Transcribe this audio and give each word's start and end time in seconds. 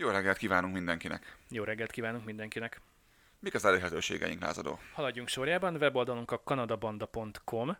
Jó 0.00 0.08
reggelt 0.08 0.36
kívánunk 0.36 0.74
mindenkinek! 0.74 1.36
Jó 1.48 1.64
reggelt 1.64 1.90
kívánunk 1.90 2.24
mindenkinek! 2.24 2.80
Mik 3.38 3.54
az 3.54 3.64
elérhetőségeink, 3.64 4.40
lázadó? 4.40 4.78
Haladjunk 4.92 5.28
sorjában, 5.28 5.74
weboldalunk 5.74 6.30
a 6.30 6.42
kanadabanda.com, 6.42 7.76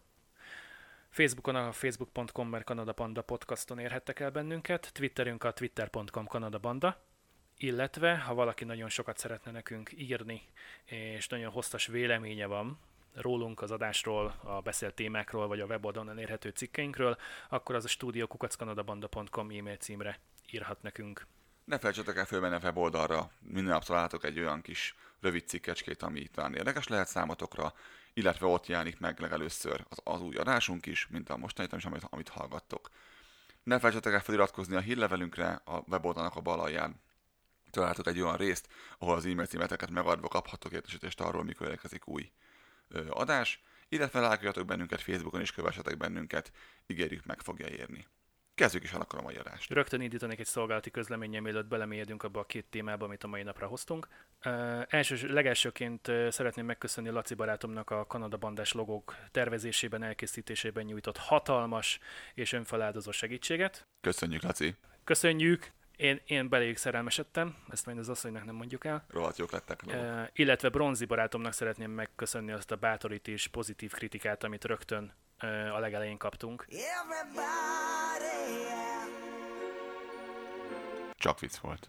Facebookon 1.10 1.54
a 1.54 1.72
facebook.com 1.72 2.50
per 2.50 2.64
Kanadabanda 2.64 3.22
podcaston 3.22 3.78
érhettek 3.78 4.20
el 4.20 4.30
bennünket, 4.30 4.90
Twitterünk 4.92 5.44
a 5.44 5.52
twitter.com 5.52 6.26
kanadabanda, 6.26 7.02
illetve 7.56 8.18
ha 8.18 8.34
valaki 8.34 8.64
nagyon 8.64 8.88
sokat 8.88 9.18
szeretne 9.18 9.50
nekünk 9.50 9.92
írni, 9.96 10.42
és 10.84 11.28
nagyon 11.28 11.50
hosszas 11.50 11.86
véleménye 11.86 12.46
van 12.46 12.78
rólunk, 13.14 13.62
az 13.62 13.70
adásról, 13.70 14.34
a 14.42 14.60
beszélt 14.60 14.94
témákról, 14.94 15.46
vagy 15.48 15.60
a 15.60 15.66
weboldalon 15.66 16.10
elérhető 16.10 16.48
cikkeinkről, 16.48 17.16
akkor 17.48 17.74
az 17.74 17.84
a 17.84 17.88
stúdiókukackanadabanda.com 17.88 19.50
e-mail 19.50 19.76
címre 19.76 20.20
írhat 20.50 20.82
nekünk. 20.82 21.26
Ne 21.70 21.78
felejtsetek 21.78 22.16
el 22.16 22.24
fölmenni 22.24 22.54
a 22.54 22.58
weboldalra, 22.62 23.30
minden 23.40 23.72
nap 23.72 23.84
találtok 23.84 24.24
egy 24.24 24.38
olyan 24.38 24.60
kis 24.60 24.94
rövid 25.20 25.48
cikkecskét, 25.48 26.02
ami 26.02 26.26
talán 26.26 26.54
érdekes 26.54 26.88
lehet 26.88 27.08
számotokra, 27.08 27.74
illetve 28.12 28.46
ott 28.46 28.66
jelenik 28.66 28.98
meg 28.98 29.20
legelőször 29.20 29.84
az, 29.88 29.98
az 30.04 30.20
új 30.20 30.36
adásunk 30.36 30.86
is, 30.86 31.06
mint 31.10 31.28
a 31.28 31.36
mostani 31.36 31.68
is, 31.76 31.84
amit, 31.84 32.06
amit 32.10 32.28
hallgattok. 32.28 32.90
Ne 33.62 33.78
felejtsetek 33.78 34.12
el 34.12 34.20
feliratkozni 34.20 34.76
a 34.76 34.80
hírlevelünkre, 34.80 35.60
a 35.64 35.82
weboldalnak 35.86 36.36
a 36.36 36.40
bal 36.40 36.60
alján 36.60 37.00
találtok 37.70 38.06
egy 38.06 38.20
olyan 38.20 38.36
részt, 38.36 38.68
ahol 38.98 39.16
az 39.16 39.26
e-mail 39.26 39.46
címeteket 39.46 39.90
megadva 39.90 40.28
kaphatok 40.28 40.72
értesítést 40.72 41.20
arról, 41.20 41.44
mikor 41.44 41.68
érkezik 41.68 42.08
új 42.08 42.32
ö, 42.88 43.08
adás, 43.10 43.62
illetve 43.88 44.20
lájkoljatok 44.20 44.66
bennünket 44.66 45.00
Facebookon 45.00 45.40
és 45.40 45.52
kövessetek 45.52 45.96
bennünket, 45.96 46.52
ígérjük 46.86 47.24
meg 47.24 47.40
fogja 47.40 47.68
érni. 47.68 48.06
Kezdjük 48.60 48.84
is 48.84 48.92
akkor 48.92 49.18
a 49.18 49.22
mai 49.22 49.36
adást. 49.36 49.70
Rögtön 49.70 50.00
indítanék 50.00 50.38
egy 50.38 50.46
szolgálati 50.46 50.90
közleménye, 50.90 51.40
mielőtt 51.40 51.66
belemélyedünk 51.66 52.22
abba 52.22 52.40
a 52.40 52.44
két 52.44 52.66
témába, 52.70 53.04
amit 53.04 53.24
a 53.24 53.26
mai 53.26 53.42
napra 53.42 53.66
hoztunk. 53.66 54.08
Uh, 54.44 54.82
első, 54.88 55.28
legelsőként 55.28 56.08
uh, 56.08 56.28
szeretném 56.28 56.66
megköszönni 56.66 57.08
Laci 57.08 57.34
barátomnak 57.34 57.90
a 57.90 58.06
Kanada 58.06 58.36
bandás 58.36 58.72
logók 58.72 59.16
tervezésében, 59.30 60.02
elkészítésében 60.02 60.84
nyújtott 60.84 61.16
hatalmas 61.16 61.98
és 62.34 62.52
önfeláldozó 62.52 63.10
segítséget. 63.10 63.86
Köszönjük, 64.00 64.42
Laci! 64.42 64.74
Köszönjük! 65.04 65.72
Én, 65.96 66.20
én 66.26 66.48
beléjük 66.48 66.76
szerelmesedtem, 66.76 67.56
ezt 67.70 67.86
majd 67.86 67.98
az 67.98 68.08
asszonynak 68.08 68.44
nem 68.44 68.54
mondjuk 68.54 68.84
el. 68.84 69.04
Rohadt 69.08 69.38
jók 69.38 69.52
lettek. 69.52 69.82
Uh, 69.86 70.22
illetve 70.32 70.68
Bronzi 70.68 71.04
barátomnak 71.04 71.52
szeretném 71.52 71.90
megköszönni 71.90 72.52
azt 72.52 72.70
a 72.70 72.76
bátorítés, 72.76 73.46
pozitív 73.46 73.92
kritikát, 73.92 74.44
amit 74.44 74.64
rögtön 74.64 75.12
a 75.74 75.78
legelején 75.78 76.16
kaptunk. 76.16 76.66
Csak 81.16 81.40
vicc 81.40 81.56
volt. 81.56 81.88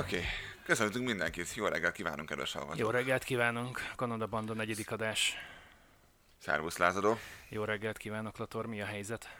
Oké, 0.00 0.16
okay. 0.16 0.28
köszöntünk 0.64 1.06
mindenkit, 1.06 1.54
jó 1.54 1.66
reggelt 1.66 1.94
kívánunk, 1.94 2.28
kedves 2.28 2.52
hallgatók. 2.52 2.78
Jó 2.78 2.90
reggelt 2.90 3.24
kívánunk, 3.24 3.92
Kanada 3.96 4.26
Banda 4.26 4.54
negyedik 4.54 4.90
adás. 4.90 5.34
Szervusz 6.38 6.76
Lázadó. 6.76 7.18
Jó 7.48 7.64
reggelt 7.64 7.96
kívánok, 7.96 8.36
Lator, 8.36 8.66
mi 8.66 8.80
a 8.80 8.84
helyzet? 8.84 9.36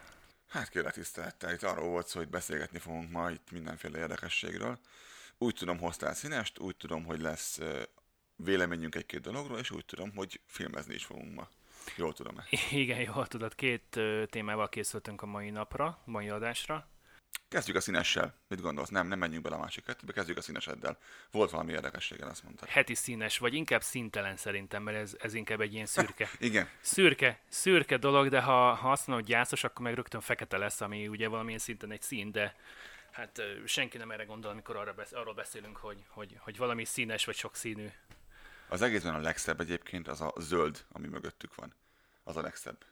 Hát 0.48 0.68
kérlek 0.68 0.92
tisztelettel, 0.92 1.52
itt 1.52 1.62
arról 1.62 1.88
volt 1.88 2.06
szó, 2.06 2.18
hogy 2.18 2.28
beszélgetni 2.28 2.78
fogunk 2.78 3.10
ma 3.10 3.30
itt 3.30 3.50
mindenféle 3.50 3.98
érdekességről. 3.98 4.78
Úgy 5.38 5.54
tudom, 5.54 5.78
hoztál 5.78 6.14
színest, 6.14 6.58
úgy 6.58 6.76
tudom, 6.76 7.04
hogy 7.04 7.20
lesz 7.20 7.60
véleményünk 8.36 8.94
egy-két 8.94 9.20
dologról, 9.20 9.58
és 9.58 9.70
úgy 9.70 9.84
tudom, 9.84 10.12
hogy 10.14 10.40
filmezni 10.46 10.94
is 10.94 11.04
fogunk 11.04 11.34
ma. 11.34 11.48
Jól 11.96 12.12
tudom-e? 12.12 12.44
Igen, 12.70 13.00
jól 13.00 13.26
tudod. 13.26 13.54
Két 13.54 14.00
témával 14.30 14.68
készültünk 14.68 15.22
a 15.22 15.26
mai 15.26 15.50
napra, 15.50 15.98
mai 16.04 16.28
adásra. 16.28 16.88
Kezdjük 17.48 17.76
a 17.76 17.80
színessel. 17.80 18.34
Mit 18.48 18.60
gondolsz? 18.60 18.88
Nem, 18.88 19.06
nem 19.06 19.18
menjünk 19.18 19.42
bele 19.42 19.56
a 19.56 19.58
másik 19.58 19.84
kettőbe, 19.84 20.12
kezdjük 20.12 20.36
a 20.36 20.40
színeseddel. 20.40 20.98
Volt 21.30 21.50
valami 21.50 21.72
érdekességen, 21.72 22.28
azt 22.28 22.42
mondtad. 22.42 22.68
Heti 22.68 22.94
színes, 22.94 23.38
vagy 23.38 23.54
inkább 23.54 23.82
színtelen 23.82 24.36
szerintem, 24.36 24.82
mert 24.82 24.96
ez, 24.96 25.16
ez 25.20 25.34
inkább 25.34 25.60
egy 25.60 25.74
ilyen 25.74 25.86
szürke. 25.86 26.30
Igen. 26.38 26.68
Szürke, 26.80 27.40
szürke 27.48 27.96
dolog, 27.96 28.28
de 28.28 28.40
ha, 28.40 28.74
ha 28.74 28.90
azt 28.90 29.06
mondod, 29.06 29.26
hogy 29.26 29.34
gyászos, 29.34 29.64
akkor 29.64 29.84
meg 29.84 29.94
rögtön 29.94 30.20
fekete 30.20 30.56
lesz, 30.56 30.80
ami 30.80 31.08
ugye 31.08 31.28
valamilyen 31.28 31.58
szinten 31.58 31.90
egy 31.90 32.02
szín, 32.02 32.32
de 32.32 32.56
hát 33.10 33.42
senki 33.64 33.98
nem 33.98 34.10
erre 34.10 34.24
gondol, 34.24 34.50
amikor 34.50 34.76
arra 34.76 34.92
besz- 34.92 35.12
arról 35.12 35.34
beszélünk, 35.34 35.76
hogy, 35.76 36.04
hogy, 36.08 36.36
hogy 36.38 36.56
valami 36.56 36.84
színes 36.84 37.24
vagy 37.24 37.36
sok 37.36 37.56
színű. 37.56 37.88
Az 38.68 38.82
egészben 38.82 39.14
a 39.14 39.18
legszebb 39.18 39.60
egyébként 39.60 40.08
az 40.08 40.20
a 40.20 40.32
zöld, 40.36 40.84
ami 40.92 41.06
mögöttük 41.06 41.54
van. 41.54 41.74
Az 42.24 42.36
a 42.36 42.40
legszebb. 42.40 42.84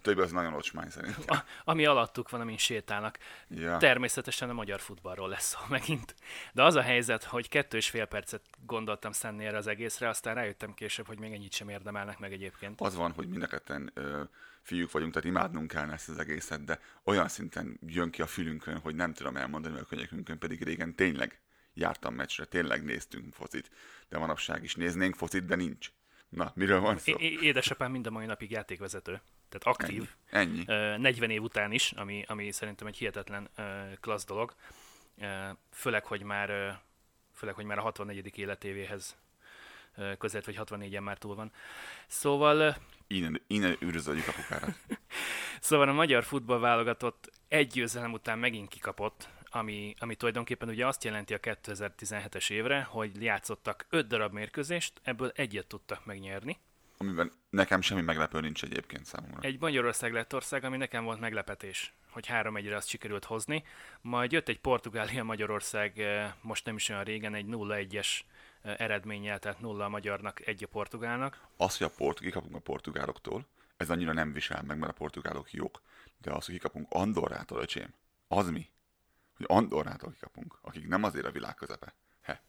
A 0.00 0.02
többi 0.02 0.20
az 0.20 0.32
nagyon 0.32 0.54
ocsmány 0.54 0.90
szerintem. 0.90 1.22
A, 1.26 1.44
ami 1.64 1.86
alattuk 1.86 2.30
van, 2.30 2.40
amin 2.40 2.56
sétálnak. 2.56 3.18
Ja. 3.48 3.76
Természetesen 3.76 4.50
a 4.50 4.52
magyar 4.52 4.80
futballról 4.80 5.28
lesz 5.28 5.48
szó 5.48 5.58
megint. 5.76 6.14
De 6.52 6.62
az 6.62 6.74
a 6.74 6.82
helyzet, 6.82 7.24
hogy 7.24 7.48
kettő 7.48 7.76
és 7.76 7.90
fél 7.90 8.04
percet 8.04 8.42
gondoltam 8.66 9.12
szenni 9.12 9.44
erre 9.44 9.56
az 9.56 9.66
egészre, 9.66 10.08
aztán 10.08 10.34
rájöttem 10.34 10.74
később, 10.74 11.06
hogy 11.06 11.18
még 11.18 11.32
ennyit 11.32 11.52
sem 11.52 11.68
érdemelnek 11.68 12.18
meg 12.18 12.32
egyébként. 12.32 12.80
Az 12.80 12.94
van, 12.94 13.12
hogy 13.12 13.28
mind 13.28 13.42
a 13.42 14.28
fiúk 14.62 14.90
vagyunk, 14.90 15.12
tehát 15.12 15.28
imádnunk 15.28 15.70
kell 15.70 15.90
ezt 15.90 16.08
az 16.08 16.18
egészet, 16.18 16.64
de 16.64 16.80
olyan 17.04 17.28
szinten 17.28 17.78
jön 17.86 18.10
ki 18.10 18.22
a 18.22 18.26
fülünkön, 18.26 18.78
hogy 18.78 18.94
nem 18.94 19.12
tudom 19.12 19.36
elmondani, 19.36 19.74
mert 19.74 19.86
a 19.86 19.96
könyvünkön 19.96 20.38
pedig 20.38 20.62
régen 20.62 20.94
tényleg 20.94 21.40
jártam 21.74 22.14
meccsre, 22.14 22.44
tényleg 22.44 22.84
néztünk 22.84 23.34
focit, 23.34 23.70
de 24.08 24.18
manapság 24.18 24.62
is 24.62 24.74
néznénk 24.74 25.14
focit, 25.14 25.44
de 25.44 25.54
nincs. 25.54 25.92
Na, 26.28 26.52
miről 26.54 26.80
van 26.80 26.98
szó? 26.98 27.12
É- 27.12 27.40
édesapám 27.40 27.90
mind 27.90 28.06
a 28.06 28.10
mai 28.10 28.26
napig 28.26 28.50
játékvezető. 28.50 29.20
Tehát 29.50 29.78
aktív. 29.78 30.08
Ennyi. 30.30 30.64
Ennyi. 30.66 30.98
40 31.02 31.30
év 31.30 31.42
után 31.42 31.72
is, 31.72 31.92
ami, 31.92 32.24
ami 32.26 32.52
szerintem 32.52 32.86
egy 32.86 32.96
hihetetlen 32.96 33.50
klassz 34.00 34.24
dolog. 34.24 34.54
Főleg, 35.72 36.04
hogy 36.04 36.22
már, 36.22 36.80
főleg, 37.34 37.54
hogy 37.54 37.64
már 37.64 37.78
a 37.78 37.82
64. 37.82 38.38
életévéhez 38.38 39.16
között, 40.18 40.44
vagy 40.44 40.58
64-en 40.58 41.02
már 41.02 41.18
túl 41.18 41.34
van. 41.34 41.52
Szóval... 42.06 42.76
Innen, 43.06 43.42
innen 43.46 43.76
üdvözöljük 43.80 44.28
apukára. 44.28 44.74
szóval 45.60 45.88
a 45.88 45.92
magyar 45.92 46.24
futballválogatott 46.24 47.30
egy 47.48 47.66
győzelem 47.66 48.12
után 48.12 48.38
megint 48.38 48.68
kikapott, 48.68 49.28
ami, 49.50 49.94
ami 49.98 50.14
tulajdonképpen 50.14 50.68
ugye 50.68 50.86
azt 50.86 51.04
jelenti 51.04 51.34
a 51.34 51.38
2017-es 51.38 52.50
évre, 52.50 52.82
hogy 52.82 53.22
játszottak 53.22 53.86
5 53.88 54.06
darab 54.06 54.32
mérkőzést, 54.32 55.00
ebből 55.02 55.32
egyet 55.34 55.66
tudtak 55.66 56.04
megnyerni. 56.04 56.58
Amiben 57.02 57.32
nekem 57.50 57.80
semmi 57.80 58.00
meglepő 58.00 58.40
nincs 58.40 58.62
egyébként 58.62 59.04
számomra. 59.04 59.40
Egy 59.40 59.60
Magyarország 59.60 60.12
lett 60.12 60.34
ország, 60.34 60.64
ami 60.64 60.76
nekem 60.76 61.04
volt 61.04 61.20
meglepetés, 61.20 61.94
hogy 62.10 62.26
3-1-re 62.28 62.76
azt 62.76 62.88
sikerült 62.88 63.24
hozni. 63.24 63.64
Majd 64.00 64.32
jött 64.32 64.48
egy 64.48 64.60
Portugália-Magyarország 64.60 66.02
most 66.40 66.64
nem 66.64 66.76
is 66.76 66.88
olyan 66.88 67.04
régen, 67.04 67.34
egy 67.34 67.46
0-1-es 67.48 68.20
eredménnyel, 68.62 69.38
tehát 69.38 69.60
0 69.60 69.84
a 69.84 69.88
magyarnak, 69.88 70.46
egy 70.46 70.64
a 70.64 70.66
portugálnak. 70.66 71.46
Az, 71.56 71.76
hogy 71.76 71.86
a 71.86 71.96
port, 71.96 72.20
kikapunk 72.20 72.54
a 72.54 72.58
portugáloktól, 72.58 73.46
ez 73.76 73.90
annyira 73.90 74.12
nem 74.12 74.32
visel 74.32 74.62
meg, 74.62 74.78
mert 74.78 74.92
a 74.92 74.94
portugálok 74.94 75.52
jók. 75.52 75.82
De 76.18 76.32
az, 76.32 76.44
hogy 76.44 76.54
kikapunk 76.54 76.86
Andorrától, 76.90 77.60
öcsém, 77.60 77.94
az 78.28 78.50
mi? 78.50 78.68
Hogy 79.36 79.46
Andorrától 79.48 80.12
kikapunk, 80.12 80.58
akik 80.60 80.88
nem 80.88 81.02
azért 81.04 81.26
a 81.26 81.30
világ 81.30 81.54
közepe. 81.54 81.94
He. 82.22 82.42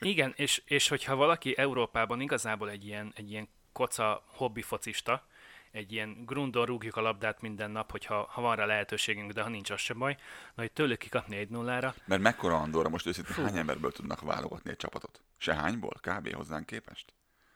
Igen, 0.00 0.32
és, 0.36 0.62
és 0.64 0.88
hogyha 0.88 1.16
valaki 1.16 1.58
Európában 1.58 2.20
igazából 2.20 2.70
egy 2.70 2.84
ilyen, 2.84 3.12
egy 3.16 3.30
ilyen 3.30 3.48
koca 3.78 4.22
hobbi 4.26 4.62
focista, 4.62 5.26
egy 5.70 5.92
ilyen 5.92 6.24
grundon 6.24 6.66
rúgjuk 6.66 6.96
a 6.96 7.00
labdát 7.00 7.40
minden 7.40 7.70
nap, 7.70 7.90
hogyha 7.90 8.28
ha 8.30 8.40
van 8.40 8.56
rá 8.56 8.64
lehetőségünk, 8.64 9.32
de 9.32 9.42
ha 9.42 9.48
nincs, 9.48 9.70
az 9.70 9.80
sem 9.80 9.98
baj. 9.98 10.16
Na, 10.54 10.62
hogy 10.62 10.72
tőlük 10.72 10.98
kikapni 10.98 11.36
egy 11.36 11.48
nullára. 11.48 11.94
Mert 12.04 12.22
mekkora 12.22 12.56
Andorra 12.56 12.88
most 12.88 13.06
őszintén 13.06 13.44
hány 13.44 13.56
emberből 13.56 13.92
tudnak 13.92 14.20
válogatni 14.20 14.70
egy 14.70 14.76
csapatot? 14.76 15.20
Se 15.36 15.54
hányból? 15.54 16.00
Kb. 16.00 16.34
hozzánk 16.34 16.66
képest? 16.66 17.14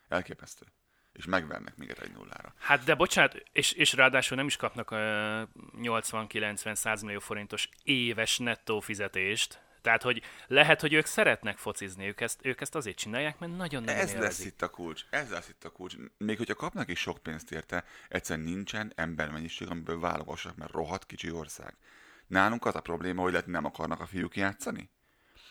Elképesztő. 0.08 0.66
És 1.12 1.24
megvernek 1.24 1.76
minket 1.76 1.98
egy 1.98 2.12
nullára. 2.12 2.54
Hát 2.58 2.84
de 2.84 2.94
bocsánat, 2.94 3.42
és, 3.52 3.72
és 3.72 3.92
ráadásul 3.92 4.36
nem 4.36 4.46
is 4.46 4.56
kapnak 4.56 4.90
uh, 4.90 4.98
80-90-100 5.82 7.04
millió 7.04 7.18
forintos 7.18 7.68
éves 7.82 8.38
nettó 8.38 8.80
fizetést, 8.80 9.62
tehát, 9.82 10.02
hogy 10.02 10.22
lehet, 10.46 10.80
hogy 10.80 10.92
ők 10.92 11.06
szeretnek 11.06 11.56
focizni, 11.58 12.06
ők 12.06 12.20
ezt, 12.20 12.38
ők 12.42 12.60
ezt 12.60 12.74
azért 12.74 12.96
csinálják, 12.96 13.38
mert 13.38 13.56
nagyon-nagyon 13.56 14.00
Ez 14.00 14.06
lesz 14.06 14.14
élvezik. 14.14 14.46
itt 14.46 14.62
a 14.62 14.68
kulcs, 14.68 15.04
ez 15.10 15.30
lesz 15.30 15.48
itt 15.48 15.64
a 15.64 15.70
kulcs. 15.70 15.96
Még 16.18 16.36
hogyha 16.36 16.54
kapnak 16.54 16.88
is 16.88 16.98
sok 17.00 17.18
pénzt 17.18 17.52
érte, 17.52 17.84
egyszerűen 18.08 18.46
nincsen 18.46 18.92
embermennyiség, 18.94 19.70
amiből 19.70 20.00
válogassak, 20.00 20.56
mert 20.56 20.70
rohadt 20.70 21.06
kicsi 21.06 21.30
ország. 21.30 21.76
Nálunk 22.26 22.64
az 22.64 22.74
a 22.74 22.80
probléma, 22.80 23.22
hogy 23.22 23.32
lehet 23.32 23.46
nem 23.46 23.64
akarnak 23.64 24.00
a 24.00 24.06
fiúk 24.06 24.36
játszani. 24.36 24.90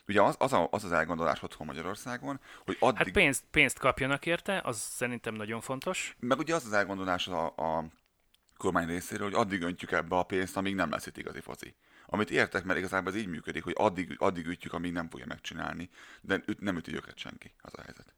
Ugye 0.08 0.22
az 0.22 0.36
az, 0.40 0.54
a, 0.54 0.68
az, 0.72 0.84
az 0.84 0.92
elgondolás 0.92 1.44
otthon 1.44 1.68
Magyarországon, 1.68 2.40
hogy 2.66 2.78
addig... 2.80 2.98
Hát 2.98 3.12
pénzt, 3.12 3.44
pénzt 3.52 3.80
kapjanak 3.80 4.26
érte, 4.26 4.62
az 4.64 4.78
szerintem 4.78 5.34
nagyon 5.34 5.62
fontos. 5.62 6.16
Meg 6.20 6.38
ugye 6.40 6.56
az 6.56 6.66
az 6.66 6.74
elgondolás 6.74 7.28
a, 7.28 7.46
a 7.46 7.86
kormány 8.58 8.88
részéről, 8.88 9.30
hogy 9.30 9.40
addig 9.40 9.62
öntjük 9.62 9.92
ebbe 9.92 10.16
a 10.16 10.24
pénzt, 10.24 10.58
amíg 10.58 10.76
nem 10.76 10.90
lesz 10.90 11.06
itt 11.06 11.18
igazi 11.18 11.40
foci. 11.40 11.76
Amit 12.14 12.30
értek, 12.30 12.64
mert 12.64 12.80
igazából 12.80 13.12
ez 13.12 13.20
így 13.20 13.28
működik, 13.28 13.64
hogy 13.64 13.74
addig, 13.78 14.16
addig 14.18 14.46
ütjük, 14.46 14.74
amíg 14.74 14.92
nem 14.92 15.10
fogja 15.10 15.26
megcsinálni, 15.26 15.90
de 16.22 16.42
üt, 16.46 16.60
nem 16.60 16.78
üti 16.78 16.96
őket 16.96 17.18
senki. 17.18 17.54
Az 17.62 17.74
a 17.76 17.82
helyzet. 17.82 18.14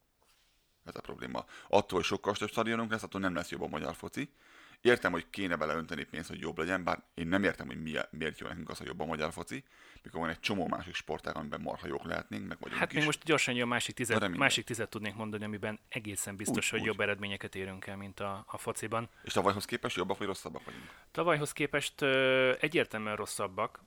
Ez 0.85 0.95
a 0.95 1.01
probléma. 1.01 1.45
Attól, 1.67 1.97
hogy 1.97 2.07
sokkal 2.07 2.35
több 2.35 2.49
stadionunk 2.49 2.91
lesz, 2.91 3.03
attól 3.03 3.21
nem 3.21 3.35
lesz 3.35 3.49
jobb 3.49 3.61
a 3.61 3.67
magyar 3.67 3.95
foci. 3.95 4.33
Értem, 4.83 5.11
hogy 5.11 5.29
kéne 5.29 5.55
beleönteni 5.55 6.03
pénzt, 6.03 6.29
hogy 6.29 6.39
jobb 6.39 6.57
legyen, 6.57 6.83
bár 6.83 7.03
én 7.13 7.27
nem 7.27 7.43
értem, 7.43 7.67
hogy 7.67 7.81
mi, 7.81 7.93
miért 8.09 8.39
jó 8.39 8.47
nekünk 8.47 8.69
az, 8.69 8.77
hogy 8.77 8.87
jobb 8.87 8.99
a 8.99 9.05
magyar 9.05 9.31
foci, 9.31 9.63
mikor 10.03 10.19
van 10.19 10.29
egy 10.29 10.39
csomó 10.39 10.67
másik 10.67 10.95
sportág, 10.95 11.35
amiben 11.35 11.61
marha 11.61 11.87
jók 11.87 12.03
lehetnénk, 12.05 12.47
meg 12.47 12.57
vagyunk 12.59 12.79
Hát 12.79 12.89
is. 12.91 12.95
még 12.97 13.05
most 13.05 13.23
gyorsan 13.23 13.53
jön 13.55 13.67
másik 13.67 13.95
tizet, 13.95 14.27
másik 14.27 14.65
tizet 14.65 14.89
tudnék 14.89 15.15
mondani, 15.15 15.43
amiben 15.43 15.79
egészen 15.89 16.35
biztos, 16.35 16.65
Úgy, 16.65 16.69
hogy 16.69 16.79
úgy. 16.79 16.85
jobb 16.85 16.99
eredményeket 16.99 17.55
érünk 17.55 17.87
el, 17.87 17.95
mint 17.97 18.19
a, 18.19 18.43
a 18.47 18.57
fociban. 18.57 19.09
És 19.23 19.33
tavalyhoz 19.33 19.65
képest 19.65 19.95
jobbak 19.95 20.17
vagy 20.17 20.27
rosszabbak 20.27 20.63
vagyunk? 20.65 20.89
Tavalyhoz 21.11 21.51
képest 21.51 22.01
ö, 22.01 22.53
egyértelműen 22.59 23.15
rosszabbak. 23.15 23.83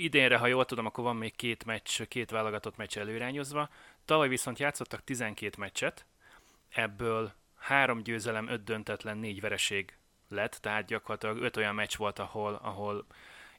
Idénre, 0.00 0.36
ha 0.36 0.46
jól 0.46 0.64
tudom, 0.64 0.86
akkor 0.86 1.04
van 1.04 1.16
még 1.16 1.36
két 1.36 1.64
meccs, 1.64 2.02
két 2.02 2.30
válogatott 2.30 2.76
meccs 2.76 2.98
előirányozva. 2.98 3.68
Tavaly 4.04 4.28
viszont 4.28 4.58
játszottak 4.58 5.04
12 5.04 5.56
meccset, 5.58 6.06
ebből 6.68 7.32
három 7.62 8.02
győzelem, 8.02 8.48
öt 8.48 8.64
döntetlen, 8.64 9.18
négy 9.18 9.40
vereség 9.40 9.96
lett, 10.28 10.58
tehát 10.60 10.86
gyakorlatilag 10.86 11.42
öt 11.42 11.56
olyan 11.56 11.74
meccs 11.74 11.96
volt, 11.96 12.18
ahol, 12.18 12.54
ahol 12.62 13.06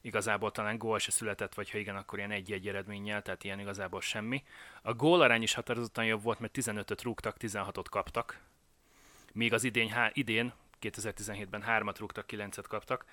igazából 0.00 0.50
talán 0.50 0.78
gól 0.78 0.98
se 0.98 1.10
született, 1.10 1.54
vagy 1.54 1.70
ha 1.70 1.78
igen, 1.78 1.96
akkor 1.96 2.18
ilyen 2.18 2.30
egy-egy 2.30 2.68
eredménnyel, 2.68 3.22
tehát 3.22 3.44
ilyen 3.44 3.60
igazából 3.60 4.00
semmi. 4.00 4.42
A 4.82 4.94
gólarány 4.94 5.42
is 5.42 5.54
határozottan 5.54 6.04
jobb 6.04 6.22
volt, 6.22 6.40
mert 6.40 6.58
15-öt 6.60 7.02
rúgtak, 7.02 7.36
16-ot 7.40 7.86
kaptak, 7.90 8.40
míg 9.32 9.52
az 9.52 9.64
idén, 9.64 9.88
há, 9.88 10.10
idén 10.12 10.52
2017-ben 10.80 11.62
hármat 11.62 11.98
rúgtak, 11.98 12.24
9-et 12.28 12.64
kaptak. 12.68 13.04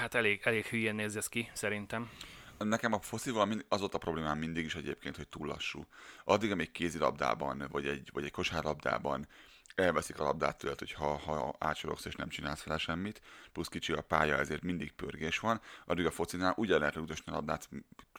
Hát 0.00 0.14
elég, 0.14 0.40
elég 0.44 0.66
hülyén 0.66 0.94
néz 0.94 1.16
ez 1.16 1.28
ki, 1.28 1.50
szerintem. 1.52 2.10
Nekem 2.58 2.92
a 2.92 3.00
foszival 3.00 3.64
az 3.68 3.80
volt 3.80 3.94
a 3.94 3.98
problémám 3.98 4.38
mindig 4.38 4.64
is 4.64 4.74
egyébként, 4.74 5.16
hogy 5.16 5.28
túl 5.28 5.46
lassú. 5.46 5.86
Addig, 6.24 6.50
amíg 6.50 6.70
kézilabdában, 6.70 7.66
vagy 7.70 7.86
egy, 7.86 8.10
vagy 8.12 8.24
egy 8.24 8.30
kosárlabdában 8.30 9.28
elveszik 9.74 10.20
a 10.20 10.24
labdát 10.24 10.58
tőled, 10.58 10.78
hogy 10.78 10.92
ha, 10.92 11.16
ha 11.16 11.54
átsorogsz 11.58 12.04
és 12.04 12.14
nem 12.14 12.28
csinálsz 12.28 12.62
vele 12.62 12.78
semmit, 12.78 13.20
plusz 13.52 13.68
kicsi 13.68 13.92
a 13.92 14.00
pálya, 14.00 14.36
ezért 14.36 14.62
mindig 14.62 14.92
pörgés 14.92 15.38
van, 15.38 15.60
addig 15.84 16.06
a 16.06 16.10
focinál 16.10 16.54
ugye 16.56 16.78
lehet 16.78 16.94
rúgdosni 16.94 17.32
a 17.32 17.34
labdát 17.34 17.68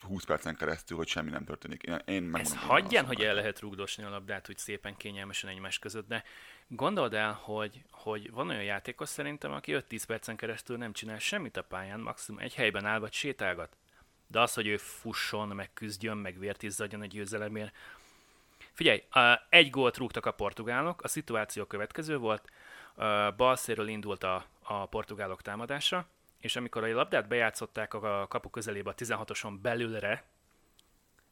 20 0.01 0.23
percen 0.23 0.55
keresztül, 0.55 0.97
hogy 0.97 1.07
semmi 1.07 1.29
nem 1.29 1.43
történik. 1.43 1.83
Én, 1.83 2.01
én 2.05 2.23
megmondom, 2.23 2.61
én 2.61 2.67
hagyján, 2.67 3.05
hogy 3.05 3.21
el 3.21 3.33
lehet 3.33 3.59
rúgdosni 3.59 4.03
a 4.03 4.09
labdát 4.09 4.49
úgy 4.49 4.57
szépen 4.57 4.97
kényelmesen 4.97 5.49
egymás 5.49 5.79
között, 5.79 6.07
de 6.07 6.23
gondold 6.67 7.13
el, 7.13 7.33
hogy, 7.33 7.81
hogy 7.91 8.31
van 8.31 8.49
olyan 8.49 8.63
játékos 8.63 9.09
szerintem, 9.09 9.51
aki 9.51 9.83
5-10 9.89 10.03
percen 10.07 10.35
keresztül 10.35 10.77
nem 10.77 10.93
csinál 10.93 11.19
semmit 11.19 11.57
a 11.57 11.63
pályán, 11.63 11.99
maximum 11.99 12.39
egy 12.41 12.53
helyben 12.53 12.85
áll 12.85 12.99
vagy 12.99 13.13
sétálgat. 13.13 13.77
De 14.27 14.39
az, 14.39 14.53
hogy 14.53 14.67
ő 14.67 14.77
fusson, 14.77 15.47
meg 15.47 15.73
küzdjön, 15.73 16.17
meg 16.17 16.39
vért 16.39 16.63
izzadjon 16.63 17.01
a 17.01 17.05
győzelemért. 17.05 17.75
Figyelj, 18.77 19.03
egy 19.49 19.69
gólt 19.69 19.97
rúgtak 19.97 20.25
a 20.25 20.31
portugálok, 20.31 21.01
a 21.01 21.07
szituáció 21.07 21.65
következő 21.65 22.17
volt, 22.17 22.49
a 22.95 23.31
bal 23.31 23.55
szélről 23.55 23.87
indult 23.87 24.23
a, 24.23 24.45
a 24.61 24.85
portugálok 24.85 25.41
támadása, 25.41 26.07
és 26.39 26.55
amikor 26.55 26.83
a 26.83 26.93
labdát 26.93 27.27
bejátszották 27.27 27.93
a 27.93 28.27
kapu 28.27 28.49
közelébe 28.49 28.89
a 28.89 28.95
16-oson 28.95 29.61
belülre, 29.61 30.23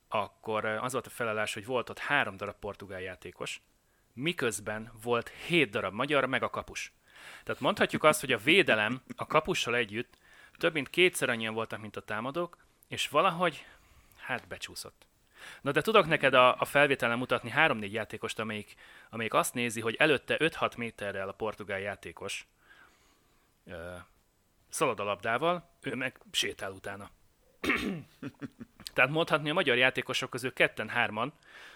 akkor 0.08 0.66
az 0.66 0.92
volt 0.92 1.08
a 1.08 1.10
felállás, 1.10 1.54
hogy 1.54 1.66
volt 1.66 1.90
ott 1.90 2.00
három 2.00 2.38
darab 2.38 2.56
portugál 2.60 3.02
játékos, 3.02 3.62
miközben 4.14 4.92
volt 5.04 5.30
hét 5.30 5.70
darab 5.70 5.94
magyar, 5.94 6.26
meg 6.26 6.44
a 6.44 6.50
kapus. 6.50 6.94
Tehát 7.44 7.62
mondhatjuk 7.62 8.04
azt, 8.04 8.20
hogy 8.20 8.32
a 8.32 8.38
védelem 8.38 9.02
a 9.16 9.26
kapussal 9.26 9.76
együtt 9.76 10.18
több 10.58 10.74
mint 10.74 10.90
kétszer 10.90 11.30
annyian 11.30 11.54
voltak, 11.54 11.82
mint 11.82 11.96
a 11.96 12.02
támadók, 12.02 12.58
és 12.88 13.08
valahogy, 13.08 13.66
hát 14.18 14.48
becsúszott. 14.48 15.06
Na 15.62 15.72
de 15.72 15.82
tudok 15.82 16.08
neked 16.08 16.34
a, 16.34 16.56
a 16.60 16.66
felvételen 16.66 17.18
mutatni 17.18 17.50
három-négy 17.50 17.94
játékost, 17.94 18.40
amelyik, 18.40 18.76
amelyik 19.10 19.34
azt 19.34 19.54
nézi, 19.54 19.82
hogy 19.82 19.96
előtte 19.96 20.38
5-6 20.40 20.78
méterrel 20.78 21.30
a 21.30 21.34
portugál 21.34 21.80
játékos 21.80 22.48
ö, 23.66 23.94
szalad 24.70 25.00
a 25.00 25.04
labdával, 25.04 25.70
ő 25.82 25.96
meg 25.96 26.20
sétál 26.32 26.72
utána. 26.72 27.10
Tehát 28.94 29.12
mondhatni 29.12 29.50
a 29.50 29.54
magyar 29.54 29.78
játékosok 29.78 30.30
közül 30.30 30.54
ketten-hárman 30.54 31.34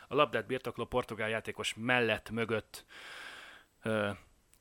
a 0.08 0.16
labdát 0.16 0.46
birtokló 0.46 0.86
portugál 0.86 1.30
játékos 1.30 1.74
mellett, 1.78 2.30
mögött 2.30 2.86
ö, 3.84 4.10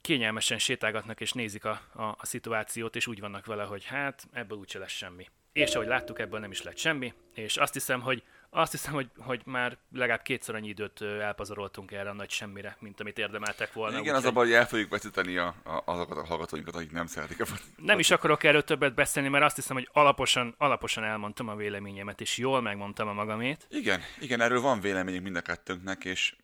kényelmesen 0.01 0.59
sétálgatnak 0.59 1.21
és 1.21 1.33
nézik 1.33 1.65
a, 1.65 1.81
a, 1.93 2.03
a 2.03 2.27
szituációt, 2.27 2.97
és 2.97 3.07
úgy 3.07 3.21
vannak 3.21 3.47
vele, 3.47 3.65
hogy 3.65 3.85
hát 3.85 4.29
ebből 4.33 4.59
úgyse 4.59 4.79
lesz 4.79 4.91
semmi. 4.91 5.27
És 5.53 5.75
ahogy 5.75 5.87
láttuk, 5.87 6.19
ebből 6.19 6.41
nem 6.41 6.51
is 6.51 6.63
lett 6.63 6.77
semmi, 6.77 7.15
és 7.35 7.57
azt 7.57 7.73
hiszem, 7.73 8.01
hogy 8.01 8.23
azt 8.51 8.73
hiszem, 8.73 8.93
hogy, 8.93 9.11
hogy 9.17 9.43
már 9.45 9.79
legalább 9.93 10.23
kétszer 10.23 10.55
annyi 10.55 10.69
időt 10.69 11.03
elpazaroltunk 11.03 11.91
erre 11.93 12.11
a 12.11 12.13
nagy 12.13 12.31
semmire, 12.31 12.77
mint 12.81 13.01
amit 13.01 13.19
érdemeltek 13.19 13.73
volna. 13.73 13.99
Igen, 13.99 14.15
az 14.15 14.15
a 14.15 14.19
úgyhogy 14.19 14.35
baj, 14.35 14.45
hogy 14.45 14.55
el 14.55 14.67
fogjuk 14.67 14.91
veszíteni 14.91 15.37
a, 15.37 15.55
a, 15.65 15.83
azokat 15.85 16.17
a 16.17 16.27
hallgatóinkat, 16.27 16.75
akik 16.75 16.93
nem 16.93 17.07
szeretik 17.07 17.41
a. 17.41 17.45
Nem 17.77 17.99
is 17.99 18.11
akarok 18.11 18.45
erről 18.45 18.65
többet 18.65 18.95
beszélni, 18.95 19.29
mert 19.29 19.45
azt 19.45 19.57
hiszem, 19.57 19.77
hogy 19.77 19.89
alaposan, 19.93 20.55
alaposan 20.59 21.05
elmondtam 21.05 21.49
a 21.49 21.57
véleményemet, 21.57 22.21
és 22.21 22.37
jól 22.37 22.61
megmondtam 22.61 23.09
a 23.09 23.13
magamét. 23.13 23.67
Igen, 23.71 24.01
igen, 24.21 24.41
erről 24.41 24.61
van 24.61 24.81
véleményünk 24.81 25.25
mind 25.25 25.37
a 25.37 25.41
kettőnknek, 25.41 26.05
és 26.05 26.37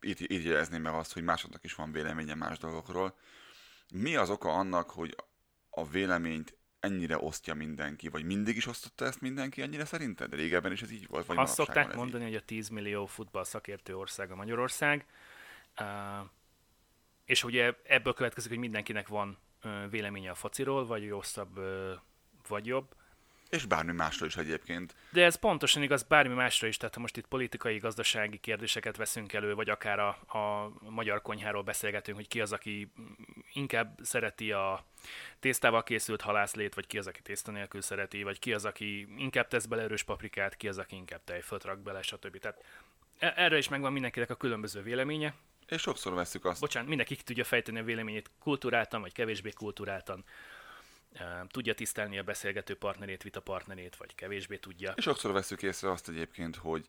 így, 0.00 0.30
így 0.30 0.44
jelezném 0.44 0.82
meg 0.82 0.94
azt, 0.94 1.12
hogy 1.12 1.22
másoknak 1.22 1.64
is 1.64 1.74
van 1.74 1.92
véleménye 1.92 2.34
más 2.34 2.58
dolgokról. 2.58 3.14
Mi 3.92 4.16
az 4.16 4.30
oka 4.30 4.48
annak, 4.48 4.90
hogy 4.90 5.16
a 5.70 5.88
véleményt 5.88 6.56
ennyire 6.86 7.18
osztja 7.18 7.54
mindenki, 7.54 8.08
vagy 8.08 8.24
mindig 8.24 8.56
is 8.56 8.66
osztotta 8.66 9.04
ezt 9.04 9.20
mindenki 9.20 9.62
ennyire 9.62 9.84
szerinted? 9.84 10.34
Régebben 10.34 10.72
is 10.72 10.82
ez 10.82 10.90
így 10.90 11.06
volt? 11.06 11.26
Vagy 11.26 11.36
Azt 11.38 11.54
szokták 11.54 11.94
mondani, 11.94 12.24
hogy 12.24 12.34
a 12.34 12.40
10 12.40 12.68
millió 12.68 13.06
futball 13.06 13.44
szakértő 13.44 13.96
ország 13.96 14.30
a 14.30 14.36
Magyarország, 14.36 15.06
és 17.24 17.44
ugye 17.44 17.72
ebből 17.84 18.12
következik, 18.12 18.50
hogy 18.50 18.58
mindenkinek 18.58 19.08
van 19.08 19.38
véleménye 19.90 20.30
a 20.30 20.34
fociról, 20.34 20.86
vagy 20.86 21.12
uh, 21.12 21.92
vagy 22.48 22.66
jobb. 22.66 22.94
És 23.50 23.64
bármi 23.64 23.92
másról 23.92 24.28
is 24.28 24.36
egyébként. 24.36 24.94
De 25.10 25.24
ez 25.24 25.34
pontosan 25.34 25.82
igaz 25.82 26.02
bármi 26.02 26.34
másra 26.34 26.66
is, 26.66 26.76
tehát 26.76 26.94
ha 26.94 27.00
most 27.00 27.16
itt 27.16 27.26
politikai, 27.26 27.78
gazdasági 27.78 28.38
kérdéseket 28.38 28.96
veszünk 28.96 29.32
elő, 29.32 29.54
vagy 29.54 29.70
akár 29.70 29.98
a, 29.98 30.08
a 30.38 30.72
magyar 30.80 31.22
konyháról 31.22 31.62
beszélgetünk, 31.62 32.16
hogy 32.16 32.28
ki 32.28 32.40
az, 32.40 32.52
aki 32.52 32.92
inkább 33.52 33.98
szereti 34.02 34.52
a 34.52 34.84
tésztával 35.40 35.82
készült 35.82 36.20
halászlét, 36.20 36.74
vagy 36.74 36.86
ki 36.86 36.98
az, 36.98 37.06
aki 37.06 37.22
tészta 37.22 37.50
nélkül 37.50 37.80
szereti, 37.80 38.22
vagy 38.22 38.38
ki 38.38 38.52
az, 38.52 38.64
aki 38.64 39.08
inkább 39.16 39.48
tesz 39.48 39.66
bele 39.66 39.82
erős 39.82 40.02
paprikát, 40.02 40.56
ki 40.56 40.68
az, 40.68 40.78
aki 40.78 40.96
inkább 40.96 41.24
tejfölt 41.24 41.64
rak 41.64 41.78
bele, 41.78 42.02
stb. 42.02 42.38
Tehát 42.38 42.64
e- 43.18 43.34
erre 43.36 43.56
is 43.56 43.68
megvan 43.68 43.92
mindenkinek 43.92 44.30
a 44.30 44.34
különböző 44.34 44.82
véleménye. 44.82 45.34
És 45.68 45.80
sokszor 45.80 46.14
veszük 46.14 46.44
azt, 46.44 46.60
Bocsánat, 46.60 46.88
mindenki 46.88 47.16
ki 47.16 47.22
tudja 47.22 47.44
fejteni 47.44 47.78
a 47.78 47.84
véleményét 47.84 48.30
kulturáltan, 48.38 49.00
vagy 49.00 49.12
kevésbé 49.12 49.50
kulturáltan. 49.50 50.24
Tudja 51.48 51.74
tisztelni 51.74 52.18
a 52.18 52.22
beszélgető 52.22 52.76
partnerét, 52.76 53.22
vita 53.22 53.40
partnerét, 53.40 53.96
vagy 53.96 54.14
kevésbé 54.14 54.56
tudja. 54.56 54.92
és 54.96 55.02
sokszor 55.02 55.32
veszük 55.32 55.62
észre 55.62 55.90
azt 55.90 56.08
egyébként, 56.08 56.56
hogy 56.56 56.88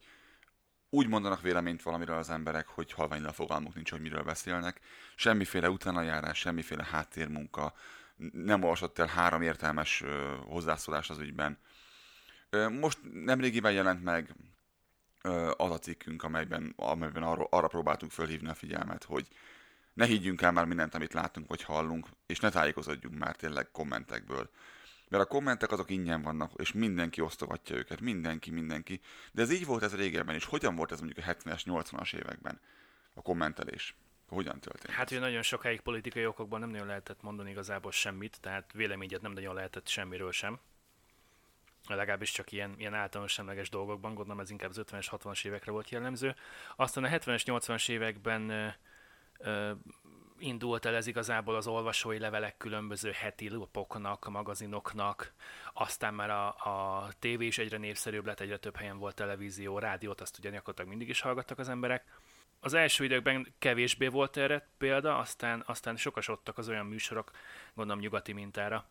úgy 0.90 1.08
mondanak 1.08 1.42
véleményt 1.42 1.82
valamiről 1.82 2.18
az 2.18 2.30
emberek, 2.30 2.68
hogy 2.68 2.92
halványra 2.92 3.32
fogalmuk 3.32 3.76
nincs, 3.76 3.92
hogy 3.92 4.02
miről 4.02 4.24
beszélnek. 4.24 4.80
Semmiféle 5.16 5.70
utánajárás, 5.70 6.38
semmiféle 6.40 6.84
háttérmunka, 6.84 7.74
nem 8.32 8.64
olvasott 8.64 9.00
el 9.00 9.08
három 9.08 9.42
értelmes 9.42 10.04
hozzászólás 10.46 11.10
az 11.10 11.20
ügyben. 11.20 11.58
Most 12.80 12.98
nemrégiben 13.14 13.72
jelent 13.72 14.04
meg 14.04 14.36
az 15.58 15.72
a 15.72 15.80
cikkünk, 15.80 16.24
amelyben, 16.24 16.74
amelyben 16.76 17.24
arra, 17.24 17.48
arra 17.50 17.68
próbáltunk 17.68 18.12
fölhívni 18.12 18.50
a 18.50 18.54
figyelmet, 18.54 19.04
hogy 19.04 19.28
ne 19.98 20.06
higgyünk 20.06 20.42
el 20.42 20.52
már 20.52 20.66
mindent, 20.66 20.96
amit 20.96 21.14
látunk 21.14 21.48
vagy 21.48 21.64
hallunk, 21.64 22.08
és 22.26 22.40
ne 22.40 22.50
tájékozódjunk 22.50 23.18
már 23.18 23.36
tényleg 23.36 23.72
kommentekből. 23.72 24.50
Mert 25.10 25.24
a 25.24 25.28
kommentek 25.28 25.72
azok 25.72 25.90
ingyen 25.90 26.22
vannak, 26.22 26.52
és 26.56 26.72
mindenki 26.72 27.22
osztogatja 27.22 27.76
őket, 27.76 28.02
mindenki, 28.02 28.52
mindenki. 28.52 29.02
De 29.32 29.42
ez 29.42 29.52
így 29.52 29.66
volt 29.66 29.84
ez 29.84 29.96
régebben, 29.96 30.36
és 30.36 30.46
hogyan 30.46 30.76
volt 30.76 30.92
ez 30.92 31.00
mondjuk 31.00 31.26
a 31.26 31.32
70-es, 31.32 31.62
80-as 31.66 32.16
években 32.16 32.60
a 33.14 33.22
kommentelés? 33.22 33.96
Hogyan 34.28 34.60
történt? 34.60 34.94
Hát, 34.94 35.10
hogy 35.10 35.20
nagyon 35.20 35.42
sokáig 35.42 35.82
politikai 35.82 36.26
okokban 36.26 36.60
nem 36.60 36.70
nagyon 36.70 36.88
lehetett 36.88 37.22
mondani 37.22 37.50
igazából 37.50 37.92
semmit, 37.92 38.38
tehát 38.42 38.72
véleményet 38.74 39.22
nem 39.22 39.32
nagyon 39.32 39.54
lehetett 39.54 39.88
semmiről 39.88 40.32
sem. 40.32 40.60
Legalábbis 41.88 42.32
csak 42.32 42.52
ilyen, 42.52 42.74
ilyen 42.78 42.94
általános 42.94 43.32
semleges 43.32 43.70
dolgokban, 43.70 44.14
gondolom 44.14 44.40
ez 44.40 44.50
inkább 44.50 44.70
az 44.70 44.82
50-es, 44.86 45.08
60-as 45.12 45.46
évekre 45.46 45.72
volt 45.72 45.90
jellemző. 45.90 46.36
Aztán 46.76 47.04
a 47.04 47.08
70-es, 47.08 47.44
80-as 47.46 47.90
években 47.90 48.76
indult 50.40 50.86
el 50.86 50.96
ez 50.96 51.08
igazából 51.08 51.56
az 51.56 51.68
olvasói 51.68 52.20
levelek 52.20 52.58
különböző 52.58 53.12
heti 53.12 53.50
lapoknak, 53.50 54.30
magazinoknak, 54.30 55.34
aztán 55.74 56.14
már 56.14 56.30
a, 56.30 56.48
a 56.48 57.10
tévé 57.20 57.46
is 57.46 57.58
egyre 57.58 57.78
népszerűbb 57.78 58.26
lett, 58.26 58.40
egyre 58.40 58.58
több 58.58 58.76
helyen 58.76 58.98
volt 58.98 59.16
televízió, 59.16 59.80
rádiót, 59.80 60.22
azt 60.22 60.38
ugye 60.38 60.50
gyakorlatilag 60.50 60.90
mindig 60.90 61.10
is 61.10 61.22
hallgattak 61.22 61.60
az 61.60 61.70
emberek. 61.70 62.06
Az 62.60 62.74
első 62.74 63.04
időkben 63.04 63.54
kevésbé 63.60 64.08
volt 64.08 64.38
erre 64.38 64.68
példa, 64.78 65.18
aztán, 65.18 65.64
aztán 65.66 65.96
sokasodtak 65.96 66.58
az 66.58 66.70
olyan 66.70 66.86
műsorok, 66.86 67.32
gondolom 67.74 68.02
nyugati 68.02 68.34
mintára, 68.34 68.90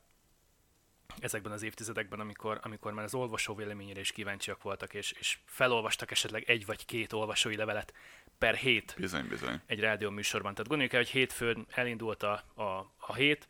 ezekben 1.18 1.52
az 1.52 1.62
évtizedekben, 1.62 2.20
amikor, 2.20 2.60
amikor 2.62 2.92
már 2.92 3.04
az 3.04 3.14
olvasó 3.14 3.54
véleményére 3.54 4.00
is 4.00 4.12
kíváncsiak 4.12 4.62
voltak, 4.62 4.94
és, 4.94 5.12
és 5.18 5.38
felolvastak 5.44 6.10
esetleg 6.10 6.44
egy 6.46 6.66
vagy 6.66 6.86
két 6.86 7.12
olvasói 7.12 7.56
levelet 7.56 7.92
per 8.38 8.54
hét 8.54 8.94
Bizony, 8.98 9.28
bizony. 9.28 9.60
egy 9.66 9.80
rádió 9.80 10.10
műsorban. 10.10 10.52
Tehát 10.52 10.68
gondoljuk 10.68 10.94
el, 10.94 11.00
hogy 11.00 11.10
hétfőn 11.10 11.66
elindult 11.70 12.22
a, 12.22 12.44
a, 12.54 12.92
a 12.96 13.14
hét, 13.14 13.48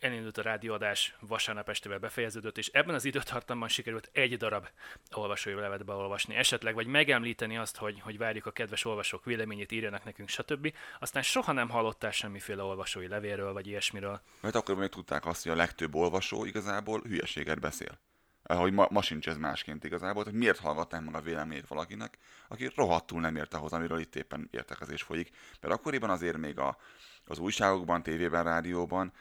elindult 0.00 0.38
a 0.38 0.42
rádióadás, 0.42 1.16
vasárnap 1.20 1.68
estével 1.68 1.98
befejeződött, 1.98 2.58
és 2.58 2.68
ebben 2.68 2.94
az 2.94 3.04
időtartamban 3.04 3.68
sikerült 3.68 4.10
egy 4.12 4.36
darab 4.36 4.68
olvasói 5.12 5.54
levet 5.54 5.84
beolvasni, 5.84 6.34
esetleg, 6.34 6.74
vagy 6.74 6.86
megemlíteni 6.86 7.56
azt, 7.56 7.76
hogy, 7.76 8.00
hogy 8.00 8.18
várjuk 8.18 8.46
a 8.46 8.50
kedves 8.50 8.84
olvasók 8.84 9.24
véleményét, 9.24 9.72
írjanak 9.72 10.04
nekünk, 10.04 10.28
stb. 10.28 10.74
Aztán 11.00 11.22
soha 11.22 11.52
nem 11.52 11.68
hallottál 11.68 12.10
semmiféle 12.10 12.62
olvasói 12.62 13.08
levélről, 13.08 13.52
vagy 13.52 13.66
ilyesmiről. 13.66 14.20
Mert 14.40 14.54
akkor 14.54 14.74
még 14.74 14.88
tudták 14.88 15.26
azt, 15.26 15.42
hogy 15.42 15.52
a 15.52 15.56
legtöbb 15.56 15.94
olvasó 15.94 16.44
igazából 16.44 17.00
hülyeséget 17.00 17.60
beszél. 17.60 17.98
Ahogy 18.42 18.72
ma, 18.72 18.86
ma 18.90 19.02
sincs 19.02 19.28
ez 19.28 19.36
másként 19.36 19.84
igazából, 19.84 20.24
hogy 20.24 20.32
miért 20.32 20.58
hallgatnánk 20.58 21.04
meg 21.04 21.14
a 21.14 21.20
véleményét 21.20 21.66
valakinek, 21.66 22.18
aki 22.48 22.70
rohadtul 22.74 23.20
nem 23.20 23.36
ért 23.36 23.54
ahhoz, 23.54 23.72
amiről 23.72 23.98
itt 23.98 24.16
éppen 24.16 24.48
értekezés 24.50 25.02
folyik. 25.02 25.30
Mert 25.60 25.74
akkoriban 25.74 26.10
azért 26.10 26.36
még 26.36 26.58
a, 26.58 26.76
az 27.24 27.38
újságokban, 27.38 28.02
tévében, 28.02 28.44
rádióban 28.44 29.12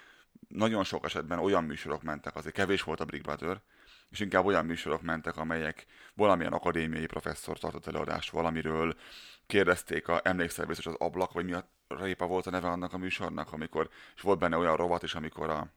nagyon 0.47 0.83
sok 0.83 1.05
esetben 1.05 1.39
olyan 1.39 1.63
műsorok 1.63 2.03
mentek, 2.03 2.35
azért 2.35 2.55
kevés 2.55 2.81
volt 2.81 2.99
a 2.99 3.05
Big 3.05 3.21
Brother, 3.21 3.61
és 4.09 4.19
inkább 4.19 4.45
olyan 4.45 4.65
műsorok 4.65 5.01
mentek, 5.01 5.37
amelyek 5.37 5.85
valamilyen 6.13 6.53
akadémiai 6.53 7.05
professzor 7.05 7.57
tartott 7.57 7.87
előadást 7.87 8.29
valamiről, 8.29 8.95
kérdezték, 9.47 10.07
a, 10.07 10.21
emlékszel 10.23 10.65
biztos 10.65 10.85
az 10.85 10.95
ablak, 10.97 11.31
vagy 11.31 11.45
mi 11.45 11.53
a 11.53 11.69
répa 11.87 12.25
volt 12.25 12.47
a 12.47 12.49
neve 12.49 12.67
annak 12.67 12.93
a 12.93 12.97
műsornak, 12.97 13.53
amikor, 13.53 13.89
és 14.15 14.21
volt 14.21 14.39
benne 14.39 14.57
olyan 14.57 14.75
rovat 14.75 15.03
is, 15.03 15.15
amikor 15.15 15.49
a, 15.49 15.67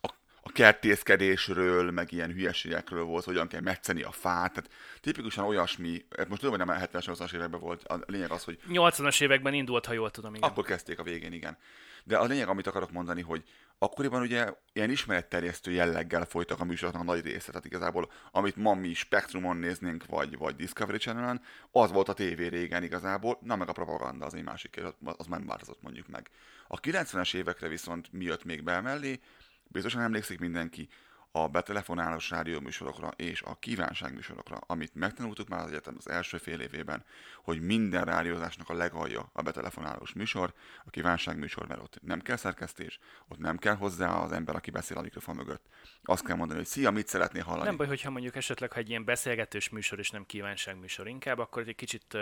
a, 0.00 0.08
a 0.42 0.52
kertészkedésről, 0.52 1.90
meg 1.90 2.12
ilyen 2.12 2.32
hülyeségekről 2.32 3.04
volt, 3.04 3.24
hogyan 3.24 3.48
kell 3.48 3.60
metszeni 3.60 4.02
a 4.02 4.10
fát, 4.10 4.52
tehát 4.52 4.70
tipikusan 5.00 5.44
olyasmi, 5.44 6.04
most 6.28 6.40
tudom, 6.40 6.56
hogy 6.56 6.66
nem 6.66 6.76
a 6.76 6.86
70-es, 6.86 7.34
években 7.34 7.60
volt, 7.60 7.84
a 7.84 8.00
lényeg 8.06 8.30
az, 8.30 8.44
hogy 8.44 8.58
80-as 8.68 9.22
években 9.22 9.54
indult, 9.54 9.86
ha 9.86 9.92
jól 9.92 10.10
tudom, 10.10 10.34
igen. 10.34 10.48
akkor 10.48 10.64
kezdték 10.64 10.98
a 10.98 11.02
végén, 11.02 11.32
igen. 11.32 11.58
De 12.04 12.16
a 12.16 12.24
lényeg, 12.24 12.48
amit 12.48 12.66
akarok 12.66 12.90
mondani, 12.90 13.22
hogy 13.22 13.44
akkoriban 13.78 14.22
ugye 14.22 14.52
ilyen 14.72 14.90
ismeretterjesztő 14.90 15.70
jelleggel 15.70 16.24
folytak 16.24 16.60
a 16.60 16.64
műsoroknak 16.64 17.02
a 17.02 17.04
nagy 17.04 17.24
része. 17.24 17.46
Tehát 17.46 17.64
igazából, 17.64 18.10
amit 18.30 18.56
ma 18.56 18.74
mi 18.74 18.94
Spectrumon 18.94 19.56
néznénk, 19.56 20.06
vagy, 20.06 20.38
vagy 20.38 20.56
Discovery 20.56 20.98
Channel-en, 20.98 21.42
az 21.70 21.92
volt 21.92 22.08
a 22.08 22.12
tévé 22.12 22.46
régen 22.46 22.82
igazából, 22.82 23.38
na 23.40 23.56
meg 23.56 23.68
a 23.68 23.72
propaganda 23.72 24.26
az 24.26 24.34
egy 24.34 24.44
másik 24.44 24.80
az 25.04 25.26
nem 25.26 25.46
változott 25.46 25.82
mondjuk 25.82 26.08
meg. 26.08 26.30
A 26.68 26.80
90-es 26.80 27.34
évekre 27.34 27.68
viszont 27.68 28.12
mi 28.12 28.24
jött 28.24 28.44
még 28.44 28.62
be 28.62 28.80
mellé, 28.80 29.20
biztosan 29.68 30.02
emlékszik 30.02 30.38
mindenki, 30.38 30.88
a 31.36 31.48
betelefonálós 31.48 32.30
rádióműsorokra 32.30 33.10
és 33.16 33.42
a 33.42 33.54
kívánságműsorokra, 33.54 34.56
amit 34.66 34.94
megtanultuk 34.94 35.48
már 35.48 35.60
az 35.60 35.70
egyetem 35.70 35.94
az 35.98 36.08
első 36.08 36.38
fél 36.38 36.60
évében, 36.60 37.04
hogy 37.42 37.60
minden 37.60 38.04
rádiózásnak 38.04 38.68
a 38.68 38.74
legalja 38.74 39.30
a 39.32 39.42
betelefonálós 39.42 40.12
műsor, 40.12 40.52
a 40.84 40.90
kívánságműsor, 40.90 41.66
mert 41.68 41.80
ott 41.80 41.98
nem 42.02 42.20
kell 42.20 42.36
szerkesztés, 42.36 42.98
ott 43.28 43.38
nem 43.38 43.56
kell 43.56 43.74
hozzá 43.74 44.10
az 44.10 44.32
ember, 44.32 44.54
aki 44.54 44.70
beszél 44.70 44.96
a 44.96 45.00
mikrofon 45.00 45.36
mögött. 45.36 45.66
Azt 46.02 46.24
kell 46.24 46.36
mondani, 46.36 46.58
hogy 46.58 46.68
szia, 46.68 46.90
mit 46.90 47.08
szeretnél 47.08 47.42
hallani. 47.42 47.66
Nem 47.66 47.76
baj, 47.76 47.86
hogyha 47.86 48.10
mondjuk 48.10 48.36
esetleg, 48.36 48.72
ha 48.72 48.78
egy 48.78 48.88
ilyen 48.88 49.04
beszélgetős 49.04 49.68
műsor 49.68 49.98
és 49.98 50.10
nem 50.10 50.26
kívánságműsor 50.26 51.08
inkább, 51.08 51.38
akkor 51.38 51.68
egy 51.68 51.74
kicsit 51.74 52.16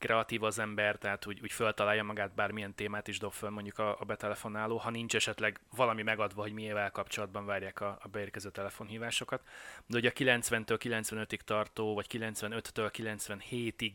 kreatív 0.00 0.42
az 0.42 0.58
ember, 0.58 0.96
tehát 0.96 1.26
úgy, 1.26 1.38
úgy 1.42 1.52
föltalálja 1.52 2.02
magát 2.02 2.34
bármilyen 2.34 2.74
témát 2.74 3.08
is 3.08 3.18
dob 3.18 3.32
föl 3.32 3.50
mondjuk 3.50 3.78
a, 3.78 3.96
a 4.00 4.04
betelefonáló, 4.04 4.76
ha 4.76 4.90
nincs 4.90 5.14
esetleg 5.14 5.60
valami 5.76 6.02
megadva, 6.02 6.42
hogy 6.42 6.52
miével 6.52 6.90
kapcsolatban 6.90 7.46
várják 7.46 7.80
a, 7.80 7.98
a 8.02 8.08
beérkező 8.08 8.50
telefonhívásokat. 8.50 9.42
De 9.86 9.96
ugye 9.96 10.08
a 10.08 10.12
90-től 10.12 10.78
95-ig 10.82 11.40
tartó, 11.40 11.94
vagy 11.94 12.06
95-től 12.10 12.90
97-ig 12.92 13.92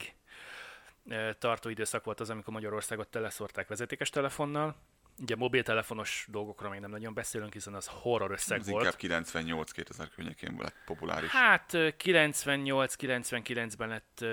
tartó 1.39 1.69
időszak 1.69 2.03
volt 2.03 2.19
az, 2.19 2.29
amikor 2.29 2.53
Magyarországot 2.53 3.07
teleszorták 3.07 3.67
vezetékes 3.67 4.09
telefonnal, 4.09 4.75
Ugye 5.21 5.35
mobiltelefonos 5.35 6.27
dolgokról 6.31 6.69
még 6.69 6.79
nem 6.79 6.89
nagyon 6.89 7.13
beszélünk, 7.13 7.53
hiszen 7.53 7.73
az 7.73 7.89
horror 7.91 8.31
összeg 8.31 8.59
Ez 8.59 8.69
volt. 8.69 8.95
inkább 8.99 9.25
98-2000 9.27 10.07
környékén 10.15 10.55
lett 10.59 10.75
populáris. 10.85 11.29
Hát 11.29 11.71
98-99-ben 11.73 13.89
lett 13.89 14.25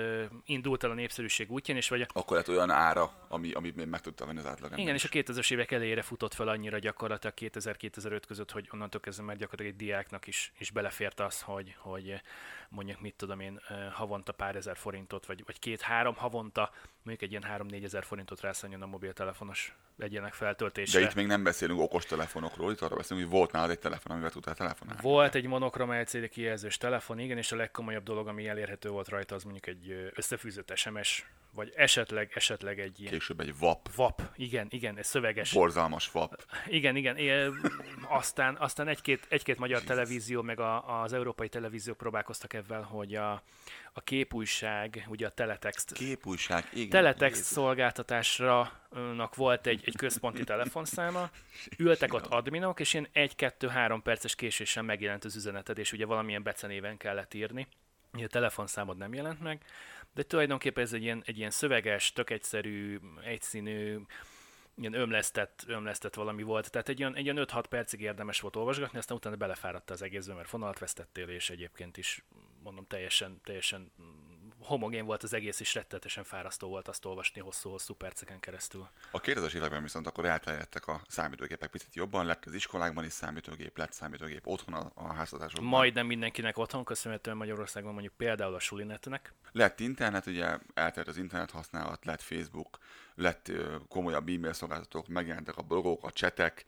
indult 0.45 0.83
el 0.83 0.91
a 0.91 0.93
népszerűség 0.93 1.51
útján, 1.51 1.77
és 1.77 1.89
vagy... 1.89 2.07
Akkor 2.13 2.37
lett 2.37 2.49
olyan 2.49 2.69
ára, 2.69 3.13
ami, 3.27 3.51
ami 3.51 3.73
még 3.75 3.87
meg 3.87 4.01
tudta 4.01 4.25
venni 4.25 4.39
az 4.39 4.45
átlag 4.45 4.79
Igen, 4.79 4.93
és 4.93 5.03
a 5.03 5.09
2000-es 5.09 5.51
évek 5.51 5.71
elejére 5.71 6.01
futott 6.01 6.33
fel 6.33 6.47
annyira 6.47 6.79
gyakorlatilag 6.79 7.33
2000-2005 7.39 8.21
között, 8.27 8.51
hogy 8.51 8.69
onnantól 8.71 9.01
kezdve 9.01 9.23
már 9.23 9.37
gyakorlatilag 9.37 9.79
egy 9.79 9.85
diáknak 9.87 10.27
is, 10.27 10.51
is 10.57 10.71
belefért 10.71 11.19
az, 11.19 11.41
hogy, 11.41 11.75
hogy 11.77 12.21
mondjuk 12.69 13.01
mit 13.01 13.15
tudom 13.15 13.39
én, 13.39 13.61
havonta 13.91 14.31
pár 14.31 14.55
ezer 14.55 14.77
forintot, 14.77 15.25
vagy, 15.25 15.43
vagy 15.45 15.59
két-három 15.59 16.15
havonta, 16.15 16.71
mondjuk 17.03 17.21
egy 17.21 17.31
ilyen 17.31 17.51
három-négy 17.51 17.83
ezer 17.83 18.03
forintot 18.03 18.41
rászálljon 18.41 18.81
a 18.81 18.85
mobiltelefonos 18.85 19.75
legyenek 19.97 20.33
feltöltésre. 20.33 20.99
De 20.99 21.05
itt 21.05 21.15
még 21.15 21.27
nem 21.27 21.43
beszélünk 21.43 21.79
okos 21.79 22.05
telefonokról, 22.05 22.71
itt 22.71 22.81
arra 22.81 22.95
beszélünk, 22.95 23.27
hogy 23.27 23.37
volt 23.37 23.51
nálad 23.51 23.69
egy 23.69 23.79
telefon, 23.79 24.11
amivel 24.11 24.31
tudtál 24.31 24.55
telefonálni. 24.55 25.01
Volt 25.01 25.35
egy 25.35 25.45
monokrom 25.45 25.93
LCD 25.93 26.29
kijelzős 26.29 26.77
telefon, 26.77 27.19
igen, 27.19 27.37
és 27.37 27.51
a 27.51 27.55
legkomolyabb 27.55 28.03
dolog, 28.03 28.27
ami 28.27 28.47
elérhető 28.47 28.89
volt 28.89 29.07
rajta, 29.07 29.35
az 29.35 29.43
mondjuk 29.43 29.67
egy 29.67 30.11
összefűzött 30.13 30.71
SMS, 30.75 31.25
vagy 31.55 31.73
esetleg, 31.75 32.31
esetleg 32.33 32.79
egy 32.79 32.99
ilyen... 32.99 33.11
Később 33.11 33.39
egy 33.39 33.57
VAP. 33.57 33.95
VAP, 33.95 34.21
igen, 34.35 34.67
igen, 34.69 34.97
ez 34.97 35.07
szöveges. 35.07 35.53
Borzalmas 35.53 36.11
VAP. 36.11 36.45
Igen, 36.67 36.95
igen. 36.95 37.17
É, 37.17 37.49
aztán, 38.07 38.55
aztán 38.55 38.87
egy-két, 38.87 39.25
egy-két 39.29 39.57
magyar 39.57 39.81
Jesus. 39.81 39.87
televízió, 39.87 40.41
meg 40.41 40.59
a, 40.59 41.01
az 41.01 41.13
európai 41.13 41.49
televíziók 41.49 41.97
próbálkoztak 41.97 42.53
ebben, 42.53 42.83
hogy 42.83 43.15
a, 43.15 43.43
a 43.93 44.01
képújság, 44.01 45.05
ugye 45.07 45.25
a 45.25 45.29
teletext. 45.29 45.93
Képújság, 45.93 46.69
igen. 46.73 46.89
Teletext 46.89 47.35
Jézus. 47.35 47.51
szolgáltatásra 47.51 48.81
volt 49.35 49.67
egy, 49.67 49.81
egy 49.85 49.95
központi 49.95 50.43
telefonszáma, 50.53 51.29
ültek 51.77 52.13
ott 52.13 52.25
adminok, 52.25 52.79
és 52.79 52.93
ilyen 52.93 53.07
egy-kettő-három 53.11 54.01
perces 54.01 54.35
késéssel 54.35 54.83
megjelent 54.83 55.23
az 55.23 55.35
üzeneted, 55.35 55.77
és 55.77 55.91
ugye 55.91 56.05
valamilyen 56.05 56.43
becenéven 56.43 56.97
kellett 56.97 57.33
írni. 57.33 57.67
A 58.11 58.27
telefonszámod 58.27 58.97
nem 58.97 59.13
jelent 59.13 59.41
meg, 59.41 59.65
de 60.13 60.23
tulajdonképpen 60.23 60.83
ez 60.83 60.93
egy 60.93 61.03
ilyen, 61.03 61.23
egy 61.25 61.37
ilyen 61.37 61.49
szöveges, 61.49 62.11
tök 62.11 62.29
egyszerű, 62.29 62.99
egyszínű, 63.23 63.99
ilyen 64.75 64.93
ömlesztett, 64.93 65.63
ömlesztett 65.67 66.13
valami 66.13 66.43
volt. 66.43 66.71
Tehát 66.71 66.89
egy 66.89 67.01
olyan, 67.01 67.15
egy 67.15 67.29
olyan 67.29 67.47
5-6 67.49 67.63
percig 67.69 68.01
érdemes 68.01 68.39
volt 68.39 68.55
olvasgatni, 68.55 68.97
aztán 68.97 69.17
utána 69.17 69.35
belefáradta 69.35 69.93
az 69.93 70.01
egészbe, 70.01 70.33
mert 70.33 70.47
fonalat 70.47 70.79
vesztettél, 70.79 71.27
és 71.27 71.49
egyébként 71.49 71.97
is 71.97 72.23
mondom 72.63 72.87
teljesen, 72.87 73.41
teljesen 73.43 73.91
homogén 74.59 75.05
volt 75.05 75.23
az 75.23 75.33
egész, 75.33 75.59
és 75.59 75.73
rettetesen 75.73 76.23
fárasztó 76.23 76.67
volt 76.67 76.87
azt 76.87 77.05
olvasni 77.05 77.41
hosszú-hosszú 77.41 77.93
perceken 77.93 78.39
keresztül. 78.39 78.87
A 79.11 79.21
2000-es 79.21 79.53
években 79.53 79.81
viszont 79.81 80.07
akkor 80.07 80.25
elterjedtek 80.25 80.87
a 80.87 81.01
számítógépek 81.07 81.69
picit 81.69 81.95
jobban, 81.95 82.25
lett 82.25 82.45
az 82.45 82.53
iskolákban 82.53 83.05
is 83.05 83.11
számítógép, 83.11 83.77
lett 83.77 83.93
számítógép 83.93 84.47
otthon 84.47 84.73
a, 84.73 84.91
a 84.93 85.13
háztartásokban. 85.13 85.69
Majdnem 85.69 86.05
mindenkinek 86.05 86.57
otthon, 86.57 86.83
köszönhetően 86.83 87.37
Magyarországon 87.37 87.91
mondjuk 87.93 88.13
például 88.13 88.53
a 88.53 88.59
sulinetnek. 88.59 89.33
Lett 89.51 89.79
internet, 89.79 90.25
ugye 90.25 90.45
elterjedt 90.73 91.07
az 91.07 91.17
internet 91.17 91.51
használat, 91.51 92.05
lett 92.05 92.21
Facebook, 92.21 92.77
lett 93.15 93.51
komolyabb 93.87 94.27
e-mail 94.27 94.53
szolgáltatók, 94.53 95.07
megjelentek 95.07 95.57
a 95.57 95.61
blogok, 95.61 96.03
a 96.03 96.11
csetek, 96.11 96.65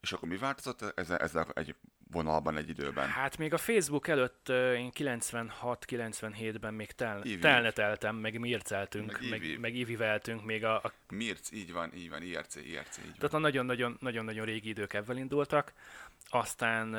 és 0.00 0.12
akkor 0.12 0.28
mi 0.28 0.36
változott? 0.36 0.98
Ezzel, 0.98 1.18
ezzel 1.18 1.46
egy 1.54 1.74
vonalban 2.10 2.56
egy 2.56 2.68
időben. 2.68 3.08
Hát 3.08 3.38
még 3.38 3.52
a 3.52 3.58
Facebook 3.58 4.08
előtt 4.08 4.48
én 4.48 4.90
96-97-ben 4.94 6.74
még 6.74 6.92
tel, 6.92 7.22
telneteltem, 7.40 8.16
meg 8.16 8.38
mirceltünk, 8.38 9.12
meg, 9.20 9.30
meg, 9.30 9.58
meg 9.60 9.74
iviveltünk, 9.74 10.44
még 10.44 10.64
a, 10.64 10.76
a... 10.76 10.92
Mirc, 11.08 11.52
így 11.52 11.72
van, 11.72 11.94
így 11.94 12.10
van, 12.10 12.22
IRC, 12.22 12.54
IRC, 12.56 12.98
így 12.98 13.18
van. 13.18 13.30
Tehát 13.30 13.34
a 13.34 13.62
nagyon-nagyon 14.00 14.44
régi 14.44 14.68
idők 14.68 14.92
ebben 14.92 15.18
indultak. 15.18 15.72
Aztán 16.28 16.94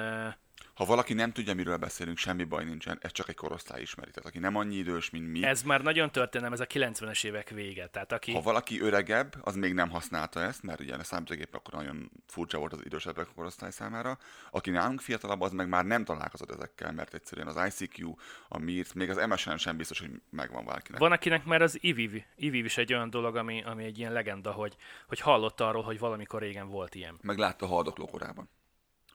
ha 0.78 0.86
valaki 0.86 1.14
nem 1.14 1.32
tudja, 1.32 1.54
miről 1.54 1.78
beszélünk, 1.78 2.18
semmi 2.18 2.44
baj 2.44 2.66
nincsen, 2.66 2.98
ez 3.02 3.12
csak 3.12 3.30
egy 3.30 3.36
korosztály 3.36 3.82
ismeri. 3.82 4.12
Tehát 4.12 4.30
aki 4.30 4.40
nem 4.40 4.56
annyi 4.56 4.76
idős, 4.76 5.10
mint 5.10 5.32
mi. 5.32 5.44
Ez 5.44 5.64
már 5.64 5.82
nagyon 5.82 6.12
történelem, 6.12 6.54
ez 6.54 6.60
a 6.60 6.66
90-es 6.66 7.26
évek 7.26 7.50
vége. 7.50 7.88
Tehát 7.88 8.12
aki... 8.12 8.34
Ha 8.34 8.42
valaki 8.42 8.82
öregebb, 8.82 9.36
az 9.42 9.56
még 9.56 9.74
nem 9.74 9.90
használta 9.90 10.42
ezt, 10.42 10.64
mert 10.64 10.80
ugye 10.80 10.96
a 10.96 11.04
számítógép 11.04 11.56
akkor 11.56 11.74
nagyon 11.74 12.12
furcsa 12.28 12.58
volt 12.58 12.74
az 12.74 12.86
idősebbek 12.86 13.28
korosztály 13.36 13.72
számára. 13.72 14.18
Aki 14.52 14.70
nálunk 14.70 15.02
fiatalabb, 15.02 15.42
az 15.42 15.52
meg 15.52 15.68
már 15.68 15.86
nem 15.86 16.04
találkozott 16.04 16.52
ezekkel, 16.52 16.92
mert 16.92 17.14
egyszerűen 17.14 17.48
az 17.48 17.66
ICQ, 17.66 18.16
a 18.48 18.58
MIRT, 18.58 18.94
még 18.94 19.10
az 19.10 19.26
MSN 19.28 19.56
sem 19.56 19.78
biztos, 19.78 20.00
hogy 20.00 20.12
megvan 20.30 20.66
valakinek. 20.66 21.00
Van, 21.00 21.12
akinek 21.12 21.46
már 21.46 21.62
az 21.62 21.78
IVIV, 21.82 22.24
IVIV 22.36 22.66
is 22.66 22.78
egy 22.78 22.94
olyan 22.94 23.10
dolog, 23.10 23.36
ami, 23.36 23.64
ami 23.64 23.84
egy 23.84 24.00
ilyen 24.00 24.12
legenda, 24.12 24.52
hogy, 24.52 24.76
hogy 25.08 25.20
hallott 25.20 25.62
arról, 25.62 25.84
hogy 25.84 26.00
valamikor 26.00 26.42
régen 26.42 26.70
volt 26.70 26.96
ilyen. 26.96 27.18
Meg 27.22 27.38
látta 27.38 27.66
haldokló 27.66 28.06
korában. 28.06 28.50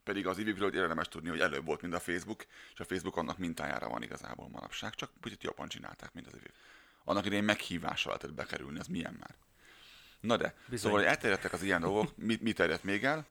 Pedig 0.05 0.27
az 0.27 0.39
ivivről 0.39 0.75
érdemes 0.75 1.09
tudni, 1.09 1.29
hogy 1.29 1.41
előbb 1.41 1.65
volt, 1.65 1.83
mint 1.83 1.95
a 1.95 2.01
Facebook, 2.01 2.47
és 2.73 2.81
a 2.81 2.85
Facebook 2.85 3.17
annak 3.17 3.39
mintájára 3.39 3.89
van 3.89 4.03
igazából 4.03 4.49
manapság, 4.49 4.95
csak 4.95 5.11
kicsit 5.21 5.43
jobban 5.43 5.69
csinálták, 5.69 6.13
mint 6.13 6.27
az 6.27 6.35
iviv. 6.35 6.53
Annak 7.05 7.27
idején 7.27 7.45
meghívással 7.45 8.13
lehetett 8.13 8.37
bekerülni, 8.37 8.79
ez 8.79 8.87
milyen 8.87 9.17
már. 9.19 9.35
Na 10.21 10.37
de, 10.37 10.55
Bizony. 10.69 10.91
szóval, 10.91 11.07
elterjedtek 11.07 11.53
az 11.53 11.63
ilyen 11.63 11.81
dolgok, 11.81 12.17
mi, 12.17 12.39
mi 12.41 12.53
terjedt 12.53 12.85
még 12.85 13.05
el? 13.05 13.27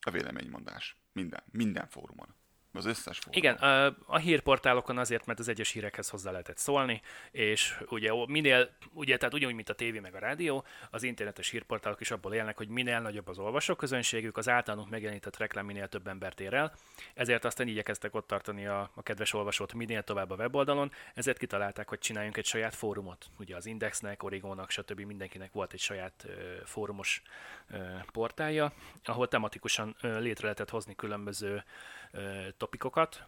A 0.00 0.10
véleménymondás. 0.10 0.96
Minden, 1.12 1.42
minden 1.50 1.88
fórumon. 1.88 2.34
Az 2.72 2.84
összes 2.84 3.18
fórum. 3.18 3.38
Igen, 3.38 3.54
a, 3.54 3.96
a 4.06 4.18
hírportálokon 4.18 4.98
azért, 4.98 5.26
mert 5.26 5.38
az 5.38 5.48
egyes 5.48 5.70
hírekhez 5.70 6.08
hozzá 6.08 6.30
lehetett 6.30 6.58
szólni, 6.58 7.00
és 7.30 7.78
ugye 7.88 8.10
minél, 8.26 8.70
ugye, 8.92 9.16
tehát 9.16 9.34
ugyanúgy, 9.34 9.54
mint 9.54 9.68
a 9.68 9.74
tévé 9.74 9.98
meg 9.98 10.14
a 10.14 10.18
rádió, 10.18 10.64
az 10.90 11.02
internetes 11.02 11.50
hírportálok 11.50 12.00
is 12.00 12.10
abból 12.10 12.34
élnek, 12.34 12.56
hogy 12.56 12.68
minél 12.68 13.00
nagyobb 13.00 13.28
az 13.28 13.38
olvasóközönségük, 13.38 14.36
az 14.36 14.48
általunk 14.48 14.90
megjelenített 14.90 15.36
reklám 15.36 15.66
minél 15.66 15.88
több 15.88 16.06
embert 16.06 16.40
ér 16.40 16.54
el, 16.54 16.74
ezért 17.14 17.44
aztán 17.44 17.68
igyekeztek 17.68 18.14
ott 18.14 18.26
tartani 18.26 18.66
a, 18.66 18.90
a 18.94 19.02
kedves 19.02 19.32
olvasót 19.32 19.74
minél 19.74 20.02
tovább 20.02 20.30
a 20.30 20.34
weboldalon, 20.34 20.92
ezért 21.14 21.38
kitalálták, 21.38 21.88
hogy 21.88 21.98
csináljunk 21.98 22.36
egy 22.36 22.46
saját 22.46 22.74
fórumot. 22.74 23.26
Ugye 23.38 23.56
az 23.56 23.66
Indexnek, 23.66 24.22
Origónak, 24.22 24.70
stb. 24.70 25.00
mindenkinek 25.00 25.52
volt 25.52 25.72
egy 25.72 25.80
saját 25.80 26.24
ö, 26.26 26.32
fórumos 26.64 27.22
ö, 27.70 27.76
portálja, 28.12 28.72
ahol 29.04 29.28
tematikusan 29.28 29.96
ö, 30.00 30.18
létre 30.18 30.42
lehetett 30.42 30.70
hozni 30.70 30.94
különböző 30.94 31.64
topikokat, 32.58 33.26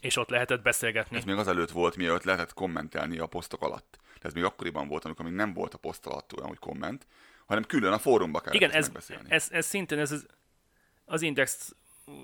és 0.00 0.16
ott 0.16 0.28
lehetett 0.28 0.62
beszélgetni. 0.62 1.16
Ez 1.16 1.24
még 1.24 1.36
azelőtt 1.36 1.70
volt, 1.70 1.96
mielőtt 1.96 2.24
lehetett 2.24 2.54
kommentelni 2.54 3.18
a 3.18 3.26
posztok 3.26 3.62
alatt. 3.62 3.98
De 4.20 4.28
ez 4.28 4.34
még 4.34 4.44
akkoriban 4.44 4.88
volt, 4.88 5.04
amikor 5.04 5.24
még 5.24 5.34
nem 5.34 5.52
volt 5.52 5.74
a 5.74 5.78
poszt 5.78 6.06
alatt 6.06 6.36
olyan, 6.36 6.48
hogy 6.48 6.58
komment, 6.58 7.06
hanem 7.46 7.64
külön 7.64 7.92
a 7.92 7.98
fórumba 7.98 8.40
kellett 8.40 8.54
Igen, 8.54 8.70
ez. 8.70 8.90
Ez, 9.28 9.48
ez, 9.50 9.66
szintén 9.66 9.98
ez 9.98 10.12
az, 10.12 10.26
az 11.04 11.22
Index 11.22 11.74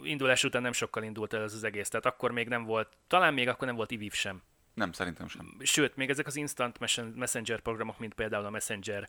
indulás 0.03 0.45
után 0.45 0.63
nem 0.63 0.73
sokkal 0.73 1.03
indult 1.03 1.33
el 1.33 1.43
ez 1.43 1.55
az 1.55 1.65
egész, 1.65 1.89
tehát 1.89 2.07
akkor 2.07 2.31
még 2.31 2.49
nem 2.49 2.65
volt, 2.65 2.89
talán 3.07 3.35
még 3.35 3.49
akkor 3.49 3.67
nem 3.67 3.77
volt 3.77 3.91
IVIV 3.91 4.13
sem. 4.13 4.43
Nem, 4.75 4.93
szerintem 4.93 5.29
sem. 5.29 5.57
Sőt, 5.61 5.97
még 5.97 6.11
ezek 6.11 6.27
az 6.27 6.37
instant 6.37 6.79
messenger 7.15 7.61
programok, 7.61 7.99
mint 7.99 8.15
például 8.15 8.45
a 8.45 8.51
Messenger, 8.51 9.09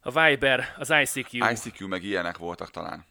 a 0.00 0.10
Viber, 0.10 0.74
az 0.78 0.90
ICQ. 0.90 1.50
ICQ 1.50 1.86
meg 1.86 2.02
ilyenek 2.02 2.38
voltak 2.38 2.70
talán. 2.70 3.04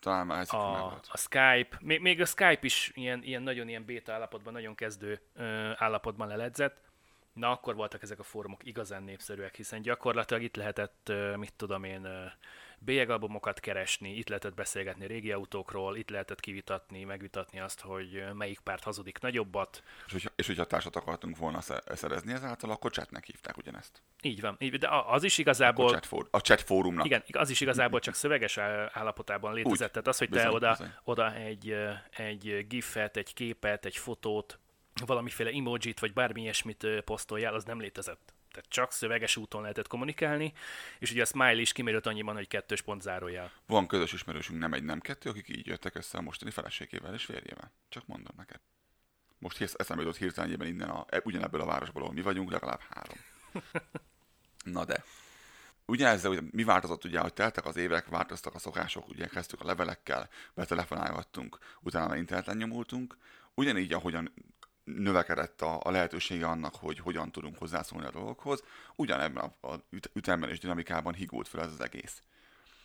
Talán 0.00 0.26
már 0.26 0.46
a, 0.48 0.84
a 0.86 1.16
Skype, 1.16 1.78
még, 1.80 2.00
még 2.00 2.20
a 2.20 2.24
Skype 2.24 2.58
is 2.60 2.90
ilyen, 2.94 3.22
ilyen 3.22 3.42
nagyon 3.42 3.68
ilyen 3.68 3.84
béta 3.84 4.12
állapotban, 4.12 4.52
nagyon 4.52 4.74
kezdő 4.74 5.20
ö, 5.34 5.70
állapotban 5.76 6.28
leledzett. 6.28 6.86
Na, 7.32 7.50
akkor 7.50 7.74
voltak 7.74 8.02
ezek 8.02 8.18
a 8.18 8.22
fórumok 8.22 8.66
igazán 8.66 9.02
népszerűek, 9.02 9.56
hiszen 9.56 9.82
gyakorlatilag 9.82 10.42
itt 10.42 10.56
lehetett, 10.56 11.08
ö, 11.08 11.36
mit 11.36 11.52
tudom 11.56 11.84
én, 11.84 12.04
ö, 12.04 12.24
bélyegalbumokat 12.78 13.60
keresni, 13.60 14.16
itt 14.16 14.28
lehetett 14.28 14.54
beszélgetni 14.54 15.06
régi 15.06 15.32
autókról, 15.32 15.96
itt 15.96 16.10
lehetett 16.10 16.40
kivitatni, 16.40 17.04
megvitatni 17.04 17.60
azt, 17.60 17.80
hogy 17.80 18.24
melyik 18.34 18.58
párt 18.58 18.82
hazudik 18.82 19.18
nagyobbat. 19.18 19.82
És, 20.06 20.12
hogyha, 20.12 20.30
és 20.36 20.46
hogyha 20.46 20.64
társat 20.64 20.96
akartunk 20.96 21.36
volna 21.36 21.60
szerezni 21.94 22.32
ezáltal, 22.32 22.70
akkor 22.70 22.90
chatnek 22.90 23.24
hívták 23.24 23.56
ugyanezt. 23.56 24.02
Így 24.22 24.40
van, 24.40 24.56
így, 24.58 24.78
de 24.78 24.88
az 25.06 25.22
is 25.22 25.38
igazából... 25.38 25.86
A 25.88 25.90
chat, 25.90 26.06
for, 26.06 26.28
a 26.30 26.38
chat 26.38 26.60
fórumnak. 26.60 27.04
Igen, 27.04 27.22
az 27.32 27.50
is 27.50 27.60
igazából 27.60 28.00
csak 28.00 28.14
szöveges 28.14 28.58
állapotában 28.92 29.54
létezett. 29.54 29.92
Tehát 29.92 30.08
az, 30.08 30.18
hogy 30.18 30.28
bizony, 30.28 30.48
te 30.48 30.54
oda, 30.54 30.70
bizony. 30.70 30.92
oda 31.04 31.34
egy, 31.34 31.76
egy 32.10 32.66
gifet, 32.68 33.16
egy 33.16 33.34
képet, 33.34 33.84
egy 33.84 33.96
fotót, 33.96 34.58
valamiféle 35.06 35.50
emojit, 35.50 36.00
vagy 36.00 36.12
bármi 36.12 36.40
ilyesmit 36.40 36.86
posztoljál, 37.04 37.54
az 37.54 37.64
nem 37.64 37.80
létezett 37.80 38.36
tehát 38.50 38.70
csak 38.70 38.92
szöveges 38.92 39.36
úton 39.36 39.60
lehetett 39.60 39.86
kommunikálni, 39.86 40.52
és 40.98 41.10
ugye 41.10 41.22
a 41.22 41.26
Smiley 41.26 41.60
is 41.60 41.72
kimérült 41.72 42.06
annyiban, 42.06 42.34
hogy 42.34 42.48
kettős 42.48 42.80
pont 42.80 43.02
zárójel. 43.02 43.52
Van 43.66 43.86
közös 43.86 44.12
ismerősünk, 44.12 44.58
nem 44.58 44.72
egy, 44.72 44.82
nem 44.82 45.00
kettő, 45.00 45.30
akik 45.30 45.48
így 45.48 45.66
jöttek 45.66 45.94
össze 45.94 46.18
a 46.18 46.20
mostani 46.20 46.50
feleségével 46.50 47.14
és 47.14 47.24
férjével. 47.24 47.72
Csak 47.88 48.06
mondom 48.06 48.34
neked. 48.36 48.60
Most 49.38 49.74
eszembe 49.76 50.02
jutott 50.02 50.18
hirtelenjében 50.18 50.66
innen, 50.66 50.88
a, 50.88 51.04
e, 51.08 51.20
ugyanebből 51.24 51.60
a 51.60 51.66
városból, 51.66 52.02
ahol 52.02 52.14
mi 52.14 52.22
vagyunk, 52.22 52.50
legalább 52.50 52.80
három. 52.80 53.18
Na 54.74 54.84
de. 54.84 55.04
Ugye 55.86 56.06
ezzel, 56.06 56.30
ugye, 56.30 56.40
mi 56.50 56.64
változott, 56.64 57.04
ugye, 57.04 57.20
hogy 57.20 57.32
teltek 57.32 57.64
az 57.64 57.76
évek, 57.76 58.06
változtak 58.06 58.54
a 58.54 58.58
szokások, 58.58 59.08
ugye 59.08 59.26
kezdtük 59.26 59.60
a 59.60 59.64
levelekkel, 59.64 60.28
betelefonálgattunk, 60.54 61.58
utána 61.80 62.16
interneten 62.16 62.56
nyomultunk, 62.56 63.16
ugyanígy, 63.54 63.92
ahogyan 63.92 64.32
növekedett 64.96 65.62
a, 65.62 65.80
a 65.82 65.90
lehetősége 65.90 66.46
annak, 66.46 66.74
hogy 66.74 66.98
hogyan 66.98 67.30
tudunk 67.30 67.58
hozzászólni 67.58 68.06
a 68.06 68.10
dolgokhoz, 68.10 68.62
ugyanebben 68.96 69.52
a, 69.60 69.68
a 69.68 69.80
ütemben 70.12 70.50
és 70.50 70.58
dinamikában 70.58 71.14
higult 71.14 71.48
fel 71.48 71.60
ez 71.60 71.72
az 71.72 71.80
egész. 71.80 72.22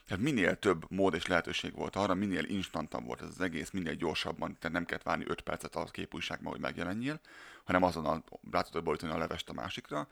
Tehát 0.08 0.24
minél 0.24 0.60
több 0.60 0.86
mód 0.90 1.14
és 1.14 1.28
lehetőség 1.28 1.76
volt 1.76 1.96
arra, 1.96 2.14
minél 2.14 2.44
instantabb 2.44 3.06
volt 3.06 3.22
ez 3.22 3.28
az 3.28 3.42
egész, 3.42 3.70
minél 3.70 3.94
gyorsabban, 3.94 4.58
tehát 4.60 4.76
nem 4.76 4.86
kellett 4.86 5.04
várni 5.04 5.24
5 5.28 5.42
percet 5.42 5.76
a 5.76 5.84
képújságban, 5.84 6.52
hogy 6.52 6.62
megjelenjél, 6.62 7.20
hanem 7.64 7.84
azonnal 7.84 8.24
rá 8.52 8.62
tudod 8.62 8.84
borítani 8.84 9.12
a 9.12 9.18
levest 9.18 9.50
a 9.50 9.54
másikra. 9.54 10.08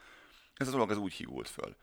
Ez 0.54 0.68
a 0.68 0.72
dolog 0.72 0.92
ez 0.92 0.98
úgy 0.98 1.14
higult 1.14 1.50
föl. 1.50 1.76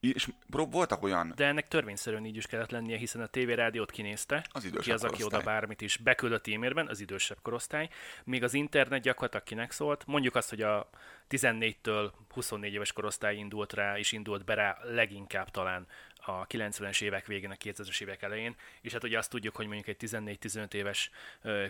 És 0.00 0.28
voltak 0.48 1.02
olyan... 1.02 1.32
De 1.36 1.46
ennek 1.46 1.68
törvényszerűen 1.68 2.24
így 2.24 2.36
is 2.36 2.46
kellett 2.46 2.70
lennie, 2.70 2.96
hiszen 2.96 3.22
a 3.22 3.26
TV 3.26 3.48
rádiót 3.48 3.90
kinézte, 3.90 4.44
az 4.50 4.64
idősebb 4.64 4.84
ki 4.84 4.92
az, 4.92 5.04
aki 5.04 5.24
oda 5.24 5.40
bármit 5.40 5.80
is 5.80 5.96
beküldött 5.96 6.46
e-mailben, 6.46 6.88
az 6.88 7.00
idősebb 7.00 7.38
korosztály, 7.42 7.88
még 8.24 8.42
az 8.42 8.54
internet 8.54 9.02
gyakorlatilag 9.02 9.44
kinek 9.46 9.70
szólt. 9.70 10.06
Mondjuk 10.06 10.34
azt, 10.34 10.48
hogy 10.48 10.62
a 10.62 10.90
14-től 11.30 12.10
24 12.28 12.72
éves 12.72 12.92
korosztály 12.92 13.36
indult 13.36 13.72
rá, 13.72 13.98
és 13.98 14.12
indult 14.12 14.44
be 14.44 14.54
rá 14.54 14.78
leginkább 14.82 15.50
talán 15.50 15.86
a 16.14 16.46
90-es 16.46 17.02
évek 17.02 17.26
végén, 17.26 17.50
a 17.50 17.54
2000-es 17.54 18.02
évek 18.02 18.22
elején, 18.22 18.56
és 18.80 18.92
hát 18.92 19.04
ugye 19.04 19.18
azt 19.18 19.30
tudjuk, 19.30 19.56
hogy 19.56 19.66
mondjuk 19.66 19.88
egy 19.88 20.10
14-15 20.10 20.72
éves 20.74 21.10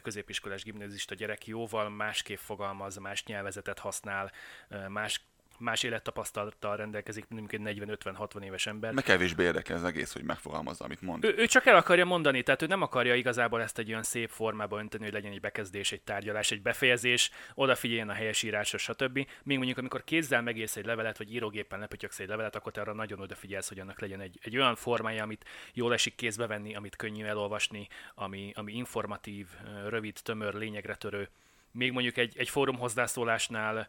középiskolás 0.03 0.63
gimnazista 0.63 1.15
gyerek 1.15 1.47
jóval 1.47 1.89
másképp 1.89 2.39
fogalmaz, 2.39 2.97
más 2.97 3.25
nyelvezetet 3.25 3.79
használ, 3.79 4.33
más 4.89 5.21
más 5.61 5.83
élettapasztalattal 5.83 6.77
rendelkezik, 6.77 7.29
mint 7.29 7.53
egy 7.53 7.61
40-50-60 7.79 8.43
éves 8.43 8.67
ember. 8.67 8.93
Meg 8.93 9.05
kevésbé 9.05 9.45
érdekel 9.45 9.77
az 9.77 9.85
egész, 9.85 10.13
hogy 10.13 10.23
megfogalmazza, 10.23 10.85
amit 10.85 11.01
mond. 11.01 11.25
Ő, 11.25 11.35
ő, 11.37 11.47
csak 11.47 11.67
el 11.67 11.77
akarja 11.77 12.05
mondani, 12.05 12.43
tehát 12.43 12.63
ő 12.63 12.67
nem 12.67 12.83
akarja 12.83 13.15
igazából 13.15 13.63
ezt 13.63 13.79
egy 13.79 13.89
olyan 13.91 14.03
szép 14.03 14.31
formába 14.31 14.79
önteni, 14.79 15.05
hogy 15.05 15.13
legyen 15.13 15.33
egy 15.33 15.41
bekezdés, 15.41 15.93
egy 15.93 16.03
tárgyalás, 16.03 16.51
egy 16.51 16.63
befejezés, 16.63 17.31
odafigyeljen 17.55 18.09
a 18.09 18.13
helyesírásra, 18.13 18.79
stb. 18.79 19.27
Még 19.43 19.57
mondjuk, 19.57 19.79
amikor 19.79 20.05
kézzel 20.05 20.43
megész 20.43 20.77
egy 20.77 20.85
levelet, 20.85 21.19
vagy 21.19 21.35
írógépen 21.35 21.79
lepötyöksz 21.79 22.19
egy 22.19 22.29
levelet, 22.29 22.57
akkor 22.57 22.73
te 22.73 22.81
arra 22.81 22.93
nagyon 22.93 23.21
odafigyelsz, 23.21 23.69
hogy 23.69 23.79
annak 23.79 24.01
legyen 24.01 24.21
egy, 24.21 24.39
egy 24.43 24.57
olyan 24.57 24.75
formája, 24.75 25.23
amit 25.23 25.45
jól 25.73 25.93
esik 25.93 26.15
kézbe 26.15 26.47
venni, 26.47 26.75
amit 26.75 26.97
könnyű 26.97 27.25
elolvasni, 27.25 27.89
ami, 28.15 28.53
ami 28.55 28.73
informatív, 28.73 29.47
rövid, 29.89 30.19
tömör, 30.23 30.55
lényegre 30.55 30.95
törő 30.95 31.29
még 31.73 31.93
mondjuk 31.93 32.17
egy, 32.17 32.39
egy 32.39 32.49
fórum 32.49 32.79
hozzászólásnál, 32.79 33.89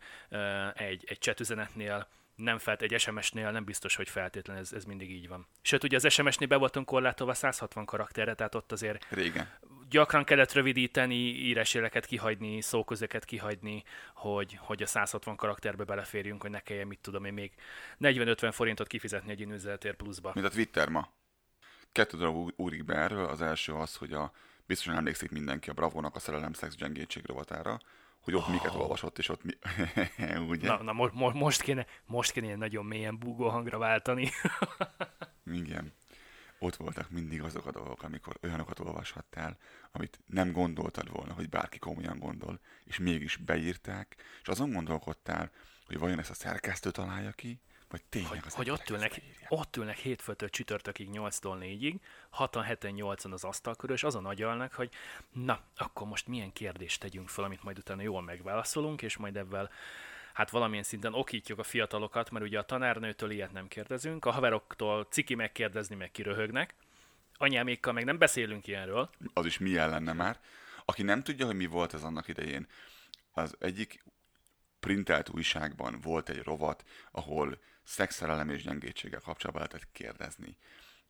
egy, 0.76 1.04
egy 1.08 1.20
chat 1.20 1.39
üzenetnél, 1.39 2.08
nem 2.36 2.58
felt 2.58 2.82
egy 2.82 3.00
SMS-nél 3.00 3.52
nem 3.52 3.63
biztos, 3.63 3.96
hogy 3.96 4.10
feltétlen 4.10 4.58
ez, 4.58 4.74
ez 4.74 4.84
mindig 4.84 5.12
így 5.12 5.28
van. 5.28 5.48
Sőt, 5.62 5.84
ugye 5.84 5.96
az 5.96 6.12
SMS-nél 6.12 6.48
be 6.48 6.56
voltunk 6.56 6.86
korlátolva 6.86 7.34
160 7.34 7.86
karakterre, 7.86 8.34
tehát 8.34 8.56
ott 8.56 8.72
azért 8.72 9.06
Régen. 9.10 9.50
gyakran 9.89 10.24
kellett 10.24 10.52
rövidíteni, 10.52 11.15
írásjeleket 11.15 12.06
kihagyni, 12.06 12.62
szóközöket 12.62 13.26
kihagyni, 13.26 13.84
hogy, 14.13 14.58
hogy 14.62 14.84
a 14.84 14.86
160 14.86 15.36
karakterbe 15.36 15.84
beleférjünk, 15.84 16.41
hogy 16.41 16.52
ne 16.52 16.60
kelljen, 16.60 16.88
mit 16.88 17.00
tudom 17.00 17.26
én, 17.26 17.34
még 17.34 17.52
40-50 18.00 18.50
forintot 18.52 18.88
kifizetni 18.88 19.32
egy 19.32 19.41
üzenetér 19.41 19.96
pluszba. 19.96 20.32
Mint 20.34 20.46
a 20.48 20.50
Twitter 20.50 20.89
ma. 20.89 21.12
Kettő 21.91 22.17
dolog 22.17 22.54
úrik 22.56 22.86
be 22.86 22.96
erről. 22.96 23.26
Az 23.26 23.41
első 23.41 23.74
az, 23.74 23.96
hogy 23.96 24.13
a 24.13 24.32
biztosan 24.71 24.95
emlékszik 24.95 25.31
mindenki 25.31 25.69
a 25.69 25.73
Bravónak 25.73 26.15
a 26.15 26.19
szerelem 26.19 26.53
szex 26.53 26.75
gyengétség 26.75 27.25
rovatára, 27.25 27.79
hogy 28.19 28.36
ott 28.36 28.47
oh. 28.47 28.51
miket 28.51 28.75
olvasott, 28.75 29.17
és 29.17 29.29
ott 29.29 29.43
mi... 29.43 29.57
Ugye? 30.49 30.67
Na, 30.67 30.84
na 30.84 30.93
mo- 30.93 31.13
mo- 31.13 31.34
most, 31.34 31.62
kéne, 31.62 31.86
most 32.05 32.31
kéne 32.31 32.55
nagyon 32.55 32.86
mélyen 32.86 33.17
búgó 33.19 33.49
hangra 33.49 33.77
váltani. 33.77 34.29
Igen. 35.63 35.93
ott 36.60 36.75
voltak 36.75 37.10
mindig 37.10 37.41
azok 37.41 37.65
a 37.65 37.71
dolgok, 37.71 38.03
amikor 38.03 38.38
olyanokat 38.43 38.79
olvashattál, 38.79 39.57
amit 39.91 40.19
nem 40.25 40.51
gondoltad 40.51 41.10
volna, 41.10 41.34
hogy 41.34 41.49
bárki 41.49 41.79
komolyan 41.79 42.19
gondol, 42.19 42.60
és 42.84 42.97
mégis 42.97 43.38
beírták, 43.38 44.15
és 44.41 44.47
azon 44.47 44.71
gondolkodtál, 44.71 45.51
hogy 45.86 45.99
vajon 45.99 46.19
ezt 46.19 46.29
a 46.29 46.34
szerkesztő 46.34 46.91
találja 46.91 47.31
ki, 47.31 47.62
vagy 47.91 48.04
tényleg 48.10 48.30
hogy, 48.30 48.41
az 48.45 48.54
hogy 48.54 48.69
ott, 48.69 48.89
ülnek, 48.89 49.21
ott 49.47 49.77
ülnek 49.77 49.97
hétfőtől 49.97 50.49
csütörtökig 50.49 51.10
8-tól 51.12 51.58
4-ig, 51.60 51.95
6 52.30 52.65
7 52.65 52.91
8 52.91 53.25
az 53.25 53.43
asztal 53.43 53.75
körül, 53.75 53.95
és 53.95 54.04
azon 54.04 54.25
agyalnak, 54.25 54.73
hogy 54.73 54.89
na, 55.32 55.60
akkor 55.75 56.08
most 56.08 56.27
milyen 56.27 56.54
kérdést 56.54 56.99
tegyünk 56.99 57.30
fel, 57.30 57.43
amit 57.43 57.63
majd 57.63 57.77
utána 57.77 58.01
jól 58.01 58.21
megválaszolunk, 58.21 59.01
és 59.01 59.17
majd 59.17 59.38
ebben 59.38 59.69
hát 60.34 60.49
valamilyen 60.49 60.84
szinten 60.84 61.13
okítjuk 61.13 61.60
a 61.60 61.63
fiatalokat, 61.63 62.32
mert 62.32 62.45
ugye 62.45 62.60
a 62.60 62.65
tanárnőtől 62.65 63.32
ilyet 63.32 63.51
nem 63.51 63.67
kérdezünk, 63.67 64.25
a 64.25 64.32
haveroktól 64.32 65.08
ciki 65.10 65.36
megkérdezni, 65.36 65.95
meg 65.95 66.12
kiröhögnek, 66.12 66.75
anyámékkal 67.38 67.93
meg 67.93 68.06
nem 68.06 68.17
beszélünk 68.17 68.67
ilyenről, 68.67 69.10
Az 69.34 69.45
is 69.45 69.58
milyen 69.58 69.89
lenne 69.89 70.13
már. 70.13 70.39
Aki 70.86 71.04
nem 71.04 71.21
tudja, 71.23 71.45
hogy 71.45 71.56
mi 71.56 71.65
volt 71.65 71.93
ez 71.93 72.04
annak 72.04 72.27
idején, 72.27 72.67
az 73.32 73.56
egyik 73.60 74.04
printelt 74.80 75.30
újságban 75.30 75.99
volt 76.01 76.30
egy 76.30 76.43
rovat, 76.43 76.84
ahol 77.12 77.58
szexszerelem 77.91 78.49
és 78.49 78.63
gyengétséggel 78.63 79.19
kapcsolatban 79.19 79.67
lehetett 79.67 79.91
kérdezni. 79.91 80.58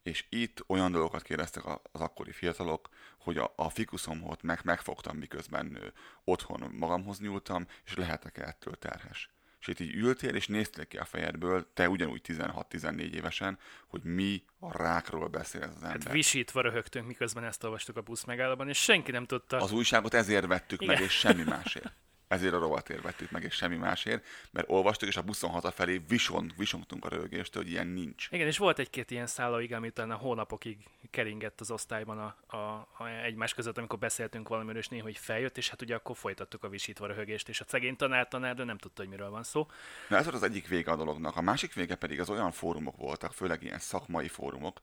És 0.03 0.25
itt 0.29 0.63
olyan 0.67 0.91
dolgokat 0.91 1.21
kérdeztek 1.21 1.65
az 1.65 2.01
akkori 2.01 2.31
fiatalok, 2.31 2.89
hogy 3.17 3.37
a, 3.37 3.53
a 3.55 3.69
fikuszomot 3.69 4.41
meg 4.41 4.59
megfogtam, 4.63 5.17
miközben 5.17 5.75
ö, 5.75 5.87
otthon 6.23 6.71
magamhoz 6.71 7.19
nyúltam, 7.19 7.67
és 7.85 7.95
lehetek 7.95 8.37
ettől 8.37 8.75
terhes. 8.75 9.29
És 9.59 9.67
itt 9.67 9.79
így 9.79 9.95
ültél, 9.95 10.35
és 10.35 10.47
néztél 10.47 10.85
ki 10.85 10.97
a 10.97 11.05
fejedből, 11.05 11.73
te 11.73 11.89
ugyanúgy 11.89 12.21
16-14 12.27 13.11
évesen, 13.11 13.59
hogy 13.87 14.03
mi 14.03 14.43
a 14.59 14.77
rákról 14.77 15.27
beszél 15.27 15.61
ez 15.61 15.75
az 15.75 15.83
ember. 15.83 16.01
hát 16.03 16.11
visítva 16.11 16.61
röhögtünk, 16.61 17.07
miközben 17.07 17.43
ezt 17.43 17.63
olvastuk 17.63 17.97
a 17.97 18.01
busz 18.01 18.23
megállóban, 18.23 18.69
és 18.69 18.77
senki 18.77 19.11
nem 19.11 19.25
tudta. 19.25 19.57
Az 19.57 19.71
újságot 19.71 20.13
ezért 20.13 20.45
vettük 20.45 20.81
Igen. 20.81 20.93
meg, 20.93 21.03
és 21.03 21.11
semmi 21.11 21.43
másért. 21.43 21.93
Ezért 22.31 22.53
a 22.53 22.59
rovatért 22.59 23.01
vettük 23.01 23.31
meg, 23.31 23.43
és 23.43 23.53
semmi 23.53 23.75
másért, 23.75 24.25
mert 24.51 24.69
olvastuk, 24.69 25.09
és 25.09 25.17
a 25.17 25.21
buszon 25.21 25.49
hazafelé 25.49 26.01
visont, 26.07 26.53
visongtunk 26.57 27.05
a 27.05 27.09
rögéstől, 27.09 27.63
hogy 27.63 27.71
ilyen 27.71 27.87
nincs. 27.87 28.27
Igen, 28.31 28.47
és 28.47 28.57
volt 28.57 28.79
egy-két 28.79 29.11
ilyen 29.11 29.27
szállóig, 29.27 29.73
ami 29.73 29.87
utána 29.87 30.15
hónapokig 30.15 30.77
keringett 31.09 31.61
az 31.61 31.71
osztályban 31.71 32.17
a, 32.17 32.55
a, 32.57 32.87
a 32.97 33.07
egymás 33.23 33.53
között, 33.53 33.77
amikor 33.77 33.99
beszéltünk 33.99 34.47
valamiről, 34.47 34.79
és 34.79 34.87
néha 34.87 35.03
hogy 35.03 35.17
feljött, 35.17 35.57
és 35.57 35.69
hát 35.69 35.81
ugye 35.81 35.95
akkor 35.95 36.17
folytattuk 36.17 36.63
a 36.63 36.69
visítva 36.69 37.07
röhögést, 37.07 37.49
és 37.49 37.61
a 37.61 37.65
szegény 37.67 37.95
tanár 37.95 38.27
tanár, 38.27 38.55
de 38.55 38.63
nem 38.63 38.77
tudta, 38.77 39.01
hogy 39.01 39.11
miről 39.11 39.29
van 39.29 39.43
szó. 39.43 39.67
Na 40.09 40.17
ez 40.17 40.23
volt 40.23 40.35
az 40.35 40.43
egyik 40.43 40.67
vége 40.67 40.91
a 40.91 40.95
dolognak. 40.95 41.35
A 41.35 41.41
másik 41.41 41.73
vége 41.73 41.95
pedig 41.95 42.19
az 42.19 42.29
olyan 42.29 42.51
fórumok 42.51 42.97
voltak, 42.97 43.33
főleg 43.33 43.63
ilyen 43.63 43.79
szakmai 43.79 44.27
fórumok, 44.27 44.79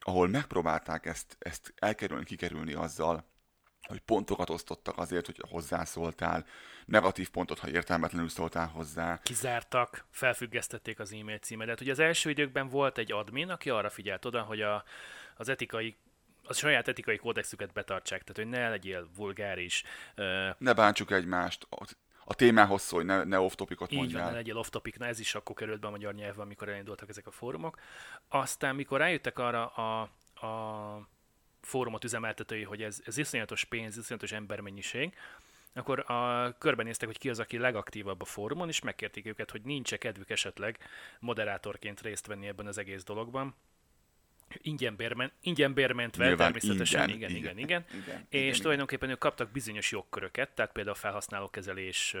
ahol 0.00 0.28
megpróbálták 0.28 1.06
ezt, 1.06 1.36
ezt 1.38 1.72
elkerülni, 1.76 2.24
kikerülni 2.24 2.72
azzal, 2.72 3.24
hogy 3.88 4.00
pontokat 4.00 4.50
osztottak 4.50 4.98
azért, 4.98 5.26
hogy 5.26 5.42
hozzászóltál, 5.48 6.46
negatív 6.84 7.30
pontot, 7.30 7.58
ha 7.58 7.68
értelmetlenül 7.68 8.28
szóltál 8.28 8.66
hozzá. 8.66 9.20
Kizártak, 9.22 10.04
felfüggesztették 10.10 10.98
az 10.98 11.12
e-mail 11.12 11.38
címedet. 11.38 11.80
Ugye 11.80 11.90
az 11.92 11.98
első 11.98 12.30
időkben 12.30 12.68
volt 12.68 12.98
egy 12.98 13.12
admin, 13.12 13.50
aki 13.50 13.70
arra 13.70 13.90
figyelt 13.90 14.24
oda, 14.24 14.42
hogy 14.42 14.60
a, 14.60 14.84
az 15.36 15.48
etikai 15.48 15.96
a 16.42 16.52
saját 16.52 16.88
etikai 16.88 17.16
kódexüket 17.16 17.72
betartsák, 17.72 18.22
tehát 18.22 18.36
hogy 18.50 18.60
ne 18.60 18.68
legyél 18.68 19.08
vulgáris, 19.16 19.84
Ne 20.58 20.72
bántsuk 20.72 21.10
egymást, 21.10 21.66
a- 21.70 22.34
témához 22.34 22.82
szólj, 22.82 23.04
ne, 23.04 23.24
ne 23.24 23.40
off-topicot 23.40 23.92
Így 23.92 23.96
van, 23.98 24.06
ne 24.06 24.12
mondjál. 24.12 24.32
legyél 24.34 24.56
off-topic, 24.56 24.96
na 24.96 25.06
ez 25.06 25.20
is 25.20 25.34
akkor 25.34 25.54
került 25.56 25.80
be 25.80 25.86
a 25.86 25.90
magyar 25.90 26.14
nyelvben, 26.14 26.44
amikor 26.44 26.68
elindultak 26.68 27.08
ezek 27.08 27.26
a 27.26 27.30
fórumok. 27.30 27.78
Aztán, 28.28 28.74
mikor 28.74 28.98
rájöttek 28.98 29.38
arra 29.38 29.66
a, 29.66 30.00
a 30.46 31.08
fórumot 31.60 32.04
üzemeltetői, 32.04 32.62
hogy 32.62 32.82
ez, 32.82 33.00
ez 33.04 33.16
iszonyatos 33.16 33.64
pénz, 33.64 33.98
iszonyatos 33.98 34.32
embermennyiség, 34.32 35.14
akkor 35.72 36.10
a, 36.10 36.54
körbenéztek, 36.58 37.08
hogy 37.08 37.18
ki 37.18 37.28
az, 37.28 37.38
aki 37.38 37.58
legaktívabb 37.58 38.20
a 38.20 38.24
fórumon, 38.24 38.68
és 38.68 38.80
megkérték 38.80 39.26
őket, 39.26 39.50
hogy 39.50 39.60
nincs 39.62 39.94
kedvük 39.94 40.30
esetleg 40.30 40.78
moderátorként 41.20 42.00
részt 42.00 42.26
venni 42.26 42.46
ebben 42.46 42.66
az 42.66 42.78
egész 42.78 43.04
dologban. 43.04 43.54
Ingyen, 44.58 44.96
bérmen, 44.96 45.32
ingyen 45.40 45.74
bérmentve, 45.74 46.26
Nyilván 46.26 46.52
természetesen, 46.52 47.08
ingyen, 47.08 47.30
igen, 47.30 47.36
igen, 47.36 47.58
igen. 47.58 47.84
igen. 47.88 48.02
Igen, 48.02 48.26
És 48.28 48.48
igen, 48.48 48.60
tulajdonképpen 48.60 49.10
ők 49.10 49.18
kaptak 49.18 49.50
bizonyos 49.50 49.90
jogköröket, 49.90 50.50
tehát 50.50 50.72
például 50.72 50.96
felhasználókezelés 50.96 52.16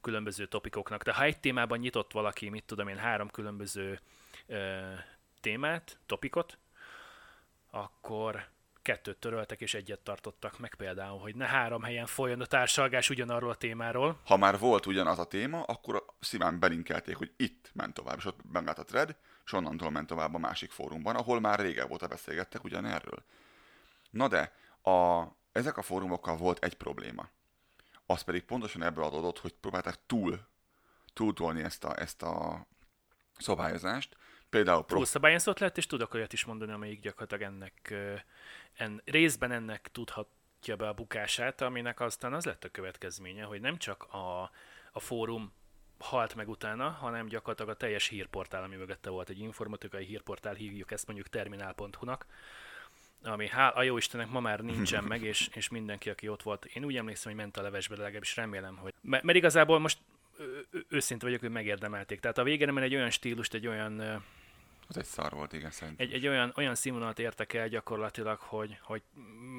különböző 0.00 0.46
topikoknak. 0.46 1.02
De 1.02 1.12
ha 1.12 1.24
egy 1.24 1.38
témában 1.38 1.78
nyitott 1.78 2.12
valaki, 2.12 2.48
mit 2.48 2.64
tudom 2.64 2.88
én, 2.88 2.96
három 2.96 3.30
különböző 3.30 4.00
ö, 4.46 4.80
témát, 5.40 5.98
topikot, 6.06 6.58
akkor 7.70 8.46
kettőt 8.84 9.16
töröltek 9.16 9.60
és 9.60 9.74
egyet 9.74 10.00
tartottak 10.00 10.58
meg 10.58 10.74
például, 10.74 11.18
hogy 11.18 11.34
ne 11.34 11.46
három 11.46 11.82
helyen 11.82 12.06
folyjon 12.06 12.40
a 12.40 12.46
társalgás 12.46 13.10
ugyanarról 13.10 13.50
a 13.50 13.54
témáról. 13.54 14.20
Ha 14.24 14.36
már 14.36 14.58
volt 14.58 14.86
ugyanaz 14.86 15.18
a 15.18 15.24
téma, 15.24 15.62
akkor 15.62 16.04
szíván 16.20 16.58
belinkelték, 16.58 17.16
hogy 17.16 17.32
itt 17.36 17.70
ment 17.72 17.94
tovább, 17.94 18.16
és 18.16 18.24
ott 18.24 18.40
megállt 18.52 18.78
a 18.78 18.84
thread, 18.84 19.16
és 19.44 19.52
onnantól 19.52 19.90
ment 19.90 20.06
tovább 20.06 20.34
a 20.34 20.38
másik 20.38 20.70
fórumban, 20.70 21.16
ahol 21.16 21.40
már 21.40 21.58
régebb 21.58 21.90
óta 21.90 22.06
beszélgettek 22.06 22.64
ugyanerről. 22.64 23.24
Na 24.10 24.28
de, 24.28 24.52
a, 24.90 25.24
ezek 25.52 25.76
a 25.76 25.82
fórumokkal 25.82 26.36
volt 26.36 26.64
egy 26.64 26.74
probléma. 26.74 27.28
Az 28.06 28.22
pedig 28.22 28.42
pontosan 28.42 28.82
ebből 28.82 29.04
adódott, 29.04 29.38
hogy 29.38 29.52
próbálták 29.52 29.98
túl, 30.06 30.40
túltolni 31.12 31.62
ezt 31.62 31.84
a, 31.84 32.00
ezt 32.00 32.22
a 32.22 32.66
szabályozást. 33.38 34.16
Például 34.54 34.84
pro, 34.84 34.96
Túlszabályozott 34.96 35.58
lett, 35.58 35.76
és 35.76 35.86
tudok 35.86 36.14
olyat 36.14 36.32
is 36.32 36.44
mondani, 36.44 36.72
amelyik 36.72 37.00
gyakorlatilag 37.00 37.42
ennek, 37.42 37.94
en, 38.74 39.02
részben 39.04 39.52
ennek 39.52 39.88
tudhatja 39.92 40.76
be 40.76 40.88
a 40.88 40.92
bukását, 40.92 41.60
aminek 41.60 42.00
aztán 42.00 42.32
az 42.32 42.44
lett 42.44 42.64
a 42.64 42.68
következménye, 42.68 43.44
hogy 43.44 43.60
nem 43.60 43.76
csak 43.76 44.02
a, 44.02 44.50
a 44.92 45.00
fórum 45.00 45.52
halt 45.98 46.34
meg 46.34 46.48
utána, 46.48 46.88
hanem 46.88 47.26
gyakorlatilag 47.26 47.70
a 47.70 47.76
teljes 47.76 48.08
hírportál, 48.08 48.62
ami 48.62 48.76
mögötte 48.76 49.10
volt 49.10 49.28
egy 49.28 49.38
informatikai 49.38 50.04
hírportál, 50.04 50.54
hívjuk 50.54 50.90
ezt 50.90 51.06
mondjuk 51.06 51.28
terminál.hu-nak, 51.28 52.26
ami 53.22 53.48
hál, 53.48 53.72
a 53.72 53.82
jó 53.82 53.96
Istennek 53.96 54.30
ma 54.30 54.40
már 54.40 54.60
nincsen 54.60 55.04
meg, 55.12 55.22
és, 55.22 55.48
és 55.52 55.68
mindenki, 55.68 56.10
aki 56.10 56.28
ott 56.28 56.42
volt, 56.42 56.64
én 56.64 56.84
úgy 56.84 56.96
emlékszem, 56.96 57.32
hogy 57.32 57.40
ment 57.40 57.56
a 57.56 57.62
levesbe, 57.62 57.94
de 57.94 58.02
legalábbis 58.02 58.36
remélem, 58.36 58.76
hogy... 58.76 58.94
Mert, 59.00 59.22
mert 59.22 59.38
igazából 59.38 59.78
most 59.78 59.98
őszinte 60.88 61.26
vagyok, 61.26 61.40
hogy 61.40 61.50
megérdemelték. 61.50 62.20
Tehát 62.20 62.38
a 62.38 62.42
végén 62.42 62.78
egy 62.78 62.94
olyan 62.94 63.10
stílust, 63.10 63.54
egy 63.54 63.66
olyan 63.66 64.22
az 64.88 64.96
egy 64.96 65.04
szar 65.04 65.32
volt, 65.32 65.52
igen, 65.52 65.70
szerintem. 65.70 66.06
egy, 66.06 66.12
egy 66.12 66.26
olyan, 66.26 66.52
olyan 66.56 66.74
színvonalat 66.74 67.18
értek 67.18 67.52
el 67.52 67.68
gyakorlatilag, 67.68 68.38
hogy, 68.38 68.78
hogy 68.82 69.02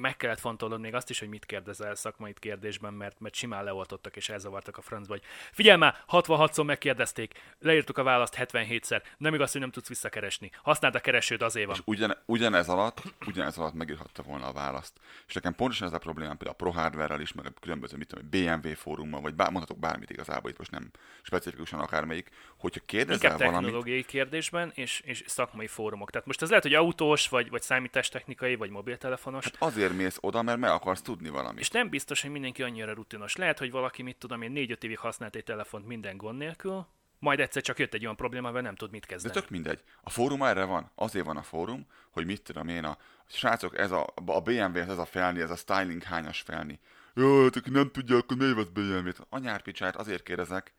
meg 0.06 0.16
kellett 0.16 0.40
fontolnod 0.40 0.80
még 0.80 0.94
azt 0.94 1.10
is, 1.10 1.18
hogy 1.18 1.28
mit 1.28 1.46
kérdezel 1.46 1.94
szakmai 1.94 2.34
kérdésben, 2.38 2.92
mert, 2.94 3.20
mert 3.20 3.34
simán 3.34 3.64
leoltottak 3.64 4.16
és 4.16 4.28
elzavartak 4.28 4.76
a 4.76 4.80
francba, 4.80 5.12
hogy 5.12 5.22
figyelj 5.52 5.78
már, 5.78 6.04
66-szor 6.08 6.64
megkérdezték, 6.64 7.34
leírtuk 7.58 7.98
a 7.98 8.02
választ 8.02 8.34
77-szer, 8.38 9.02
nem 9.18 9.34
igaz, 9.34 9.52
hogy 9.52 9.60
nem 9.60 9.70
tudsz 9.70 9.88
visszakeresni. 9.88 10.50
Használd 10.62 10.94
a 10.94 11.00
keresőd, 11.00 11.42
azért 11.42 11.66
van. 11.66 11.74
És 11.74 11.82
ugyan, 11.84 12.16
ugyanez 12.26 12.68
alatt, 12.68 13.02
ugyanez 13.26 13.58
alatt 13.58 13.74
megírhatta 13.74 14.22
volna 14.22 14.46
a 14.46 14.52
választ. 14.52 14.92
És 15.26 15.34
nekem 15.34 15.54
pontosan 15.54 15.86
ez 15.86 15.92
a 15.92 15.98
problémám 15.98 16.36
például 16.36 16.58
a 16.58 16.62
Pro 16.62 16.80
Hardware-rel 16.80 17.20
is, 17.20 17.32
meg 17.32 17.46
a 17.46 17.60
különböző, 17.60 17.96
mit 17.96 18.08
tudom, 18.08 18.28
BMW 18.30 18.74
fórummal, 18.74 19.20
vagy 19.20 19.34
bár, 19.34 19.50
mondhatok 19.50 19.78
bármit 19.78 20.10
igazából, 20.10 20.50
itt 20.50 20.58
most 20.58 20.70
nem 20.70 20.90
specifikusan 21.22 21.80
akármelyik, 21.80 22.30
hogyha 22.56 22.80
kérdezel 22.86 23.30
Inkább 23.30 23.38
valamit, 23.38 23.60
technológiai 23.60 24.04
kérdésben 24.04 24.72
és, 24.74 25.00
és 25.04 25.24
szakmai 25.26 25.66
fórumok. 25.66 26.10
Tehát 26.10 26.26
most 26.26 26.42
ez 26.42 26.48
lehet, 26.48 26.64
hogy 26.64 26.74
autós, 26.74 27.28
vagy, 27.28 27.50
vagy 27.50 27.62
számítástechnikai, 27.62 28.54
vagy 28.54 28.70
mobiltelefonos. 28.70 29.44
hát 29.44 29.56
azért 29.58 29.95
mész 29.96 30.18
oda, 30.20 30.42
mert 30.42 30.58
meg 30.58 30.70
akarsz 30.70 31.02
tudni 31.02 31.28
valamit. 31.28 31.60
És 31.60 31.70
nem 31.70 31.88
biztos, 31.88 32.22
hogy 32.22 32.30
mindenki 32.30 32.62
annyira 32.62 32.94
rutinos. 32.94 33.36
Lehet, 33.36 33.58
hogy 33.58 33.70
valaki, 33.70 34.02
mit 34.02 34.16
tudom 34.16 34.42
én, 34.42 34.50
négy-öt 34.50 34.84
évig 34.84 34.98
használt 34.98 35.36
egy 35.36 35.44
telefont 35.44 35.86
minden 35.86 36.16
gond 36.16 36.38
nélkül, 36.38 36.86
majd 37.18 37.40
egyszer 37.40 37.62
csak 37.62 37.78
jött 37.78 37.94
egy 37.94 38.02
olyan 38.02 38.16
probléma, 38.16 38.44
amivel 38.46 38.62
nem 38.62 38.74
tud 38.74 38.90
mit 38.90 39.00
De 39.00 39.06
kezdeni. 39.06 39.34
tök 39.34 39.50
mindegy. 39.50 39.82
A 40.02 40.10
fórum 40.10 40.42
erre 40.42 40.64
van. 40.64 40.90
Azért 40.94 41.26
van 41.26 41.36
a 41.36 41.42
fórum, 41.42 41.86
hogy 42.10 42.26
mit 42.26 42.42
tudom 42.42 42.68
én, 42.68 42.84
a 42.84 42.98
srácok, 43.26 43.78
ez 43.78 43.90
a, 43.90 44.12
a 44.24 44.40
BMW, 44.40 44.76
ez 44.78 44.98
a 44.98 45.04
felni, 45.04 45.40
ez 45.40 45.50
a 45.50 45.56
styling 45.56 46.02
hányas 46.02 46.40
felni. 46.40 46.80
Jó, 47.14 47.42
hát 47.42 47.56
aki 47.56 47.70
nem 47.70 47.90
tudja, 47.90 48.16
akkor 48.16 48.36
miért 48.36 48.54
vesz 48.54 48.66
BMW-t? 48.66 49.26
Anyárpicsát 49.28 49.96
azért 49.96 50.22
kérdezek, 50.22 50.74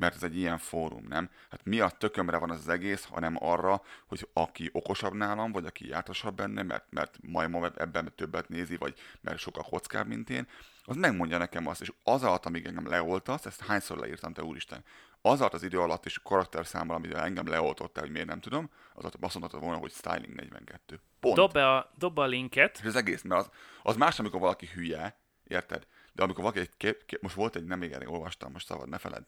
mert 0.00 0.14
ez 0.14 0.22
egy 0.22 0.36
ilyen 0.36 0.58
fórum, 0.58 1.04
nem? 1.08 1.30
Hát 1.50 1.64
mi 1.64 1.80
a 1.80 1.88
tökömre 1.88 2.38
van 2.38 2.50
az, 2.50 2.58
az 2.58 2.68
egész, 2.68 3.04
hanem 3.04 3.36
arra, 3.38 3.82
hogy 4.06 4.28
aki 4.32 4.70
okosabb 4.72 5.14
nálam, 5.14 5.52
vagy 5.52 5.64
aki 5.64 5.88
jártasabb 5.88 6.34
benne, 6.34 6.62
mert, 6.62 6.84
mert 6.90 7.18
majd 7.22 7.50
ma 7.50 7.70
ebben 7.76 8.12
többet 8.16 8.48
nézi, 8.48 8.76
vagy 8.76 8.94
mert 9.20 9.38
sokkal 9.38 9.62
kockább, 9.62 10.06
mint 10.06 10.30
én, 10.30 10.46
az 10.84 10.96
megmondja 10.96 11.38
nekem 11.38 11.66
azt, 11.66 11.80
és 11.80 11.92
az 12.02 12.22
alatt, 12.22 12.46
amíg 12.46 12.66
engem 12.66 12.88
leoltasz, 12.88 13.46
ezt 13.46 13.60
hányszor 13.60 13.98
leírtam, 13.98 14.32
te 14.32 14.42
úristen, 14.42 14.84
az 15.22 15.40
alatt 15.40 15.54
az 15.54 15.62
idő 15.62 15.80
alatt 15.80 16.06
és 16.06 16.18
karakterszámmal, 16.22 16.96
amit 16.96 17.14
engem 17.14 17.46
leoltottál, 17.46 18.02
hogy 18.02 18.12
miért 18.12 18.26
nem 18.26 18.40
tudom, 18.40 18.70
az 18.94 19.04
alatt 19.04 19.16
azt 19.20 19.38
mondhatod 19.38 19.64
volna, 19.64 19.80
hogy 19.80 19.92
styling 19.92 20.34
42. 20.34 21.00
Pont. 21.20 21.36
Dob 21.36 21.52
be, 21.52 21.68
a, 21.68 21.92
dob 21.98 22.18
a 22.18 22.26
linket, 22.26 22.78
És 22.78 22.86
az 22.86 22.96
egész, 22.96 23.22
mert 23.22 23.40
az, 23.40 23.50
az 23.82 23.96
más, 23.96 24.18
amikor 24.18 24.40
valaki 24.40 24.66
hülye, 24.74 25.18
érted? 25.46 25.86
De 26.12 26.22
amikor 26.22 26.42
valaki 26.42 26.60
egy 26.60 26.76
kép, 26.76 27.04
kép, 27.06 27.22
most 27.22 27.34
volt 27.34 27.56
egy, 27.56 27.64
nem 27.64 27.82
elég 27.82 28.08
olvastam, 28.08 28.52
most 28.52 28.66
szabad, 28.66 28.88
ne 28.88 28.98
feled. 28.98 29.24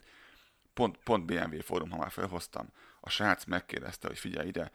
Pont, 0.74 0.96
pont 1.04 1.24
BMW 1.24 1.60
fórum, 1.60 1.90
ha 1.90 1.96
már 1.96 2.10
felhoztam, 2.10 2.68
a 3.00 3.10
srác 3.10 3.44
megkérdezte, 3.44 4.08
hogy 4.08 4.18
figyelj 4.18 4.48
ide, 4.48 4.72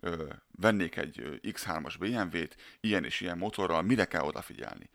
ö, 0.00 0.32
vennék 0.50 0.96
egy 0.96 1.20
ö, 1.20 1.34
X3-as 1.42 1.94
BMW-t, 1.98 2.56
ilyen 2.80 3.04
és 3.04 3.20
ilyen 3.20 3.38
motorral, 3.38 3.82
mire 3.82 4.04
kell 4.04 4.22
odafigyelni? 4.22 4.90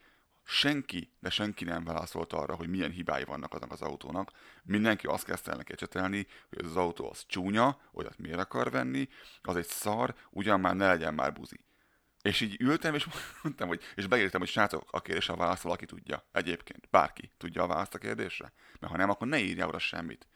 Senki, 0.49 1.11
de 1.19 1.29
senki 1.29 1.63
nem 1.63 1.83
válaszolt 1.83 2.33
arra, 2.33 2.55
hogy 2.55 2.69
milyen 2.69 2.91
hibái 2.91 3.23
vannak 3.23 3.53
aznak 3.53 3.71
az 3.71 3.81
autónak. 3.81 4.31
Mindenki 4.63 5.07
azt 5.07 5.25
kezdte 5.25 5.51
el 5.51 5.57
neki 5.57 5.71
ecsetelni, 5.71 6.27
hogy 6.49 6.65
az 6.65 6.75
autó 6.75 7.09
az 7.09 7.23
csúnya, 7.27 7.79
olyat 7.93 8.17
miért 8.17 8.39
akar 8.39 8.71
venni, 8.71 9.09
az 9.41 9.55
egy 9.55 9.67
szar, 9.67 10.15
ugyan 10.29 10.59
már 10.59 10.75
ne 10.75 10.87
legyen 10.87 11.13
már 11.13 11.33
buzi. 11.33 11.59
És 12.21 12.41
így 12.41 12.61
ültem, 12.61 12.93
és 12.95 13.07
mondtam, 13.43 13.67
hogy, 13.67 13.81
és 13.95 14.07
beírtam, 14.07 14.39
hogy 14.39 14.49
srácok, 14.49 14.91
a 14.91 15.01
kérdés 15.01 15.29
a 15.29 15.35
választ 15.35 15.61
valaki 15.61 15.85
tudja. 15.85 16.23
Egyébként, 16.31 16.87
bárki 16.89 17.31
tudja 17.37 17.63
a 17.63 17.67
választ 17.67 17.95
a 17.95 17.97
kérdésre. 17.97 18.53
Mert 18.79 18.91
ha 18.91 18.97
nem, 18.97 19.09
akkor 19.09 19.27
ne 19.27 19.39
írja 19.39 19.67
oda 19.67 19.79
semmit. 19.79 20.27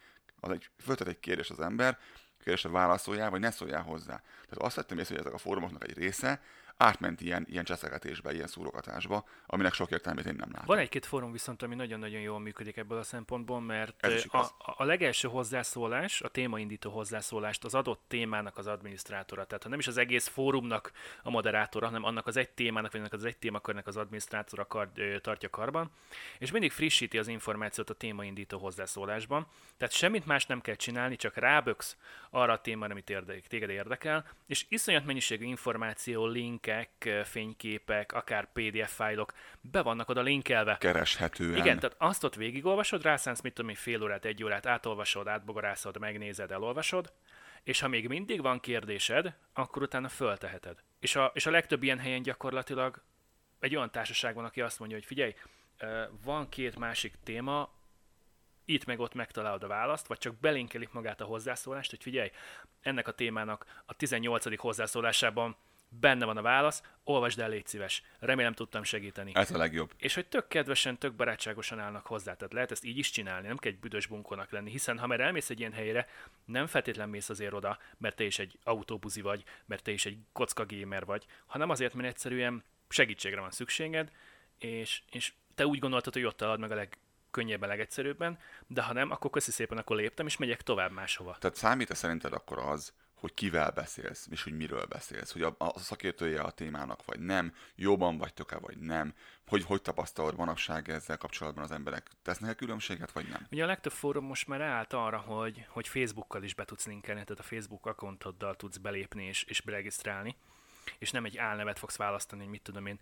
Az 0.44 0.50
egy, 0.50 0.70
föltet 0.78 1.08
egy 1.08 1.20
kérdés 1.20 1.50
az 1.50 1.60
ember, 1.60 1.98
kérdésre 2.38 2.68
válaszoljál, 2.68 3.30
vagy 3.30 3.40
ne 3.40 3.50
szóljál 3.50 3.82
hozzá. 3.82 4.16
Tehát 4.16 4.56
azt 4.56 4.76
vettem 4.76 4.98
észre, 4.98 5.14
hogy 5.14 5.22
ezek 5.22 5.34
a 5.34 5.38
fórumoknak 5.38 5.84
egy 5.84 5.96
része 5.96 6.42
átment 6.76 7.20
ilyen, 7.20 7.46
ilyen 7.50 7.64
cseszegetésbe, 7.64 8.34
ilyen 8.34 8.46
szúrogatásba, 8.46 9.24
aminek 9.46 9.72
sok 9.72 9.90
értelmét 9.90 10.26
én 10.26 10.34
nem 10.34 10.48
látom. 10.52 10.66
Van 10.66 10.78
egy-két 10.78 11.06
fórum 11.06 11.32
viszont, 11.32 11.62
ami 11.62 11.74
nagyon-nagyon 11.74 12.20
jól 12.20 12.40
működik 12.40 12.76
ebből 12.76 12.98
a 12.98 13.02
szempontból, 13.02 13.60
mert 13.60 14.06
a, 14.26 14.46
a 14.56 14.84
legelső 14.84 15.28
hozzászólás, 15.28 16.20
a 16.20 16.28
témaindító 16.28 16.90
hozzászólást 16.90 17.64
az 17.64 17.74
adott 17.74 18.02
témának 18.08 18.58
az 18.58 18.66
adminisztrátora, 18.66 19.44
tehát 19.44 19.62
ha 19.62 19.68
nem 19.68 19.78
is 19.78 19.86
az 19.86 19.96
egész 19.96 20.26
fórumnak 20.26 20.92
a 21.22 21.30
moderátora, 21.30 21.86
hanem 21.86 22.04
annak 22.04 22.26
az 22.26 22.36
egy 22.36 22.50
témának, 22.50 22.92
vagy 22.92 23.00
annak 23.00 23.12
az 23.12 23.24
egy 23.24 23.36
témakörnek 23.36 23.86
az 23.86 23.96
adminisztrátora 23.96 24.66
kar, 24.66 24.90
ö, 24.94 25.18
tartja 25.18 25.50
karban, 25.50 25.90
és 26.38 26.50
mindig 26.50 26.72
frissíti 26.72 27.18
az 27.18 27.28
információt 27.28 27.90
a 27.90 27.94
témaindító 27.94 28.58
hozzászólásban, 28.58 29.46
tehát 29.76 29.94
semmit 29.94 30.26
más 30.26 30.46
nem 30.46 30.60
kell 30.60 30.74
csinálni, 30.74 31.16
csak 31.16 31.36
ráböksz 31.36 31.96
arra 32.30 32.52
a 32.52 32.60
témára, 32.60 32.92
amit 32.92 33.10
érde, 33.10 33.40
téged 33.48 33.70
érdekel, 33.70 34.26
és 34.46 34.66
iszonyat 34.68 35.04
mennyiségű 35.04 35.44
információ, 35.44 36.26
linkek, 36.66 37.24
fényképek, 37.24 38.12
akár 38.12 38.48
PDF 38.52 38.94
fájlok 38.94 39.32
be 39.60 39.82
vannak 39.82 40.08
oda 40.08 40.20
linkelve. 40.20 40.76
Kereshetően. 40.78 41.56
Igen, 41.56 41.78
tehát 41.78 41.96
azt 41.98 42.24
ott 42.24 42.34
végigolvasod, 42.34 43.02
rászánsz, 43.02 43.40
mit 43.40 43.54
tudom 43.54 43.70
én, 43.70 43.76
fél 43.76 44.02
órát, 44.02 44.24
egy 44.24 44.44
órát, 44.44 44.66
átolvasod, 44.66 45.28
átbogarászod, 45.28 45.98
megnézed, 45.98 46.50
elolvasod, 46.50 47.12
és 47.62 47.80
ha 47.80 47.88
még 47.88 48.08
mindig 48.08 48.42
van 48.42 48.60
kérdésed, 48.60 49.36
akkor 49.52 49.82
utána 49.82 50.08
fölteheted. 50.08 50.78
És 51.00 51.16
a, 51.16 51.30
és 51.34 51.46
a 51.46 51.50
legtöbb 51.50 51.82
ilyen 51.82 51.98
helyen 51.98 52.22
gyakorlatilag 52.22 53.02
egy 53.60 53.76
olyan 53.76 53.90
társaság 53.90 54.34
van, 54.34 54.44
aki 54.44 54.60
azt 54.60 54.78
mondja, 54.78 54.96
hogy 54.96 55.06
figyelj, 55.06 55.34
van 56.24 56.48
két 56.48 56.78
másik 56.78 57.14
téma, 57.24 57.70
itt 58.64 58.84
meg 58.84 59.00
ott 59.00 59.14
megtalálod 59.14 59.62
a 59.62 59.66
választ, 59.66 60.06
vagy 60.06 60.18
csak 60.18 60.40
belinkelik 60.40 60.92
magát 60.92 61.20
a 61.20 61.24
hozzászólást, 61.24 61.90
hogy 61.90 62.02
figyelj, 62.02 62.30
ennek 62.80 63.08
a 63.08 63.12
témának 63.12 63.82
a 63.86 63.94
18. 63.94 64.58
hozzászólásában 64.58 65.56
benne 66.00 66.24
van 66.24 66.36
a 66.36 66.42
válasz, 66.42 66.82
olvasd 67.04 67.40
el, 67.40 67.48
légy 67.48 67.66
szíves. 67.66 68.02
Remélem 68.18 68.52
tudtam 68.52 68.82
segíteni. 68.82 69.30
Ez 69.34 69.50
a 69.50 69.56
legjobb. 69.56 69.92
És 69.96 70.14
hogy 70.14 70.26
tök 70.26 70.48
kedvesen, 70.48 70.98
tök 70.98 71.14
barátságosan 71.14 71.78
állnak 71.78 72.06
hozzá. 72.06 72.34
Tehát 72.34 72.52
lehet 72.52 72.70
ezt 72.70 72.84
így 72.84 72.98
is 72.98 73.10
csinálni, 73.10 73.46
nem 73.46 73.56
kell 73.56 73.72
egy 73.72 73.78
büdös 73.78 74.06
bunkónak 74.06 74.50
lenni, 74.50 74.70
hiszen 74.70 74.98
ha 74.98 75.06
már 75.06 75.20
elmész 75.20 75.50
egy 75.50 75.58
ilyen 75.58 75.72
helyre, 75.72 76.08
nem 76.44 76.66
feltétlen 76.66 77.08
mész 77.08 77.28
azért 77.28 77.52
oda, 77.52 77.78
mert 77.98 78.16
te 78.16 78.24
is 78.24 78.38
egy 78.38 78.58
autóbuzi 78.64 79.20
vagy, 79.20 79.44
mert 79.64 79.82
te 79.82 79.90
is 79.90 80.06
egy 80.06 80.18
kocka 80.32 80.66
gamer 80.66 81.04
vagy, 81.04 81.26
hanem 81.46 81.70
azért, 81.70 81.94
mert 81.94 82.08
egyszerűen 82.08 82.62
segítségre 82.88 83.40
van 83.40 83.50
szükséged, 83.50 84.10
és, 84.58 85.02
és 85.10 85.32
te 85.54 85.66
úgy 85.66 85.78
gondoltad, 85.78 86.12
hogy 86.12 86.24
ott 86.24 86.36
találod 86.36 86.60
meg 86.60 86.70
a 86.70 86.74
legkönnyebben, 86.74 87.68
legegyszerűbben, 87.68 88.38
de 88.66 88.82
ha 88.82 88.92
nem, 88.92 89.10
akkor 89.10 89.30
köszi 89.30 89.50
szépen, 89.50 89.78
akkor 89.78 89.96
léptem, 89.96 90.26
és 90.26 90.36
megyek 90.36 90.62
tovább 90.62 90.92
máshova. 90.92 91.36
Tehát 91.40 91.56
számít-e 91.56 91.94
szerinted 91.94 92.32
akkor 92.32 92.58
az, 92.58 92.92
hogy 93.22 93.34
kivel 93.34 93.70
beszélsz, 93.70 94.26
és 94.30 94.42
hogy 94.42 94.56
miről 94.56 94.84
beszélsz, 94.84 95.32
hogy 95.32 95.42
a, 95.42 95.54
a 95.58 95.78
szakértője 95.78 96.40
a 96.40 96.50
témának, 96.50 97.04
vagy 97.04 97.20
nem, 97.20 97.54
jobban 97.74 98.18
vagytok-e, 98.18 98.58
vagy 98.58 98.76
nem, 98.76 99.14
hogy 99.46 99.64
hogy 99.64 99.82
tapasztalod 99.82 100.36
manapság 100.36 100.88
ezzel 100.90 101.16
kapcsolatban 101.16 101.64
az 101.64 101.70
emberek, 101.70 102.10
tesznek-e 102.22 102.54
különbséget, 102.54 103.12
vagy 103.12 103.28
nem? 103.28 103.46
Ugye 103.50 103.62
a 103.62 103.66
legtöbb 103.66 103.92
fórum 103.92 104.24
most 104.24 104.46
már 104.46 104.60
állt 104.60 104.92
arra, 104.92 105.18
hogy, 105.18 105.66
hogy 105.68 105.88
Facebookkal 105.88 106.42
is 106.42 106.54
be 106.54 106.64
tudsz 106.64 106.86
linkelni, 106.86 107.24
tehát 107.24 107.40
a 107.40 107.46
Facebook 107.48 107.86
accountoddal 107.86 108.56
tudsz 108.56 108.76
belépni 108.76 109.24
és, 109.24 109.42
és 109.42 109.60
beregisztrálni, 109.60 110.36
és 110.98 111.10
nem 111.10 111.24
egy 111.24 111.38
álnevet 111.38 111.78
fogsz 111.78 111.96
választani, 111.96 112.42
hogy 112.42 112.50
mit 112.50 112.62
tudom 112.62 112.86
én, 112.86 112.98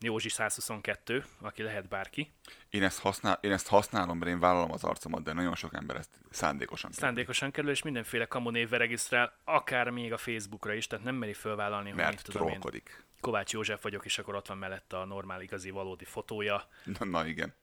Józsi 0.00 0.28
122, 0.28 1.24
aki 1.40 1.62
lehet 1.62 1.88
bárki. 1.88 2.32
Én 2.70 2.82
ezt, 2.82 2.98
használ, 2.98 3.38
én 3.40 3.52
ezt 3.52 3.68
használom, 3.68 4.18
mert 4.18 4.30
én 4.30 4.38
vállalom 4.38 4.72
az 4.72 4.84
arcomat, 4.84 5.22
de 5.22 5.32
nagyon 5.32 5.54
sok 5.54 5.74
ember 5.74 5.96
ezt 5.96 6.10
szándékosan 6.30 6.90
kerül. 6.90 7.04
Szándékosan 7.04 7.50
kerül, 7.50 7.70
és 7.70 7.82
mindenféle 7.82 8.24
kamonévvel 8.24 8.78
regisztrál, 8.78 9.36
akár 9.44 9.90
még 9.90 10.12
a 10.12 10.16
Facebookra 10.16 10.72
is, 10.72 10.86
tehát 10.86 11.04
nem 11.04 11.14
meri 11.14 11.32
fölvállalni, 11.32 11.88
hogy 11.88 11.96
mit 11.96 12.04
mert 12.04 12.22
tudom 12.24 12.42
én, 12.42 12.48
trollkodik. 12.48 13.04
Kovács 13.20 13.52
József 13.52 13.82
vagyok, 13.82 14.04
és 14.04 14.18
akkor 14.18 14.34
ott 14.34 14.46
van 14.46 14.58
mellette 14.58 14.98
a 14.98 15.04
normál, 15.04 15.42
igazi, 15.42 15.70
valódi 15.70 16.04
fotója. 16.04 16.68
Na, 16.98 17.04
na 17.04 17.26
igen. 17.26 17.54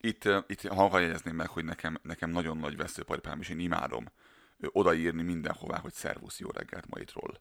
Itt, 0.00 0.24
uh, 0.24 0.44
itt 0.46 0.66
halkan 0.66 1.00
jegyezném 1.00 1.34
meg, 1.34 1.48
hogy 1.48 1.64
nekem, 1.64 1.98
nekem 2.02 2.30
nagyon 2.30 2.56
nagy 2.56 2.76
veszőparipám, 2.76 3.40
és 3.40 3.48
én 3.48 3.58
imádom 3.58 4.06
odaírni 4.72 5.22
mindenhová, 5.22 5.78
hogy 5.78 5.92
szervusz, 5.92 6.38
jó 6.38 6.50
reggelt, 6.50 6.86
mai 6.88 7.04
troll. 7.04 7.38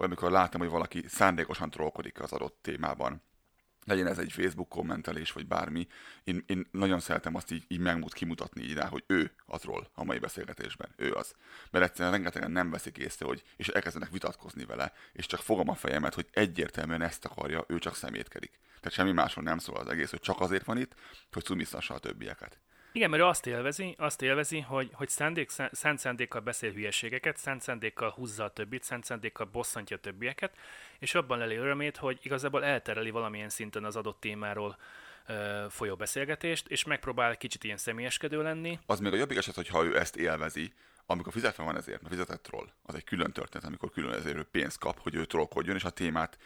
Vagy 0.00 0.08
amikor 0.08 0.30
látom, 0.30 0.60
hogy 0.60 0.70
valaki 0.70 1.04
szándékosan 1.08 1.70
trollkodik 1.70 2.20
az 2.20 2.32
adott 2.32 2.58
témában, 2.62 3.22
legyen 3.84 4.06
ez 4.06 4.18
egy 4.18 4.32
Facebook 4.32 4.68
kommentelés, 4.68 5.32
vagy 5.32 5.46
bármi, 5.46 5.86
én, 6.24 6.44
én 6.46 6.66
nagyon 6.70 7.00
szeretem 7.00 7.34
azt 7.34 7.50
így, 7.50 7.64
így 7.68 7.78
megmut, 7.78 8.12
kimutatni 8.12 8.62
így 8.62 8.74
rá, 8.74 8.86
hogy 8.86 9.04
ő 9.06 9.32
a 9.46 9.58
troll 9.58 9.86
a 9.94 10.04
mai 10.04 10.18
beszélgetésben, 10.18 10.88
ő 10.96 11.12
az. 11.12 11.34
Mert 11.70 11.84
egyszerűen 11.84 12.12
rengetegen 12.12 12.50
nem 12.50 12.70
veszik 12.70 12.98
észre, 12.98 13.26
hogy, 13.26 13.42
és 13.56 13.68
elkezdenek 13.68 14.10
vitatkozni 14.10 14.64
vele, 14.64 14.92
és 15.12 15.26
csak 15.26 15.40
fogom 15.40 15.68
a 15.68 15.74
fejemet, 15.74 16.14
hogy 16.14 16.28
egyértelműen 16.32 17.02
ezt 17.02 17.24
akarja, 17.24 17.64
ő 17.68 17.78
csak 17.78 17.96
szemétkedik. 17.96 18.60
Tehát 18.80 18.92
semmi 18.92 19.12
másról 19.12 19.44
nem 19.44 19.58
szól 19.58 19.76
az 19.76 19.88
egész, 19.88 20.10
hogy 20.10 20.20
csak 20.20 20.40
azért 20.40 20.64
van 20.64 20.78
itt, 20.78 20.94
hogy 21.32 21.44
cumisztassa 21.44 21.94
a 21.94 21.98
többieket. 21.98 22.60
Igen, 22.92 23.10
mert 23.10 23.22
ő 23.22 23.26
azt 23.26 23.46
élvezi, 23.46 23.94
azt 23.98 24.22
élvezi, 24.22 24.60
hogy, 24.60 24.90
hogy 24.92 25.08
szándék, 25.08 25.48
szá- 25.48 25.74
szánt 25.74 25.98
szándékkal 25.98 26.40
beszél 26.40 26.72
hülyeségeket, 26.72 27.36
szánt 27.36 27.62
szándékkal 27.62 28.10
húzza 28.10 28.44
a 28.44 28.50
többit, 28.50 28.82
szánt 28.82 29.04
szándékkal 29.04 29.46
bosszantja 29.52 29.96
a 29.96 30.00
többieket, 30.00 30.56
és 30.98 31.14
abban 31.14 31.38
leli 31.38 31.56
örömét, 31.56 31.96
hogy 31.96 32.18
igazából 32.22 32.64
eltereli 32.64 33.10
valamilyen 33.10 33.48
szinten 33.48 33.84
az 33.84 33.96
adott 33.96 34.20
témáról 34.20 34.76
ö, 35.26 35.64
folyó 35.68 35.94
beszélgetést, 35.94 36.68
és 36.68 36.84
megpróbál 36.84 37.36
kicsit 37.36 37.64
ilyen 37.64 37.76
személyeskedő 37.76 38.42
lenni. 38.42 38.78
Az 38.86 39.00
még 39.00 39.12
a 39.12 39.16
jobbik 39.16 39.38
eset, 39.38 39.54
hogyha 39.54 39.84
ő 39.84 39.98
ezt 39.98 40.16
élvezi, 40.16 40.72
amikor 41.10 41.32
fizetve 41.32 41.64
van 41.64 41.76
ezért, 41.76 42.02
mert 42.02 42.14
fizetett 42.14 42.42
troll, 42.42 42.68
az 42.82 42.94
egy 42.94 43.04
külön 43.04 43.32
történet, 43.32 43.66
amikor 43.66 43.90
külön 43.90 44.12
ezért 44.12 44.36
ő 44.36 44.42
pénzt 44.42 44.78
kap, 44.78 44.98
hogy 44.98 45.14
ő 45.14 45.24
trollkodjon, 45.24 45.76
és 45.76 45.84
a 45.84 45.90
témát 45.90 46.38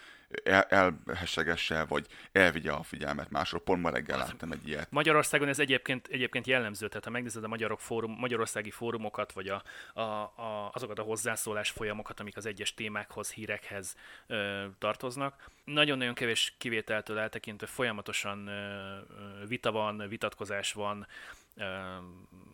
el, 0.44 0.66
elhessegesse, 0.68 1.84
vagy 1.84 2.06
elvigye 2.32 2.72
a 2.72 2.82
figyelmet 2.82 3.30
másról. 3.30 3.60
Pont 3.60 3.82
ma 3.82 3.90
reggel 3.90 4.18
láttam 4.18 4.52
egy 4.52 4.68
ilyet. 4.68 4.90
Magyarországon 4.90 5.48
ez 5.48 5.58
egyébként, 5.58 6.06
egyébként 6.06 6.46
jellemző, 6.46 6.88
tehát 6.88 7.04
ha 7.04 7.10
megnézed 7.10 7.44
a 7.44 7.48
magyarok 7.48 7.80
fórum, 7.80 8.16
magyarországi 8.18 8.70
fórumokat, 8.70 9.32
vagy 9.32 9.48
a, 9.48 9.62
a, 9.92 10.00
a, 10.00 10.70
azokat 10.72 10.98
a 10.98 11.02
hozzászólás 11.02 11.70
folyamokat, 11.70 12.20
amik 12.20 12.36
az 12.36 12.46
egyes 12.46 12.74
témákhoz, 12.74 13.32
hírekhez 13.32 13.96
ö, 14.26 14.64
tartoznak, 14.78 15.50
nagyon-nagyon 15.64 16.14
kevés 16.14 16.54
kivételtől 16.58 17.18
eltekintve 17.18 17.66
folyamatosan 17.66 18.46
ö, 18.46 19.46
vita 19.46 19.72
van, 19.72 20.08
vitatkozás 20.08 20.72
van, 20.72 21.06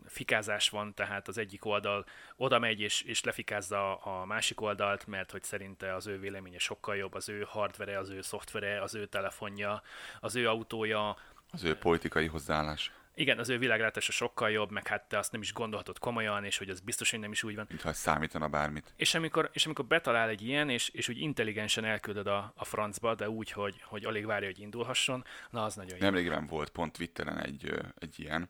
fikázás 0.06 0.68
van, 0.68 0.94
tehát 0.94 1.28
az 1.28 1.38
egyik 1.38 1.64
oldal 1.64 2.06
oda 2.36 2.58
megy 2.58 2.80
és, 2.80 3.02
és 3.02 3.24
lefikázza 3.24 3.96
a 3.96 4.24
másik 4.24 4.60
oldalt, 4.60 5.06
mert 5.06 5.30
hogy 5.30 5.42
szerinte 5.42 5.94
az 5.94 6.06
ő 6.06 6.18
véleménye 6.18 6.58
sokkal 6.58 6.96
jobb, 6.96 7.14
az 7.14 7.28
ő 7.28 7.46
hardvere, 7.48 7.98
az 7.98 8.10
ő 8.10 8.20
szoftvere, 8.20 8.82
az 8.82 8.94
ő 8.94 9.06
telefonja, 9.06 9.82
az 10.20 10.36
ő 10.36 10.48
autója, 10.48 11.16
Az 11.50 11.64
ő 11.64 11.74
politikai 11.74 12.26
hozzáállás, 12.26 12.92
igen, 13.14 13.38
az 13.38 13.48
ő 13.48 13.58
világlátása 13.58 14.12
sokkal 14.12 14.50
jobb, 14.50 14.70
meg 14.70 14.86
hát 14.86 15.02
te 15.02 15.18
azt 15.18 15.32
nem 15.32 15.40
is 15.40 15.52
gondolhatod 15.52 15.98
komolyan, 15.98 16.44
és 16.44 16.58
hogy 16.58 16.70
az 16.70 16.80
biztos, 16.80 17.10
hogy 17.10 17.18
nem 17.20 17.32
is 17.32 17.42
úgy 17.42 17.54
van. 17.54 17.66
mintha 17.68 17.92
számítana 17.92 18.48
bármit. 18.48 18.92
És 18.96 19.14
amikor, 19.14 19.50
és 19.52 19.64
amikor 19.64 19.84
betalál 19.84 20.28
egy 20.28 20.42
ilyen, 20.42 20.68
és, 20.68 20.88
és 20.88 21.08
úgy 21.08 21.18
intelligensen 21.18 21.84
elküldöd 21.84 22.26
a, 22.26 22.52
a 22.56 22.64
francba, 22.64 23.14
de 23.14 23.30
úgy, 23.30 23.50
hogy, 23.50 23.82
hogy 23.82 24.04
alig 24.04 24.26
várja, 24.26 24.46
hogy 24.46 24.58
indulhasson, 24.60 25.24
na 25.50 25.64
az 25.64 25.74
nagyon 25.74 25.92
jó. 25.94 26.02
Nemrégiben 26.02 26.46
volt 26.46 26.70
pont 26.70 26.92
Twitteren 26.92 27.38
egy, 27.38 27.72
egy 27.98 28.20
ilyen, 28.20 28.48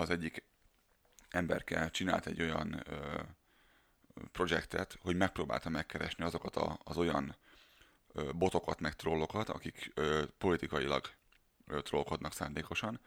az 0.00 0.10
egyik 0.10 0.44
emberke 1.30 1.90
csinált 1.90 2.26
egy 2.26 2.42
olyan 2.42 2.82
ö, 2.86 3.20
projektet, 4.32 4.98
hogy 5.02 5.16
megpróbálta 5.16 5.68
megkeresni 5.68 6.24
azokat 6.24 6.56
a, 6.56 6.78
az 6.84 6.96
olyan 6.96 7.36
ö, 8.12 8.30
botokat, 8.34 8.80
meg 8.80 8.94
trollokat, 8.94 9.48
akik 9.48 9.90
ö, 9.94 10.24
politikailag 10.38 11.10
ö, 11.66 11.80
trollkodnak 11.80 12.32
szándékosan, 12.32 13.00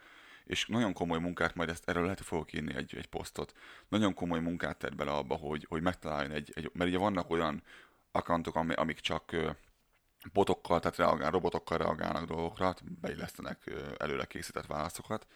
és 0.43 0.65
nagyon 0.65 0.93
komoly 0.93 1.19
munkát, 1.19 1.55
majd 1.55 1.69
ezt 1.69 1.89
erről 1.89 2.03
lehet, 2.03 2.17
hogy 2.17 2.27
fogok 2.27 2.53
írni 2.53 2.75
egy, 2.75 2.95
egy 2.95 3.07
posztot, 3.07 3.53
nagyon 3.87 4.13
komoly 4.13 4.39
munkát 4.39 4.77
tett 4.77 4.95
bele 4.95 5.11
abba, 5.11 5.35
hogy, 5.35 5.65
hogy 5.69 5.81
megtaláljon 5.81 6.31
egy, 6.31 6.51
egy, 6.55 6.71
mert 6.73 6.89
ugye 6.89 6.99
vannak 6.99 7.29
olyan 7.29 7.63
accountok, 8.11 8.55
ami- 8.55 8.73
amik 8.73 8.99
csak 8.99 9.31
ö, 9.31 9.51
botokkal, 10.33 10.79
tehát 10.79 10.97
reagál, 10.97 11.31
robotokkal 11.31 11.77
reagálnak 11.77 12.25
dolgokra, 12.25 12.75
beillesztenek 13.01 13.61
ö, 13.65 13.93
előre 13.97 14.25
készített 14.25 14.65
válaszokat, 14.65 15.27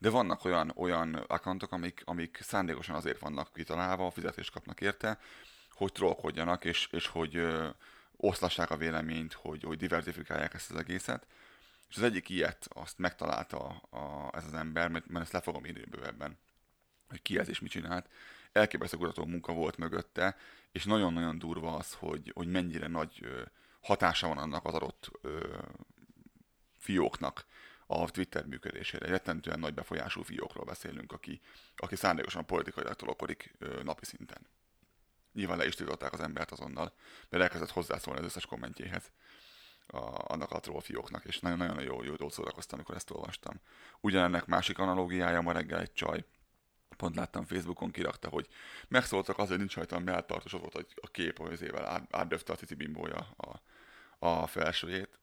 de 0.00 0.10
vannak 0.10 0.44
olyan, 0.44 0.72
olyan 0.76 1.14
accountok, 1.14 1.72
amik, 1.72 2.02
amik 2.04 2.38
szándékosan 2.42 2.94
azért 2.94 3.18
vannak 3.18 3.52
kitalálva, 3.52 4.10
fizetést 4.10 4.50
kapnak 4.50 4.80
érte, 4.80 5.18
hogy 5.70 5.92
trollkodjanak, 5.92 6.64
és, 6.64 6.88
és 6.90 7.06
hogy 7.06 7.36
ö, 7.36 7.68
oszlassák 8.16 8.70
a 8.70 8.76
véleményt, 8.76 9.32
hogy, 9.32 9.62
hogy 9.62 9.78
diversifikálják 9.78 10.54
ezt 10.54 10.70
az 10.70 10.76
egészet. 10.76 11.26
És 11.88 11.96
az 11.96 12.02
egyik 12.02 12.28
ilyet 12.28 12.68
azt 12.72 12.98
megtalálta 12.98 13.58
a, 13.90 14.30
ez 14.36 14.44
az 14.44 14.54
ember, 14.54 14.88
mert, 14.88 15.06
mert 15.06 15.24
ezt 15.24 15.32
le 15.32 15.40
fogom 15.40 15.64
írni 15.64 15.84
bővebben, 15.84 16.38
hogy 17.08 17.22
ki 17.22 17.38
ez 17.38 17.48
és 17.48 17.60
mit 17.60 17.70
csinált. 17.70 18.08
Elképesztő 18.52 18.96
kutató 18.96 19.24
munka 19.24 19.52
volt 19.52 19.76
mögötte, 19.76 20.36
és 20.72 20.84
nagyon-nagyon 20.84 21.38
durva 21.38 21.76
az, 21.76 21.92
hogy, 21.92 22.30
hogy 22.34 22.50
mennyire 22.50 22.86
nagy 22.86 23.18
ö, 23.22 23.42
hatása 23.80 24.28
van 24.28 24.38
annak 24.38 24.64
az 24.64 24.74
adott 24.74 25.10
ö, 25.22 25.58
fióknak 26.78 27.46
a 27.92 28.10
Twitter 28.10 28.46
működésére. 28.46 29.06
Rettentően 29.06 29.58
nagy 29.58 29.74
befolyású 29.74 30.22
fiókról 30.22 30.64
beszélünk, 30.64 31.12
aki, 31.12 31.40
aki 31.76 31.96
szándékosan 31.96 32.46
politikailag 32.46 32.94
tolokodik 32.94 33.54
napi 33.82 34.04
szinten. 34.04 34.46
Nyilván 35.32 35.58
le 35.58 35.66
is 35.66 35.74
tiltották 35.74 36.12
az 36.12 36.20
embert 36.20 36.50
azonnal, 36.50 36.92
mert 37.28 37.42
elkezdett 37.42 37.70
hozzászólni 37.70 38.20
az 38.20 38.26
összes 38.26 38.46
kommentjéhez 38.46 39.10
a, 39.86 40.32
annak 40.32 40.50
a 40.50 40.60
troll 40.60 40.80
fióknak, 40.80 41.24
és 41.24 41.38
nagyon-nagyon 41.38 41.82
jó, 41.82 42.02
jó 42.02 42.14
dolgot 42.14 42.32
szórakoztam, 42.32 42.78
amikor 42.78 42.96
ezt 42.96 43.10
olvastam. 43.10 43.60
Ugyanennek 44.00 44.46
másik 44.46 44.78
analógiája 44.78 45.40
ma 45.40 45.52
reggel 45.52 45.80
egy 45.80 45.92
csaj, 45.92 46.24
pont 46.96 47.16
láttam 47.16 47.44
Facebookon 47.44 47.90
kirakta, 47.90 48.28
hogy 48.28 48.48
megszóltak 48.88 49.38
azért, 49.38 49.58
nincs 49.58 49.74
rajta 49.74 49.96
a 49.96 50.00
melltartós, 50.00 50.52
ott 50.52 50.72
volt 50.72 50.92
a 51.00 51.08
kép, 51.08 51.38
hogy 51.38 51.52
ezével 51.52 52.06
átdöfte 52.10 52.52
a 52.52 52.56
Titi 52.56 52.74
bimbója 52.74 53.34
a, 53.36 53.60
a 54.28 54.46
felsőjét, 54.46 55.18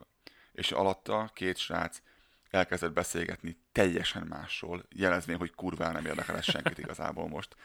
és 0.51 0.71
alatta 0.71 1.31
két 1.33 1.57
srác 1.57 2.01
elkezdett 2.49 2.93
beszélgetni 2.93 3.57
teljesen 3.71 4.25
másról, 4.27 4.85
jelezvén, 4.89 5.37
hogy 5.37 5.55
kurván 5.55 5.93
nem 5.93 6.05
érdekel 6.05 6.37
ez 6.37 6.43
senkit 6.43 6.77
igazából 6.77 7.27
most. 7.27 7.55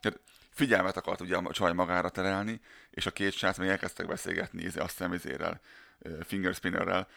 Tehát 0.00 0.20
figyelmet 0.50 0.96
akart 0.96 1.20
ugye 1.20 1.36
a 1.36 1.52
csaj 1.52 1.72
magára 1.72 2.08
terelni, 2.08 2.60
és 2.90 3.06
a 3.06 3.10
két 3.10 3.32
srác 3.32 3.58
még 3.58 3.68
elkezdtek 3.68 4.06
beszélgetni 4.06 4.62
izé, 4.62 4.78
azt 4.78 4.96
szemizérrel, 4.96 5.60
fingerspinnerrel, 6.20 7.08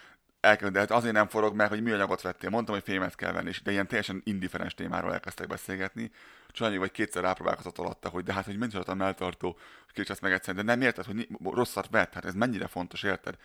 de 0.71 0.79
hát 0.79 0.91
azért 0.91 1.13
nem 1.13 1.27
forog 1.27 1.55
meg, 1.55 1.69
hogy 1.69 1.83
műanyagot 1.83 2.21
vettél. 2.21 2.49
Mondtam, 2.49 2.75
hogy 2.75 2.83
fémet 2.83 3.15
kell 3.15 3.31
venni, 3.31 3.51
de 3.63 3.71
ilyen 3.71 3.87
teljesen 3.87 4.21
indiferens 4.25 4.73
témáról 4.73 5.13
elkezdtek 5.13 5.47
beszélgetni. 5.47 6.11
Csanyi 6.49 6.77
vagy 6.77 6.91
kétszer 6.91 7.23
rápróbálkozott 7.23 7.77
alatta, 7.77 8.09
hogy 8.09 8.23
de 8.23 8.33
hát, 8.33 8.45
hogy 8.45 8.57
menj 8.57 8.71
a 8.85 8.93
melltartó, 8.93 9.57
kicsit 9.93 10.21
meg 10.21 10.31
egyszer, 10.31 10.55
de 10.55 10.61
nem 10.61 10.81
érted, 10.81 11.05
hogy 11.05 11.27
rosszat 11.43 11.89
vett, 11.89 12.13
hát 12.13 12.25
ez 12.25 12.33
mennyire 12.33 12.67
fontos, 12.67 13.03
érted? 13.03 13.35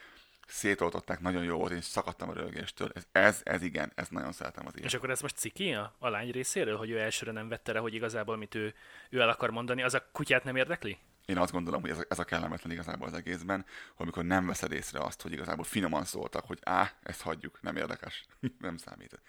Szétoltották, 0.50 1.20
nagyon 1.20 1.44
jó 1.44 1.56
volt, 1.56 1.72
én 1.72 1.80
szakadtam 1.80 2.28
a 2.28 2.32
rögéstől. 2.32 2.90
Ez, 2.94 3.06
ez, 3.12 3.40
ez 3.44 3.62
igen, 3.62 3.92
ez 3.94 4.08
nagyon 4.08 4.32
szeretem 4.32 4.66
az 4.66 4.72
ilyet. 4.74 4.86
És 4.86 4.94
akkor 4.94 5.10
ez 5.10 5.20
most 5.20 5.36
ciki 5.36 5.72
a, 5.72 5.94
a 5.98 6.08
lány 6.08 6.30
részéről, 6.30 6.76
hogy 6.76 6.90
ő 6.90 6.98
elsőre 6.98 7.32
nem 7.32 7.48
vette 7.48 7.72
rá, 7.72 7.80
hogy 7.80 7.94
igazából 7.94 8.36
mit 8.36 8.54
ő, 8.54 8.74
ő 9.10 9.20
el 9.20 9.28
akar 9.28 9.50
mondani, 9.50 9.82
az 9.82 9.94
a 9.94 10.08
kutyát 10.12 10.44
nem 10.44 10.56
érdekli? 10.56 10.98
Én 11.26 11.38
azt 11.38 11.52
gondolom, 11.52 11.80
hogy 11.80 11.90
ez 11.90 11.98
a, 11.98 12.04
ez 12.08 12.18
a 12.18 12.24
kellemetlen 12.24 12.72
igazából 12.72 13.06
az 13.06 13.14
egészben, 13.14 13.64
hogy 13.94 14.06
amikor 14.06 14.24
nem 14.24 14.46
veszed 14.46 14.72
észre 14.72 15.00
azt, 15.00 15.22
hogy 15.22 15.32
igazából 15.32 15.64
finoman 15.64 16.04
szóltak, 16.04 16.44
hogy 16.44 16.58
á, 16.62 16.92
ezt 17.02 17.22
hagyjuk, 17.22 17.58
nem 17.62 17.76
érdekes, 17.76 18.24
nem 18.58 18.76
számít. 18.76 19.20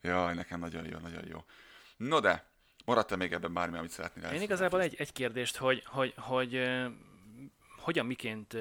Jaj, 0.00 0.34
nekem 0.34 0.60
nagyon 0.60 0.84
jó, 0.84 0.98
nagyon 0.98 1.24
jó. 1.28 1.44
No 1.96 2.20
de, 2.20 2.44
maradt-e 2.84 3.16
még 3.16 3.32
ebben 3.32 3.52
bármi, 3.52 3.78
amit 3.78 3.90
szeretnél? 3.90 4.30
Én 4.30 4.42
igazából 4.42 4.80
egy, 4.80 4.94
egy 4.98 5.12
kérdést, 5.12 5.56
hogy, 5.56 5.82
hogy, 5.86 6.14
hogy 6.16 6.54
hogyan, 7.78 8.06
miként 8.06 8.56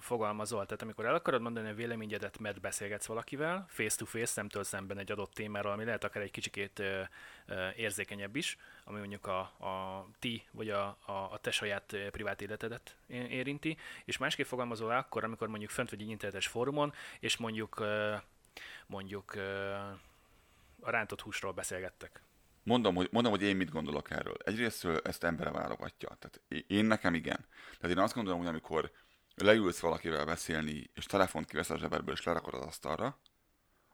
fogalmazol? 0.00 0.64
Tehát 0.64 0.82
amikor 0.82 1.06
el 1.06 1.14
akarod 1.14 1.40
mondani 1.40 1.68
a 1.68 1.74
véleményedet, 1.74 2.38
mert 2.38 2.60
beszélgetsz 2.60 3.06
valakivel, 3.06 3.66
face-to-face, 3.68 4.26
szemtől 4.26 4.64
szemben 4.64 4.98
egy 4.98 5.12
adott 5.12 5.34
témáról, 5.34 5.72
ami 5.72 5.84
lehet 5.84 6.04
akár 6.04 6.22
egy 6.22 6.30
kicsikét 6.30 6.82
érzékenyebb 7.76 8.36
is, 8.36 8.56
ami 8.84 8.98
mondjuk 8.98 9.26
a, 9.26 9.38
a 9.40 10.06
ti, 10.18 10.42
vagy 10.50 10.70
a, 10.70 10.96
a, 11.04 11.12
a 11.12 11.38
te 11.40 11.50
saját 11.50 11.96
privát 12.10 12.42
életedet 12.42 12.96
érinti, 13.08 13.76
és 14.04 14.16
másképp 14.18 14.46
fogalmazol 14.46 14.90
akkor, 14.90 15.24
amikor 15.24 15.48
mondjuk 15.48 15.70
fönt 15.70 15.90
vagy 15.90 16.00
egy 16.00 16.08
internetes 16.08 16.46
fórumon, 16.46 16.92
és 17.20 17.36
mondjuk 17.36 17.84
mondjuk 18.86 19.34
a 20.80 20.90
rántott 20.90 21.20
húsról 21.20 21.52
beszélgettek. 21.52 22.22
Mondom, 22.64 22.94
hogy, 22.94 23.08
mondom, 23.10 23.32
hogy 23.32 23.42
én 23.42 23.56
mit 23.56 23.70
gondolok 23.70 24.10
erről. 24.10 24.36
Egyrészt 24.44 24.84
ezt 24.84 25.24
embere 25.24 25.50
válogatja. 25.50 26.08
Tehát 26.18 26.40
én 26.66 26.84
nekem 26.84 27.14
igen. 27.14 27.46
Tehát 27.80 27.96
én 27.96 28.02
azt 28.02 28.14
gondolom, 28.14 28.38
hogy 28.38 28.48
amikor 28.48 28.90
leülsz 29.34 29.80
valakivel 29.80 30.24
beszélni, 30.24 30.90
és 30.94 31.04
telefont 31.04 31.46
kivesz 31.46 31.70
a 31.70 31.78
zsebedből, 31.78 32.14
és 32.14 32.24
lerakod 32.24 32.54
az 32.54 32.62
asztalra, 32.62 33.20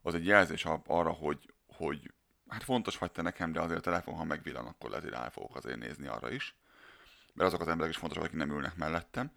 az 0.02 0.14
egy 0.14 0.26
jelzés 0.26 0.64
arra, 0.87 1.11
hogy, 1.11 1.54
hogy 1.66 2.12
hát 2.48 2.62
fontos 2.62 2.98
vagy 2.98 3.12
te 3.12 3.22
nekem, 3.22 3.52
de 3.52 3.61
azért 3.61 3.78
a 3.78 3.83
telefon, 3.83 4.14
ha 4.14 4.24
megvillan, 4.24 4.66
akkor 4.66 4.94
azért 4.94 5.14
rá 5.14 5.28
fogok 5.28 5.56
azért 5.56 5.78
nézni 5.78 6.06
arra 6.06 6.30
is. 6.30 6.56
Mert 7.35 7.48
azok 7.48 7.61
az 7.61 7.68
emberek 7.68 7.92
is 7.92 7.98
fontosak, 7.98 8.24
akik 8.24 8.37
nem 8.37 8.50
ülnek 8.50 8.76
mellettem. 8.76 9.33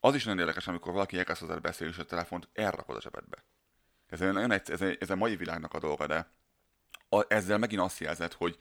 Az 0.00 0.14
is 0.14 0.24
nagyon 0.24 0.40
érdekes, 0.40 0.66
amikor 0.66 0.92
valaki 0.92 1.18
elkezd 1.18 1.40
hozzá 1.40 1.56
beszélni, 1.56 1.92
és 1.92 1.98
a 1.98 2.04
telefont 2.04 2.48
elrakod 2.52 2.96
a 2.96 3.00
zsebedbe. 3.00 3.44
Ez, 4.06 4.20
egy, 4.20 4.70
ez, 4.70 4.80
ez 4.98 5.10
a 5.10 5.16
mai 5.16 5.36
világnak 5.36 5.74
a 5.74 5.78
dolga, 5.78 6.06
de 6.06 6.30
a, 7.10 7.24
ezzel 7.28 7.58
megint 7.58 7.80
azt 7.80 7.98
jelzed, 7.98 8.32
hogy 8.32 8.58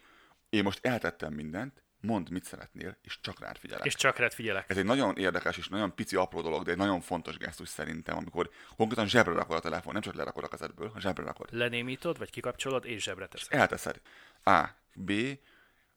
én 0.50 0.64
most 0.64 0.86
eltettem 0.86 1.34
mindent, 1.34 1.84
mondd, 2.02 2.32
mit 2.32 2.44
szeretnél, 2.44 2.98
és 3.02 3.20
csak 3.22 3.40
rád 3.40 3.58
figyelek. 3.58 3.86
És 3.86 3.96
csak 3.96 4.18
rád 4.18 4.34
figyelek. 4.34 4.70
Ez 4.70 4.78
egy 4.78 4.86
nagyon 4.86 5.18
érdekes 5.18 5.58
és 5.58 5.68
nagyon 5.68 5.96
pici 5.96 6.16
apró 6.16 6.42
dolog, 6.42 6.64
de 6.64 6.72
egy 6.72 6.78
nagyon 6.78 7.02
fontos 7.02 7.38
gesztus 7.38 7.70
szerintem, 7.70 8.18
amikor 8.18 8.50
konkrétan 8.76 9.08
zsebre 9.08 9.34
rakod 9.34 9.56
a 9.56 9.60
telefon, 9.60 9.94
nem 9.94 10.02
csak 10.02 10.14
lerakod 10.14 10.44
a 10.44 10.48
kezedből, 10.48 10.90
ha 10.90 11.00
zsebre 11.00 11.24
rakod. 11.24 11.48
Lenémítod, 11.52 12.18
vagy 12.18 12.30
kikapcsolod, 12.30 12.86
és 12.86 13.04
zsebre 13.04 13.28
teszed. 13.28 13.54
Elteszed. 13.54 14.02
A. 14.44 14.68
B. 14.94 15.12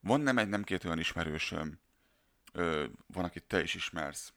Van 0.00 0.20
nem 0.20 0.38
egy, 0.38 0.48
nem 0.48 0.62
két 0.62 0.84
olyan 0.84 0.98
ismerősöm, 0.98 1.80
ö, 2.52 2.84
van, 3.06 3.24
akit 3.24 3.44
te 3.44 3.62
is 3.62 3.74
ismersz, 3.74 4.32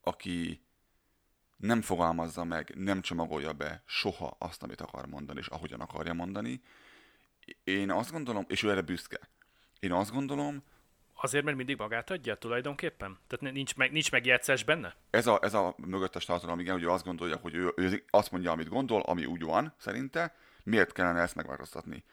aki 0.00 0.66
nem 1.56 1.82
fogalmazza 1.82 2.44
meg, 2.44 2.72
nem 2.74 3.00
csomagolja 3.00 3.52
be 3.52 3.82
soha 3.86 4.36
azt, 4.38 4.62
amit 4.62 4.80
akar 4.80 5.06
mondani, 5.06 5.38
és 5.38 5.46
ahogyan 5.46 5.80
akarja 5.80 6.12
mondani, 6.12 6.62
én 7.64 7.90
azt 7.90 8.12
gondolom, 8.12 8.44
és 8.48 8.62
ő 8.62 8.70
erre 8.70 8.80
büszke, 8.80 9.20
én 9.80 9.92
azt 9.92 10.12
gondolom, 10.12 10.62
Azért, 11.20 11.44
mert 11.44 11.56
mindig 11.56 11.76
magát 11.76 12.10
adja 12.10 12.34
tulajdonképpen? 12.34 13.18
Tehát 13.26 13.54
nincs, 13.54 13.76
meg, 13.76 13.92
nincs 13.92 14.10
megjátszás 14.10 14.64
benne? 14.64 14.94
Ez 15.10 15.26
a, 15.26 15.38
ez 15.42 15.54
a 15.54 15.74
mögöttes 15.76 16.24
tartalom, 16.24 16.60
igen, 16.60 16.72
hogy 16.72 16.82
ő 16.82 16.90
azt 16.90 17.04
gondolja, 17.04 17.36
hogy 17.36 17.54
ő, 17.54 17.72
ő 17.76 18.04
azt 18.10 18.30
mondja, 18.30 18.50
amit 18.50 18.68
gondol, 18.68 19.00
ami 19.00 19.24
úgy 19.24 19.42
van, 19.42 19.74
szerinte, 19.76 20.34
miért 20.62 20.92
kellene 20.92 21.20
ezt 21.20 21.34
megváltoztatni? 21.34 22.04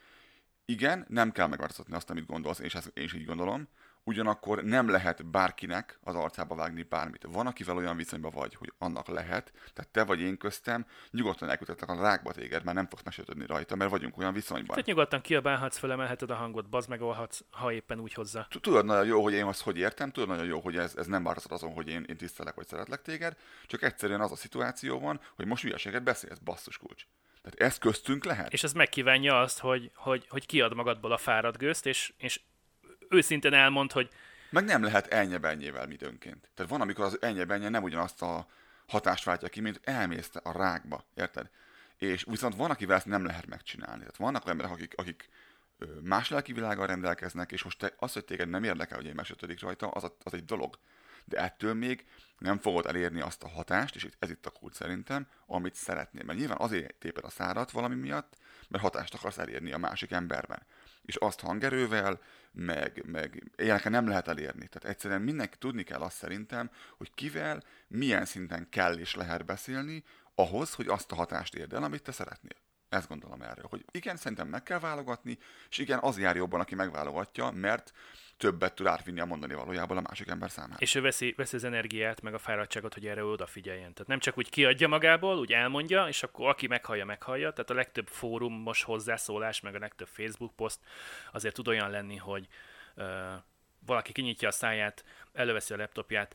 Igen, 0.64 1.04
nem 1.08 1.32
kell 1.32 1.46
megváltoztatni 1.46 1.94
azt, 1.94 2.10
amit 2.10 2.26
gondolsz, 2.26 2.58
és 2.58 2.74
ezt 2.74 2.90
én 2.94 3.04
is 3.04 3.14
így 3.14 3.24
gondolom, 3.24 3.68
ugyanakkor 4.06 4.62
nem 4.62 4.88
lehet 4.88 5.26
bárkinek 5.26 5.98
az 6.02 6.14
arcába 6.14 6.54
vágni 6.54 6.82
bármit. 6.82 7.26
Van, 7.30 7.46
akivel 7.46 7.76
olyan 7.76 7.96
viszonyban 7.96 8.30
vagy, 8.34 8.54
hogy 8.54 8.72
annak 8.78 9.08
lehet, 9.08 9.52
tehát 9.74 9.90
te 9.90 10.04
vagy 10.04 10.20
én 10.20 10.36
köztem, 10.36 10.86
nyugodtan 11.10 11.48
elküldhetek 11.48 11.88
a 11.88 12.00
rákba 12.00 12.32
téged, 12.32 12.64
mert 12.64 12.76
nem 12.76 12.88
fogsz 12.88 13.02
mesélődni 13.02 13.46
rajta, 13.46 13.76
mert 13.76 13.90
vagyunk 13.90 14.18
olyan 14.18 14.32
viszonyban. 14.32 14.66
Tehát 14.66 14.86
nyugodtan 14.86 15.20
kiabálhatsz, 15.20 15.78
felemelheted 15.78 16.30
a 16.30 16.34
hangot, 16.34 16.68
bazd 16.68 16.88
meg 16.88 17.00
ha 17.50 17.72
éppen 17.72 18.00
úgy 18.00 18.12
hozzá. 18.12 18.46
Tudod 18.60 18.84
nagyon 18.84 19.06
jó, 19.06 19.22
hogy 19.22 19.32
én 19.32 19.44
azt 19.44 19.62
hogy 19.62 19.78
értem, 19.78 20.10
tudod 20.10 20.28
nagyon 20.28 20.46
jó, 20.46 20.60
hogy 20.60 20.76
ez, 20.76 20.94
ez 20.96 21.06
nem 21.06 21.22
változtat 21.22 21.52
azon, 21.52 21.72
hogy 21.72 21.88
én, 21.88 22.04
én 22.08 22.16
tisztelek 22.16 22.54
vagy 22.54 22.66
szeretlek 22.66 23.02
téged, 23.02 23.36
csak 23.66 23.82
egyszerűen 23.82 24.20
az 24.20 24.32
a 24.32 24.36
szituáció 24.36 24.98
van, 24.98 25.20
hogy 25.36 25.46
most 25.46 25.62
hülyeséget 25.62 26.02
beszélsz, 26.02 26.38
basszus 26.38 26.78
kulcs. 26.78 27.06
Tehát 27.42 27.72
ez 27.72 27.78
köztünk 27.78 28.24
lehet. 28.24 28.52
És 28.52 28.64
ez 28.64 28.72
megkívánja 28.72 29.40
azt, 29.40 29.58
hogy, 29.58 29.90
hogy, 29.94 30.26
hogy 30.28 30.46
kiad 30.46 30.74
magadból 30.74 31.12
a 31.12 31.16
fáradt 31.16 31.58
gőzt, 31.58 31.86
és, 31.86 32.12
és 32.18 32.40
őszintén 33.08 33.52
elmond, 33.52 33.92
hogy... 33.92 34.10
Meg 34.50 34.64
nem 34.64 34.82
lehet 34.82 35.06
ennyi-bennyével 35.06 35.86
midőnként. 35.86 36.50
Tehát 36.54 36.70
van, 36.70 36.80
amikor 36.80 37.04
az 37.04 37.18
ennyi 37.20 37.68
nem 37.68 37.82
ugyanazt 37.82 38.22
a 38.22 38.46
hatást 38.86 39.24
váltja 39.24 39.48
ki, 39.48 39.60
mint 39.60 39.80
elmész 39.84 40.30
a 40.42 40.52
rákba, 40.52 41.04
érted? 41.14 41.50
És 41.96 42.24
viszont 42.28 42.56
van, 42.56 42.70
akivel 42.70 42.96
ezt 42.96 43.06
nem 43.06 43.24
lehet 43.24 43.46
megcsinálni. 43.46 43.98
Tehát 43.98 44.16
vannak 44.16 44.44
olyan 44.44 44.58
emberek, 44.58 44.72
akik, 44.72 44.94
akik 44.96 45.28
más 46.02 46.30
lelki 46.30 46.52
világgal 46.52 46.86
rendelkeznek, 46.86 47.52
és 47.52 47.62
most 47.62 47.78
te, 47.78 47.92
az, 47.96 48.12
hogy 48.12 48.24
téged 48.24 48.48
nem 48.48 48.64
érdekel, 48.64 48.96
hogy 48.96 49.06
én 49.06 49.14
mesélődik 49.14 49.60
rajta, 49.60 49.88
az, 49.88 50.04
a, 50.04 50.16
az 50.22 50.34
egy 50.34 50.44
dolog. 50.44 50.78
De 51.24 51.38
ettől 51.38 51.74
még 51.74 52.04
nem 52.38 52.58
fogod 52.58 52.86
elérni 52.86 53.20
azt 53.20 53.42
a 53.42 53.48
hatást, 53.48 53.94
és 53.94 54.08
ez 54.18 54.30
itt 54.30 54.46
a 54.46 54.50
kult 54.50 54.74
szerintem, 54.74 55.26
amit 55.46 55.74
szeretnél. 55.74 56.24
Mert 56.24 56.38
nyilván 56.38 56.58
azért 56.60 56.94
téped 56.94 57.24
a 57.24 57.30
szárat 57.30 57.70
valami 57.70 57.94
miatt, 57.94 58.36
mert 58.68 58.82
hatást 58.82 59.14
akarsz 59.14 59.38
elérni 59.38 59.72
a 59.72 59.78
másik 59.78 60.10
emberben. 60.10 60.66
És 61.06 61.16
azt 61.16 61.40
hangerővel, 61.40 62.20
meg, 62.52 63.02
meg 63.06 63.50
ilyeneket 63.56 63.92
nem 63.92 64.08
lehet 64.08 64.28
elérni. 64.28 64.68
Tehát 64.68 64.88
egyszerűen 64.88 65.22
mindenki 65.22 65.56
tudni 65.58 65.82
kell 65.82 66.00
azt 66.00 66.16
szerintem, 66.16 66.70
hogy 66.96 67.14
kivel, 67.14 67.62
milyen 67.88 68.24
szinten 68.24 68.68
kell 68.68 68.98
és 68.98 69.14
lehet 69.14 69.44
beszélni, 69.44 70.04
ahhoz, 70.34 70.74
hogy 70.74 70.88
azt 70.88 71.12
a 71.12 71.14
hatást 71.14 71.54
érd 71.54 71.72
el, 71.72 71.82
amit 71.82 72.02
te 72.02 72.12
szeretnél. 72.12 72.56
Ezt 72.88 73.08
gondolom 73.08 73.42
erről, 73.42 73.66
hogy 73.68 73.84
igen, 73.90 74.16
szerintem 74.16 74.48
meg 74.48 74.62
kell 74.62 74.78
válogatni, 74.78 75.38
és 75.68 75.78
igen, 75.78 75.98
az 75.98 76.18
jár 76.18 76.36
jobban, 76.36 76.60
aki 76.60 76.74
megválogatja, 76.74 77.50
mert 77.50 77.92
többet 78.36 78.74
tud 78.74 78.86
átvinni 78.86 79.20
a 79.20 79.24
mondani 79.24 79.54
valójában 79.54 79.96
a 79.96 80.00
másik 80.00 80.28
ember 80.28 80.50
számára. 80.50 80.76
És 80.78 80.94
ő 80.94 81.00
veszi, 81.00 81.34
veszi 81.36 81.56
az 81.56 81.64
energiát, 81.64 82.20
meg 82.20 82.34
a 82.34 82.38
fáradtságot, 82.38 82.94
hogy 82.94 83.06
erre 83.06 83.24
odafigyeljen. 83.24 83.92
Tehát 83.92 84.06
nem 84.06 84.18
csak 84.18 84.38
úgy 84.38 84.50
kiadja 84.50 84.88
magából, 84.88 85.38
úgy 85.38 85.52
elmondja, 85.52 86.08
és 86.08 86.22
akkor 86.22 86.48
aki 86.48 86.66
meghallja, 86.66 87.04
meghallja. 87.04 87.52
Tehát 87.52 87.70
a 87.70 87.74
legtöbb 87.74 88.06
fórumos 88.06 88.82
hozzászólás, 88.82 89.60
meg 89.60 89.74
a 89.74 89.78
legtöbb 89.78 90.08
Facebook 90.08 90.56
poszt 90.56 90.80
azért 91.32 91.54
tud 91.54 91.68
olyan 91.68 91.90
lenni, 91.90 92.16
hogy 92.16 92.46
uh, 92.96 93.04
valaki 93.86 94.12
kinyitja 94.12 94.48
a 94.48 94.52
száját, 94.52 95.04
előveszi 95.32 95.74
a 95.74 95.76
laptopját, 95.76 96.34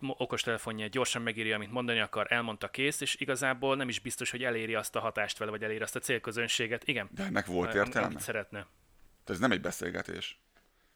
okostelefonját, 0.00 0.90
gyorsan 0.90 1.22
megírja, 1.22 1.54
amit 1.54 1.70
mondani 1.70 2.00
akar, 2.00 2.26
elmondta 2.32 2.68
kész, 2.68 3.00
és 3.00 3.14
igazából 3.14 3.76
nem 3.76 3.88
is 3.88 4.00
biztos, 4.00 4.30
hogy 4.30 4.44
eléri 4.44 4.74
azt 4.74 4.96
a 4.96 5.00
hatást 5.00 5.38
vele, 5.38 5.50
vagy 5.50 5.62
eléri 5.62 5.82
azt 5.82 5.96
a 5.96 6.00
célközönséget. 6.00 6.88
Igen. 6.88 7.08
De 7.10 7.22
ennek 7.24 7.46
volt 7.46 7.74
értelme? 7.74 8.08
Amit 8.08 8.20
szeretne. 8.20 8.58
Tehát 8.58 9.30
ez 9.30 9.38
nem 9.38 9.52
egy 9.52 9.60
beszélgetés. 9.60 10.40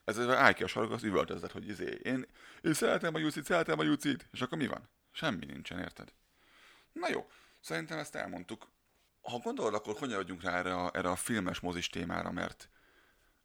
Ez 0.05 0.19
állj 0.19 0.55
ki 0.55 0.63
a 0.63 0.67
sarok, 0.67 0.91
az 0.91 1.03
üvöltözed, 1.03 1.51
hogy 1.51 1.69
izé, 1.69 1.99
én, 2.03 2.27
én 2.61 2.75
szeretem 2.75 3.15
a 3.15 3.19
Jucit, 3.19 3.45
szeretem 3.45 3.79
a 3.79 3.83
Jucit, 3.83 4.29
és 4.33 4.41
akkor 4.41 4.59
mi 4.59 4.67
van? 4.67 4.89
Semmi 5.13 5.45
nincsen, 5.45 5.79
érted? 5.79 6.13
Na 6.93 7.09
jó, 7.09 7.27
szerintem 7.61 7.99
ezt 7.99 8.15
elmondtuk. 8.15 8.71
Ha 9.23 9.39
gondolod, 9.39 9.75
akkor 9.75 9.97
hogyan 9.99 10.19
adjunk 10.19 10.43
rá 10.43 10.59
erre 10.59 10.75
a, 10.75 10.91
erre 10.95 11.11
a 11.11 11.17
filmes 11.17 11.61
mozis 11.61 11.89
témára, 11.89 12.31
mert 12.31 12.69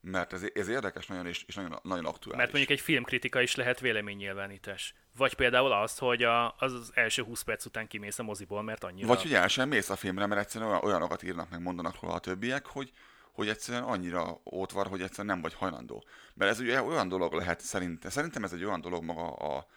mert 0.02 0.34
ez, 0.34 0.44
ez 0.54 0.68
érdekes 0.68 1.08
nagyon 1.08 1.26
és, 1.26 1.44
és 1.44 1.56
nagyon, 1.56 1.80
nagyon 1.84 2.06
aktuális. 2.06 2.38
Mert 2.38 2.52
mondjuk 2.52 2.78
egy 2.78 2.84
filmkritika 2.84 3.42
is 3.42 3.56
lehet 3.56 3.80
véleménynyilvánítás. 3.80 4.94
Vagy 5.16 5.34
például 5.34 5.72
az, 5.72 5.98
hogy 5.98 6.24
a, 6.24 6.56
az, 6.58 6.74
az 6.74 6.92
első 6.94 7.24
20 7.24 7.42
perc 7.42 7.66
után 7.66 7.88
kimész 7.88 8.20
a 8.20 8.24
moziból, 8.24 8.62
mert 8.62 8.84
annyira... 8.84 9.08
Vagy 9.08 9.22
hogy 9.22 9.34
el 9.34 9.48
sem 9.48 9.70
mész 9.70 9.90
a 9.90 9.96
filmre, 9.96 10.26
mert 10.26 10.42
egyszerűen 10.42 10.70
olyan, 10.70 10.84
olyanokat 10.84 11.24
írnak 11.24 11.50
meg, 11.50 11.62
mondanak 11.62 12.02
róla 12.02 12.14
a 12.14 12.20
többiek, 12.20 12.66
hogy, 12.66 12.92
hogy 13.38 13.50
egyszerűen 13.50 13.84
annyira 13.84 14.40
ott 14.44 14.72
van, 14.72 14.88
hogy 14.88 15.02
egyszerűen 15.02 15.34
nem 15.34 15.42
vagy 15.42 15.54
hajlandó. 15.54 16.04
Mert 16.34 16.52
ez 16.52 16.60
ugye 16.60 16.82
olyan 16.82 17.08
dolog 17.08 17.34
lehet, 17.34 17.62
szerintem, 17.62 18.10
szerintem 18.12 18.44
ez 18.44 18.54
egy 18.54 18.64
olyan 18.64 18.82
dolog 18.82 19.04
maga 19.04 19.34
a, 19.34 19.68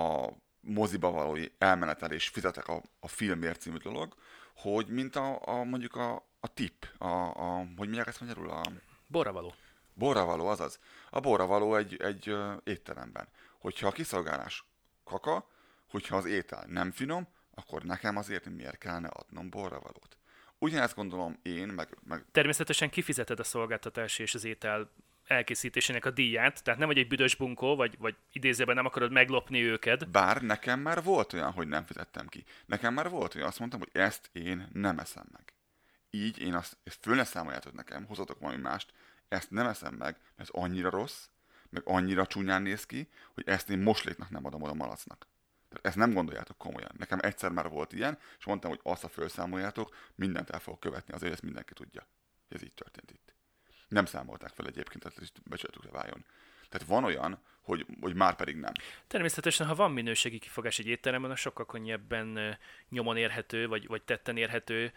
a 0.00 0.32
moziba 0.60 1.10
való 1.10 1.38
elmenetelés, 1.58 2.28
fizetek 2.28 2.68
a, 2.68 2.82
a 3.00 3.08
filmért 3.08 3.60
című 3.60 3.76
dolog, 3.76 4.14
hogy 4.56 4.86
mint 4.88 5.16
a, 5.16 5.48
a 5.48 5.64
mondjuk 5.64 5.94
a, 5.94 6.14
a 6.40 6.48
tip, 6.54 6.86
a, 6.98 7.06
a, 7.06 7.56
hogy 7.56 7.88
mondják 7.88 8.06
ezt 8.06 8.20
magyarul? 8.20 8.50
A... 8.50 8.62
Borravaló. 9.06 9.54
Borravaló, 9.94 10.46
azaz. 10.46 10.78
A 11.10 11.20
borravaló 11.20 11.76
egy, 11.76 11.96
egy 11.96 12.28
ö, 12.28 12.52
étteremben. 12.64 13.28
Hogyha 13.58 13.86
a 13.86 13.92
kiszolgálás 13.92 14.64
kaka, 15.04 15.48
hogyha 15.88 16.16
az 16.16 16.24
étel 16.24 16.64
nem 16.68 16.90
finom, 16.90 17.28
akkor 17.54 17.82
nekem 17.82 18.16
azért 18.16 18.48
miért 18.48 18.78
kellene 18.78 19.08
adnom 19.08 19.50
borravalót. 19.50 20.16
Ugyanezt 20.58 20.94
gondolom 20.94 21.38
én, 21.42 21.68
meg, 21.68 21.88
meg... 22.04 22.24
Természetesen 22.32 22.90
kifizeted 22.90 23.40
a 23.40 23.44
szolgáltatás 23.44 24.18
és 24.18 24.34
az 24.34 24.44
étel 24.44 24.90
elkészítésének 25.26 26.04
a 26.04 26.10
díját, 26.10 26.62
tehát 26.62 26.78
nem 26.78 26.88
vagy 26.88 26.98
egy 26.98 27.08
büdös 27.08 27.34
bunkó, 27.34 27.76
vagy, 27.76 27.98
vagy 27.98 28.14
idézőben 28.32 28.74
nem 28.74 28.86
akarod 28.86 29.12
meglopni 29.12 29.62
őket. 29.62 30.10
Bár 30.10 30.42
nekem 30.42 30.80
már 30.80 31.02
volt 31.02 31.32
olyan, 31.32 31.52
hogy 31.52 31.68
nem 31.68 31.84
fizettem 31.84 32.26
ki. 32.26 32.44
Nekem 32.66 32.94
már 32.94 33.10
volt 33.10 33.34
olyan, 33.34 33.46
azt 33.48 33.58
mondtam, 33.58 33.80
hogy 33.80 33.90
ezt 33.92 34.30
én 34.32 34.68
nem 34.72 34.98
eszem 34.98 35.26
meg. 35.32 35.42
Így 36.10 36.38
én 36.38 36.54
azt, 36.54 36.76
ezt 36.84 36.98
föl 37.00 37.14
ne 37.14 37.24
számoljátok 37.24 37.72
nekem, 37.72 38.04
hozatok 38.04 38.40
valami 38.40 38.60
mást, 38.60 38.92
ezt 39.28 39.50
nem 39.50 39.66
eszem 39.66 39.94
meg, 39.94 40.16
mert 40.36 40.50
ez 40.50 40.62
annyira 40.62 40.90
rossz, 40.90 41.26
meg 41.70 41.82
annyira 41.84 42.26
csúnyán 42.26 42.62
néz 42.62 42.86
ki, 42.86 43.08
hogy 43.34 43.48
ezt 43.48 43.70
én 43.70 43.78
mosléknak 43.78 44.30
nem 44.30 44.46
adom 44.46 44.62
oda 44.62 44.74
malacnak. 44.74 45.26
Ezt 45.82 45.96
nem 45.96 46.12
gondoljátok 46.12 46.58
komolyan. 46.58 46.90
Nekem 46.98 47.18
egyszer 47.22 47.50
már 47.50 47.68
volt 47.68 47.92
ilyen, 47.92 48.18
és 48.38 48.44
mondtam, 48.44 48.70
hogy 48.70 48.80
azt 48.82 49.04
a 49.04 49.08
felszámoljátok, 49.08 49.94
mindent 50.14 50.50
el 50.50 50.60
fogok 50.60 50.80
követni, 50.80 51.14
azért 51.14 51.32
ezt 51.32 51.42
mindenki 51.42 51.72
tudja. 51.72 52.08
Ez 52.48 52.62
így 52.62 52.74
történt 52.74 53.10
itt. 53.10 53.34
Nem 53.88 54.04
számolták 54.04 54.50
fel 54.54 54.66
egyébként, 54.66 55.02
tehát 55.02 55.32
becsületükre 55.48 55.90
váljon. 55.90 56.24
Tehát 56.68 56.88
van 56.88 57.04
olyan, 57.04 57.42
hogy, 57.60 57.86
hogy 58.00 58.14
már 58.14 58.36
pedig 58.36 58.56
nem. 58.56 58.72
Természetesen, 59.06 59.66
ha 59.66 59.74
van 59.74 59.92
minőségi 59.92 60.38
kifogás 60.38 60.78
egy 60.78 60.86
étteremben, 60.86 61.30
az 61.30 61.38
sokkal 61.38 61.66
könnyebben 61.66 62.58
nyomon 62.88 63.16
érhető, 63.16 63.66
vagy, 63.66 63.86
vagy 63.86 64.02
tetten 64.02 64.36
érhető, 64.36 64.92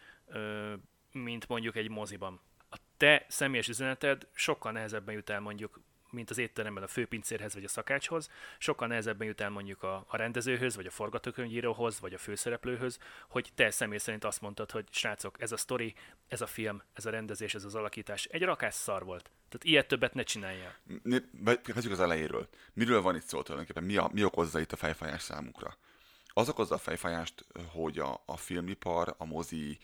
mint 1.11 1.47
mondjuk 1.47 1.75
egy 1.75 1.89
moziban. 1.89 2.41
A 2.69 2.77
te 2.97 3.25
személyes 3.27 3.67
üzeneted 3.67 4.27
sokkal 4.33 4.71
nehezebben 4.71 5.15
jut 5.15 5.29
el 5.29 5.39
mondjuk 5.39 5.81
mint 6.11 6.29
az 6.29 6.37
étteremben 6.37 6.83
a 6.83 6.87
főpincérhez 6.87 7.53
vagy 7.53 7.63
a 7.63 7.67
szakácshoz, 7.67 8.29
sokkal 8.57 8.87
nehezebben 8.87 9.27
jut 9.27 9.41
el 9.41 9.49
mondjuk 9.49 9.83
a, 9.83 10.05
a 10.07 10.17
rendezőhöz, 10.17 10.75
vagy 10.75 10.85
a 10.85 10.91
forgatókönyvíróhoz, 10.91 11.99
vagy 11.99 12.13
a 12.13 12.17
főszereplőhöz, 12.17 12.99
hogy 13.27 13.49
te 13.55 13.69
személy 13.69 13.97
szerint 13.97 14.23
azt 14.23 14.41
mondtad, 14.41 14.71
hogy 14.71 14.85
srácok, 14.91 15.41
ez 15.41 15.51
a 15.51 15.57
sztori, 15.57 15.95
ez 16.27 16.41
a 16.41 16.47
film, 16.47 16.81
ez 16.93 17.05
a 17.05 17.09
rendezés, 17.09 17.53
ez 17.53 17.63
az 17.63 17.75
alakítás 17.75 18.25
egy 18.25 18.43
rakás 18.43 18.73
szar 18.73 19.03
volt. 19.03 19.31
Tehát 19.49 19.63
ilyet 19.63 19.87
többet 19.87 20.13
ne 20.13 20.23
csináljál. 20.23 20.75
Kezdjük 21.63 21.93
az 21.93 21.99
elejéről. 21.99 22.47
Miről 22.73 23.01
van 23.01 23.15
itt 23.15 23.23
szó 23.23 23.41
tulajdonképpen? 23.41 23.83
Mi, 23.83 23.97
a, 23.97 24.09
mi 24.13 24.23
okozza 24.23 24.59
itt 24.59 24.71
a 24.71 24.75
fejfájás 24.75 25.21
számukra? 25.21 25.77
Az 26.27 26.49
okozza 26.49 26.75
a 26.75 26.77
fejfájást, 26.77 27.45
hogy 27.71 27.99
a, 27.99 28.21
a 28.25 28.37
filmipar, 28.37 29.15
a 29.17 29.25
mozi, 29.25 29.77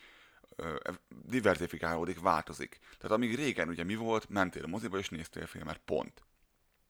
diversifikálódik, 1.10 2.20
változik. 2.20 2.80
Tehát 2.98 3.18
amíg 3.18 3.36
régen 3.36 3.70
ugye 3.70 3.84
mi 3.84 3.96
volt, 3.96 4.30
mentél 4.30 4.64
a 4.64 4.68
moziba 4.68 4.98
és 4.98 5.10
néztél 5.10 5.46
filmet, 5.46 5.78
pont. 5.78 6.24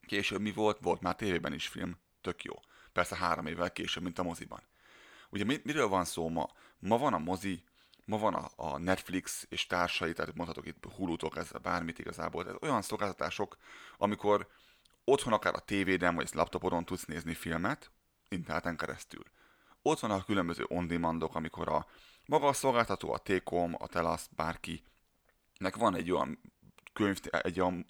Később 0.07 0.41
mi 0.41 0.51
volt? 0.51 0.77
Volt 0.81 1.01
már 1.01 1.15
tévében 1.15 1.53
is 1.53 1.67
film, 1.67 1.97
tök 2.21 2.43
jó. 2.43 2.53
Persze 2.93 3.15
három 3.15 3.45
évvel 3.45 3.71
később, 3.71 4.03
mint 4.03 4.19
a 4.19 4.23
moziban. 4.23 4.61
Ugye 5.29 5.59
miről 5.63 5.87
van 5.87 6.05
szó 6.05 6.29
ma? 6.29 6.49
Ma 6.79 6.97
van 6.97 7.13
a 7.13 7.17
mozi, 7.17 7.63
ma 8.05 8.17
van 8.17 8.33
a, 8.33 8.49
a 8.55 8.77
Netflix 8.77 9.45
és 9.49 9.67
társai, 9.67 10.13
tehát 10.13 10.35
mondhatok 10.35 10.67
itt 10.67 10.85
Hulu-tól 10.95 11.29
kezdve 11.29 11.59
bármit 11.59 11.99
igazából. 11.99 12.43
Tehát 12.43 12.63
olyan 12.63 12.81
szolgáltatások, 12.81 13.57
amikor 13.97 14.47
otthon 15.03 15.33
akár 15.33 15.53
a 15.53 15.59
tévéden 15.59 16.15
vagy 16.15 16.29
laptopodon 16.33 16.85
tudsz 16.85 17.05
nézni 17.05 17.33
filmet, 17.33 17.91
interneten 18.27 18.77
keresztül. 18.77 19.23
Ott 19.81 19.99
van 19.99 20.11
a 20.11 20.23
különböző 20.23 20.65
on-demandok, 20.67 21.35
amikor 21.35 21.69
a 21.69 21.87
maga 22.25 22.47
a 22.47 22.53
szolgáltató, 22.53 23.13
a 23.13 23.17
T-Com, 23.17 23.75
a 23.77 23.87
Telas, 23.87 24.21
bárki, 24.35 24.83
nek 25.57 25.75
van 25.75 25.95
egy 25.95 26.11
olyan 26.11 26.39
könyv, 26.93 27.19
egy 27.29 27.59
olyan 27.59 27.85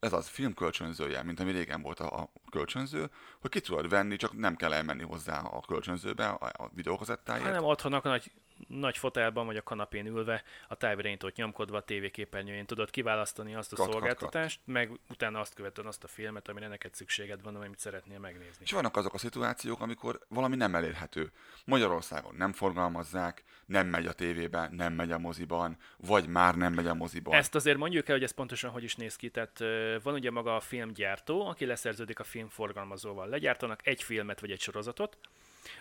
ez 0.00 0.12
az 0.12 0.28
filmkölcsönzője, 0.28 1.22
mint 1.22 1.40
ami 1.40 1.52
régen 1.52 1.82
volt 1.82 2.00
a, 2.00 2.20
a 2.20 2.30
kölcsönző, 2.50 3.10
hogy 3.40 3.50
ki 3.50 3.60
tudod 3.60 3.88
venni, 3.88 4.16
csak 4.16 4.38
nem 4.38 4.56
kell 4.56 4.72
elmenni 4.72 5.02
hozzá 5.02 5.40
a 5.40 5.60
kölcsönzőbe, 5.60 6.28
a, 6.28 6.50
a 6.64 6.70
videókazettáért. 6.74 7.44
Hanem 7.44 7.64
otthon 7.64 7.92
a 7.92 8.00
nagy 8.02 8.32
nagy 8.68 8.98
fotelban 8.98 9.46
vagy 9.46 9.56
a 9.56 9.62
kanapén 9.62 10.06
ülve, 10.06 10.42
a 10.68 10.74
távirényt 10.74 11.34
nyomkodva 11.34 11.76
a 11.76 11.80
tévéképernyőjén 11.80 12.66
tudod 12.66 12.90
kiválasztani 12.90 13.54
azt 13.54 13.72
a 13.72 13.76
kat, 13.76 13.90
szolgáltatást, 13.90 14.56
kat, 14.56 14.74
kat. 14.74 14.74
meg 14.74 14.98
utána 15.10 15.40
azt 15.40 15.54
követően 15.54 15.86
azt 15.86 16.04
a 16.04 16.08
filmet, 16.08 16.48
amire 16.48 16.68
neked 16.68 16.94
szükséged 16.94 17.42
van, 17.42 17.56
amit 17.56 17.78
szeretnél 17.78 18.18
megnézni. 18.18 18.64
És 18.64 18.72
vannak 18.72 18.96
azok 18.96 19.14
a 19.14 19.18
szituációk, 19.18 19.80
amikor 19.80 20.20
valami 20.28 20.56
nem 20.56 20.74
elérhető. 20.74 21.32
Magyarországon 21.64 22.34
nem 22.34 22.52
forgalmazzák, 22.52 23.44
nem 23.66 23.86
megy 23.86 24.06
a 24.06 24.12
tévébe, 24.12 24.68
nem 24.72 24.92
megy 24.92 25.10
a 25.10 25.18
moziban, 25.18 25.76
vagy 25.96 26.26
már 26.26 26.54
nem 26.54 26.72
megy 26.72 26.86
a 26.86 26.94
moziban. 26.94 27.34
Ezt 27.34 27.54
azért 27.54 27.78
mondjuk 27.78 28.08
el, 28.08 28.14
hogy 28.14 28.24
ez 28.24 28.30
pontosan 28.30 28.70
hogy 28.70 28.84
is 28.84 28.96
néz 28.96 29.16
ki. 29.16 29.30
Tehát 29.30 29.58
van 30.02 30.14
ugye 30.14 30.30
maga 30.30 30.56
a 30.56 30.60
filmgyártó, 30.60 31.46
aki 31.46 31.64
leszerződik 31.64 32.18
a 32.18 32.24
filmforgalmazóval. 32.24 33.28
Legyártanak 33.28 33.86
egy 33.86 34.02
filmet 34.02 34.40
vagy 34.40 34.50
egy 34.50 34.60
sorozatot, 34.60 35.18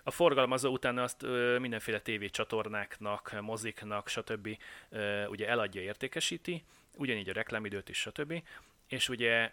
a 0.04 0.12
forgalmazó 0.12 0.72
utána 0.72 1.04
azt 1.04 1.24
ö, 1.24 1.58
mindenféle 1.60 2.00
tévécsatornáknak, 2.00 3.42
moziknak, 3.42 4.08
stb. 4.08 4.58
Ö, 4.90 5.26
ugye 5.26 5.48
eladja, 5.48 5.82
értékesíti, 5.82 6.64
ugyanígy 6.98 7.30
a 7.30 7.34
reklámidőt 7.34 7.90
is, 7.90 7.98
stb. 7.98 8.44
És 8.88 9.10
ugye 9.10 9.52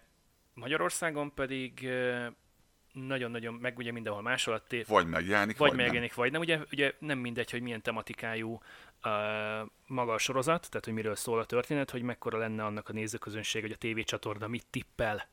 Magyarországon 0.55 1.35
pedig 1.35 1.85
ö, 1.85 2.27
nagyon-nagyon, 2.93 3.55
meg 3.55 3.79
ugye 3.79 3.93
mindenhol 3.93 4.23
máshol 4.23 4.55
a 4.55 4.61
tév... 4.61 4.87
Vagy 4.87 5.07
megjelenik, 5.07 5.57
vagy, 5.57 5.69
vagy 5.69 5.79
megjelenik, 5.79 6.17
nem. 6.17 6.19
vagy 6.19 6.33
nem. 6.33 6.41
Ugye, 6.41 6.59
ugye 6.73 6.93
nem 6.99 7.19
mindegy, 7.19 7.51
hogy 7.51 7.63
milyen 7.63 7.83
tematikájú 7.83 8.61
uh, 9.05 9.69
maga 9.87 10.13
a 10.13 10.19
sorozat, 10.19 10.69
tehát 10.71 10.85
hogy 10.85 10.95
miről 10.95 11.15
szól 11.15 11.39
a 11.39 11.45
történet, 11.45 11.91
hogy 11.91 12.03
mekkora 12.03 12.39
lenne 12.39 12.65
annak 12.65 12.89
a 12.89 12.93
nézőközönség, 12.93 13.63
hogy 13.63 13.73
a 13.73 13.77
tévécsatorna 13.77 14.47
mit 14.47 14.67
tippel 14.71 15.29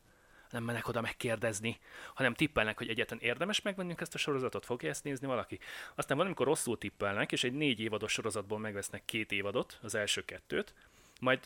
nem 0.54 0.64
mennek 0.64 0.88
oda 0.88 1.02
megkérdezni, 1.02 1.80
hanem 2.14 2.34
tippelnek, 2.34 2.78
hogy 2.78 2.90
egyetlen 2.90 3.20
érdemes 3.20 3.62
megvennünk 3.62 4.02
ezt 4.02 4.16
a 4.16 4.18
sorozatot, 4.18 4.66
fogja 4.66 4.90
ezt 4.90 5.04
nézni 5.04 5.28
valaki. 5.28 5.60
Aztán 5.96 6.18
van, 6.18 6.26
amikor 6.26 6.46
rosszul 6.46 6.78
tippelnek, 6.78 7.32
és 7.32 7.44
egy 7.44 7.54
négy 7.54 7.80
évados 7.80 8.12
sorozatból 8.12 8.60
megvesznek 8.60 9.06
két 9.06 9.32
évadot, 9.32 9.80
az 9.82 9.96
első 9.96 10.26
kettőt, 10.26 10.74
majd 11.20 11.40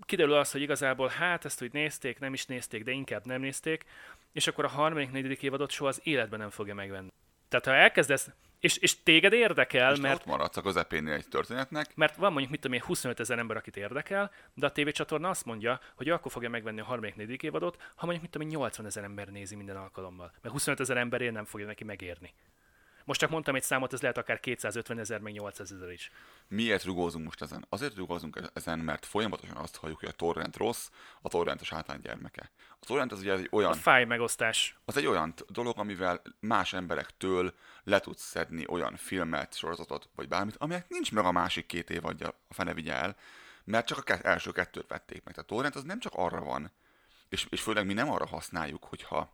kiderül 0.00 0.34
az, 0.34 0.50
hogy 0.50 0.60
igazából 0.60 1.08
hát 1.08 1.44
ezt 1.44 1.62
úgy 1.62 1.72
nézték, 1.72 2.18
nem 2.18 2.32
is 2.32 2.46
nézték, 2.46 2.84
de 2.84 2.90
inkább 2.90 3.26
nem 3.26 3.40
nézték, 3.40 3.84
és 4.32 4.46
akkor 4.46 4.64
a 4.64 4.68
harmadik, 4.68 5.10
negyedik 5.10 5.42
évadot 5.42 5.70
soha 5.70 5.88
az 5.88 6.00
életben 6.02 6.38
nem 6.38 6.50
fogja 6.50 6.74
megvenni. 6.74 7.12
Tehát 7.48 7.66
ha 7.66 7.74
elkezdesz 7.74 8.30
és, 8.60 8.76
és 8.76 9.02
téged 9.02 9.32
érdekel, 9.32 9.92
és 9.92 10.00
mert... 10.00 10.20
ott 10.20 10.26
maradsz 10.26 10.56
a 10.56 10.62
közepénél 10.62 11.12
egy 11.12 11.28
történetnek. 11.28 11.96
Mert 11.96 12.16
van 12.16 12.30
mondjuk, 12.30 12.50
mit 12.50 12.60
tudom 12.60 12.76
én, 12.76 12.82
25 12.86 13.20
ezer 13.20 13.38
ember, 13.38 13.56
akit 13.56 13.76
érdekel, 13.76 14.30
de 14.54 14.66
a 14.66 14.72
tévécsatorna 14.72 15.28
azt 15.28 15.44
mondja, 15.44 15.80
hogy 15.94 16.08
akkor 16.08 16.32
fogja 16.32 16.48
megvenni 16.48 16.80
a 16.80 16.84
harmadik, 16.84 17.16
negyedik 17.16 17.42
évadot, 17.42 17.76
ha 17.76 18.06
mondjuk, 18.06 18.22
mit 18.22 18.30
tudom 18.30 18.48
én, 18.48 18.56
80 18.56 18.86
ezer 18.86 19.04
ember 19.04 19.28
nézi 19.28 19.56
minden 19.56 19.76
alkalommal. 19.76 20.32
Mert 20.42 20.54
25 20.54 20.80
ezer 20.80 20.96
emberért 20.96 21.32
nem 21.32 21.44
fogja 21.44 21.66
neki 21.66 21.84
megérni. 21.84 22.34
Most 23.08 23.20
csak 23.20 23.30
mondtam 23.30 23.54
egy 23.54 23.62
számot, 23.62 23.92
ez 23.92 24.00
lehet 24.00 24.18
akár 24.18 24.40
250 24.40 24.98
ezer, 24.98 25.20
meg 25.20 25.32
800 25.32 25.72
ezer 25.72 25.90
is. 25.90 26.10
Miért 26.48 26.84
rugózunk 26.84 27.24
most 27.24 27.42
ezen? 27.42 27.66
Azért 27.68 27.96
rugózunk 27.96 28.50
ezen, 28.54 28.78
mert 28.78 29.06
folyamatosan 29.06 29.56
azt 29.56 29.76
halljuk, 29.76 29.98
hogy 29.98 30.08
a 30.08 30.12
torrent 30.12 30.56
rossz, 30.56 30.88
a 31.22 31.28
torrent 31.28 31.60
a 31.60 31.64
sátán 31.64 32.00
gyermeke. 32.00 32.50
A 32.80 32.86
torrent 32.86 33.12
az 33.12 33.18
ugye 33.18 33.32
egy 33.32 33.48
olyan... 33.50 33.70
A 33.70 33.74
fáj 33.74 34.04
megosztás. 34.04 34.78
Az 34.84 34.96
egy 34.96 35.06
olyan 35.06 35.34
dolog, 35.48 35.78
amivel 35.78 36.22
más 36.40 36.72
emberektől 36.72 37.54
le 37.84 38.00
tudsz 38.00 38.22
szedni 38.22 38.64
olyan 38.68 38.96
filmet, 38.96 39.56
sorozatot, 39.56 40.08
vagy 40.14 40.28
bármit, 40.28 40.56
aminek 40.56 40.88
nincs 40.88 41.12
meg 41.12 41.24
a 41.24 41.32
másik 41.32 41.66
két 41.66 41.90
évadja, 41.90 42.28
a 42.48 42.54
fene 42.54 42.74
vigye 42.74 42.94
el, 42.94 43.16
mert 43.64 43.86
csak 43.86 44.08
a 44.08 44.18
első 44.22 44.52
kettőt 44.52 44.88
vették 44.88 45.24
meg. 45.24 45.34
Tehát 45.34 45.50
a 45.50 45.54
torrent 45.54 45.74
az 45.74 45.82
nem 45.82 46.00
csak 46.00 46.12
arra 46.14 46.40
van, 46.40 46.72
és, 47.28 47.46
és 47.50 47.60
főleg 47.62 47.86
mi 47.86 47.92
nem 47.92 48.10
arra 48.10 48.26
használjuk, 48.26 48.84
hogyha 48.84 49.30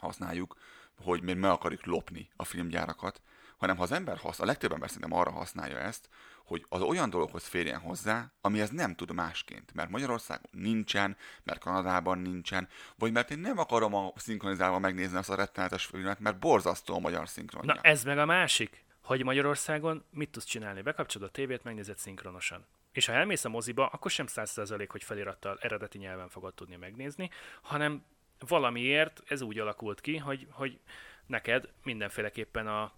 használjuk, 0.00 0.56
hogy 1.02 1.22
mi 1.22 1.32
meg 1.32 1.50
akarjuk 1.50 1.84
lopni 1.84 2.28
a 2.36 2.44
filmgyárakat, 2.44 3.22
hanem 3.56 3.76
ha 3.76 3.82
az 3.82 3.92
ember 3.92 4.16
használ, 4.16 4.46
a 4.46 4.50
legtöbb 4.50 4.72
ember 4.72 4.88
szerintem 4.90 5.18
arra 5.18 5.30
használja 5.30 5.78
ezt, 5.78 6.08
hogy 6.44 6.66
az 6.68 6.80
olyan 6.80 7.10
dologhoz 7.10 7.46
férjen 7.46 7.80
hozzá, 7.80 8.32
amihez 8.40 8.70
nem 8.70 8.94
tud 8.94 9.12
másként. 9.12 9.74
Mert 9.74 9.90
Magyarországon 9.90 10.50
nincsen, 10.50 11.16
mert 11.42 11.60
Kanadában 11.60 12.18
nincsen, 12.18 12.68
vagy 12.98 13.12
mert 13.12 13.30
én 13.30 13.38
nem 13.38 13.58
akarom 13.58 13.94
a 13.94 14.12
szinkronizálva 14.16 14.78
megnézni 14.78 15.16
azt 15.16 15.30
a 15.30 15.34
rettenetes 15.34 15.84
filmet, 15.84 16.20
mert 16.20 16.38
borzasztó 16.38 16.94
a 16.94 16.98
magyar 16.98 17.28
szinkronja. 17.28 17.74
Na 17.74 17.80
ez 17.80 18.04
meg 18.04 18.18
a 18.18 18.24
másik, 18.24 18.84
hogy 19.02 19.24
Magyarországon 19.24 20.04
mit 20.10 20.30
tudsz 20.30 20.44
csinálni? 20.44 20.82
Bekapcsolod 20.82 21.28
a 21.28 21.32
tévét, 21.32 21.64
megnézed 21.64 21.98
szinkronosan. 21.98 22.66
És 22.92 23.06
ha 23.06 23.12
elmész 23.12 23.44
a 23.44 23.48
moziba, 23.48 23.86
akkor 23.86 24.10
sem 24.10 24.26
százszerzalék, 24.26 24.90
hogy 24.90 25.02
felirattal 25.04 25.58
eredeti 25.60 25.98
nyelven 25.98 26.28
fogod 26.28 26.54
tudni 26.54 26.76
megnézni, 26.76 27.30
hanem 27.62 28.04
valamiért 28.48 29.22
ez 29.26 29.40
úgy 29.40 29.58
alakult 29.58 30.00
ki, 30.00 30.16
hogy, 30.16 30.46
hogy 30.50 30.78
neked 31.26 31.68
mindenféleképpen 31.82 32.66
a 32.66 32.92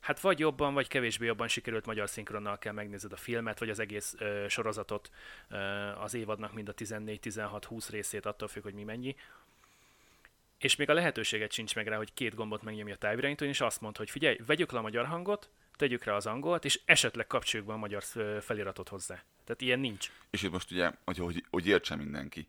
hát 0.00 0.20
vagy 0.20 0.38
jobban, 0.38 0.74
vagy 0.74 0.88
kevésbé 0.88 1.26
jobban 1.26 1.48
sikerült 1.48 1.86
magyar 1.86 2.08
szinkronnal 2.08 2.58
kell 2.58 2.72
megnézed 2.72 3.12
a 3.12 3.16
filmet, 3.16 3.58
vagy 3.58 3.70
az 3.70 3.78
egész 3.78 4.14
ö, 4.18 4.44
sorozatot 4.48 5.10
ö, 5.48 5.56
az 6.00 6.14
évadnak 6.14 6.52
mind 6.52 6.68
a 6.68 6.72
14, 6.72 7.20
16, 7.20 7.64
20 7.64 7.90
részét, 7.90 8.26
attól 8.26 8.48
függ, 8.48 8.62
hogy 8.62 8.74
mi 8.74 8.84
mennyi. 8.84 9.16
És 10.58 10.76
még 10.76 10.90
a 10.90 10.94
lehetőséget 10.94 11.52
sincs 11.52 11.74
meg 11.74 11.86
rá, 11.86 11.96
hogy 11.96 12.14
két 12.14 12.34
gombot 12.34 12.62
megnyomja 12.62 12.94
a 12.94 12.98
távirányítón, 12.98 13.48
és 13.48 13.60
azt 13.60 13.80
mond, 13.80 13.96
hogy 13.96 14.10
figyelj, 14.10 14.38
vegyük 14.46 14.72
le 14.72 14.78
a 14.78 14.82
magyar 14.82 15.06
hangot, 15.06 15.50
tegyük 15.76 16.04
rá 16.04 16.14
az 16.14 16.26
angolt, 16.26 16.64
és 16.64 16.80
esetleg 16.84 17.26
kapcsoljuk 17.26 17.68
be 17.68 17.74
a 17.74 17.76
magyar 17.76 18.02
feliratot 18.40 18.88
hozzá. 18.88 19.24
Tehát 19.44 19.60
ilyen 19.60 19.78
nincs. 19.78 20.10
És 20.30 20.42
itt 20.42 20.50
most 20.50 20.70
ugye, 20.70 20.90
hogy, 21.04 21.18
hogy, 21.18 21.44
hogy 21.50 21.66
értse 21.66 21.96
mindenki, 21.96 22.46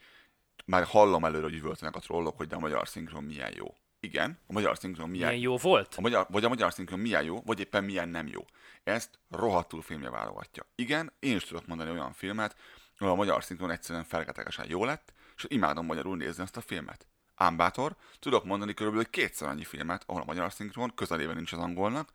már 0.72 0.84
hallom 0.84 1.26
előre, 1.26 1.44
hogy 1.44 1.56
üvöltenek 1.56 1.96
a 1.96 2.00
trollok, 2.00 2.38
hogy 2.38 2.48
de 2.48 2.56
a 2.56 2.60
magyar 2.60 2.88
szinkron 2.88 3.24
milyen 3.24 3.54
jó. 3.56 3.76
Igen, 4.00 4.40
a 4.48 4.54
magyar 4.54 4.78
szinkron 4.78 5.10
milyen, 5.10 5.28
milyen 5.28 5.44
jó 5.44 5.58
volt? 5.58 5.96
A 5.98 6.02
magyar, 6.02 6.28
vagy 6.30 6.44
a 6.44 6.50
magyar 6.50 6.74
szinkron 6.74 7.00
milyen 7.00 7.24
jó, 7.24 7.42
vagy 7.46 7.60
éppen 7.60 7.84
milyen 7.84 8.10
nem 8.10 8.28
jó. 8.28 8.46
Ezt 8.84 9.10
rohadtul 9.30 9.82
filmje 9.82 10.10
válogatja. 10.10 10.66
Igen, 10.76 11.14
én 11.20 11.36
is 11.36 11.44
tudok 11.44 11.68
mondani 11.68 11.90
olyan 11.90 12.14
filmet, 12.14 12.56
ahol 12.98 13.14
a 13.14 13.16
magyar 13.16 13.44
szinkron 13.44 13.72
egyszerűen 13.72 14.04
felketegesen 14.04 14.66
jó 14.70 14.86
lett, 14.86 15.14
és 15.36 15.46
imádom 15.48 15.86
magyarul 15.86 16.18
nézni 16.18 16.44
ezt 16.44 16.58
a 16.58 16.62
filmet. 16.62 17.08
Ámbátor, 17.36 17.96
tudok 18.20 18.46
mondani 18.46 18.74
körülbelül 18.74 19.10
kétszer 19.10 19.48
annyi 19.48 19.64
filmet, 19.64 20.04
ahol 20.06 20.22
a 20.22 20.26
magyar 20.26 20.52
szinkron 20.52 20.94
közelében 20.96 21.36
nincs 21.36 21.54
az 21.54 21.60
angolnak, 21.60 22.10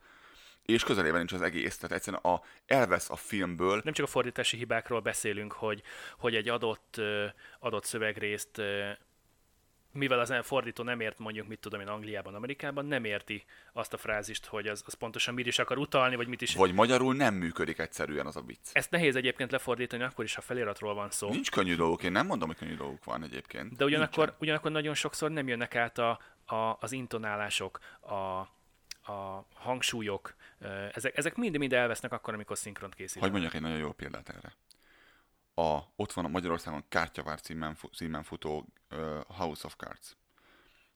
és 0.67 0.83
közelében 0.83 1.17
nincs 1.17 1.33
az 1.33 1.41
egész. 1.41 1.77
Tehát 1.77 1.95
egyszerűen 1.95 2.23
a, 2.23 2.41
elvesz 2.65 3.09
a 3.09 3.15
filmből. 3.15 3.81
Nem 3.83 3.93
csak 3.93 4.05
a 4.05 4.09
fordítási 4.09 4.57
hibákról 4.57 4.99
beszélünk, 4.99 5.51
hogy, 5.51 5.81
hogy 6.17 6.35
egy 6.35 6.49
adott, 6.49 7.01
adott 7.59 7.83
szövegrészt 7.83 8.61
mivel 9.91 10.19
az 10.19 10.33
fordító 10.41 10.83
nem 10.83 10.99
ért 10.99 11.19
mondjuk, 11.19 11.47
mit 11.47 11.59
tudom 11.59 11.79
én, 11.79 11.87
Angliában, 11.87 12.35
Amerikában, 12.35 12.85
nem 12.85 13.05
érti 13.05 13.45
azt 13.73 13.93
a 13.93 13.97
frázist, 13.97 14.45
hogy 14.45 14.67
az, 14.67 14.83
az 14.85 14.93
pontosan 14.93 15.33
mit 15.33 15.45
is 15.45 15.59
akar 15.59 15.77
utalni, 15.77 16.15
vagy 16.15 16.27
mit 16.27 16.41
is... 16.41 16.55
Vagy 16.55 16.73
magyarul 16.73 17.15
nem 17.15 17.33
működik 17.33 17.77
egyszerűen 17.77 18.25
az 18.25 18.35
a 18.35 18.41
vicc. 18.41 18.69
Ezt 18.71 18.91
nehéz 18.91 19.15
egyébként 19.15 19.51
lefordítani, 19.51 20.03
akkor 20.03 20.23
is, 20.23 20.35
ha 20.35 20.41
feliratról 20.41 20.93
van 20.93 21.09
szó. 21.09 21.29
Nincs 21.29 21.51
könnyű 21.51 21.75
dolgok, 21.75 22.03
én 22.03 22.11
nem 22.11 22.25
mondom, 22.25 22.47
hogy 22.47 22.57
könnyű 22.57 22.75
dolgok 22.75 23.03
van 23.03 23.23
egyébként. 23.23 23.75
De 23.75 23.85
ugyanakkor, 23.85 24.35
ugyanakkor 24.39 24.71
nagyon 24.71 24.93
sokszor 24.93 25.31
nem 25.31 25.47
jönnek 25.47 25.75
át 25.75 25.97
a, 25.97 26.19
a, 26.45 26.77
az 26.79 26.91
intonálások, 26.91 27.79
a, 27.99 28.13
a 29.11 29.45
hangsúlyok, 29.53 30.35
ezek, 30.93 31.17
ezek 31.17 31.35
mind-mind 31.35 31.73
elvesznek 31.73 32.11
akkor, 32.11 32.33
amikor 32.33 32.57
szinkront 32.57 32.95
készítenek. 32.95 33.29
Hogy 33.29 33.31
mondjak 33.31 33.53
egy 33.53 33.61
nagyon 33.61 33.77
jó 33.77 33.91
példát 33.91 34.29
erre 34.29 34.55
a, 35.57 35.93
ott 35.95 36.13
van 36.13 36.25
a 36.25 36.27
Magyarországon 36.27 36.85
Kártyavár 36.89 37.41
címen, 37.41 37.77
címen 37.93 38.23
futó 38.23 38.65
uh, 38.89 39.21
House 39.27 39.65
of 39.65 39.75
Cards. 39.75 40.15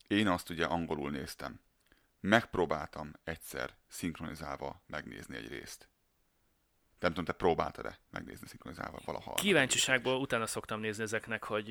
Én 0.08 0.28
azt 0.28 0.50
ugye 0.50 0.66
angolul 0.66 1.12
néztem. 1.12 1.60
Megpróbáltam 2.20 3.12
egyszer 3.24 3.76
szinkronizálva 3.88 4.84
megnézni 4.88 5.36
egy 5.36 5.48
részt. 5.48 5.90
Nem 7.00 7.10
tudom, 7.10 7.26
te 7.26 7.34
próbáltad-e 7.34 8.00
megnézni 8.10 8.48
szinkronizálva 8.48 9.00
valaha? 9.06 9.34
Kíváncsiságból 9.34 10.20
utána 10.20 10.46
szoktam 10.46 10.80
nézni 10.80 11.04
ezeknek, 11.04 11.44
hogy 11.44 11.66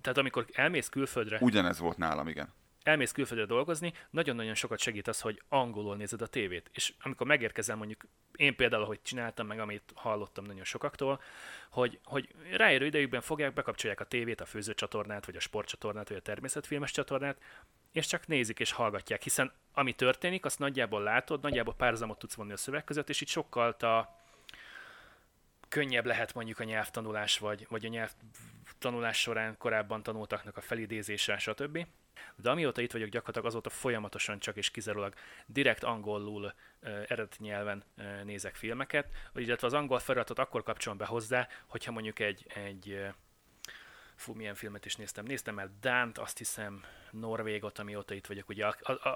tehát 0.00 0.18
amikor 0.18 0.46
elmész 0.52 0.88
külföldre... 0.88 1.38
Ugyanez 1.40 1.78
volt 1.78 1.96
nálam, 1.96 2.28
igen 2.28 2.52
elmész 2.82 3.12
külföldre 3.12 3.46
dolgozni, 3.46 3.92
nagyon-nagyon 4.10 4.54
sokat 4.54 4.78
segít 4.78 5.08
az, 5.08 5.20
hogy 5.20 5.42
angolul 5.48 5.96
nézed 5.96 6.22
a 6.22 6.26
tévét. 6.26 6.70
És 6.72 6.92
amikor 7.00 7.26
megérkezel, 7.26 7.76
mondjuk 7.76 8.04
én 8.36 8.56
például, 8.56 8.84
hogy 8.84 9.02
csináltam 9.02 9.46
meg, 9.46 9.60
amit 9.60 9.92
hallottam 9.94 10.44
nagyon 10.44 10.64
sokaktól, 10.64 11.20
hogy, 11.70 11.98
hogy 12.04 12.34
ráérő 12.50 12.86
idejükben 12.86 13.20
fogják, 13.20 13.52
bekapcsolják 13.52 14.00
a 14.00 14.04
tévét, 14.04 14.40
a 14.40 14.44
főzőcsatornát, 14.44 15.26
vagy 15.26 15.36
a 15.36 15.40
sportcsatornát, 15.40 16.08
vagy 16.08 16.16
a 16.16 16.22
természetfilmes 16.22 16.90
csatornát, 16.90 17.38
és 17.92 18.06
csak 18.06 18.26
nézik 18.26 18.60
és 18.60 18.72
hallgatják, 18.72 19.22
hiszen 19.22 19.52
ami 19.72 19.92
történik, 19.92 20.44
azt 20.44 20.58
nagyjából 20.58 21.02
látod, 21.02 21.42
nagyjából 21.42 21.74
párhuzamot 21.74 22.18
tudsz 22.18 22.34
vonni 22.34 22.52
a 22.52 22.56
szöveg 22.56 22.84
között, 22.84 23.08
és 23.08 23.20
itt 23.20 23.28
sokkal 23.28 23.70
a 23.70 24.18
könnyebb 25.68 26.06
lehet 26.06 26.34
mondjuk 26.34 26.58
a 26.58 26.64
nyelvtanulás, 26.64 27.38
vagy, 27.38 27.66
vagy 27.68 27.84
a 27.84 27.88
nyelvtanulás 27.88 29.20
során 29.20 29.56
korábban 29.58 30.02
tanultaknak 30.02 30.56
a 30.56 30.60
felidézése, 30.60 31.38
stb. 31.38 31.86
De 32.36 32.50
amióta 32.50 32.80
itt 32.80 32.92
vagyok 32.92 33.08
gyakorlatilag 33.08 33.46
azóta 33.46 33.70
folyamatosan 33.70 34.38
csak 34.38 34.56
és 34.56 34.70
kizárólag 34.70 35.14
direkt 35.46 35.84
angolul 35.84 36.54
eredeti 36.80 37.36
nyelven 37.42 37.84
nézek 38.24 38.54
filmeket, 38.54 39.08
illetve 39.34 39.66
az 39.66 39.72
angol 39.72 39.98
feliratot 39.98 40.38
akkor 40.38 40.62
kapcsolom 40.62 40.98
be 40.98 41.04
hozzá, 41.04 41.48
hogyha 41.66 41.92
mondjuk 41.92 42.18
egy, 42.18 42.46
egy 42.54 43.10
fú, 44.20 44.32
milyen 44.34 44.54
filmet 44.54 44.84
is 44.84 44.96
néztem. 44.96 45.24
Néztem 45.24 45.58
el 45.58 45.70
Dánt, 45.80 46.18
azt 46.18 46.38
hiszem 46.38 46.84
Norvégot, 47.10 47.78
amióta 47.78 48.14
itt 48.14 48.26
vagyok, 48.26 48.48
ugye 48.48 48.66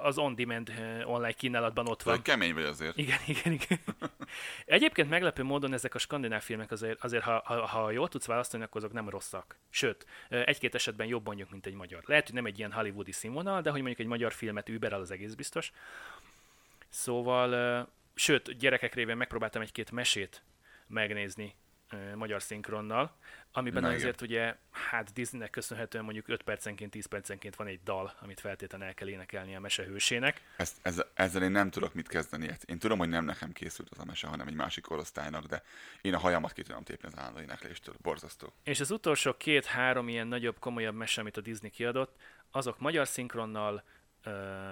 az 0.03 0.19
on-demand 0.19 0.73
online 1.05 1.33
kínálatban 1.33 1.89
ott 1.89 2.03
van. 2.03 2.23
kemény 2.23 2.55
vagy 2.55 2.65
azért. 2.65 2.97
Igen, 2.97 3.19
igen, 3.35 3.53
igen. 3.53 3.79
Egyébként 4.65 5.09
meglepő 5.09 5.43
módon 5.43 5.73
ezek 5.73 5.95
a 5.95 5.99
skandináv 5.99 6.43
filmek 6.43 6.71
azért, 6.71 7.05
azért 7.05 7.23
ha, 7.23 7.43
ha, 7.45 7.67
ha 7.67 7.91
jól 7.91 8.09
tudsz 8.09 8.27
választani, 8.27 8.63
akkor 8.63 8.77
azok 8.77 8.93
nem 8.93 9.09
rosszak. 9.09 9.57
Sőt, 9.71 10.07
egy-két 10.29 10.75
esetben 10.75 11.07
jobb 11.07 11.27
mondjuk, 11.27 11.51
mint 11.51 11.67
egy 11.67 11.75
magyar. 11.75 12.03
Lehet, 12.07 12.25
hogy 12.25 12.35
nem 12.35 12.47
egy 12.47 12.59
ilyen 12.59 12.73
hollywoodi 12.73 13.13
színvonal, 13.13 13.61
de 13.61 13.71
hogy 13.71 13.81
mondjuk 13.81 14.01
egy 14.01 14.07
magyar 14.07 14.33
filmet 14.33 14.69
überel, 14.69 15.01
az 15.01 15.11
egész 15.11 15.35
biztos. 15.35 15.73
Szóval, 16.89 17.89
sőt, 18.15 18.59
gyerekek 18.59 18.95
révén 18.95 19.17
megpróbáltam 19.17 19.63
egy-két 19.63 19.91
mesét 19.91 20.43
megnézni 20.87 21.55
magyar 22.15 22.43
szinkronnal, 22.43 23.17
amiben 23.53 23.83
Na, 23.83 23.89
azért 23.89 24.21
igen. 24.21 24.37
ugye, 24.37 24.57
hát 24.71 25.13
Disneynek 25.13 25.51
köszönhetően 25.51 26.05
mondjuk 26.05 26.29
5 26.29 26.43
percenként, 26.43 26.91
10 26.91 27.07
percenként 27.07 27.57
van 27.57 27.67
egy 27.67 27.81
dal, 27.83 28.15
amit 28.21 28.41
feltétlenül 28.41 28.87
el 28.87 28.95
kell 28.95 29.09
énekelni 29.09 29.57
a 29.57 29.61
mesehősének. 29.61 30.41
Ezt, 30.57 30.77
ezzel, 30.83 31.11
ezzel 31.15 31.43
én 31.43 31.51
nem 31.51 31.71
tudok 31.71 31.95
mit 31.95 32.09
kezdeni. 32.09 32.57
Én 32.65 32.79
tudom, 32.79 32.99
hogy 32.99 33.09
nem 33.09 33.25
nekem 33.25 33.53
készült 33.53 33.91
az 33.91 33.99
a 33.99 34.05
mese, 34.05 34.27
hanem 34.27 34.47
egy 34.47 34.55
másik 34.55 34.85
korosztálynak, 34.85 35.45
de 35.45 35.63
én 36.03 36.15
a 36.15 36.19
hajamat 36.19 36.53
ki 36.53 36.63
tudom 36.63 36.83
tépni 36.83 37.09
az 37.09 37.19
állandó 37.19 37.41
énekléstől. 37.41 37.95
Borzasztó. 38.03 38.53
És 38.63 38.81
az 38.81 38.91
utolsó 38.91 39.37
két-három 39.37 40.09
ilyen 40.09 40.27
nagyobb, 40.27 40.59
komolyabb 40.59 40.95
mese, 40.95 41.21
amit 41.21 41.37
a 41.37 41.41
Disney 41.41 41.71
kiadott, 41.71 42.17
azok 42.51 42.79
magyar 42.79 43.07
szinkronnal, 43.07 43.83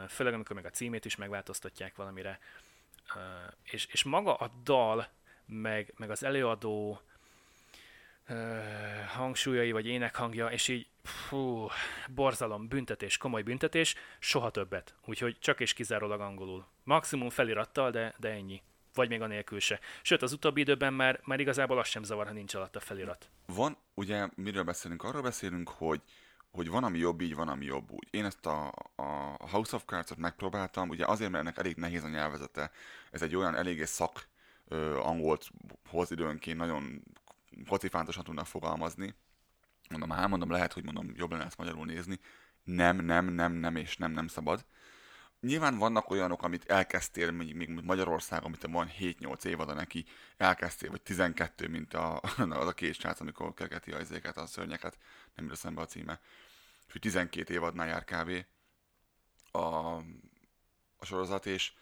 főleg 0.09 0.35
amikor 0.35 0.57
meg 0.57 0.65
a 0.65 0.71
címét 0.71 1.05
is 1.05 1.17
megváltoztatják 1.17 1.97
valamire, 1.97 2.39
és, 3.63 3.87
és 3.91 4.03
maga 4.03 4.35
a 4.35 4.53
dal, 4.63 5.09
meg, 5.47 5.93
meg 5.97 6.11
az 6.11 6.23
előadó 6.23 7.01
hangsúlyai, 9.09 9.73
vagy 9.73 9.87
énekhangja, 9.87 10.47
és 10.47 10.69
így 10.69 10.87
fú, 11.03 11.69
borzalom, 12.15 12.69
büntetés, 12.69 13.17
komoly 13.17 13.43
büntetés, 13.43 13.95
soha 14.19 14.51
többet. 14.51 14.95
Úgyhogy 15.05 15.39
csak 15.39 15.61
és 15.61 15.73
kizárólag 15.73 16.21
angolul. 16.21 16.67
Maximum 16.85 17.31
felirattal, 17.31 17.91
de, 17.91 18.15
de 18.19 18.31
ennyi. 18.31 18.63
Vagy 18.95 19.09
még 19.09 19.21
anélkül 19.21 19.61
se. 19.61 19.81
Sőt, 20.03 20.23
az 20.23 20.33
utóbbi 20.33 20.61
időben 20.61 20.95
már, 20.95 21.21
már 21.25 21.41
igazából 21.41 21.79
az 21.79 21.89
sem 21.89 22.03
zavar, 22.03 22.27
ha 22.27 22.33
nincs 22.33 22.55
alatt 22.55 22.77
a 22.77 22.81
felirat. 22.81 23.31
Van, 23.47 23.77
ugye, 23.95 24.29
miről 24.35 24.63
beszélünk? 24.63 25.03
Arról 25.03 25.23
beszélünk, 25.23 25.69
hogy 25.69 26.01
hogy 26.53 26.69
van, 26.69 26.85
ami 26.85 26.99
jobb 26.99 27.21
így, 27.21 27.35
van, 27.35 27.49
ami 27.49 27.65
jobb 27.65 27.91
úgy. 27.91 28.09
Én 28.11 28.25
ezt 28.25 28.47
a, 28.47 28.73
a 28.97 29.37
House 29.51 29.77
of 29.77 29.85
Cards-ot 29.85 30.19
megpróbáltam, 30.19 30.89
ugye 30.89 31.07
azért, 31.07 31.31
mert 31.31 31.45
ennek 31.45 31.59
elég 31.59 31.77
nehéz 31.77 32.05
a 32.05 32.09
nyelvezete. 32.09 32.71
Ez 33.11 33.23
egy 33.23 33.37
olyan 33.37 33.55
eléggé 33.55 33.85
szak 33.85 34.29
angolt 35.03 35.51
hoz 35.89 36.11
időnként, 36.11 36.59
nagyon 36.59 37.03
kocifántosan 37.67 38.25
tudnak 38.25 38.47
fogalmazni. 38.47 39.15
Mondom, 39.91 40.11
hát 40.11 40.29
mondom, 40.29 40.51
lehet, 40.51 40.73
hogy 40.73 40.85
mondom, 40.85 41.13
jobb 41.17 41.31
lenne 41.31 41.45
ezt 41.45 41.57
magyarul 41.57 41.87
nézni. 41.87 42.19
Nem, 42.65 42.97
nem, 42.97 43.27
nem, 43.27 43.53
nem, 43.53 43.77
és 43.77 43.97
nem, 43.97 44.13
nem 44.13 44.27
szabad. 44.27 44.65
Nyilván 45.41 45.79
vannak 45.79 46.11
olyanok, 46.11 46.43
amit 46.43 46.71
elkezdtél, 46.71 47.31
még, 47.31 47.55
még 47.55 47.69
Magyarországon, 47.69 48.47
amit 48.47 48.67
van 48.71 48.91
7-8 48.99 49.45
évada 49.45 49.75
neki, 49.75 50.05
elkezdtél, 50.37 50.91
vagy 50.91 51.03
12, 51.03 51.69
mint 51.69 51.95
a, 51.95 52.21
az 52.61 52.67
a 52.67 52.73
két 52.73 52.95
srác, 52.95 53.21
amikor 53.21 53.55
kergeti 53.55 53.93
a 53.93 54.01
izéket, 54.01 54.37
a 54.37 54.47
szörnyeket, 54.47 54.99
nem 55.35 55.45
jut 55.45 55.55
eszembe 55.55 55.81
a 55.81 55.87
címe. 55.87 56.21
És 56.87 57.01
12 57.01 57.55
évadnál 57.55 57.87
jár 57.87 58.05
kb. 58.05 58.45
A, 59.51 59.97
a 60.97 61.05
sorozat, 61.05 61.47
és 61.47 61.73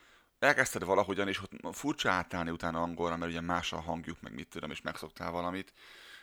elkezdted 0.41 0.85
valahogyan, 0.85 1.29
és 1.29 1.43
ott 1.43 1.77
furcsa 1.77 2.11
átállni 2.11 2.51
utána 2.51 2.83
angolra, 2.83 3.17
mert 3.17 3.31
ugye 3.31 3.41
más 3.41 3.73
a 3.73 3.81
hangjuk, 3.81 4.21
meg 4.21 4.35
mit 4.35 4.49
tudom, 4.49 4.71
és 4.71 4.81
megszoktál 4.81 5.31
valamit. 5.31 5.73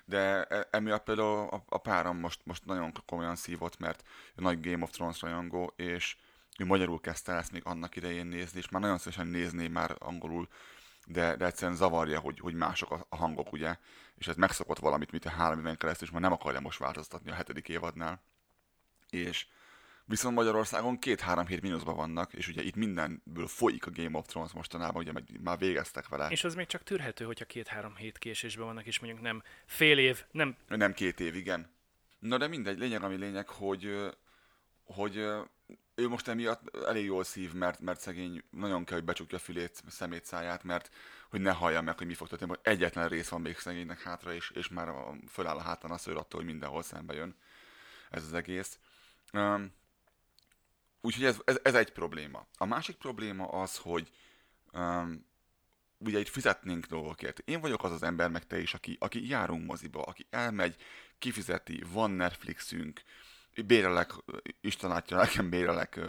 De 0.05 0.43
e- 0.43 0.67
emiatt 0.71 1.03
például 1.03 1.47
a, 1.49 1.63
a 1.69 1.77
párom 1.77 2.17
most, 2.17 2.39
most 2.43 2.65
nagyon 2.65 2.91
komolyan 3.05 3.35
szívott, 3.35 3.79
mert 3.79 4.03
ő 4.35 4.41
nagy 4.41 4.59
Game 4.61 4.83
of 4.83 4.89
Thrones 4.89 5.21
rajongó, 5.21 5.73
és 5.75 6.15
ő 6.57 6.65
magyarul 6.65 6.99
kezdte 6.99 7.33
ezt 7.33 7.51
még 7.51 7.61
annak 7.65 7.95
idején 7.95 8.25
nézni, 8.25 8.59
és 8.59 8.69
már 8.69 8.81
nagyon 8.81 8.97
szívesen 8.97 9.27
nézné 9.27 9.67
már 9.67 9.95
angolul, 9.99 10.47
de, 11.05 11.35
de 11.35 11.45
egyszerűen 11.45 11.77
zavarja, 11.77 12.19
hogy, 12.19 12.39
hogy 12.39 12.53
mások 12.53 12.91
a, 12.91 13.05
a 13.09 13.15
hangok, 13.15 13.51
ugye, 13.51 13.77
és 14.15 14.27
ez 14.27 14.35
megszokott 14.35 14.79
valamit, 14.79 15.11
mint 15.11 15.25
a 15.25 15.29
három 15.29 15.59
éven 15.59 15.77
keresztül, 15.77 16.07
és 16.07 16.13
már 16.13 16.21
nem 16.21 16.31
akarja 16.31 16.59
most 16.59 16.79
változtatni 16.79 17.31
a 17.31 17.33
hetedik 17.33 17.69
évadnál. 17.69 18.21
És 19.09 19.47
Viszont 20.09 20.35
Magyarországon 20.35 20.99
két-három 20.99 21.45
hét 21.45 21.61
mínuszban 21.61 21.95
vannak, 21.95 22.33
és 22.33 22.47
ugye 22.47 22.61
itt 22.61 22.75
mindenből 22.75 23.47
folyik 23.47 23.85
a 23.85 23.91
Game 23.91 24.17
of 24.17 24.27
Thrones 24.27 24.51
mostanában, 24.51 25.01
ugye 25.01 25.11
már 25.41 25.57
végeztek 25.57 26.07
vele. 26.07 26.27
És 26.29 26.43
az 26.43 26.55
még 26.55 26.65
csak 26.65 26.83
tűrhető, 26.83 27.25
hogyha 27.25 27.45
két-három 27.45 27.95
hét 27.95 28.17
késésben 28.17 28.65
vannak, 28.65 28.85
és 28.85 28.99
mondjuk 28.99 29.21
nem 29.21 29.43
fél 29.65 29.97
év, 29.97 30.23
nem... 30.31 30.55
Nem 30.67 30.93
két 30.93 31.19
év, 31.19 31.35
igen. 31.35 31.69
Na 32.19 32.37
de 32.37 32.47
mindegy, 32.47 32.77
lényeg 32.77 33.03
ami 33.03 33.15
lényeg, 33.15 33.49
hogy, 33.49 34.11
hogy 34.83 35.15
ő 35.95 36.07
most 36.07 36.27
emiatt 36.27 36.77
elég 36.85 37.05
jól 37.05 37.23
szív, 37.23 37.53
mert, 37.53 37.79
mert 37.79 37.99
szegény 37.99 38.43
nagyon 38.49 38.83
kell, 38.83 38.97
hogy 38.97 39.05
becsukja 39.05 39.37
a 39.37 39.41
fülét, 39.41 39.83
szemét, 39.87 40.25
száját, 40.25 40.63
mert 40.63 40.89
hogy 41.29 41.41
ne 41.41 41.51
hallja 41.51 41.81
meg, 41.81 41.97
hogy 41.97 42.07
mi 42.07 42.13
fog 42.13 42.27
történni, 42.27 42.49
hogy 42.49 42.73
egyetlen 42.73 43.09
rész 43.09 43.29
van 43.29 43.41
még 43.41 43.57
szegénynek 43.57 44.01
hátra, 44.01 44.33
és, 44.33 44.51
és 44.53 44.67
már 44.67 44.93
föláll 45.29 45.57
a 45.57 45.61
hátán 45.61 45.91
a 45.91 45.97
szőr 45.97 46.17
attól, 46.17 46.39
hogy 46.39 46.49
mindenhol 46.49 46.83
szembe 46.83 47.13
jön 47.13 47.35
ez 48.09 48.23
az 48.23 48.33
egész. 48.33 48.79
Um, 49.33 49.71
Úgyhogy 51.07 51.25
ez, 51.25 51.37
ez, 51.45 51.59
ez 51.63 51.75
egy 51.75 51.91
probléma. 51.91 52.47
A 52.57 52.65
másik 52.65 52.95
probléma 52.95 53.47
az, 53.47 53.77
hogy 53.77 54.11
um, 54.73 55.25
ugye 55.97 56.19
itt 56.19 56.27
fizetnénk 56.27 56.85
dolgokért. 56.85 57.39
Én 57.39 57.61
vagyok 57.61 57.83
az 57.83 57.91
az 57.91 58.03
ember, 58.03 58.29
meg 58.29 58.47
te 58.47 58.59
is, 58.59 58.73
aki, 58.73 58.97
aki 58.99 59.27
járunk 59.27 59.65
moziba, 59.65 60.01
aki 60.01 60.27
elmegy, 60.29 60.75
kifizeti, 61.19 61.83
van 61.91 62.11
Netflixünk, 62.11 63.01
bérelek, 63.65 64.13
Isten 64.61 64.89
látja, 64.89 65.17
nekem 65.17 65.49
bérelek 65.49 65.99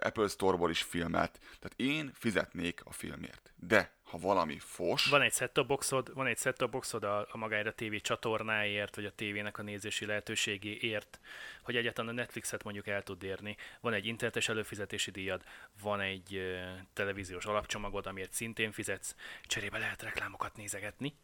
Apple 0.00 0.28
Store-ból 0.28 0.70
is 0.70 0.82
filmet, 0.82 1.38
tehát 1.40 1.74
én 1.76 2.12
fizetnék 2.14 2.80
a 2.84 2.92
filmért. 2.92 3.52
De 3.56 3.97
ha 4.10 4.18
valami 4.18 4.58
fos... 4.58 5.04
Van 5.04 5.22
egy 5.22 5.32
set 5.32 5.66
boxod, 5.66 6.14
van 6.14 6.26
egy 6.26 6.38
set 6.38 6.70
boxod 6.70 7.04
a, 7.04 7.26
a 7.30 7.36
magára 7.36 7.74
TV 7.74 7.94
csatornáért, 7.94 8.96
vagy 8.96 9.04
a 9.04 9.10
tévének 9.10 9.58
a 9.58 9.62
nézési 9.62 10.06
lehetőségéért, 10.06 11.20
hogy 11.62 11.76
egyáltalán 11.76 12.10
a 12.10 12.14
Netflixet 12.14 12.64
mondjuk 12.64 12.86
el 12.86 13.02
tud 13.02 13.22
érni. 13.22 13.56
Van 13.80 13.92
egy 13.92 14.06
internetes 14.06 14.48
előfizetési 14.48 15.10
díjad, 15.10 15.42
van 15.82 16.00
egy 16.00 16.34
uh, 16.34 16.78
televíziós 16.92 17.44
alapcsomagod, 17.44 18.06
amiért 18.06 18.32
szintén 18.32 18.72
fizetsz, 18.72 19.14
cserébe 19.42 19.78
lehet 19.78 20.02
reklámokat 20.02 20.56
nézegetni. 20.56 21.14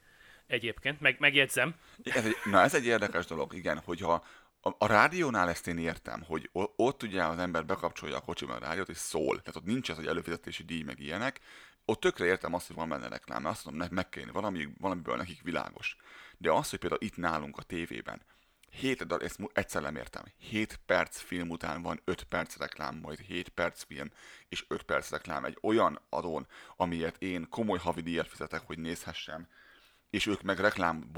Egyébként, 0.46 1.00
meg, 1.00 1.16
megjegyzem. 1.18 1.74
Ez 2.04 2.24
egy, 2.24 2.36
na 2.44 2.62
ez 2.62 2.74
egy 2.74 2.86
érdekes 2.86 3.26
dolog, 3.26 3.54
igen, 3.54 3.78
hogyha 3.78 4.24
a, 4.60 4.74
a 4.78 4.86
rádiónál 4.86 5.48
ezt 5.48 5.66
én 5.66 5.78
értem, 5.78 6.22
hogy 6.22 6.50
ott 6.76 7.02
ugye 7.02 7.24
az 7.24 7.38
ember 7.38 7.64
bekapcsolja 7.64 8.16
a 8.16 8.20
kocsiban 8.20 8.56
a 8.56 8.58
rádiót, 8.58 8.88
és 8.88 8.96
szól. 8.96 9.38
Tehát 9.38 9.56
ott 9.56 9.64
nincs 9.64 9.88
az, 9.88 9.96
hogy 9.96 10.06
előfizetési 10.06 10.62
díj, 10.62 10.82
meg 10.82 11.00
ilyenek. 11.00 11.40
Ott 11.84 12.00
tökre 12.00 12.24
értem 12.24 12.54
azt, 12.54 12.66
hogy 12.66 12.76
van 12.76 12.88
benne 12.88 13.08
reklám, 13.08 13.44
azt 13.44 13.64
mondom, 13.64 13.88
meg 13.90 14.08
kell 14.08 14.24
valami, 14.32 14.68
valamiből 14.78 15.16
nekik 15.16 15.42
világos. 15.42 15.96
De 16.38 16.52
az, 16.52 16.70
hogy 16.70 16.78
például 16.78 17.02
itt 17.02 17.16
nálunk 17.16 17.56
a 17.56 17.62
tévében, 17.62 18.22
7 18.70 19.06
darab, 19.06 19.24
ezt 19.24 19.40
egyszer 19.52 19.82
nem 19.82 19.96
értem, 19.96 20.24
7 20.38 20.80
perc 20.86 21.18
film 21.18 21.50
után 21.50 21.82
van 21.82 22.00
5 22.04 22.22
perc 22.22 22.56
reklám, 22.56 22.96
majd 22.96 23.18
7 23.18 23.48
perc 23.48 23.82
film 23.82 24.10
és 24.48 24.64
5 24.68 24.82
perc 24.82 25.10
reklám 25.10 25.44
egy 25.44 25.58
olyan 25.62 26.00
adón, 26.08 26.46
amiért 26.76 27.22
én 27.22 27.48
komoly 27.48 27.78
havi 27.78 28.00
díjat 28.00 28.28
fizetek, 28.28 28.60
hogy 28.66 28.78
nézhessem, 28.78 29.48
és 30.10 30.26
ők 30.26 30.42
meg 30.42 30.58
reklám 30.58 31.10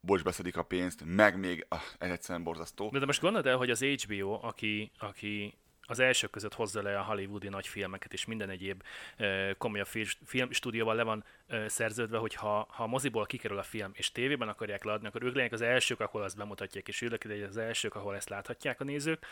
beszedik 0.00 0.56
a 0.56 0.62
pénzt, 0.62 1.02
meg 1.04 1.38
még, 1.38 1.66
ah, 1.68 1.80
ez 1.98 2.10
egyszerűen 2.10 2.44
borzasztó. 2.44 2.90
De, 2.90 2.98
de 2.98 3.06
most 3.06 3.20
gondold 3.20 3.46
el, 3.46 3.56
hogy 3.56 3.70
az 3.70 3.82
HBO, 3.82 4.38
aki, 4.42 4.90
aki 4.98 5.58
az 5.86 5.98
elsők 5.98 6.30
között 6.30 6.54
hozza 6.54 6.82
le 6.82 6.98
a 6.98 7.02
hollywoodi 7.02 7.48
nagy 7.48 7.66
filmeket 7.66 8.12
és 8.12 8.24
minden 8.24 8.50
egyéb 8.50 8.82
e, 9.16 9.54
komolyabb 9.54 9.88
filmstúdióval 10.24 10.94
le 10.94 11.02
van 11.02 11.24
szerződve, 11.66 12.18
hogy 12.18 12.34
ha, 12.34 12.66
ha 12.70 12.82
a 12.82 12.86
moziból 12.86 13.26
kikerül 13.26 13.58
a 13.58 13.62
film 13.62 13.90
és 13.94 14.12
tévében 14.12 14.48
akarják 14.48 14.84
leadni, 14.84 15.06
akkor 15.06 15.22
ők 15.22 15.32
legyenek 15.32 15.52
az 15.52 15.60
elsők, 15.60 16.00
ahol 16.00 16.22
azt 16.22 16.36
bemutatják, 16.36 16.88
és 16.88 17.02
ők 17.02 17.24
az 17.48 17.56
elsők, 17.56 17.94
ahol 17.94 18.14
ezt 18.14 18.28
láthatják 18.28 18.80
a 18.80 18.84
nézők. 18.84 19.26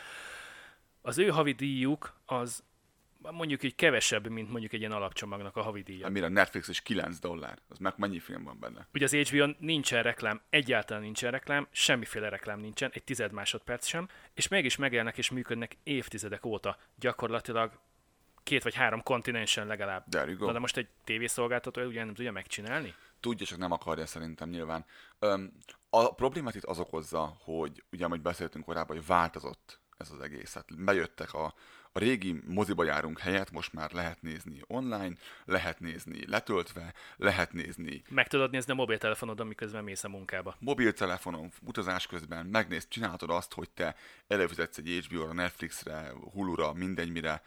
Az 1.01 1.17
ő 1.17 1.27
havi 1.27 1.51
díjuk 1.51 2.13
az 2.25 2.63
mondjuk 3.31 3.63
így 3.63 3.75
kevesebb, 3.75 4.27
mint 4.27 4.49
mondjuk 4.49 4.73
egy 4.73 4.79
ilyen 4.79 4.91
alapcsomagnak 4.91 5.55
a 5.55 5.61
havidíja. 5.61 6.05
Amire 6.05 6.25
a 6.25 6.29
Netflix 6.29 6.67
is 6.67 6.81
9 6.81 7.19
dollár. 7.19 7.57
Az 7.69 7.77
meg 7.77 7.93
mennyi 7.97 8.19
film 8.19 8.43
van 8.43 8.59
benne? 8.59 8.87
Ugye 8.93 9.05
az 9.05 9.29
hbo 9.29 9.45
nincsen 9.59 10.03
reklám, 10.03 10.41
egyáltalán 10.49 11.03
nincsen 11.03 11.31
reklám, 11.31 11.67
semmiféle 11.71 12.29
reklám 12.29 12.59
nincsen, 12.59 12.91
egy 12.93 13.03
tized 13.03 13.31
másodperc 13.31 13.85
sem, 13.85 14.07
és 14.33 14.47
mégis 14.47 14.75
megélnek 14.75 15.17
és 15.17 15.29
működnek 15.29 15.77
évtizedek 15.83 16.45
óta. 16.45 16.77
Gyakorlatilag 16.95 17.79
két 18.43 18.63
vagy 18.63 18.75
három 18.75 19.03
kontinensen 19.03 19.67
legalább. 19.67 20.05
Go. 20.37 20.45
Na 20.45 20.51
de 20.51 20.59
most 20.59 20.77
egy 20.77 20.87
tévészolgáltató 21.03 21.81
ugye 21.81 22.03
nem 22.03 22.13
tudja 22.13 22.31
megcsinálni? 22.31 22.93
Tudja, 23.19 23.45
csak 23.45 23.57
nem 23.57 23.71
akarja 23.71 24.05
szerintem 24.05 24.49
nyilván. 24.49 24.85
Öm, 25.19 25.51
a 25.89 26.13
problémát 26.13 26.55
itt 26.55 26.63
az 26.63 26.79
okozza, 26.79 27.37
hogy 27.39 27.83
ugye, 27.91 28.05
amit 28.05 28.21
beszéltünk 28.21 28.65
korábban, 28.65 28.95
hogy 28.95 29.05
változott 29.05 29.79
ez 29.97 30.11
az 30.11 30.19
egész. 30.19 30.53
Hát 30.53 30.83
bejöttek 30.83 31.33
a, 31.33 31.53
a 31.95 31.99
régi 31.99 32.41
moziba 32.47 32.83
járunk 32.83 33.19
helyet 33.19 33.51
most 33.51 33.73
már 33.73 33.91
lehet 33.91 34.21
nézni 34.21 34.61
online, 34.67 35.13
lehet 35.45 35.79
nézni 35.79 36.27
letöltve, 36.27 36.93
lehet 37.17 37.53
nézni. 37.53 38.03
Meg 38.09 38.27
tudod 38.27 38.51
nézni 38.51 38.71
a 38.71 38.75
mobiltelefonodon, 38.75 39.47
miközben 39.47 39.83
mész 39.83 40.03
a 40.03 40.09
munkába. 40.09 40.55
Mobiltelefonon, 40.59 41.51
utazás 41.61 42.07
közben 42.07 42.45
megnéz, 42.45 42.87
csinálhatod 42.87 43.29
azt, 43.29 43.53
hogy 43.53 43.69
te 43.69 43.95
előfizetsz 44.27 44.77
egy 44.77 45.05
HBO-ra, 45.07 45.33
Netflixre, 45.33 46.11
Hulu-ra, 46.33 46.73
mindegy 46.73 47.11
mire, 47.11 47.41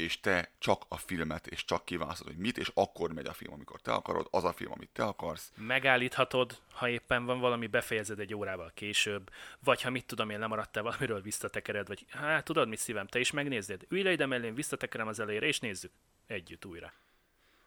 és 0.00 0.20
te 0.20 0.50
csak 0.58 0.84
a 0.88 0.96
filmet, 0.96 1.46
és 1.46 1.64
csak 1.64 1.84
kiválasztod, 1.84 2.26
hogy 2.26 2.36
mit, 2.36 2.58
és 2.58 2.70
akkor 2.74 3.12
megy 3.12 3.26
a 3.26 3.32
film, 3.32 3.52
amikor 3.52 3.80
te 3.80 3.92
akarod, 3.92 4.26
az 4.30 4.44
a 4.44 4.52
film, 4.52 4.72
amit 4.72 4.88
te 4.92 5.04
akarsz. 5.04 5.52
Megállíthatod, 5.56 6.58
ha 6.72 6.88
éppen 6.88 7.24
van 7.24 7.40
valami, 7.40 7.66
befejezed 7.66 8.18
egy 8.18 8.34
órával 8.34 8.70
később, 8.74 9.30
vagy 9.64 9.82
ha 9.82 9.90
mit 9.90 10.06
tudom 10.06 10.30
én, 10.30 10.38
lemaradtál 10.38 10.82
valamiről, 10.82 11.20
visszatekered, 11.20 11.88
vagy 11.88 12.04
hát 12.08 12.44
tudod 12.44 12.68
mit 12.68 12.78
szívem, 12.78 13.06
te 13.06 13.18
is 13.18 13.30
megnézed. 13.30 13.82
Ülj 13.88 14.02
le 14.02 14.12
ide 14.12 14.26
mellém, 14.26 14.54
visszatekerem 14.54 15.08
az 15.08 15.20
elejére, 15.20 15.46
és 15.46 15.60
nézzük 15.60 15.92
együtt 16.26 16.64
újra. 16.64 16.92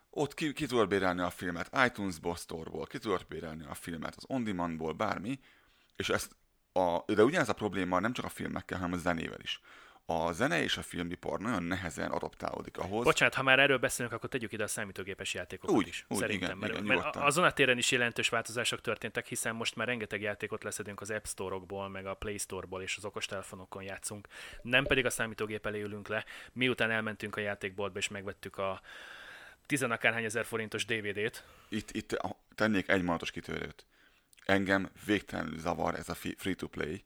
Ott 0.09 0.33
ki, 0.33 0.53
ki 0.53 0.65
tudod 0.65 0.87
bérelni 0.87 1.21
a 1.21 1.29
filmet 1.29 1.69
iTunes-ból, 1.85 2.35
Store-ból, 2.35 2.85
ki 2.85 2.97
tudod 2.97 3.25
bérelni 3.27 3.65
a 3.65 3.73
filmet 3.73 4.15
az 4.15 4.23
On 4.27 4.43
Demand-ból, 4.43 4.93
bármi, 4.93 5.39
és 5.95 6.09
ezt 6.09 6.35
a, 6.73 7.03
de 7.05 7.23
ugyanez 7.23 7.49
a 7.49 7.53
probléma 7.53 7.99
nem 7.99 8.13
csak 8.13 8.25
a 8.25 8.29
filmekkel, 8.29 8.77
hanem 8.77 8.93
a 8.93 8.97
zenével 8.97 9.39
is 9.41 9.61
a 10.05 10.31
zene 10.31 10.63
és 10.63 10.77
a 10.77 10.81
filmipar 10.81 11.39
nagyon 11.39 11.63
nehezen 11.63 12.11
adaptálódik 12.11 12.77
ahhoz. 12.77 13.03
Bocsánat, 13.03 13.33
ha 13.33 13.43
már 13.43 13.59
erről 13.59 13.77
beszélünk, 13.77 14.13
akkor 14.13 14.29
tegyük 14.29 14.51
ide 14.51 14.63
a 14.63 14.67
számítógépes 14.67 15.33
játékokat 15.33 15.75
úgy, 15.75 15.87
is. 15.87 16.05
Úgy, 16.07 16.17
szerintem, 16.17 16.47
igen, 16.47 16.57
mert, 16.57 16.73
igen, 16.73 16.83
mert 16.83 17.15
azon 17.15 17.43
a 17.43 17.51
téren 17.51 17.77
is 17.77 17.91
jelentős 17.91 18.29
változások 18.29 18.81
történtek, 18.81 19.27
hiszen 19.27 19.55
most 19.55 19.75
már 19.75 19.87
rengeteg 19.87 20.21
játékot 20.21 20.63
leszedünk 20.63 21.01
az 21.01 21.09
App 21.09 21.25
Store-okból, 21.25 21.89
meg 21.89 22.05
a 22.05 22.13
Play 22.13 22.37
Store-ból 22.37 22.81
és 22.81 22.97
az 22.97 23.05
okostelefonokon 23.05 23.83
játszunk. 23.83 24.27
Nem 24.61 24.85
pedig 24.85 25.05
a 25.05 25.09
számítógép 25.09 25.65
elé 25.65 25.81
ülünk 25.81 26.07
le, 26.07 26.25
miután 26.53 26.91
elmentünk 26.91 27.35
a 27.35 27.39
játékboltba 27.39 27.99
és 27.99 28.07
megvettük 28.07 28.57
a 28.57 28.81
tizenakárhány 29.65 30.23
ezer 30.23 30.45
forintos 30.45 30.85
DVD-t. 30.85 31.43
Itt, 31.69 31.91
itt 31.91 32.17
tennék 32.55 32.89
egy 32.89 33.01
mondatos 33.01 33.31
kitörőt. 33.31 33.85
Engem 34.45 34.89
végtelenül 35.05 35.59
zavar 35.59 35.95
ez 35.95 36.09
a 36.09 36.13
free-to-play 36.13 37.03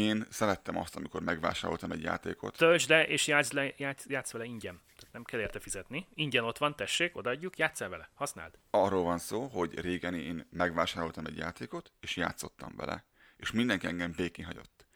én 0.00 0.26
szerettem 0.30 0.76
azt, 0.76 0.96
amikor 0.96 1.22
megvásároltam 1.22 1.90
egy 1.90 2.02
játékot. 2.02 2.56
Töltsd 2.56 2.90
le, 2.90 3.06
és 3.06 3.26
játsz, 3.26 3.52
le, 3.52 3.74
játsz, 3.76 4.06
játsz 4.08 4.32
vele 4.32 4.44
ingyen. 4.44 4.80
Tehát 4.96 5.12
nem 5.12 5.24
kell 5.24 5.40
érte 5.40 5.60
fizetni. 5.60 6.06
Ingyen 6.14 6.44
ott 6.44 6.58
van, 6.58 6.76
tessék, 6.76 7.16
odaadjuk, 7.16 7.58
játsz 7.58 7.78
vele, 7.78 8.10
használd. 8.14 8.58
Arról 8.70 9.02
van 9.02 9.18
szó, 9.18 9.46
hogy 9.46 9.80
régen 9.80 10.14
én 10.14 10.46
megvásároltam 10.50 11.26
egy 11.26 11.36
játékot, 11.36 11.92
és 12.00 12.16
játszottam 12.16 12.76
vele. 12.76 13.04
És 13.36 13.50
mindenki 13.50 13.86
engem 13.86 14.12
békén 14.16 14.44
hagyott. 14.44 14.86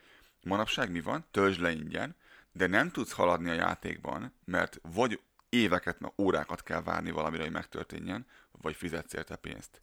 Manapság 0.43 0.91
mi 0.91 1.01
van? 1.01 1.27
Töltsd 1.31 1.61
le 1.61 1.71
ingyen, 1.71 2.17
de 2.53 2.67
nem 2.67 2.91
tudsz 2.91 3.13
haladni 3.13 3.51
a 3.51 3.55
játékban, 3.55 4.35
mert 4.45 4.79
vagy 4.83 5.21
éveket, 5.49 5.99
órákat 6.19 6.63
kell 6.63 6.83
várni 6.83 7.11
valamire, 7.11 7.43
hogy 7.43 7.53
megtörténjen, 7.53 8.27
vagy 8.51 8.77
fizetsz 8.77 9.13
érte 9.13 9.37
pénzt. 9.37 9.83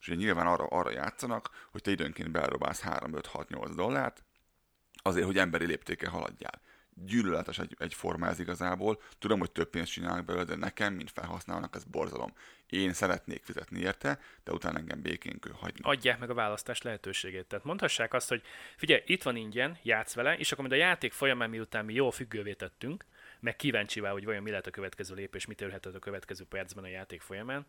És 0.00 0.08
ugye 0.08 0.16
nyilván 0.16 0.46
arra, 0.46 0.64
arra 0.64 0.90
játszanak, 0.90 1.68
hogy 1.70 1.82
te 1.82 1.90
időnként 1.90 2.30
belrobálsz 2.30 2.80
3, 2.80 3.14
5, 3.14 3.26
6, 3.26 3.48
8 3.48 3.74
dollárt, 3.74 4.24
azért, 5.02 5.26
hogy 5.26 5.38
emberi 5.38 5.66
léptéke 5.66 6.08
haladjál. 6.08 6.60
Gyűlöletes 6.94 7.58
egy, 7.58 7.76
egy 7.78 7.94
forma 7.94 8.26
ez 8.26 8.38
igazából. 8.38 9.02
Tudom, 9.18 9.38
hogy 9.38 9.50
több 9.50 9.70
pénzt 9.70 9.92
csinálnak 9.92 10.24
belőle, 10.24 10.44
de 10.44 10.56
nekem, 10.56 10.94
mint 10.94 11.10
felhasználónak, 11.10 11.74
ez 11.74 11.84
borzalom. 11.84 12.32
Én 12.68 12.92
szeretnék 12.92 13.44
fizetni 13.44 13.80
érte, 13.80 14.20
de 14.44 14.52
utána 14.52 14.78
engem 14.78 15.02
békén 15.02 15.40
kell 15.40 15.52
hagyni. 15.52 15.80
Adják 15.82 16.18
meg 16.18 16.30
a 16.30 16.34
választás 16.34 16.82
lehetőségét. 16.82 17.46
Tehát 17.46 17.64
mondhassák 17.64 18.14
azt, 18.14 18.28
hogy 18.28 18.42
figyelj, 18.76 19.02
itt 19.06 19.22
van 19.22 19.36
ingyen, 19.36 19.78
játsz 19.82 20.14
vele, 20.14 20.36
és 20.36 20.52
akkor 20.52 20.68
majd 20.68 20.80
a 20.80 20.84
játék 20.84 21.12
folyamán, 21.12 21.50
miután 21.50 21.84
mi 21.84 21.94
jól 21.94 22.10
függővé 22.10 22.52
tettünk, 22.52 23.04
meg 23.40 23.56
kíváncsivá, 23.56 24.10
hogy 24.10 24.24
vajon 24.24 24.42
mi 24.42 24.50
lehet 24.50 24.66
a 24.66 24.70
következő 24.70 25.14
lépés, 25.14 25.46
mit 25.46 25.60
érhetett 25.60 25.94
a 25.94 25.98
következő 25.98 26.44
percben 26.44 26.84
a 26.84 26.88
játék 26.88 27.20
folyamán, 27.20 27.66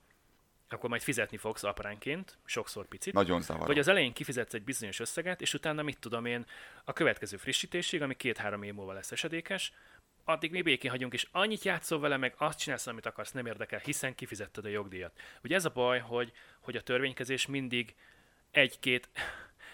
akkor 0.69 0.89
majd 0.89 1.01
fizetni 1.01 1.37
fogsz 1.37 1.63
apránként, 1.63 2.37
sokszor 2.45 2.87
picit. 2.87 3.13
Nagyon 3.13 3.41
zavaró. 3.41 3.65
Vagy 3.65 3.79
az 3.79 3.87
elején 3.87 4.13
kifizetsz 4.13 4.53
egy 4.53 4.63
bizonyos 4.63 4.99
összeget, 4.99 5.41
és 5.41 5.53
utána 5.53 5.81
mit 5.81 5.99
tudom 5.99 6.25
én, 6.25 6.45
a 6.83 6.93
következő 6.93 7.37
frissítésig, 7.37 8.01
ami 8.01 8.15
két-három 8.15 8.63
év 8.63 8.73
múlva 8.73 8.93
lesz 8.93 9.11
esedékes, 9.11 9.73
addig 10.23 10.51
mi 10.51 10.61
békén 10.61 10.91
hagyunk, 10.91 11.13
és 11.13 11.27
annyit 11.31 11.63
játszol 11.63 11.99
vele, 11.99 12.17
meg 12.17 12.33
azt 12.37 12.59
csinálsz, 12.59 12.87
amit 12.87 13.05
akarsz, 13.05 13.31
nem 13.31 13.45
érdekel, 13.45 13.79
hiszen 13.79 14.15
kifizetted 14.15 14.65
a 14.65 14.69
jogdíjat. 14.69 15.19
Ugye 15.43 15.55
ez 15.55 15.65
a 15.65 15.69
baj, 15.69 15.99
hogy, 15.99 16.31
hogy 16.59 16.75
a 16.75 16.81
törvénykezés 16.81 17.45
mindig 17.45 17.95
egy-két, 18.51 19.09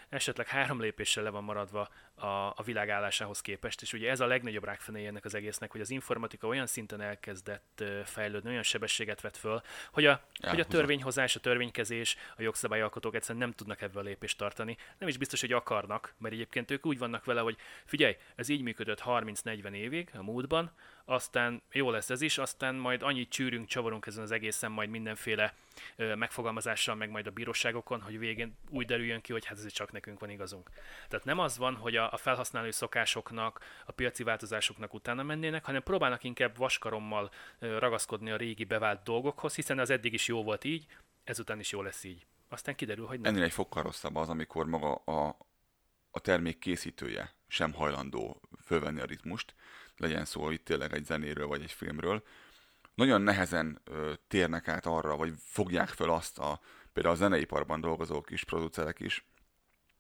esetleg 0.09 0.47
három 0.47 0.81
lépéssel 0.81 1.23
le 1.23 1.29
van 1.29 1.43
maradva 1.43 1.89
a, 2.15 2.25
a 2.55 2.61
világ 2.65 2.89
állásához 2.89 3.41
képest, 3.41 3.81
és 3.81 3.93
ugye 3.93 4.09
ez 4.09 4.19
a 4.19 4.25
legnagyobb 4.25 4.63
rákfenéje 4.63 5.07
ennek 5.07 5.25
az 5.25 5.35
egésznek, 5.35 5.71
hogy 5.71 5.81
az 5.81 5.89
informatika 5.89 6.47
olyan 6.47 6.67
szinten 6.67 7.01
elkezdett 7.01 7.83
fejlődni, 8.03 8.49
olyan 8.49 8.63
sebességet 8.63 9.21
vett 9.21 9.37
föl, 9.37 9.61
hogy 9.91 10.05
a, 10.05 10.21
hogy 10.41 10.59
a 10.59 10.65
törvényhozás, 10.65 11.35
a 11.35 11.39
törvénykezés, 11.39 12.17
a 12.37 12.41
jogszabályalkotók 12.41 13.15
egyszerűen 13.15 13.43
nem 13.43 13.53
tudnak 13.53 13.81
ebből 13.81 14.01
a 14.01 14.05
lépést 14.05 14.37
tartani. 14.37 14.77
Nem 14.97 15.09
is 15.09 15.17
biztos, 15.17 15.41
hogy 15.41 15.53
akarnak, 15.53 16.13
mert 16.17 16.33
egyébként 16.33 16.71
ők 16.71 16.85
úgy 16.85 16.97
vannak 16.97 17.25
vele, 17.25 17.41
hogy 17.41 17.57
figyelj, 17.85 18.17
ez 18.35 18.49
így 18.49 18.61
működött 18.61 19.01
30-40 19.05 19.71
évig 19.71 20.09
a 20.13 20.23
múltban, 20.23 20.71
aztán 21.09 21.61
jó 21.71 21.91
lesz 21.91 22.09
ez 22.09 22.21
is, 22.21 22.37
aztán 22.37 22.75
majd 22.75 23.01
annyit 23.03 23.29
csűrünk, 23.29 23.67
csavarunk 23.67 24.05
ezen 24.05 24.23
az 24.23 24.31
egészen, 24.31 24.71
majd 24.71 24.89
mindenféle 24.89 25.53
megfogalmazással, 25.95 26.95
meg 26.95 27.09
majd 27.09 27.27
a 27.27 27.31
bíróságokon, 27.31 28.01
hogy 28.01 28.19
végén 28.19 28.57
úgy 28.69 28.85
derüljön 28.85 29.21
ki, 29.21 29.31
hogy 29.31 29.45
hát 29.45 29.57
ez 29.57 29.71
csak 29.71 29.91
nekünk 29.91 30.19
van 30.19 30.29
igazunk. 30.29 30.69
Tehát 31.07 31.25
nem 31.25 31.39
az 31.39 31.57
van, 31.57 31.75
hogy 31.75 31.95
a, 31.95 32.17
felhasználói 32.17 32.71
szokásoknak, 32.71 33.59
a 33.85 33.91
piaci 33.91 34.23
változásoknak 34.23 34.93
utána 34.93 35.23
mennének, 35.23 35.65
hanem 35.65 35.83
próbálnak 35.83 36.23
inkább 36.23 36.57
vaskarommal 36.57 37.31
ragaszkodni 37.59 38.31
a 38.31 38.37
régi 38.37 38.63
bevált 38.63 39.03
dolgokhoz, 39.03 39.55
hiszen 39.55 39.79
az 39.79 39.89
eddig 39.89 40.13
is 40.13 40.27
jó 40.27 40.43
volt 40.43 40.63
így, 40.63 40.85
ezután 41.23 41.59
is 41.59 41.71
jó 41.71 41.81
lesz 41.81 42.03
így. 42.03 42.25
Aztán 42.49 42.75
kiderül, 42.75 43.05
hogy 43.05 43.19
nem. 43.19 43.33
Ennél 43.33 43.45
egy 43.45 43.53
fokkal 43.53 43.83
rosszabb 43.83 44.15
az, 44.15 44.29
amikor 44.29 44.65
maga 44.65 44.95
a, 44.95 45.37
a 46.11 46.19
termék 46.19 46.59
készítője 46.59 47.35
sem 47.47 47.73
hajlandó 47.73 48.41
fölvenni 48.65 48.99
a 49.01 49.05
ritmust, 49.05 49.53
legyen 49.99 50.25
szó 50.25 50.49
itt 50.49 50.65
tényleg 50.65 50.93
egy 50.93 51.05
zenéről 51.05 51.47
vagy 51.47 51.61
egy 51.61 51.71
filmről, 51.71 52.23
nagyon 52.95 53.21
nehezen 53.21 53.81
ö, 53.83 54.13
térnek 54.27 54.67
át 54.67 54.85
arra, 54.85 55.15
vagy 55.15 55.33
fogják 55.37 55.89
föl 55.89 56.09
azt 56.09 56.37
a, 56.37 56.59
például 56.93 57.15
a 57.15 57.17
zeneiparban 57.17 57.81
dolgozó 57.81 58.21
kis 58.21 58.43
producerek 58.43 58.99
is, 58.99 59.25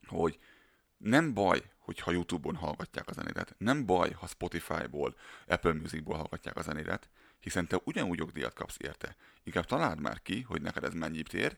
hogy 0.07 0.39
nem 0.97 1.33
baj, 1.33 1.71
hogyha 1.77 2.11
YouTube-on 2.11 2.55
hallgatják 2.55 3.07
a 3.09 3.13
zenédet, 3.13 3.55
nem 3.57 3.85
baj, 3.85 4.11
ha 4.11 4.27
Spotify-ból, 4.27 5.15
Apple 5.47 5.73
Music-ból 5.73 6.15
hallgatják 6.15 6.55
a 6.55 6.61
zenédet, 6.61 7.09
hiszen 7.39 7.67
te 7.67 7.79
ugyanúgy 7.83 8.17
jogdíjat 8.17 8.53
kapsz 8.53 8.77
érte. 8.79 9.15
Inkább 9.43 9.65
találd 9.65 9.99
már 9.99 10.21
ki, 10.21 10.41
hogy 10.41 10.61
neked 10.61 10.83
ez 10.83 10.93
mennyit 10.93 11.33
ér, 11.33 11.57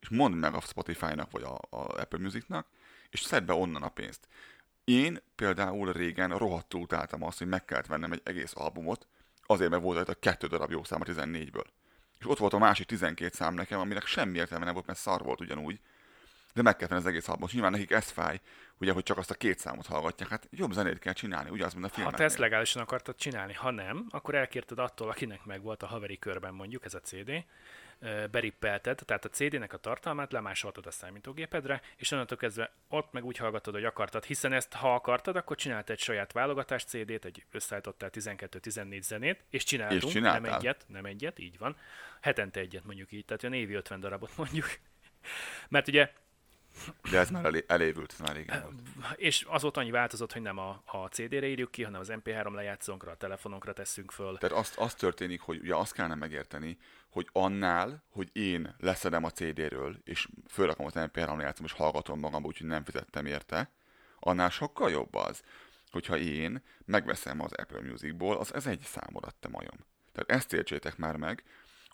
és 0.00 0.08
mondd 0.08 0.34
meg 0.34 0.54
a 0.54 0.60
Spotify-nak 0.60 1.30
vagy 1.30 1.42
a, 1.42 1.54
a 1.70 2.00
Apple 2.00 2.18
Music-nak, 2.18 2.66
és 3.10 3.20
szedd 3.20 3.44
be 3.44 3.52
onnan 3.52 3.82
a 3.82 3.88
pénzt. 3.88 4.28
Én 4.84 5.18
például 5.34 5.92
régen 5.92 6.36
rohadtul 6.36 6.80
utáltam 6.80 7.22
azt, 7.22 7.38
hogy 7.38 7.46
meg 7.46 7.64
kellett 7.64 7.86
vennem 7.86 8.12
egy 8.12 8.20
egész 8.24 8.52
albumot, 8.54 9.06
azért, 9.46 9.70
mert 9.70 9.82
volt 9.82 10.08
a 10.08 10.14
kettő 10.14 10.46
darab 10.46 10.70
jó 10.70 10.84
szám 10.84 11.00
a 11.00 11.04
14-ből. 11.04 11.64
És 12.18 12.28
ott 12.28 12.38
volt 12.38 12.52
a 12.52 12.58
másik 12.58 12.86
12 12.86 13.30
szám 13.34 13.54
nekem, 13.54 13.80
aminek 13.80 14.06
semmi 14.06 14.38
értelme 14.38 14.64
nem 14.64 14.74
volt, 14.74 14.86
mert 14.86 14.98
szar 14.98 15.22
volt 15.22 15.40
ugyanúgy. 15.40 15.80
De 16.54 16.62
meg 16.62 16.76
kell 16.76 16.88
venni 16.88 17.00
az 17.00 17.06
egész 17.06 17.28
albumot. 17.28 17.52
Nyilván 17.52 17.70
nekik 17.70 17.90
ez 17.90 18.10
fáj, 18.10 18.40
ugye, 18.78 18.92
hogy 18.92 19.02
csak 19.02 19.18
azt 19.18 19.30
a 19.30 19.34
két 19.34 19.58
számot 19.58 19.86
hallgatják. 19.86 20.28
Hát 20.28 20.48
jobb 20.50 20.72
zenét 20.72 20.98
kell 20.98 21.12
csinálni, 21.12 21.50
ugye 21.50 21.64
az, 21.64 21.72
mint 21.72 21.84
a 21.84 21.88
filmeknél. 21.88 22.10
Ha 22.10 22.16
te 22.16 22.24
ezt 22.24 22.38
legálisan 22.38 22.82
akartad 22.82 23.16
csinálni, 23.16 23.52
ha 23.52 23.70
nem, 23.70 24.06
akkor 24.10 24.34
elkérted 24.34 24.78
attól, 24.78 25.08
akinek 25.08 25.44
meg 25.44 25.62
volt 25.62 25.82
a 25.82 25.86
haveri 25.86 26.18
körben 26.18 26.54
mondjuk 26.54 26.84
ez 26.84 26.94
a 26.94 27.00
CD, 27.00 27.44
berippelted, 28.30 28.98
tehát 29.04 29.24
a 29.24 29.28
CD-nek 29.28 29.72
a 29.72 29.76
tartalmát 29.76 30.32
lemásoltad 30.32 30.86
a 30.86 30.90
számítógépedre, 30.90 31.80
és 31.96 32.10
onnantól 32.10 32.36
kezdve 32.36 32.72
ott 32.88 33.12
meg 33.12 33.24
úgy 33.24 33.36
hallgatod, 33.36 33.74
hogy 33.74 33.84
akartad, 33.84 34.24
hiszen 34.24 34.52
ezt 34.52 34.72
ha 34.72 34.94
akartad, 34.94 35.36
akkor 35.36 35.56
csinált 35.56 35.90
egy 35.90 35.98
saját 35.98 36.32
válogatás 36.32 36.84
CD-t, 36.84 37.24
egy 37.24 37.44
összeállítottál 37.50 38.10
12-14 38.12 39.00
zenét, 39.02 39.44
és 39.50 39.64
csináltunk, 39.64 40.14
és 40.14 40.20
nem 40.20 40.44
egyet, 40.44 40.84
nem 40.88 41.04
egyet, 41.04 41.38
így 41.38 41.58
van, 41.58 41.76
hetente 42.20 42.60
egyet 42.60 42.84
mondjuk 42.84 43.12
így, 43.12 43.24
tehát 43.24 43.42
olyan 43.42 43.56
évi 43.56 43.74
50 43.74 44.00
darabot 44.00 44.36
mondjuk. 44.36 44.66
Mert 45.68 45.88
ugye 45.88 46.12
de 47.10 47.18
ez 47.18 47.30
már 47.30 47.44
elé, 47.44 47.64
elévült, 47.66 48.12
ez 48.12 48.18
már 48.18 48.36
régen 48.36 48.62
volt. 48.62 48.74
És 49.16 49.44
azóta 49.48 49.80
annyi 49.80 49.90
változott, 49.90 50.32
hogy 50.32 50.42
nem 50.42 50.58
a, 50.58 50.82
a 50.86 51.06
CD-re 51.06 51.46
írjuk 51.46 51.70
ki, 51.70 51.82
hanem 51.82 52.00
az 52.00 52.12
MP3 52.12 52.54
lejátszónkra, 52.54 53.10
a 53.10 53.16
telefonunkra 53.16 53.72
tesszünk 53.72 54.10
föl. 54.10 54.38
Tehát 54.38 54.56
azt, 54.58 54.76
azt 54.78 54.98
történik, 54.98 55.40
hogy 55.40 55.58
ugye 55.58 55.74
azt 55.74 55.92
kellene 55.92 56.14
megérteni, 56.14 56.78
hogy 57.10 57.28
annál, 57.32 58.04
hogy 58.08 58.28
én 58.32 58.74
leszedem 58.78 59.24
a 59.24 59.30
CD-ről, 59.30 59.96
és 60.04 60.28
fölrakom 60.48 60.86
az 60.86 60.92
MP3 60.96 61.36
lejátszom, 61.36 61.64
és 61.64 61.72
hallgatom 61.72 62.18
magam, 62.18 62.44
úgyhogy 62.44 62.66
nem 62.66 62.84
fizettem 62.84 63.26
érte, 63.26 63.70
annál 64.18 64.50
sokkal 64.50 64.90
jobb 64.90 65.14
az, 65.14 65.42
hogyha 65.90 66.16
én 66.16 66.62
megveszem 66.84 67.40
az 67.40 67.52
Apple 67.52 67.80
Musicból, 67.80 68.36
az 68.36 68.54
ez 68.54 68.66
egy 68.66 68.80
számot 68.80 69.34
te 69.40 69.48
majom. 69.48 69.76
Tehát 70.12 70.42
ezt 70.42 70.52
értsétek 70.52 70.96
már 70.96 71.16
meg, 71.16 71.44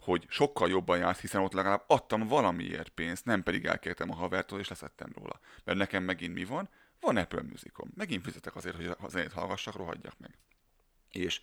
hogy 0.09 0.27
sokkal 0.29 0.69
jobban 0.69 0.99
jársz, 0.99 1.21
hiszen 1.21 1.43
ott 1.43 1.53
legalább 1.53 1.85
adtam 1.87 2.27
valamiért 2.27 2.89
pénzt, 2.89 3.25
nem 3.25 3.43
pedig 3.43 3.65
elkértem 3.65 4.11
a 4.11 4.15
havertól, 4.15 4.59
és 4.59 4.69
leszettem 4.69 5.13
róla. 5.15 5.41
Mert 5.65 5.79
nekem 5.79 6.03
megint 6.03 6.35
mi 6.35 6.45
van? 6.45 6.69
Van 7.01 7.17
Apple 7.17 7.43
Musicom. 7.43 7.91
Megint 7.95 8.25
fizetek 8.25 8.57
azért, 8.57 8.77
hogy 8.77 8.87
a 8.87 9.09
zenét 9.09 9.33
hallgassak, 9.33 9.77
rohadjak 9.77 10.19
meg. 10.19 10.39
És 11.11 11.41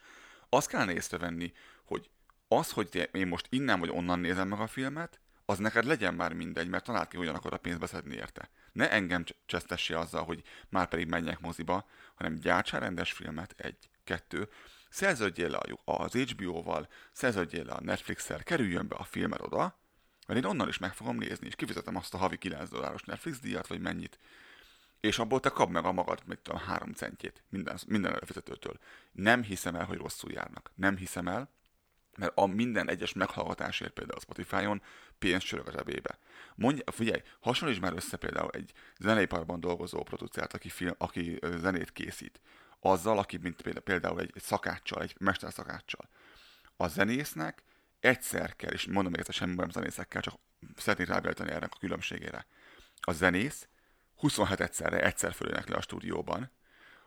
azt 0.50 0.68
kell 0.68 0.90
észrevenni, 0.90 1.54
hogy 1.86 2.10
az, 2.48 2.72
hogy 2.72 3.10
én 3.12 3.28
most 3.28 3.48
innen 3.50 3.80
vagy 3.80 3.90
onnan 3.90 4.20
nézem 4.20 4.48
meg 4.48 4.60
a 4.60 4.68
filmet, 4.68 5.20
az 5.46 5.58
neked 5.58 5.86
legyen 5.86 6.14
már 6.14 6.34
mindegy, 6.34 6.68
mert 6.68 6.84
talált 6.84 7.08
ki 7.08 7.18
ugyanakkor 7.18 7.54
a 7.54 7.58
pénzt 7.58 7.80
beszedni 7.80 8.16
érte. 8.16 8.50
Ne 8.72 8.92
engem 8.92 9.24
csesztessi 9.46 9.94
azzal, 9.94 10.24
hogy 10.24 10.44
már 10.70 10.88
pedig 10.88 11.08
menjek 11.08 11.40
moziba, 11.40 11.88
hanem 12.16 12.36
gyártsál 12.36 12.80
rendes 12.80 13.12
filmet, 13.12 13.54
egy, 13.58 13.90
kettő, 14.04 14.50
szerződjél 14.96 15.50
le 15.50 15.60
az 15.86 16.14
HBO-val, 16.14 16.88
szerződjél 17.12 17.64
le 17.66 17.72
a 17.72 17.82
Netflix-el, 17.82 18.44
kerüljön 18.44 18.88
be 18.88 18.96
a 18.96 19.04
filmet 19.04 19.42
oda, 19.42 19.80
mert 20.28 20.40
én 20.40 20.46
onnan 20.46 20.68
is 20.68 20.78
meg 20.78 20.94
fogom 20.94 21.18
nézni, 21.18 21.48
és 21.48 21.56
kifizetem 21.56 21.96
azt 21.96 22.14
a 22.14 22.18
havi 22.18 22.38
9 22.38 22.70
dolláros 22.70 23.04
Netflix 23.04 23.40
díjat, 23.40 23.68
vagy 23.68 23.80
mennyit, 23.80 24.20
és 25.00 25.20
abból 25.20 25.40
te 25.40 25.50
kap 25.50 25.70
meg 25.70 25.86
a 25.86 25.92
magad, 25.92 26.22
mit 26.26 26.40
tudom, 26.40 26.62
három 26.62 26.94
centjét 26.94 27.44
minden, 27.50 27.80
minden 27.88 28.12
előfizetőtől. 28.12 28.78
Nem 29.12 29.44
hiszem 29.44 29.76
el, 29.76 29.86
hogy 29.86 29.98
rosszul 29.98 30.32
járnak. 30.32 30.72
Nem 30.76 30.98
hiszem 30.98 31.28
el, 31.28 31.50
mert 32.18 32.32
a 32.36 32.46
minden 32.46 32.90
egyes 32.90 33.14
meghallgatásért 33.14 33.94
például 33.94 34.18
a 34.18 34.22
Spotify-on 34.22 34.82
pénzt 35.20 35.46
csörög 35.46 35.68
a 35.68 35.72
zsebébe. 35.72 36.20
Mondja, 36.56 36.92
figyelj, 36.92 37.22
hasonlíts 37.40 37.80
már 37.80 37.94
össze 37.94 38.18
például 38.18 38.50
egy 38.50 38.72
zeneiparban 39.00 39.60
dolgozó 39.60 40.04
producert, 40.04 40.54
aki, 40.54 40.70
film, 40.70 40.94
aki 40.98 41.40
zenét 41.58 41.92
készít 41.92 42.42
azzal, 42.86 43.18
aki 43.18 43.38
mint 43.38 43.62
például 43.62 44.20
egy, 44.20 44.32
egy 44.36 44.42
szakáccsal, 44.42 45.02
egy 45.02 45.16
mesterszakáccsal. 45.20 46.10
A 46.78 46.88
zenésznek 46.88 47.64
egyszer 48.00 48.56
kell, 48.56 48.72
és 48.72 48.86
mondom 48.86 49.14
ezt 49.14 49.32
semmi 49.32 49.56
nem 49.56 49.70
zenészekkel, 49.70 50.22
csak 50.22 50.36
szeretnék 50.76 51.08
rábjelteni 51.08 51.52
erre 51.52 51.68
a 51.70 51.78
különbségére. 51.80 52.46
A 53.00 53.12
zenész 53.12 53.68
27 54.16 54.60
egyszerre 54.60 55.04
egyszer 55.04 55.34
fölének 55.34 55.68
le 55.70 55.76
a 55.76 55.82
stúdióban 55.82 56.52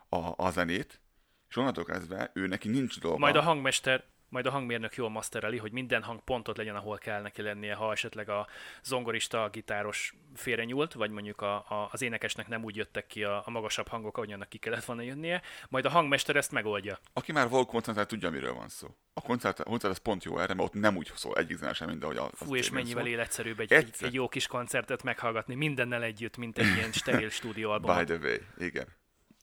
a, 0.09 0.45
a 0.45 0.51
zenét, 0.51 1.01
és 1.49 1.55
onnantól 1.55 1.83
kezdve 1.83 2.31
ő 2.33 2.47
neki 2.47 2.69
nincs 2.69 2.99
dolga. 2.99 3.17
Majd 3.17 3.35
a 3.35 3.41
hangmester 3.41 4.03
majd 4.29 4.45
a 4.45 4.49
hangmérnök 4.49 4.95
jól 4.95 5.09
mastereli, 5.09 5.57
hogy 5.57 5.71
minden 5.71 6.03
hang 6.03 6.19
pontot 6.23 6.57
legyen, 6.57 6.75
ahol 6.75 6.97
kell 6.97 7.21
neki 7.21 7.41
lennie, 7.41 7.73
ha 7.73 7.91
esetleg 7.91 8.29
a 8.29 8.47
zongorista, 8.83 9.43
a 9.43 9.49
gitáros 9.49 10.13
félrenyúlt, 10.35 10.93
vagy 10.93 11.11
mondjuk 11.11 11.41
a, 11.41 11.55
a, 11.55 11.89
az 11.91 12.01
énekesnek 12.01 12.47
nem 12.47 12.63
úgy 12.63 12.75
jöttek 12.75 13.07
ki 13.07 13.23
a, 13.23 13.41
a 13.45 13.49
magasabb 13.49 13.87
hangok, 13.87 14.17
ahogy 14.17 14.31
annak 14.31 14.49
ki 14.49 14.57
kellett 14.57 14.85
volna 14.85 15.01
jönnie, 15.01 15.41
majd 15.69 15.85
a 15.85 15.89
hangmester 15.89 16.35
ezt 16.35 16.51
megoldja. 16.51 16.99
Aki 17.13 17.31
már 17.31 17.49
volt 17.49 17.67
koncertál, 17.67 18.05
tudja, 18.05 18.29
miről 18.29 18.53
van 18.53 18.69
szó. 18.69 18.87
A 19.13 19.21
koncert, 19.21 19.59
a 19.59 19.63
koncert 19.63 19.93
az 19.93 19.99
pont 19.99 20.23
jó 20.23 20.39
erre, 20.39 20.53
mert 20.53 20.67
ott 20.67 20.81
nem 20.81 20.97
úgy 20.97 21.11
szól 21.15 21.35
egyik 21.35 21.57
zene 21.57 21.73
sem, 21.73 21.87
mint 21.89 22.03
ahogy 22.03 22.17
a 22.17 22.29
Fú, 22.33 22.55
és 22.55 22.69
mennyivel 22.69 23.03
szól. 23.03 23.11
életszerűbb 23.11 23.59
egy, 23.59 23.73
egy, 23.73 23.95
egy, 23.99 24.13
jó 24.13 24.27
kis 24.27 24.47
koncertet 24.47 25.03
meghallgatni 25.03 25.55
mindennel 25.55 26.03
együtt, 26.03 26.37
mint 26.37 26.57
egy 26.57 26.75
ilyen 26.75 26.91
steril 26.91 27.29
stúdióalbum. 27.39 27.97
By 27.97 28.03
the 28.03 28.15
way, 28.15 28.37
igen. 28.57 28.87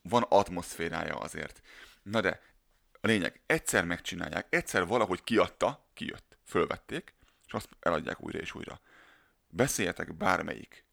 Van 0.03 0.25
atmoszférája 0.29 1.15
azért. 1.15 1.61
Na 2.03 2.21
de 2.21 2.39
a 3.01 3.07
lényeg, 3.07 3.41
egyszer 3.45 3.85
megcsinálják, 3.85 4.47
egyszer 4.49 4.85
valahogy 4.85 5.23
kiadta, 5.23 5.87
kijött, 5.93 6.37
fölvették, 6.45 7.15
és 7.45 7.53
azt 7.53 7.69
eladják 7.79 8.23
újra 8.23 8.39
és 8.39 8.55
újra. 8.55 8.81
Beszéljetek 9.47 10.15
bármelyik 10.15 10.85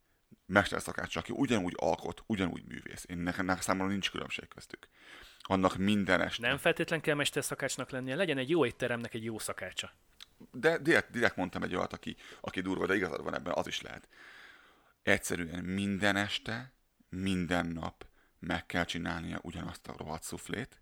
mesterszakács, 0.46 1.16
aki 1.16 1.32
ugyanúgy 1.36 1.74
alkot, 1.76 2.22
ugyanúgy 2.26 2.64
művész. 2.64 3.04
Én 3.08 3.18
nekem 3.18 3.56
számomra 3.60 3.92
nincs 3.92 4.10
különbség 4.10 4.48
köztük. 4.48 4.88
Annak 5.40 5.76
minden 5.76 6.20
este. 6.20 6.46
Nem 6.46 6.58
feltétlen 6.58 7.00
kell 7.00 7.14
mesterszakácsnak 7.14 7.90
lennie, 7.90 8.14
legyen 8.14 8.38
egy 8.38 8.50
jó 8.50 8.66
étteremnek 8.66 9.14
egy 9.14 9.24
jó 9.24 9.38
szakácsa. 9.38 9.92
De 10.50 10.78
direkt, 10.78 11.10
direkt 11.10 11.36
mondtam 11.36 11.62
egy 11.62 11.76
olyat, 11.76 11.92
aki, 11.92 12.16
aki 12.40 12.60
durva, 12.60 12.86
de 12.86 12.94
igazad 12.94 13.22
van 13.22 13.34
ebben, 13.34 13.52
az 13.56 13.66
is 13.66 13.80
lehet. 13.80 14.08
Egyszerűen 15.02 15.64
minden 15.64 16.16
este, 16.16 16.72
minden 17.08 17.66
nap 17.66 18.06
meg 18.38 18.66
kell 18.66 18.84
csinálnia 18.84 19.38
ugyanazt 19.42 19.86
a 19.86 19.94
rohadt 19.96 20.22
szuflét, 20.22 20.80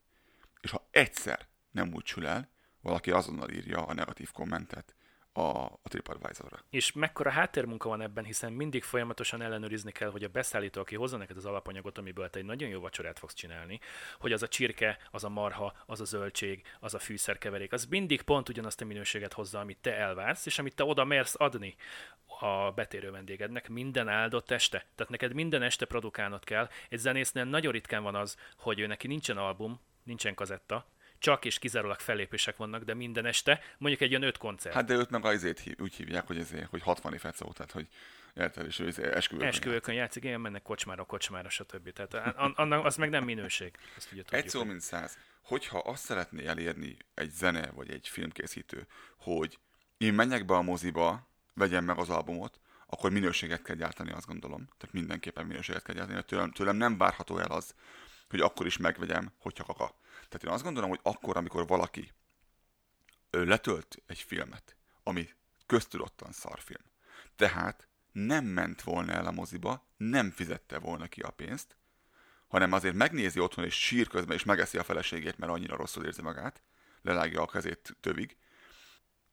és 0.63 0.71
ha 0.71 0.89
egyszer 0.91 1.47
nem 1.71 1.95
úgy 1.95 2.07
sül 2.07 2.27
el, 2.27 2.49
valaki 2.81 3.11
azonnal 3.11 3.51
írja 3.51 3.87
a 3.87 3.95
negatív 3.95 4.31
kommentet 4.31 4.95
a, 5.33 5.41
a 5.65 5.81
TripAdvisor-ra. 5.83 6.65
És 6.71 6.93
mekkora 6.93 7.31
háttérmunka 7.31 7.89
van 7.89 8.01
ebben, 8.01 8.25
hiszen 8.25 8.53
mindig 8.53 8.83
folyamatosan 8.83 9.43
ellenőrizni 9.43 9.93
kell, 9.93 10.11
hogy 10.11 10.25
a 10.25 10.29
beszállító, 10.29 10.81
aki 10.81 10.95
hozza 10.95 11.17
neked 11.17 11.37
az 11.37 11.45
alapanyagot, 11.45 11.99
amiből 11.99 12.31
te 12.31 12.39
egy 12.39 12.45
nagyon 12.45 12.69
jó 12.69 12.81
vacsorát 12.81 13.19
fogsz 13.19 13.35
csinálni, 13.35 13.81
hogy 14.19 14.33
az 14.33 14.43
a 14.43 14.49
csirke, 14.49 14.99
az 15.11 15.25
a 15.25 15.29
marha, 15.29 15.75
az 15.87 16.01
a 16.01 16.05
zöldség, 16.05 16.67
az 16.81 16.95
a 16.95 16.99
fűszerkeverék, 16.99 17.73
az 17.73 17.85
mindig 17.85 18.23
pont 18.23 18.49
ugyanazt 18.49 18.81
a 18.81 18.85
minőséget 18.85 19.33
hozza, 19.33 19.61
amit 19.61 19.79
te 19.81 19.97
elvársz, 19.97 20.47
és 20.47 20.59
amit 20.59 20.75
te 20.75 20.85
oda 20.85 21.05
mersz 21.05 21.35
adni 21.39 21.75
a 22.41 22.71
betérő 22.71 23.11
vendégednek 23.11 23.69
minden 23.69 24.09
áldott 24.09 24.51
este. 24.51 24.87
Tehát 24.95 25.13
neked 25.13 25.33
minden 25.33 25.63
este 25.63 25.85
produkálnod 25.85 26.45
kell. 26.45 26.69
Egy 26.89 26.99
zenésznél 26.99 27.45
nagyon 27.45 27.73
ritkán 27.73 28.03
van 28.03 28.15
az, 28.15 28.37
hogy 28.57 28.81
ő 28.81 28.87
neki 28.87 29.07
nincsen 29.07 29.37
album, 29.37 29.81
nincsen 30.03 30.35
kazetta, 30.35 30.87
csak 31.19 31.45
és 31.45 31.59
kizárólag 31.59 32.01
fellépések 32.01 32.57
vannak, 32.57 32.83
de 32.83 32.95
minden 32.95 33.27
este, 33.27 33.61
mondjuk 33.79 34.03
egy 34.03 34.11
olyan 34.11 34.23
öt 34.23 34.39
koncert. 34.39 34.75
Hát 34.75 34.85
de 34.85 34.95
őt 34.95 35.11
meg 35.11 35.25
azért 35.25 35.63
úgy 35.79 35.95
hívják, 35.95 36.27
hogy, 36.27 36.39
ezért, 36.39 36.71
hogy 36.71 36.83
60 36.83 37.19
fecó, 37.19 37.53
tehát 37.53 37.73
hogy 37.73 37.89
érted, 38.35 38.67
és 38.67 38.79
ő 38.79 38.87
esküvőkön, 38.87 39.49
esküvőkön 39.49 39.95
játszik, 39.95 40.25
igen, 40.25 40.41
mennek 40.41 40.63
kocsmára, 40.63 41.05
kocsmára, 41.05 41.49
stb. 41.49 41.91
Tehát 41.91 42.37
annak 42.37 42.85
az 42.85 42.97
meg 42.97 43.11
nem 43.11 43.25
minőség. 43.25 43.77
Ezt 43.97 44.13
ugye 44.13 44.23
egy 44.29 44.49
szó, 44.49 44.65
mint 44.65 44.81
száz. 44.81 45.19
Hogyha 45.43 45.79
azt 45.79 46.05
szeretné 46.05 46.47
elérni 46.47 46.97
egy 47.15 47.31
zene 47.31 47.71
vagy 47.71 47.91
egy 47.91 48.09
filmkészítő, 48.09 48.87
hogy 49.17 49.59
én 49.97 50.15
menjek 50.15 50.45
be 50.45 50.55
a 50.55 50.63
moziba, 50.63 51.29
vegyem 51.55 51.85
meg 51.85 51.99
az 51.99 52.11
albumot, 52.11 52.61
akkor 52.87 53.11
minőséget 53.11 53.63
kell 53.63 53.77
gyártani, 53.77 54.13
azt 54.13 54.27
gondolom. 54.27 54.69
Tehát 54.79 54.95
mindenképpen 54.95 55.47
minőséget 55.47 55.83
kell 55.83 55.95
gyártani. 55.95 56.25
Tőlem, 56.25 56.53
tőlem 56.53 56.77
nem 56.77 56.99
várható 56.99 57.39
el 57.39 57.51
az, 57.51 57.75
hogy 58.33 58.41
akkor 58.41 58.67
is 58.67 58.77
megvegyem, 58.77 59.33
hogyha 59.39 59.65
kaka. 59.65 59.95
Tehát 60.13 60.45
én 60.45 60.51
azt 60.51 60.63
gondolom, 60.63 60.91
hogy 60.91 61.01
akkor, 61.03 61.37
amikor 61.37 61.67
valaki 61.67 62.13
letölt 63.31 64.03
egy 64.07 64.19
filmet, 64.19 64.77
ami 65.03 65.29
köztudottan 65.67 66.33
szarfilm, 66.33 66.85
tehát 67.37 67.87
nem 68.13 68.45
ment 68.45 68.83
volna 68.83 69.13
el 69.13 69.27
a 69.27 69.31
moziba, 69.31 69.87
nem 69.97 70.31
fizette 70.31 70.79
volna 70.79 71.07
ki 71.07 71.21
a 71.21 71.31
pénzt, 71.31 71.77
hanem 72.49 72.73
azért 72.73 72.95
megnézi 72.95 73.41
otthon, 73.41 73.65
és 73.65 73.75
sír 73.75 74.09
közben, 74.09 74.37
és 74.37 74.45
megeszi 74.45 74.79
a 74.79 74.85
feleségét, 74.85 75.39
mert 75.39 75.53
annyira 75.53 75.77
rosszul 75.77 76.05
érzi 76.05 76.23
magát, 76.23 76.63
lelágja 77.03 77.43
a 77.43 77.47
kezét 77.47 77.97
tövig, 78.01 78.37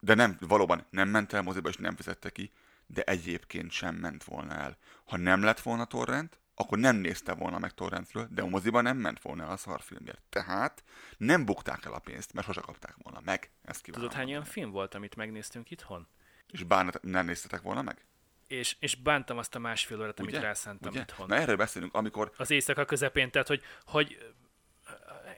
de 0.00 0.14
nem, 0.14 0.36
valóban 0.40 0.86
nem 0.90 1.08
ment 1.08 1.32
el 1.32 1.42
moziba, 1.42 1.68
és 1.68 1.76
nem 1.76 1.96
fizette 1.96 2.30
ki, 2.30 2.52
de 2.86 3.02
egyébként 3.02 3.70
sem 3.70 3.94
ment 3.94 4.24
volna 4.24 4.54
el. 4.54 4.78
Ha 5.04 5.16
nem 5.16 5.42
lett 5.42 5.60
volna 5.60 5.84
torrent, 5.84 6.39
akkor 6.60 6.78
nem 6.78 6.96
nézte 6.96 7.34
volna 7.34 7.58
meg 7.58 7.70
torrentről, 7.70 8.28
de 8.30 8.42
a 8.42 8.46
moziba 8.46 8.80
nem 8.80 8.96
ment 8.96 9.22
volna 9.22 9.46
a 9.46 9.56
szarfilmért. 9.56 10.22
Tehát 10.28 10.84
nem 11.16 11.44
bukták 11.44 11.84
el 11.84 11.92
a 11.92 11.98
pénzt, 11.98 12.32
mert 12.32 12.46
sose 12.46 12.60
kapták 12.60 12.94
volna 13.02 13.20
meg. 13.24 13.50
Ezt 13.62 13.82
kívánom. 13.82 14.08
Tudod, 14.08 14.22
hány 14.22 14.30
olyan 14.30 14.44
film 14.44 14.70
volt, 14.70 14.94
amit 14.94 15.16
megnéztünk 15.16 15.70
itthon? 15.70 16.06
És 16.52 16.62
bánat, 16.62 17.02
nem 17.02 17.26
néztetek 17.26 17.62
volna 17.62 17.82
meg? 17.82 18.04
És, 18.46 18.76
és 18.80 18.94
bántam 18.94 19.38
azt 19.38 19.54
a 19.54 19.58
másfél 19.58 20.00
órát, 20.00 20.20
amit 20.20 20.38
rászántam 20.38 20.92
Ugye? 20.92 21.00
itthon. 21.00 21.26
Na 21.26 21.34
erről 21.34 21.56
beszélünk, 21.56 21.94
amikor... 21.94 22.32
Az 22.36 22.50
éjszaka 22.50 22.84
közepén, 22.84 23.30
tehát 23.30 23.48
hogy, 23.48 23.62
hogy 23.84 24.32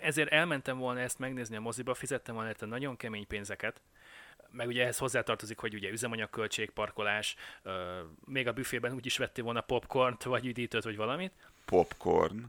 ezért 0.00 0.30
elmentem 0.30 0.78
volna 0.78 1.00
ezt 1.00 1.18
megnézni 1.18 1.56
a 1.56 1.60
moziba, 1.60 1.94
fizettem 1.94 2.34
volna 2.34 2.48
érte 2.48 2.66
nagyon 2.66 2.96
kemény 2.96 3.26
pénzeket, 3.26 3.80
meg 4.52 4.66
ugye 4.66 4.82
ehhez 4.82 4.98
hozzátartozik, 4.98 5.58
hogy 5.58 5.74
ugye 5.74 5.90
üzemanyagköltség, 5.90 6.70
parkolás, 6.70 7.36
még 8.24 8.46
a 8.46 8.52
büfében 8.52 8.92
úgy 8.92 9.06
is 9.06 9.16
vettél 9.16 9.44
volna 9.44 9.60
popcornt, 9.60 10.22
vagy 10.22 10.46
üdítőt, 10.46 10.84
vagy 10.84 10.96
valamit. 10.96 11.32
Popcorn, 11.64 12.44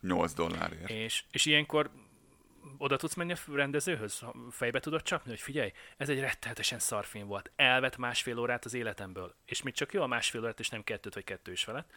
8 0.00 0.32
dollárért. 0.32 0.90
És, 0.90 1.24
és 1.30 1.46
ilyenkor 1.46 1.90
oda 2.78 2.96
tudsz 2.96 3.14
menni 3.14 3.32
a 3.32 3.36
rendezőhöz, 3.54 4.24
fejbe 4.50 4.80
tudod 4.80 5.02
csapni, 5.02 5.30
hogy 5.30 5.40
figyelj, 5.40 5.72
ez 5.96 6.08
egy 6.08 6.20
rettenetesen 6.20 6.78
szarfilm 6.78 7.26
volt. 7.26 7.50
Elvett 7.56 7.96
másfél 7.96 8.38
órát 8.38 8.64
az 8.64 8.74
életemből. 8.74 9.34
És 9.44 9.62
még 9.62 9.74
csak 9.74 9.92
jó 9.92 10.02
a 10.02 10.06
másfél 10.06 10.40
órát, 10.40 10.60
és 10.60 10.68
nem 10.68 10.84
kettőt 10.84 11.14
vagy 11.14 11.24
kettő 11.24 11.52
is 11.52 11.64
felett. 11.64 11.90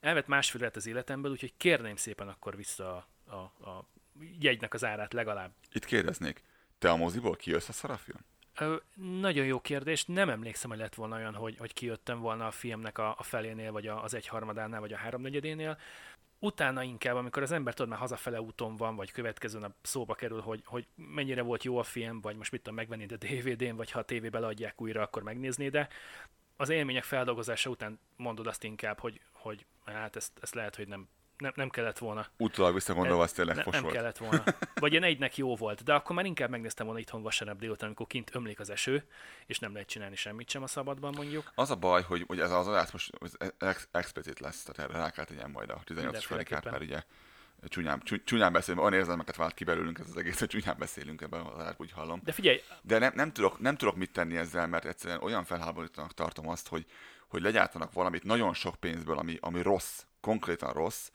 Elvett 0.00 0.26
másfél 0.26 0.60
órát 0.60 0.76
az 0.76 0.86
életemből, 0.86 1.30
úgyhogy 1.30 1.52
kérném 1.56 1.96
szépen 1.96 2.28
akkor 2.28 2.56
vissza 2.56 2.96
a, 2.96 3.34
a, 3.34 3.68
a 3.70 3.88
jegynek 4.38 4.74
az 4.74 4.84
árát 4.84 5.12
legalább. 5.12 5.52
Itt 5.72 5.84
kérdeznék, 5.84 6.42
te 6.78 6.90
a 6.90 6.96
moziból 6.96 7.36
kijössz 7.36 7.68
a 7.68 7.72
szarafilm? 7.72 8.24
Nagyon 8.94 9.46
jó 9.46 9.60
kérdés. 9.60 10.04
Nem 10.04 10.28
emlékszem, 10.28 10.70
hogy 10.70 10.78
lett 10.78 10.94
volna 10.94 11.16
olyan, 11.16 11.34
hogy, 11.34 11.56
hogy 11.58 11.72
kijöttem 11.72 12.20
volna 12.20 12.46
a 12.46 12.50
filmnek 12.50 12.98
a, 12.98 13.14
a 13.18 13.22
felénél, 13.22 13.72
vagy 13.72 13.86
a, 13.86 14.02
az 14.02 14.14
egyharmadánál, 14.14 14.80
vagy 14.80 14.92
a 14.92 14.96
háromnegyedénél. 14.96 15.78
Utána 16.38 16.82
inkább, 16.82 17.16
amikor 17.16 17.42
az 17.42 17.52
ember 17.52 17.74
tudod, 17.74 17.90
már 17.90 17.98
hazafele 18.00 18.40
úton 18.40 18.76
van, 18.76 18.96
vagy 18.96 19.12
következő 19.12 19.58
nap 19.58 19.72
szóba 19.82 20.14
kerül, 20.14 20.40
hogy, 20.40 20.62
hogy 20.64 20.86
mennyire 20.94 21.42
volt 21.42 21.64
jó 21.64 21.78
a 21.78 21.82
film, 21.82 22.20
vagy 22.20 22.36
most 22.36 22.52
mit 22.52 22.62
tudom 22.62 22.78
megvenni 22.78 23.06
a 23.08 23.16
DVD-n, 23.16 23.76
vagy 23.76 23.90
ha 23.90 23.98
a 23.98 24.04
tévébe 24.04 24.38
leadják 24.38 24.80
újra, 24.80 25.02
akkor 25.02 25.22
megnézni, 25.22 25.68
de 25.68 25.88
az 26.56 26.68
élmények 26.68 27.04
feldolgozása 27.04 27.70
után 27.70 27.98
mondod 28.16 28.46
azt 28.46 28.64
inkább, 28.64 28.98
hogy, 28.98 29.20
hogy 29.32 29.66
hát 29.84 30.16
ezt, 30.16 30.32
ezt 30.40 30.54
lehet, 30.54 30.76
hogy 30.76 30.88
nem 30.88 31.08
nem, 31.38 31.52
nem 31.54 31.68
kellett 31.68 31.98
volna. 31.98 32.26
Utólag 32.36 32.74
visszagondolva, 32.74 33.22
az 33.22 33.32
tényleg 33.32 33.56
ne, 33.56 33.62
Nem 33.70 33.82
volt. 33.82 33.94
kellett 33.94 34.18
volna. 34.18 34.44
Vagy 34.74 34.90
ilyen 34.90 35.02
egynek 35.02 35.36
jó 35.36 35.56
volt, 35.56 35.82
de 35.82 35.94
akkor 35.94 36.16
már 36.16 36.24
inkább 36.24 36.50
megnéztem 36.50 36.86
volna 36.86 37.00
itthon 37.00 37.22
vasárnap 37.22 37.58
délután, 37.58 37.86
amikor 37.86 38.06
kint 38.06 38.34
ömlik 38.34 38.60
az 38.60 38.70
eső, 38.70 39.08
és 39.46 39.58
nem 39.58 39.72
lehet 39.72 39.88
csinálni 39.88 40.16
semmit 40.16 40.50
sem 40.50 40.62
a 40.62 40.66
szabadban 40.66 41.14
mondjuk. 41.16 41.52
Az 41.54 41.70
a 41.70 41.76
baj, 41.76 42.02
hogy, 42.02 42.24
hogy 42.26 42.40
ez 42.40 42.50
az 42.50 42.66
adás 42.68 42.90
most 42.90 43.12
ex- 43.58 43.88
explicit 43.90 44.40
lesz, 44.40 44.62
tehát 44.62 44.92
rá 44.92 45.10
kell 45.10 45.24
tegyen 45.24 45.50
majd 45.50 45.70
a 45.70 45.80
18-as 45.86 46.24
felikát, 46.26 46.64
mert 46.64 46.82
ugye 46.82 47.02
csúnyán, 47.68 48.02
csúnyán 48.24 48.52
beszélünk, 48.52 48.84
olyan 48.84 48.98
érzelmeket 48.98 49.36
vált 49.36 49.54
ki 49.54 49.64
belőlünk 49.64 49.98
ez 49.98 50.08
az 50.08 50.16
egész, 50.16 50.38
hogy 50.38 50.48
csúnyán 50.48 50.76
beszélünk 50.78 51.20
ebben 51.20 51.40
az 51.40 51.46
adásban, 51.46 51.86
úgy 51.86 51.92
hallom. 51.92 52.20
De 52.24 52.32
figyelj! 52.32 52.62
De 52.82 52.98
nem, 52.98 53.12
nem, 53.14 53.32
tudok, 53.32 53.58
nem 53.58 53.76
tudok 53.76 53.96
mit 53.96 54.12
tenni 54.12 54.36
ezzel, 54.36 54.66
mert 54.66 54.84
egyszerűen 54.84 55.22
olyan 55.22 55.44
felháborítanak 55.44 56.14
tartom 56.14 56.48
azt, 56.48 56.68
hogy, 56.68 56.86
hogy 57.28 57.42
legyártanak 57.42 57.92
valamit 57.92 58.24
nagyon 58.24 58.54
sok 58.54 58.74
pénzből, 58.74 59.18
ami, 59.18 59.38
ami 59.40 59.62
rossz, 59.62 60.02
konkrétan 60.20 60.72
rossz, 60.72 61.10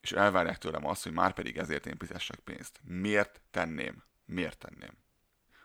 és 0.00 0.12
elvárják 0.12 0.58
tőlem 0.58 0.86
azt, 0.86 1.02
hogy 1.02 1.12
már 1.12 1.32
pedig 1.32 1.56
ezért 1.56 1.86
én 1.86 1.96
fizessek 1.98 2.38
pénzt. 2.38 2.80
Miért 2.84 3.40
tenném? 3.50 4.04
Miért 4.24 4.58
tenném? 4.58 4.98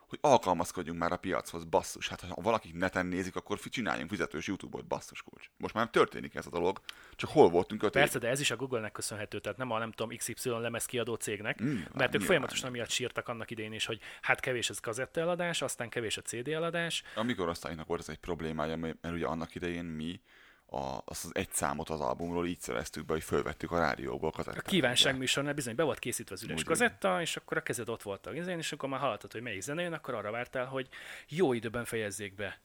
Hogy 0.07 0.19
alkalmazkodjunk 0.21 0.99
már 0.99 1.11
a 1.11 1.17
piachoz, 1.17 1.63
basszus. 1.63 2.07
Hát 2.07 2.21
ha 2.21 2.41
valakik 2.41 2.73
neten 2.73 3.05
nézik, 3.05 3.35
akkor 3.35 3.59
csináljunk 3.59 4.09
fizetős 4.09 4.47
YouTube-ot, 4.47 4.85
basszus 4.87 5.21
kulcs. 5.21 5.49
Most 5.57 5.73
már 5.73 5.83
nem 5.83 5.91
történik 5.91 6.35
ez 6.35 6.45
a 6.45 6.49
dolog, 6.49 6.81
csak 7.15 7.29
hol 7.29 7.49
voltunk 7.49 7.83
öt 7.83 7.91
Persze, 7.91 8.19
de 8.19 8.27
ez 8.27 8.39
is 8.39 8.51
a 8.51 8.55
Google-nek 8.55 8.91
köszönhető, 8.91 9.39
tehát 9.39 9.57
nem 9.57 9.71
a 9.71 9.77
nem 9.77 9.91
tudom 9.91 10.17
XY 10.17 10.49
lemez 10.49 10.85
kiadó 10.85 11.15
cégnek, 11.15 11.63
mm, 11.63 11.67
mert 11.67 11.83
ők 11.85 11.93
nyilván. 11.97 12.19
folyamatosan 12.19 12.71
miatt 12.71 12.89
sírtak 12.89 13.27
annak 13.27 13.51
idején 13.51 13.73
is, 13.73 13.85
hogy 13.85 13.99
hát 14.21 14.39
kevés 14.39 14.69
az 14.69 14.79
kazetta 14.79 15.19
eladás, 15.19 15.61
aztán 15.61 15.89
kevés 15.89 16.17
a 16.17 16.21
CD 16.21 16.47
eladás. 16.47 17.03
Amikor 17.15 17.49
aztán 17.49 17.83
volt 17.87 17.99
ez 18.01 18.09
egy 18.09 18.19
problémája, 18.19 18.75
mert 18.75 19.05
ugye 19.11 19.25
annak 19.25 19.55
idején 19.55 19.85
mi 19.85 20.21
a, 20.65 21.01
azt 21.05 21.25
az 21.25 21.31
egy 21.33 21.51
számot 21.51 21.89
az 21.89 21.99
albumról 21.99 22.47
így 22.47 22.59
szereztük 22.59 23.05
be, 23.05 23.13
hogy 23.13 23.23
fölvettük 23.23 23.71
a 23.71 23.79
rádióból 23.79 24.31
kazettát. 24.31 24.65
A 24.65 24.69
kívánság 24.69 25.17
műsornál 25.17 25.53
bizony 25.53 25.75
be 25.75 25.83
volt 25.83 25.99
készítve 25.99 26.35
az 26.35 26.43
üres 26.43 26.57
Úgy 26.57 26.65
kazetta, 26.65 27.21
és 27.21 27.37
akkor 27.37 27.57
a 27.57 27.61
kezed 27.61 27.89
ott 27.89 28.01
volt 28.01 28.27
a 28.27 28.31
gizén, 28.31 28.57
és 28.57 28.71
akkor 28.71 28.89
már 28.89 28.99
hallottad, 28.99 29.31
hogy 29.31 29.41
melyik 29.41 29.61
zene 29.61 29.81
jön, 29.81 29.93
akkor 29.93 30.13
arra 30.13 30.31
vártál, 30.31 30.65
hogy 30.65 30.87
jó 31.27 31.53
időben 31.53 31.85
fejezzék 31.85 32.35
be 32.35 32.59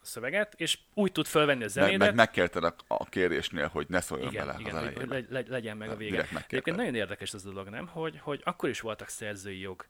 a 0.00 0.06
szöveget, 0.06 0.54
és 0.56 0.78
úgy 0.94 1.12
tud 1.12 1.26
fölvenni 1.26 1.64
a 1.64 1.68
zenédet. 1.68 1.98
Meg, 1.98 2.08
meg 2.08 2.16
megkérted 2.16 2.64
a, 2.64 2.74
a 2.86 3.04
kérésnél, 3.04 3.66
hogy 3.66 3.86
ne 3.88 4.00
szóljon 4.00 4.30
igen, 4.30 4.46
bele 4.46 4.58
igen, 4.60 4.74
az 4.74 4.80
elején. 4.80 5.08
Hogy 5.08 5.26
le, 5.28 5.42
legyen 5.48 5.76
meg 5.76 5.90
a 5.90 5.96
vége. 5.96 6.28
Egyébként 6.46 6.76
nagyon 6.76 6.94
érdekes 6.94 7.32
ez 7.32 7.44
a 7.44 7.48
dolog, 7.48 7.68
nem? 7.68 7.86
Hogy, 7.86 8.18
hogy 8.22 8.40
akkor 8.44 8.68
is 8.68 8.80
voltak 8.80 9.08
szerzői 9.08 9.60
jog 9.60 9.86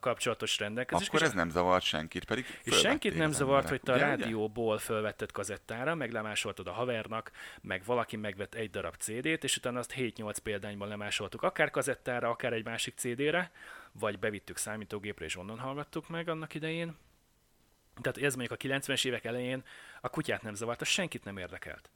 kapcsolatos 0.00 0.58
rendelkezés. 0.58 1.08
Akkor 1.08 1.22
ez 1.22 1.32
nem 1.32 1.50
zavart 1.50 1.84
senkit, 1.84 2.24
pedig 2.24 2.60
És 2.62 2.78
senkit 2.78 3.16
nem 3.16 3.32
zavart, 3.32 3.68
hogy 3.68 3.80
te 3.80 3.92
a 3.92 3.96
rádióból 3.96 4.78
fölvetted 4.78 5.32
kazettára, 5.32 5.94
meg 5.94 6.12
lemásoltad 6.12 6.66
a 6.66 6.72
havernak, 6.72 7.30
meg 7.60 7.82
valaki 7.84 8.16
megvett 8.16 8.54
egy 8.54 8.70
darab 8.70 8.94
CD-t, 8.96 9.44
és 9.44 9.56
utána 9.56 9.78
azt 9.78 9.94
7-8 9.96 10.36
példányban 10.42 10.88
lemásoltuk, 10.88 11.42
akár 11.42 11.70
kazettára, 11.70 12.28
akár 12.28 12.52
egy 12.52 12.64
másik 12.64 12.94
CD-re, 12.96 13.50
vagy 13.92 14.18
bevittük 14.18 14.56
számítógépre, 14.56 15.24
és 15.24 15.36
onnan 15.36 15.58
hallgattuk 15.58 16.08
meg 16.08 16.28
annak 16.28 16.54
idején. 16.54 16.96
Tehát 18.00 18.18
ez 18.18 18.34
mondjuk 18.34 18.60
a 18.60 18.66
90-es 18.68 19.06
évek 19.06 19.24
elején 19.24 19.64
a 20.00 20.08
kutyát 20.08 20.42
nem 20.42 20.54
zavart, 20.54 20.80
az 20.80 20.88
senkit 20.88 21.24
nem 21.24 21.36
érdekelt. 21.36 21.90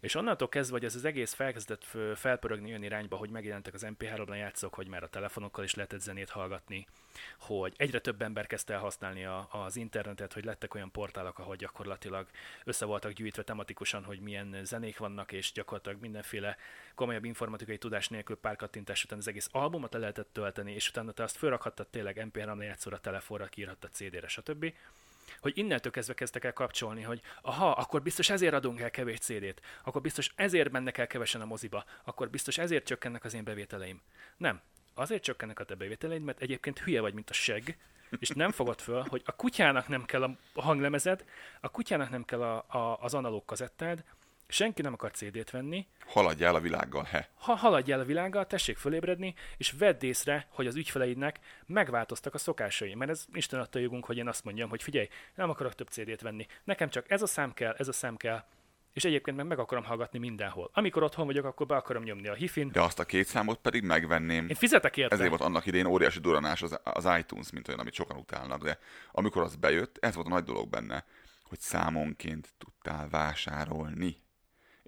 És 0.00 0.14
onnantól 0.14 0.48
kezdve, 0.48 0.76
hogy 0.76 0.84
ez 0.84 0.94
az 0.94 1.04
egész 1.04 1.32
felkezdett 1.32 1.84
felpörögni 2.14 2.68
olyan 2.68 2.82
irányba, 2.82 3.16
hogy 3.16 3.30
megjelentek 3.30 3.74
az 3.74 3.86
MP3-ban 3.88 4.36
játszók, 4.36 4.74
hogy 4.74 4.88
már 4.88 5.02
a 5.02 5.08
telefonokkal 5.08 5.64
is 5.64 5.74
lehetett 5.74 6.00
zenét 6.00 6.30
hallgatni, 6.30 6.86
hogy 7.38 7.74
egyre 7.76 7.98
több 7.98 8.22
ember 8.22 8.46
kezdte 8.46 8.72
el 8.72 8.80
használni 8.80 9.24
a, 9.24 9.48
az 9.50 9.76
internetet, 9.76 10.32
hogy 10.32 10.44
lettek 10.44 10.74
olyan 10.74 10.90
portálok, 10.90 11.38
ahol 11.38 11.56
gyakorlatilag 11.56 12.26
össze 12.64 12.84
voltak 12.84 13.12
gyűjtve 13.12 13.42
tematikusan, 13.42 14.04
hogy 14.04 14.20
milyen 14.20 14.56
zenék 14.64 14.98
vannak, 14.98 15.32
és 15.32 15.52
gyakorlatilag 15.52 16.00
mindenféle 16.00 16.56
komolyabb 16.94 17.24
informatikai 17.24 17.78
tudás 17.78 18.08
nélkül 18.08 18.36
pár 18.36 18.56
kattintás 18.56 19.04
után 19.04 19.18
az 19.18 19.28
egész 19.28 19.48
albumot 19.52 19.92
le 19.92 19.98
lehetett 19.98 20.32
tölteni, 20.32 20.72
és 20.72 20.88
utána 20.88 21.12
te 21.12 21.22
azt 21.22 21.36
felrakhattad 21.36 21.86
tényleg 21.86 22.28
MP3 22.32 22.56
lejátszóra, 22.56 22.98
telefonra, 22.98 23.46
kiírhattad 23.46 23.92
CD-re, 23.92 24.28
stb 24.28 24.72
hogy 25.40 25.58
innentől 25.58 25.92
kezdve 25.92 26.14
kezdtek 26.14 26.44
el 26.44 26.52
kapcsolni, 26.52 27.02
hogy 27.02 27.20
aha, 27.42 27.70
akkor 27.70 28.02
biztos 28.02 28.30
ezért 28.30 28.54
adunk 28.54 28.80
el 28.80 28.90
kevés 28.90 29.18
CD-t, 29.18 29.60
akkor 29.84 30.00
biztos 30.00 30.32
ezért 30.34 30.70
mennek 30.70 30.98
el 30.98 31.06
kevesen 31.06 31.40
a 31.40 31.44
moziba, 31.44 31.84
akkor 32.04 32.30
biztos 32.30 32.58
ezért 32.58 32.86
csökkennek 32.86 33.24
az 33.24 33.34
én 33.34 33.44
bevételeim. 33.44 34.00
Nem. 34.36 34.60
azért 34.94 35.22
csökkennek 35.22 35.60
a 35.60 35.64
te 35.64 35.74
bevételeid, 35.74 36.22
mert 36.22 36.40
egyébként 36.40 36.78
hülye 36.78 37.00
vagy, 37.00 37.14
mint 37.14 37.30
a 37.30 37.32
seg, 37.32 37.78
és 38.18 38.28
nem 38.28 38.50
fogod 38.50 38.80
föl, 38.80 39.04
hogy 39.08 39.22
a 39.24 39.32
kutyának 39.32 39.88
nem 39.88 40.04
kell 40.04 40.22
a 40.22 40.36
hanglemezed, 40.54 41.24
a 41.60 41.68
kutyának 41.68 42.10
nem 42.10 42.24
kell 42.24 42.42
a, 42.42 42.64
a, 42.78 42.98
az 43.00 43.14
analóg 43.14 43.44
kazettád, 43.44 44.04
senki 44.52 44.82
nem 44.82 44.92
akar 44.92 45.10
CD-t 45.10 45.50
venni. 45.50 45.86
Haladj 46.06 46.44
el 46.44 46.54
a 46.54 46.60
világgal, 46.60 47.04
he. 47.04 47.28
Ha 47.34 47.54
haladj 47.54 47.92
el 47.92 48.00
a 48.00 48.04
világgal, 48.04 48.46
tessék 48.46 48.76
fölébredni, 48.76 49.34
és 49.56 49.70
vedd 49.78 50.04
észre, 50.04 50.46
hogy 50.50 50.66
az 50.66 50.76
ügyfeleidnek 50.76 51.38
megváltoztak 51.66 52.34
a 52.34 52.38
szokásai. 52.38 52.94
Mert 52.94 53.10
ez 53.10 53.24
Isten 53.32 53.60
adta 53.60 53.78
jogunk, 53.78 54.04
hogy 54.04 54.16
én 54.16 54.28
azt 54.28 54.44
mondjam, 54.44 54.68
hogy 54.68 54.82
figyelj, 54.82 55.08
nem 55.34 55.50
akarok 55.50 55.74
több 55.74 55.88
CD-t 55.88 56.20
venni. 56.20 56.46
Nekem 56.64 56.88
csak 56.88 57.10
ez 57.10 57.22
a 57.22 57.26
szám 57.26 57.52
kell, 57.52 57.74
ez 57.78 57.88
a 57.88 57.92
szám 57.92 58.16
kell, 58.16 58.44
és 58.92 59.04
egyébként 59.04 59.36
meg 59.36 59.46
meg 59.46 59.58
akarom 59.58 59.84
hallgatni 59.84 60.18
mindenhol. 60.18 60.70
Amikor 60.72 61.02
otthon 61.02 61.26
vagyok, 61.26 61.44
akkor 61.44 61.66
be 61.66 61.76
akarom 61.76 62.02
nyomni 62.02 62.28
a 62.28 62.34
hifin. 62.34 62.70
De 62.72 62.80
azt 62.80 62.98
a 62.98 63.04
két 63.04 63.26
számot 63.26 63.58
pedig 63.58 63.82
megvenném. 63.82 64.48
Én 64.48 64.54
fizetek 64.54 64.96
érte. 64.96 65.14
Ezért 65.14 65.28
volt 65.28 65.40
annak 65.40 65.66
idén 65.66 65.86
óriási 65.86 66.20
duranás 66.20 66.62
az, 66.62 66.80
az 66.82 67.08
iTunes, 67.18 67.50
mint 67.50 67.68
olyan, 67.68 67.80
amit 67.80 67.94
sokan 67.94 68.16
utálnak, 68.16 68.62
de 68.62 68.78
amikor 69.12 69.42
az 69.42 69.56
bejött, 69.56 69.98
ez 70.00 70.14
volt 70.14 70.26
a 70.26 70.30
nagy 70.30 70.44
dolog 70.44 70.68
benne, 70.68 71.04
hogy 71.44 71.60
számonként 71.60 72.48
tudtál 72.58 73.08
vásárolni. 73.08 74.16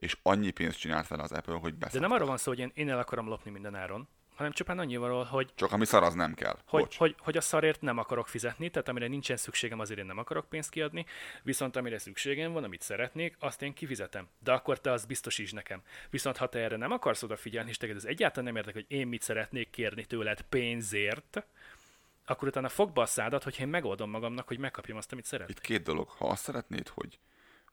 És 0.02 0.16
annyi 0.22 0.50
pénzt 0.50 0.78
csinált 0.78 1.08
vele 1.08 1.22
az 1.22 1.32
Apple, 1.32 1.54
hogy 1.54 1.74
beszélt. 1.74 2.02
De 2.02 2.08
nem 2.08 2.16
arról 2.16 2.28
van 2.28 2.36
szó, 2.36 2.50
hogy 2.50 2.60
én, 2.60 2.70
én 2.74 2.90
el 2.90 2.98
akarom 2.98 3.28
lopni 3.28 3.50
minden 3.50 3.74
áron, 3.74 4.08
hanem 4.34 4.52
csupán 4.52 4.78
annyival, 4.78 5.24
hogy, 5.24 5.50
Csak 5.54 5.72
ami 5.72 5.84
szar, 5.84 6.02
az 6.02 6.14
nem 6.14 6.34
kell. 6.34 6.58
hogy, 6.66 6.80
Bocs. 6.80 6.96
hogy, 6.96 7.14
hogy 7.18 7.36
a 7.36 7.40
szarért 7.40 7.80
nem 7.80 7.98
akarok 7.98 8.28
fizetni, 8.28 8.70
tehát 8.70 8.88
amire 8.88 9.06
nincsen 9.06 9.36
szükségem, 9.36 9.80
azért 9.80 9.98
én 9.98 10.06
nem 10.06 10.18
akarok 10.18 10.48
pénzt 10.48 10.70
kiadni, 10.70 11.06
viszont 11.42 11.76
amire 11.76 11.98
szükségem 11.98 12.52
van, 12.52 12.64
amit 12.64 12.80
szeretnék, 12.80 13.36
azt 13.38 13.62
én 13.62 13.72
kifizetem. 13.72 14.28
De 14.38 14.52
akkor 14.52 14.80
te 14.80 14.92
azt 14.92 15.06
biztosíts 15.06 15.52
nekem. 15.52 15.82
Viszont 16.10 16.36
ha 16.36 16.48
te 16.48 16.58
erre 16.58 16.76
nem 16.76 16.92
akarsz 16.92 17.22
odafigyelni, 17.22 17.70
és 17.70 17.78
neked 17.78 17.96
ez 17.96 18.04
egyáltalán 18.04 18.44
nem 18.44 18.56
érdekel, 18.56 18.84
hogy 18.88 18.98
én 18.98 19.06
mit 19.06 19.22
szeretnék 19.22 19.70
kérni 19.70 20.04
tőled 20.04 20.42
pénzért, 20.42 21.46
akkor 22.26 22.48
utána 22.48 22.68
fogd 22.68 22.92
be 22.92 23.00
a 23.00 23.06
szádat, 23.06 23.42
hogy 23.42 23.60
én 23.60 23.68
megoldom 23.68 24.10
magamnak, 24.10 24.48
hogy 24.48 24.58
megkapjam 24.58 24.96
azt, 24.96 25.12
amit 25.12 25.24
szeretnék. 25.24 25.56
Itt 25.56 25.62
két 25.62 25.82
dolog. 25.82 26.08
Ha 26.08 26.28
azt 26.28 26.42
szeretnéd, 26.42 26.88
hogy, 26.88 27.18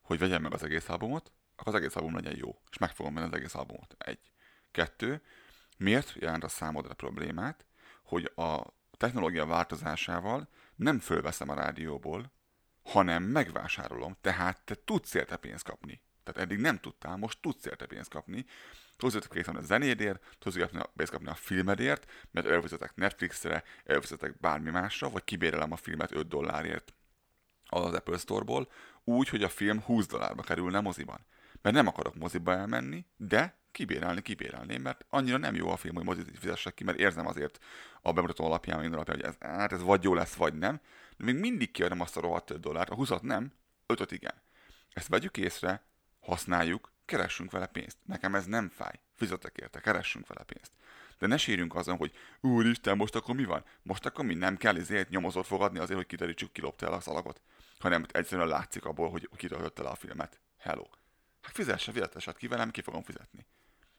hogy 0.02 0.20
vegyem 0.20 0.42
meg 0.42 0.54
az 0.54 0.64
egész 0.64 0.90
albumot, 0.90 1.32
az 1.68 1.76
egész 1.76 1.96
album 1.96 2.16
legyen 2.16 2.36
jó. 2.36 2.62
És 2.70 2.78
meg 2.78 2.90
fogom 2.92 3.14
venni 3.14 3.28
az 3.28 3.34
egész 3.34 3.56
albumot. 3.56 3.96
Egy. 3.98 4.20
Kettő. 4.72 5.22
Miért 5.78 6.14
jelent 6.14 6.44
a 6.44 6.48
számodra 6.48 6.94
problémát, 6.94 7.66
hogy 8.04 8.32
a 8.36 8.64
technológia 8.98 9.46
változásával 9.46 10.50
nem 10.76 11.00
fölveszem 11.00 11.50
a 11.50 11.54
rádióból, 11.54 12.32
hanem 12.84 13.24
megvásárolom, 13.24 14.18
tehát 14.22 14.62
te 14.62 14.76
tudsz 14.86 15.14
érte 15.14 15.36
pénzt 15.36 15.64
kapni. 15.64 16.02
Tehát 16.24 16.42
eddig 16.42 16.60
nem 16.60 16.80
tudtál, 16.80 17.18
most 17.18 17.42
tudsz 17.42 17.66
érte 17.66 17.86
pénzt 17.86 18.10
kapni. 18.10 18.46
Tudsz 18.98 19.14
érte 19.14 19.28
pénzt 19.28 19.46
kapni 19.46 19.62
a 19.62 19.66
zenédért, 19.66 20.36
tudsz 20.40 20.56
érte 20.56 20.90
pénzt 20.96 21.12
kapni 21.12 21.28
a 21.28 21.34
filmedért, 21.34 22.12
mert 22.32 22.48
elfizetek 22.48 22.96
Netflixre, 22.96 23.64
elfizetek 23.84 24.40
bármi 24.40 24.70
másra, 24.70 25.10
vagy 25.10 25.24
kibérelem 25.24 25.72
a 25.72 25.76
filmet 25.76 26.12
5 26.12 26.28
dollárért 26.28 26.94
az 27.66 27.94
Apple 27.94 28.18
Store-ból, 28.18 28.72
úgy, 29.04 29.30
hogy 29.30 29.44
a 29.44 29.50
film 29.50 29.82
20 29.82 30.08
dollárba 30.08 30.42
kerülne 30.42 30.80
moziban. 30.80 31.26
Mert 31.62 31.76
nem 31.76 31.88
akarok 31.88 32.16
moziba 32.16 32.54
elmenni, 32.54 33.06
de 33.18 33.58
kibérelni, 33.72 34.22
kibérelném, 34.22 34.82
mert 34.82 35.06
annyira 35.10 35.38
nem 35.38 35.56
jó 35.56 35.70
a 35.70 35.78
film, 35.78 35.96
hogy 35.96 36.04
mozit 36.04 36.38
fizessek 36.38 36.74
ki, 36.74 36.84
mert 36.84 37.00
érzem 37.00 37.28
azért 37.28 37.60
a 38.02 38.12
bemutató 38.12 38.46
alapján, 38.46 38.80
minden 38.80 39.00
alapján, 39.00 39.18
hogy 39.18 39.26
ez, 39.26 39.50
hát 39.50 39.72
ez 39.72 39.82
vagy 39.82 40.04
jó 40.04 40.14
lesz, 40.14 40.34
vagy 40.34 40.54
nem. 40.54 40.80
De 41.18 41.24
még 41.24 41.36
mindig 41.36 41.72
kiadom 41.72 42.02
azt 42.02 42.18
a 42.18 42.22
rohadt 42.22 42.50
5 42.50 42.60
dollárt, 42.60 42.90
a 42.90 42.96
20 42.96 43.10
nem, 43.22 43.52
5 43.86 44.12
igen. 44.12 44.42
Ezt 44.94 45.08
vegyük 45.08 45.38
észre, 45.38 45.84
használjuk, 46.20 46.92
keressünk 47.06 47.52
vele 47.52 47.66
pénzt. 47.66 47.98
Nekem 48.06 48.36
ez 48.36 48.46
nem 48.46 48.70
fáj. 48.70 49.00
Fizetek 49.16 49.58
érte, 49.58 49.80
keressünk 49.80 50.28
vele 50.28 50.44
pénzt. 50.44 50.72
De 51.20 51.28
ne 51.28 51.38
sírjunk 51.38 51.76
azon, 51.76 51.98
hogy 51.98 52.12
úristen, 52.40 52.98
most 52.98 53.16
akkor 53.16 53.36
mi 53.36 53.46
van? 53.46 53.66
Most 53.82 54.06
akkor 54.06 54.26
mi 54.26 54.34
nem 54.34 54.58
kell 54.58 54.76
ezért 54.78 55.10
nyomozót 55.10 55.46
fogadni 55.46 55.80
azért, 55.80 55.98
hogy 55.98 56.08
kiderítsük, 56.08 56.52
ki 56.52 56.62
lopta 56.62 56.86
el 56.86 56.94
a 56.94 57.00
szalagot. 57.00 57.42
Hanem 57.80 58.06
egyszerűen 58.12 58.48
látszik 58.48 58.86
abból, 58.86 59.10
hogy 59.10 59.30
kitöltötte 59.36 59.84
le 59.84 59.90
a 59.90 59.96
filmet. 59.96 60.40
Hello. 60.58 60.84
Hát 61.42 61.54
fizesse, 61.54 61.92
fizetesed 61.92 62.38
ki 62.38 62.48
velem, 62.48 62.72
ki 62.72 62.82
fogom 62.82 63.04
fizetni. 63.04 63.46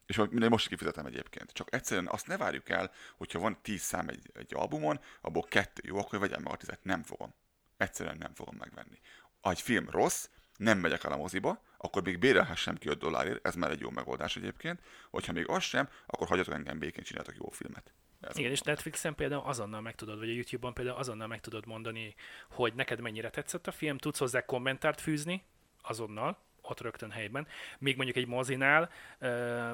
És 0.07 0.16
minden 0.16 0.49
most 0.49 0.68
kifizetem 0.68 1.07
egyébként. 1.07 1.53
Csak 1.53 1.74
egyszerűen 1.74 2.09
azt 2.09 2.26
ne 2.26 2.36
várjuk 2.36 2.68
el, 2.68 2.91
hogyha 3.16 3.38
van 3.38 3.59
10 3.62 3.80
szám 3.80 4.09
egy, 4.09 4.30
egy 4.34 4.55
albumon, 4.55 5.01
abból 5.20 5.43
kettő 5.43 5.82
jó, 5.84 5.99
akkor 5.99 6.18
vegyem 6.18 6.43
meg 6.43 6.53
a 6.53 6.57
tizet. 6.57 6.84
Nem 6.84 7.03
fogom. 7.03 7.34
Egyszerűen 7.76 8.16
nem 8.16 8.34
fogom 8.34 8.57
megvenni. 8.57 9.01
Ha 9.41 9.51
egy 9.51 9.61
film 9.61 9.91
rossz, 9.91 10.28
nem 10.57 10.78
megyek 10.78 11.05
el 11.05 11.12
a 11.12 11.16
moziba, 11.16 11.62
akkor 11.76 12.03
még 12.03 12.18
bérelhessem 12.18 12.76
ki 12.76 12.88
5 12.88 12.99
dollárért, 12.99 13.47
ez 13.47 13.55
már 13.55 13.70
egy 13.70 13.80
jó 13.80 13.91
megoldás 13.91 14.36
egyébként. 14.36 14.80
Hogyha 15.11 15.32
még 15.32 15.49
az 15.49 15.62
sem, 15.62 15.88
akkor 16.07 16.28
hagyjatok 16.28 16.55
engem 16.55 16.78
békén, 16.78 17.05
csináltok 17.05 17.34
jó 17.36 17.49
filmet. 17.49 17.93
Ez 18.20 18.38
Igen, 18.38 18.51
és 18.51 18.61
Netflixen 18.61 19.14
például 19.14 19.43
azonnal 19.43 19.80
meg 19.80 19.95
tudod, 19.95 20.18
vagy 20.18 20.28
a 20.28 20.32
YouTube-on 20.32 20.74
például 20.74 20.97
azonnal 20.97 21.26
meg 21.26 21.41
tudod 21.41 21.66
mondani, 21.66 22.14
hogy 22.51 22.74
neked 22.74 23.01
mennyire 23.01 23.30
tetszett 23.30 23.66
a 23.66 23.72
film, 23.72 23.99
tudsz 23.99 24.18
hozzá 24.18 24.45
kommentárt 24.45 25.01
fűzni, 25.01 25.45
azonnal, 25.82 26.38
ott 26.63 26.81
rögtön 26.81 27.11
helyben. 27.11 27.47
Még 27.79 27.97
mondjuk 27.97 28.17
egy 28.17 28.27
mozinál, 28.27 28.91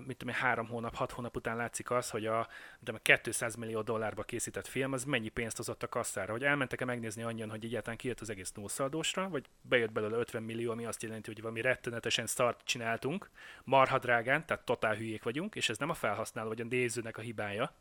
mit 0.06 0.16
tudom 0.16 0.34
három 0.34 0.66
hónap, 0.66 0.94
hat 0.94 1.10
hónap 1.10 1.36
után 1.36 1.56
látszik 1.56 1.90
az, 1.90 2.10
hogy 2.10 2.26
a, 2.26 2.48
tudom, 2.78 3.00
200 3.22 3.54
millió 3.54 3.82
dollárba 3.82 4.22
készített 4.22 4.66
film, 4.66 4.92
az 4.92 5.04
mennyi 5.04 5.28
pénzt 5.28 5.56
hozott 5.56 5.82
a 5.82 5.88
kasszára. 5.88 6.32
Hogy 6.32 6.44
elmentek-e 6.44 6.84
megnézni 6.84 7.22
annyian, 7.22 7.50
hogy 7.50 7.64
egyáltalán 7.64 7.98
kijött 7.98 8.20
az 8.20 8.30
egész 8.30 8.52
nószaldósra, 8.52 9.28
vagy 9.28 9.44
bejött 9.60 9.92
belőle 9.92 10.16
50 10.16 10.42
millió, 10.42 10.70
ami 10.70 10.84
azt 10.84 11.02
jelenti, 11.02 11.32
hogy 11.32 11.40
valami 11.40 11.60
rettenetesen 11.60 12.26
start 12.26 12.60
csináltunk, 12.64 13.30
marha 13.64 13.98
drágán, 13.98 14.46
tehát 14.46 14.64
totál 14.64 14.94
hülyék 14.94 15.22
vagyunk, 15.22 15.54
és 15.54 15.68
ez 15.68 15.78
nem 15.78 15.90
a 15.90 15.94
felhasználó 15.94 16.48
vagy 16.48 16.60
a 16.60 16.64
nézőnek 16.64 17.18
a 17.18 17.20
hibája, 17.20 17.72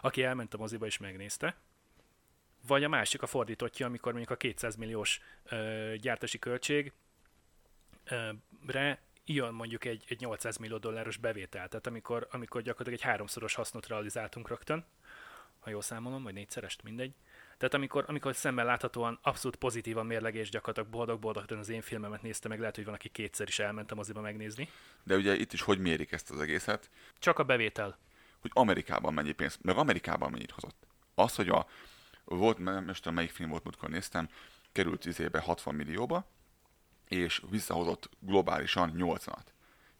aki 0.00 0.22
elment 0.22 0.54
a 0.54 0.58
moziba 0.58 0.86
és 0.86 0.98
megnézte, 0.98 1.56
vagy 2.66 2.84
a 2.84 2.88
másik 2.88 3.22
a 3.22 3.26
fordítottja, 3.26 3.86
amikor 3.86 4.12
mondjuk 4.12 4.32
a 4.32 4.36
200 4.36 4.76
milliós 4.76 5.20
ö, 5.44 5.92
gyártási 6.00 6.38
költség 6.38 6.92
re 8.66 9.02
jön 9.24 9.54
mondjuk 9.54 9.84
egy, 9.84 10.04
egy 10.08 10.20
800 10.20 10.56
millió 10.56 10.76
dolláros 10.76 11.16
bevétel. 11.16 11.68
Tehát 11.68 11.86
amikor, 11.86 12.28
amikor 12.30 12.62
gyakorlatilag 12.62 12.98
egy 12.98 13.10
háromszoros 13.10 13.54
hasznot 13.54 13.86
realizáltunk 13.86 14.48
rögtön, 14.48 14.84
ha 15.60 15.70
jól 15.70 15.82
számolom, 15.82 16.22
vagy 16.22 16.34
négyszerest, 16.34 16.82
mindegy. 16.82 17.14
Tehát 17.56 17.74
amikor, 17.74 18.04
amikor 18.06 18.34
szemmel 18.34 18.64
láthatóan 18.64 19.18
abszolút 19.22 19.56
pozitívan 19.56 20.06
mérlegés, 20.06 20.50
gyakorlatilag 20.50 20.90
boldog-boldog 20.90 21.58
az 21.58 21.68
én 21.68 21.80
filmemet 21.80 22.22
nézte 22.22 22.48
meg, 22.48 22.58
lehet, 22.58 22.74
hogy 22.74 22.84
van, 22.84 22.94
aki 22.94 23.08
kétszer 23.08 23.48
is 23.48 23.58
elment 23.58 23.90
a 23.92 23.94
moziba 23.94 24.20
megnézni. 24.20 24.68
De 25.02 25.16
ugye 25.16 25.34
itt 25.34 25.52
is 25.52 25.62
hogy 25.62 25.78
mérik 25.78 26.12
ezt 26.12 26.30
az 26.30 26.40
egészet? 26.40 26.90
Csak 27.18 27.38
a 27.38 27.42
bevétel. 27.42 27.98
Hogy 28.40 28.50
Amerikában 28.54 29.14
mennyi 29.14 29.32
pénzt, 29.32 29.62
meg 29.62 29.76
Amerikában 29.76 30.30
mennyit 30.30 30.50
hozott. 30.50 30.86
Az, 31.14 31.34
hogy 31.34 31.48
a, 31.48 31.66
volt, 32.24 32.56
tudom 32.56 33.14
melyik 33.14 33.30
film 33.30 33.50
volt, 33.50 33.64
múltkor 33.64 33.88
néztem, 33.88 34.28
került 34.72 35.06
izébe 35.06 35.40
60 35.40 35.74
millióba, 35.74 36.26
és 37.12 37.42
visszahozott 37.50 38.08
globálisan 38.20 38.92
80-at. 38.96 39.44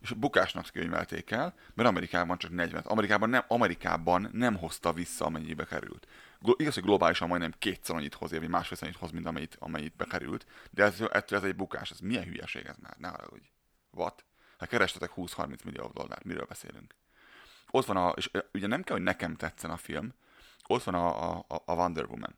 És 0.01 0.11
a 0.11 0.15
bukásnak 0.15 0.67
könyvelték 0.73 1.31
el, 1.31 1.55
mert 1.75 1.89
Amerikában 1.89 2.39
csak 2.39 2.51
40 2.51 2.83
Amerikában 2.85 3.29
nem, 3.29 3.45
Amerikában 3.49 4.29
nem 4.33 4.57
hozta 4.57 4.93
vissza, 4.93 5.25
amennyibe 5.25 5.65
került. 5.65 6.07
Glo- 6.41 6.61
igaz, 6.61 6.75
hogy 6.75 6.83
globálisan 6.83 7.29
majdnem 7.29 7.55
kétszer 7.59 7.97
annyit 7.97 8.15
hoz, 8.15 8.31
vagy 8.31 8.49
másfél 8.49 8.79
annyit 8.81 8.97
hoz, 8.97 9.11
mint 9.11 9.27
amennyit, 9.27 9.57
amennyit 9.59 9.97
bekerült, 9.97 10.47
de 10.71 10.85
ez, 10.85 11.01
ettől 11.11 11.39
ez 11.39 11.45
egy 11.45 11.57
bukás, 11.57 11.91
ez 11.91 11.99
milyen 11.99 12.25
hülyeség 12.25 12.65
ez 12.67 12.77
már, 12.77 12.97
ne 12.99 13.09
haragudj. 13.09 13.47
What? 13.91 14.25
Hát 14.59 14.69
kerestetek 14.69 15.11
20-30 15.17 15.65
millió 15.65 15.91
dollárt, 15.95 16.25
miről 16.25 16.45
beszélünk? 16.45 16.95
Ott 17.71 17.85
van 17.85 17.97
a, 17.97 18.09
és 18.09 18.31
ugye 18.53 18.67
nem 18.67 18.83
kell, 18.83 18.97
hogy 18.97 19.05
nekem 19.05 19.37
tetszen 19.37 19.71
a 19.71 19.77
film, 19.77 20.15
ott 20.67 20.83
van 20.83 20.95
a, 20.95 21.39
a, 21.39 21.45
a 21.65 21.75
Wonder 21.75 22.05
Woman. 22.05 22.35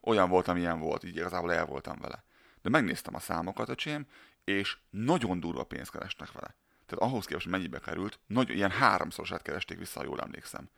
Olyan 0.00 0.28
volt, 0.28 0.48
amilyen 0.48 0.78
volt, 0.78 1.04
így 1.04 1.16
igazából 1.16 1.52
el 1.52 1.66
voltam 1.66 1.98
vele 2.00 2.24
de 2.62 2.68
megnéztem 2.68 3.14
a 3.14 3.18
számokat, 3.18 3.68
öcsém, 3.68 4.06
és 4.44 4.76
nagyon 4.90 5.40
durva 5.40 5.64
pénzt 5.64 5.90
kerestek 5.90 6.32
vele. 6.32 6.54
Tehát 6.86 7.04
ahhoz 7.04 7.26
képest, 7.26 7.46
mennyibe 7.46 7.78
került, 7.78 8.18
nagyon, 8.26 8.56
ilyen 8.56 8.70
háromszorosát 8.70 9.42
keresték 9.42 9.78
vissza, 9.78 9.98
ha 9.98 10.04
jól 10.04 10.20
emlékszem. 10.20 10.70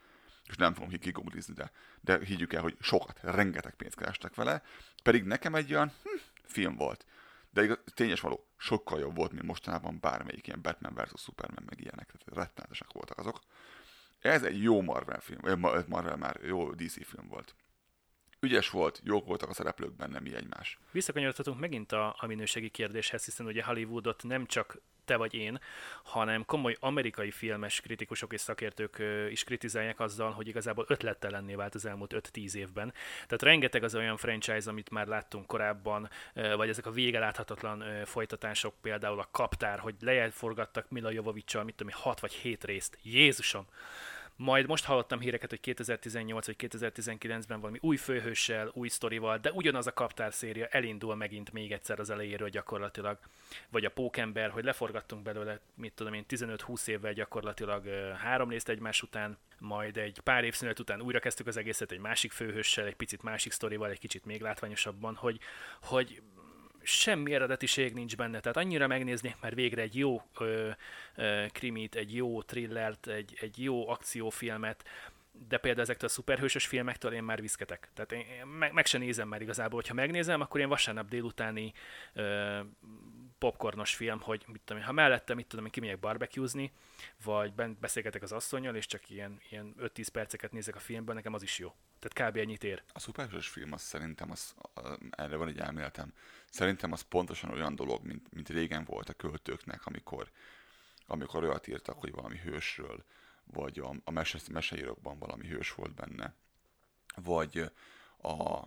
És 0.44 0.56
nem 0.56 0.74
fogom 0.74 0.88
kigooglizni, 0.88 1.54
de, 1.54 1.70
de 2.00 2.24
higgyük 2.24 2.52
el, 2.52 2.62
hogy 2.62 2.76
sokat, 2.80 3.20
rengeteg 3.22 3.74
pénzt 3.74 3.96
kerestek 3.96 4.34
vele, 4.34 4.62
pedig 5.02 5.24
nekem 5.24 5.54
egy 5.54 5.72
olyan 5.72 5.92
hm, 6.02 6.18
film 6.44 6.76
volt. 6.76 7.06
De 7.50 7.62
igaz, 7.62 7.78
tényes 7.94 8.20
való, 8.20 8.46
sokkal 8.56 9.00
jobb 9.00 9.16
volt, 9.16 9.32
mint 9.32 9.44
mostanában 9.44 9.98
bármelyik 10.00 10.46
ilyen 10.46 10.62
Batman 10.62 10.94
vs. 10.94 11.22
Superman, 11.22 11.64
meg 11.66 11.80
ilyenek. 11.80 12.06
Tehát 12.06 12.44
rettenetesek 12.46 12.92
voltak 12.92 13.18
azok. 13.18 13.40
Ez 14.20 14.42
egy 14.42 14.62
jó 14.62 14.80
Marvel 14.80 15.20
film, 15.20 15.60
Marvel 15.86 16.16
már 16.16 16.40
jó 16.42 16.72
DC 16.72 17.06
film 17.06 17.28
volt 17.28 17.54
ügyes 18.40 18.70
volt, 18.70 19.00
jók 19.04 19.26
voltak 19.26 19.48
a 19.48 19.54
szereplők 19.54 19.92
benne, 19.92 20.20
mi 20.20 20.34
egymás. 20.34 20.78
Visszakanyarodhatunk 20.90 21.60
megint 21.60 21.92
a, 21.92 22.16
a 22.18 22.26
minőségi 22.26 22.68
kérdéshez, 22.68 23.24
hiszen 23.24 23.46
ugye 23.46 23.64
Hollywoodot 23.64 24.22
nem 24.22 24.46
csak 24.46 24.80
te 25.04 25.16
vagy 25.16 25.34
én, 25.34 25.60
hanem 26.02 26.44
komoly 26.44 26.76
amerikai 26.80 27.30
filmes 27.30 27.80
kritikusok 27.80 28.32
és 28.32 28.40
szakértők 28.40 29.02
is 29.30 29.44
kritizálják 29.44 30.00
azzal, 30.00 30.30
hogy 30.30 30.48
igazából 30.48 30.84
ötlettelenné 30.88 31.54
vált 31.54 31.74
az 31.74 31.86
elmúlt 31.86 32.14
5-10 32.32 32.54
évben. 32.54 32.92
Tehát 33.14 33.42
rengeteg 33.42 33.82
az 33.82 33.94
olyan 33.94 34.16
franchise, 34.16 34.70
amit 34.70 34.90
már 34.90 35.06
láttunk 35.06 35.46
korábban, 35.46 36.08
vagy 36.56 36.68
ezek 36.68 36.86
a 36.86 36.90
vége 36.90 37.18
láthatatlan 37.18 38.04
folytatások, 38.04 38.74
például 38.80 39.18
a 39.18 39.28
Kaptár, 39.30 39.78
hogy 39.78 39.94
lejelforgattak 40.00 40.90
Mila 40.90 41.10
Jovovicsal, 41.10 41.64
mit 41.64 41.74
tudom, 41.74 41.92
6 41.96 42.20
vagy 42.20 42.32
7 42.32 42.64
részt. 42.64 42.98
Jézusom! 43.02 43.66
Majd 44.42 44.66
most 44.66 44.84
hallottam 44.84 45.20
híreket, 45.20 45.50
hogy 45.50 45.60
2018 45.60 46.46
vagy 46.46 46.56
2019-ben 46.58 47.60
valami 47.60 47.78
új 47.80 47.96
főhőssel, 47.96 48.70
új 48.72 48.88
sztorival, 48.88 49.38
de 49.38 49.52
ugyanaz 49.52 49.86
a 49.86 49.92
kaptár 49.92 50.32
széria 50.32 50.66
elindul 50.66 51.14
megint 51.14 51.52
még 51.52 51.72
egyszer 51.72 52.00
az 52.00 52.10
elejéről 52.10 52.48
gyakorlatilag. 52.48 53.18
Vagy 53.68 53.84
a 53.84 53.90
Pókember, 53.90 54.50
hogy 54.50 54.64
leforgattunk 54.64 55.22
belőle, 55.22 55.60
mit 55.74 55.92
tudom 55.92 56.12
én, 56.12 56.24
15-20 56.28 56.86
évvel 56.86 57.12
gyakorlatilag 57.12 57.86
három 58.16 58.50
részt 58.50 58.68
egymás 58.68 59.02
után, 59.02 59.38
majd 59.58 59.96
egy 59.96 60.20
pár 60.20 60.44
év 60.44 60.54
szünet 60.54 60.78
után 60.78 61.00
újra 61.00 61.18
kezdtük 61.18 61.46
az 61.46 61.56
egészet 61.56 61.92
egy 61.92 61.98
másik 61.98 62.32
főhőssel, 62.32 62.86
egy 62.86 62.96
picit 62.96 63.22
másik 63.22 63.52
sztorival, 63.52 63.90
egy 63.90 63.98
kicsit 63.98 64.24
még 64.24 64.40
látványosabban, 64.40 65.14
hogy, 65.14 65.38
hogy 65.82 66.22
semmi 66.82 67.34
eredetiség 67.34 67.94
nincs 67.94 68.16
benne, 68.16 68.40
tehát 68.40 68.56
annyira 68.56 68.86
megnézni, 68.86 69.36
mert 69.40 69.54
végre 69.54 69.82
egy 69.82 69.96
jó 69.96 70.22
ö, 70.38 70.70
ö, 71.14 71.44
krimit, 71.52 71.94
egy 71.94 72.14
jó 72.14 72.42
thrillert, 72.42 73.06
egy, 73.06 73.38
egy 73.40 73.62
jó 73.62 73.88
akciófilmet, 73.88 74.84
de 75.48 75.58
például 75.58 75.82
ezektől 75.82 76.08
a 76.08 76.12
szuperhősös 76.12 76.66
filmektől 76.66 77.12
én 77.12 77.22
már 77.22 77.40
viszketek. 77.40 77.88
Tehát 77.94 78.12
én 78.12 78.46
meg, 78.46 78.72
meg 78.72 78.86
sem 78.86 79.00
nézem 79.00 79.28
már 79.28 79.42
igazából, 79.42 79.80
hogyha 79.80 79.94
megnézem, 79.94 80.40
akkor 80.40 80.60
én 80.60 80.68
vasárnap 80.68 81.08
délutáni 81.08 81.72
ö, 82.12 82.60
popcornos 83.40 83.94
film, 83.94 84.20
hogy 84.20 84.44
mit 84.46 84.60
tudom 84.64 84.82
ha 84.82 84.92
mellette, 84.92 85.34
mit 85.34 85.46
tudom 85.46 85.64
én, 85.64 85.70
kimegyek 85.70 85.98
barbecuezni, 85.98 86.72
vagy 87.24 87.52
bent 87.52 87.78
beszélgetek 87.78 88.22
az 88.22 88.32
asszonyjal, 88.32 88.74
és 88.74 88.86
csak 88.86 89.10
ilyen, 89.10 89.40
ilyen 89.50 89.74
5-10 89.80 90.06
perceket 90.12 90.52
nézek 90.52 90.76
a 90.76 90.78
filmben, 90.78 91.14
nekem 91.14 91.34
az 91.34 91.42
is 91.42 91.58
jó. 91.58 91.74
Tehát 91.98 92.30
kb. 92.30 92.36
ennyit 92.36 92.64
ér. 92.64 92.82
A 92.92 92.98
szuperhős 92.98 93.48
film 93.48 93.72
az 93.72 93.82
szerintem, 93.82 94.30
az, 94.30 94.54
erre 95.10 95.36
van 95.36 95.48
egy 95.48 95.58
elméletem, 95.58 96.12
szerintem 96.50 96.92
az 96.92 97.00
pontosan 97.00 97.50
olyan 97.50 97.74
dolog, 97.74 98.04
mint, 98.04 98.32
mint 98.32 98.48
régen 98.48 98.84
volt 98.84 99.08
a 99.08 99.14
költőknek, 99.14 99.86
amikor, 99.86 100.30
amikor 101.06 101.44
olyat 101.44 101.66
írtak, 101.66 101.98
hogy 101.98 102.12
valami 102.12 102.38
hősről, 102.38 103.04
vagy 103.44 103.78
a, 103.78 103.94
a 104.04 104.10
mese, 104.10 104.38
meseírokban 104.50 105.18
valami 105.18 105.46
hős 105.46 105.74
volt 105.74 105.94
benne, 105.94 106.34
vagy 107.14 107.70
a 108.22 108.62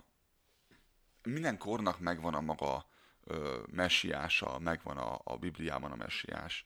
minden 1.23 1.57
kornak 1.57 1.99
megvan 1.99 2.33
a 2.33 2.41
maga 2.41 2.85
ö, 3.23 3.59
messiása, 3.71 4.59
megvan 4.59 4.97
a, 4.97 5.19
a 5.23 5.37
Bibliában 5.37 5.91
a 5.91 5.95
messiás. 5.95 6.65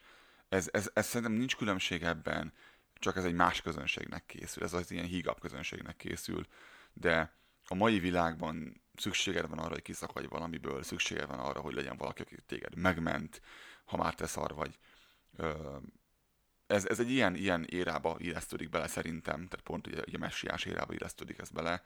Ez, 0.49 0.69
ez, 0.71 0.89
ez 0.93 1.05
szerintem 1.05 1.37
nincs 1.37 1.55
különbség 1.55 2.03
ebben, 2.03 2.53
csak 2.93 3.15
ez 3.15 3.25
egy 3.25 3.33
más 3.33 3.61
közönségnek 3.61 4.25
készül, 4.25 4.63
ez 4.63 4.73
az 4.73 4.91
ilyen 4.91 5.05
hígabb 5.05 5.39
közönségnek 5.39 5.95
készül, 5.95 6.47
de 6.93 7.31
a 7.67 7.75
mai 7.75 7.99
világban 7.99 8.81
szükséged 8.95 9.49
van 9.49 9.59
arra, 9.59 9.73
hogy 9.73 9.81
kiszakadj 9.81 10.27
valamiből, 10.27 10.83
szükséged 10.83 11.27
van 11.27 11.39
arra, 11.39 11.59
hogy 11.59 11.73
legyen 11.73 11.97
valaki, 11.97 12.21
aki 12.21 12.35
téged 12.45 12.75
megment, 12.75 13.41
ha 13.85 13.97
már 13.97 14.15
te 14.15 14.25
szar 14.25 14.53
vagy. 14.53 14.77
Ö, 15.35 15.77
ez, 16.67 16.85
ez 16.85 16.99
egy 16.99 17.11
ilyen, 17.11 17.35
ilyen 17.35 17.65
érába 17.69 18.15
illesztődik 18.19 18.69
bele 18.69 18.87
szerintem, 18.87 19.47
tehát 19.47 19.65
pont 19.65 19.87
ugye, 19.87 20.01
ugye 20.07 20.17
a 20.17 20.19
messiás 20.19 20.65
érába 20.65 20.93
illesztődik 20.93 21.39
ez 21.39 21.49
bele, 21.49 21.83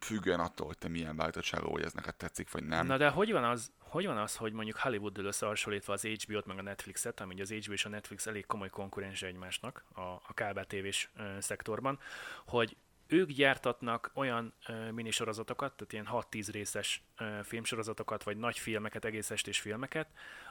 függően 0.00 0.40
attól, 0.40 0.66
hogy 0.66 0.78
te 0.78 0.88
milyen 0.88 1.16
beállítottságú 1.16 1.70
vagy 1.70 1.82
ez 1.82 1.92
neked 1.92 2.14
tetszik, 2.14 2.50
vagy 2.50 2.64
nem. 2.64 2.86
Na 2.86 2.96
de 2.96 3.08
hogy 3.08 3.32
van 3.32 3.44
az, 3.44 3.70
hogy, 3.78 4.06
van 4.06 4.18
az, 4.18 4.36
hogy 4.36 4.52
mondjuk 4.52 4.76
Hollywood-dől 4.76 5.24
összehasonlítva 5.24 5.92
az 5.92 6.02
HBO-t 6.02 6.46
meg 6.46 6.58
a 6.58 6.62
Netflixet, 6.62 7.20
ami 7.20 7.40
az 7.40 7.50
HBO 7.50 7.72
és 7.72 7.84
a 7.84 7.88
Netflix 7.88 8.26
elég 8.26 8.46
komoly 8.46 8.70
konkurens 8.70 9.22
egymásnak 9.22 9.84
a, 9.94 10.00
a 10.00 10.34
kábel 10.34 10.64
tévés 10.64 11.10
szektorban, 11.38 11.98
hogy 12.46 12.76
ők 13.06 13.30
gyártatnak 13.30 14.10
olyan 14.14 14.54
uh, 14.68 14.90
minisorozatokat, 14.90 15.76
tehát 15.76 15.92
ilyen 15.92 16.08
6-10 16.30 16.48
részes 16.52 17.02
uh, 17.20 17.42
filmsorozatokat, 17.42 18.22
vagy 18.22 18.36
nagy 18.36 18.58
filmeket, 18.58 19.04
egész 19.04 19.30
estés 19.30 19.60
filmeket, 19.60 20.08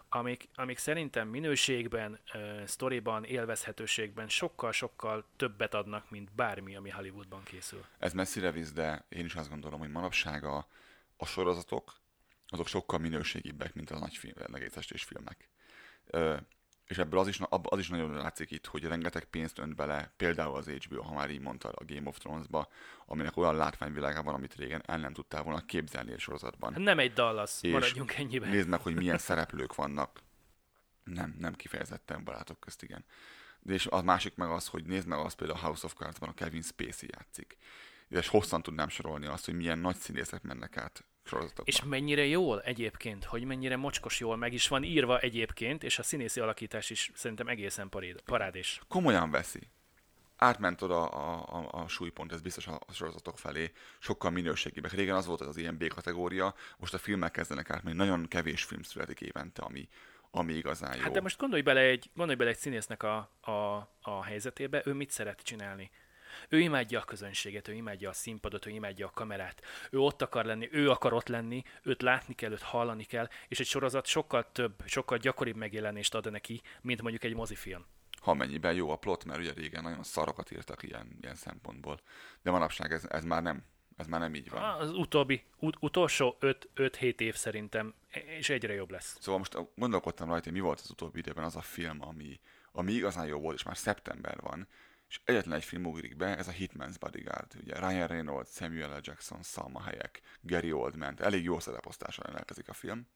amik, 0.10 0.49
amik 0.56 0.78
szerintem 0.78 1.28
minőségben, 1.28 2.20
uh, 2.34 2.64
sztoriban, 2.66 3.24
élvezhetőségben 3.24 4.28
sokkal-sokkal 4.28 5.26
többet 5.36 5.74
adnak, 5.74 6.10
mint 6.10 6.32
bármi, 6.36 6.76
ami 6.76 6.89
Hollywoodban 6.89 7.43
készül. 7.43 7.86
Ez 7.99 8.14
messzire 8.14 8.51
visz, 8.51 8.72
de 8.72 9.06
én 9.10 9.26
is 9.26 9.36
azt 9.36 9.49
gondolom, 9.49 9.80
hogy 9.80 9.91
manapság 9.91 10.43
a, 10.43 10.68
a 11.18 11.26
sorozatok 11.26 11.93
azok 12.47 12.68
sokkal 12.68 12.99
minőségibbek, 12.99 13.74
mint 13.74 13.91
a 13.91 13.99
nagy 13.99 14.16
film, 14.16 14.34
egész 14.53 14.76
estés 14.76 15.03
filmek. 15.03 15.49
És 16.88 16.97
ebből 16.97 17.19
az 17.19 17.27
is, 17.27 17.39
az 17.49 17.79
is 17.79 17.89
nagyon 17.89 18.13
látszik 18.13 18.51
itt, 18.51 18.65
hogy 18.65 18.83
rengeteg 18.83 19.23
pénzt 19.23 19.59
önt 19.59 19.75
bele, 19.75 20.13
például 20.17 20.55
az 20.55 20.67
HBO, 20.67 21.01
ha 21.01 21.13
már 21.13 21.29
így 21.29 21.39
mondta, 21.39 21.69
a 21.69 21.86
Game 21.86 22.07
of 22.07 22.17
Thrones-ba, 22.17 22.67
aminek 23.05 23.38
olyan 23.38 23.55
látványvilága 23.55 24.23
van, 24.23 24.33
amit 24.33 24.55
régen 24.55 24.81
el 24.86 24.97
nem 24.97 25.13
tudtál 25.13 25.43
volna 25.43 25.65
képzelni 25.65 26.13
a 26.13 26.17
sorozatban. 26.17 26.73
Hát 26.73 26.81
nem 26.81 26.99
egy 26.99 27.13
Dallas, 27.13 27.57
és 27.61 27.71
maradjunk 27.71 28.13
ennyiben. 28.13 28.49
Nézd 28.49 28.67
meg, 28.67 28.81
hogy 28.81 28.95
milyen 28.95 29.17
szereplők 29.29 29.75
vannak. 29.75 30.19
Nem, 31.03 31.36
nem 31.39 31.55
kifejezetten 31.55 32.23
barátok 32.23 32.59
közt, 32.59 32.83
igen. 32.83 33.05
De 33.59 33.73
és 33.73 33.86
a 33.86 34.01
másik 34.01 34.36
meg 34.36 34.49
az, 34.49 34.67
hogy 34.67 34.86
nézd 34.86 35.07
meg 35.07 35.19
azt 35.19 35.36
például 35.36 35.59
a 35.59 35.65
House 35.65 35.86
of 35.86 35.93
Cards-ban 35.93 36.29
a 36.29 36.33
Kevin 36.33 36.61
Spacey 36.61 37.09
játszik. 37.11 37.57
És 38.07 38.27
hosszan 38.27 38.61
tudnám 38.61 38.89
sorolni 38.89 39.25
azt, 39.25 39.45
hogy 39.45 39.55
milyen 39.55 39.79
nagy 39.79 39.95
színészek 39.95 40.41
mennek 40.41 40.77
át 40.77 41.05
sorozatokban. 41.26 41.65
És 41.67 41.84
mennyire 41.84 42.26
jól 42.26 42.61
egyébként, 42.61 43.23
hogy 43.23 43.43
mennyire 43.43 43.76
mocskos 43.76 44.19
jól 44.19 44.36
meg 44.36 44.53
is 44.53 44.67
van 44.67 44.84
írva 44.84 45.19
egyébként, 45.19 45.84
és 45.84 45.99
a 45.99 46.03
színészi 46.03 46.39
alakítás 46.39 46.89
is 46.89 47.11
szerintem 47.13 47.47
egészen 47.47 47.89
parádés. 48.26 48.82
Komolyan 48.88 49.32
veszi. 49.32 49.59
Átment 50.38 50.82
oda 50.82 51.05
a, 51.07 51.57
a, 51.59 51.82
a 51.82 51.88
súlypont, 51.88 52.32
ez 52.32 52.41
biztos 52.41 52.67
a 52.67 52.80
sorozatok 52.93 53.39
felé, 53.39 53.71
sokkal 53.99 54.32
minőségibbek. 54.32 54.91
Régen 54.91 55.15
az 55.15 55.26
volt 55.26 55.41
az, 55.41 55.47
az 55.47 55.57
ilyen 55.57 55.78
B 55.78 55.88
kategória, 55.88 56.55
most 56.78 56.93
a 56.93 56.97
filmek 56.97 57.32
kezdenek 57.32 57.69
át, 57.69 57.84
mert 57.84 57.97
nagyon 57.97 58.28
kevés 58.28 58.63
film 58.63 58.82
születik 58.82 59.21
évente, 59.21 59.61
ami, 59.61 59.88
ami 60.32 60.53
igazán 60.53 60.95
jó. 60.95 61.01
Hát 61.01 61.11
de 61.11 61.21
most 61.21 61.39
gondolj 61.39 61.61
bele 61.61 61.80
egy, 61.82 62.09
gondolj 62.13 62.38
bele 62.38 62.49
egy 62.49 62.57
színésznek 62.57 63.03
a, 63.03 63.15
a, 63.41 63.51
a 64.01 64.23
helyzetébe, 64.23 64.82
ő 64.86 64.93
mit 64.93 65.09
szeret 65.09 65.41
csinálni 65.43 65.91
ő 66.49 66.59
imádja 66.59 66.99
a 66.99 67.03
közönséget, 67.03 67.67
ő 67.67 67.73
imádja 67.73 68.09
a 68.09 68.13
színpadot, 68.13 68.65
ő 68.65 68.69
imádja 68.69 69.07
a 69.07 69.11
kamerát. 69.11 69.61
Ő 69.89 69.99
ott 69.99 70.21
akar 70.21 70.45
lenni, 70.45 70.69
ő 70.71 70.89
akar 70.89 71.13
ott 71.13 71.27
lenni, 71.27 71.63
őt 71.83 72.01
látni 72.01 72.33
kell, 72.33 72.51
őt 72.51 72.61
hallani 72.61 73.03
kell, 73.03 73.27
és 73.47 73.59
egy 73.59 73.67
sorozat 73.67 74.05
sokkal 74.05 74.51
több, 74.51 74.83
sokkal 74.86 75.17
gyakoribb 75.17 75.55
megjelenést 75.55 76.15
ad 76.15 76.31
neki, 76.31 76.61
mint 76.81 77.01
mondjuk 77.01 77.23
egy 77.23 77.36
mozifilm 77.36 77.86
ha 78.21 78.33
mennyiben 78.33 78.73
jó 78.73 78.89
a 78.89 78.95
plot, 78.95 79.25
mert 79.25 79.39
ugye 79.39 79.53
régen 79.53 79.83
nagyon 79.83 80.03
szarokat 80.03 80.51
írtak 80.51 80.83
ilyen, 80.83 81.17
ilyen 81.21 81.36
szempontból. 81.36 81.99
De 82.41 82.51
manapság 82.51 82.91
ez, 82.91 83.05
ez 83.09 83.23
már 83.23 83.41
nem 83.41 83.63
ez 83.97 84.07
már 84.07 84.19
nem 84.19 84.36
így 84.36 84.49
van. 84.49 84.63
Az 84.79 84.91
utóbbi, 84.91 85.43
ut- 85.59 85.77
utolsó 85.79 86.38
5-7 86.39 87.19
év 87.19 87.36
szerintem, 87.36 87.93
és 88.38 88.49
egyre 88.49 88.73
jobb 88.73 88.91
lesz. 88.91 89.17
Szóval 89.19 89.38
most 89.38 89.57
gondolkodtam 89.75 90.27
rajta, 90.27 90.43
hogy 90.43 90.53
mi 90.53 90.59
volt 90.59 90.79
az 90.79 90.89
utóbbi 90.89 91.19
időben 91.19 91.43
az 91.43 91.55
a 91.55 91.61
film, 91.61 92.01
ami, 92.01 92.39
ami 92.71 92.91
igazán 92.91 93.27
jó 93.27 93.39
volt, 93.39 93.55
és 93.55 93.63
már 93.63 93.77
szeptember 93.77 94.38
van, 94.41 94.67
és 95.10 95.20
egyetlen 95.24 95.56
egy 95.56 95.64
film 95.64 95.86
ugrik 95.86 96.16
be, 96.16 96.38
ez 96.38 96.47
a 96.47 96.51
Hitman's 96.51 96.95
Bodyguard. 96.99 97.56
Ugye 97.62 97.80
Ryan 97.80 98.08
Reynolds, 98.08 98.49
Samuel 98.51 98.97
L. 98.97 98.99
Jackson, 99.01 99.43
Salma 99.43 99.80
Hayek, 99.80 100.22
Gary 100.41 100.72
Oldman, 100.72 101.16
elég 101.22 101.43
jó 101.43 101.60
szereposztással 101.60 102.26
rendelkezik 102.26 102.70
a 102.70 102.74
film. 102.74 103.08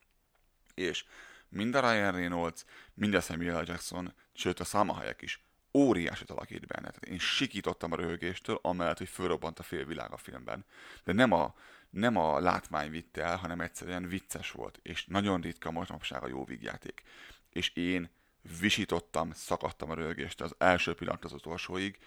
És 0.73 1.05
mind 1.49 1.75
a 1.75 1.79
Ryan 1.79 2.11
Reynolds, 2.11 2.65
mind 2.93 3.13
a 3.13 3.21
Samuel 3.21 3.61
L. 3.61 3.63
Jackson, 3.67 4.13
sőt 4.33 4.59
a 4.59 4.63
Salma 4.63 4.93
Hayek 4.93 5.21
is 5.21 5.43
óriásit 5.73 6.29
alakít 6.29 6.67
benne. 6.67 6.89
Tehát 6.89 7.05
én 7.05 7.19
sikítottam 7.19 7.91
a 7.91 7.95
röhögéstől, 7.95 8.59
amellett, 8.61 8.97
hogy 8.97 9.09
fölrobbant 9.09 9.59
a 9.59 9.63
félvilág 9.63 10.11
a 10.11 10.17
filmben. 10.17 10.65
De 11.03 11.13
nem 11.13 11.31
a, 11.31 11.55
nem 11.89 12.15
a 12.15 12.39
látvány 12.39 12.89
vitte 12.89 13.23
el, 13.23 13.37
hanem 13.37 13.61
egyszerűen 13.61 14.07
vicces 14.07 14.51
volt, 14.51 14.79
és 14.81 15.05
nagyon 15.05 15.41
ritka 15.41 15.71
manapság 15.71 16.23
a 16.23 16.27
jó 16.27 16.45
vígjáték. 16.45 17.01
És 17.49 17.69
én 17.69 18.09
visítottam, 18.59 19.31
szakadtam 19.31 19.89
a 19.89 19.93
rögést 19.93 20.41
az 20.41 20.55
első 20.57 20.93
pillanat 20.93 21.25
az 21.25 21.33
utolsóig. 21.33 21.97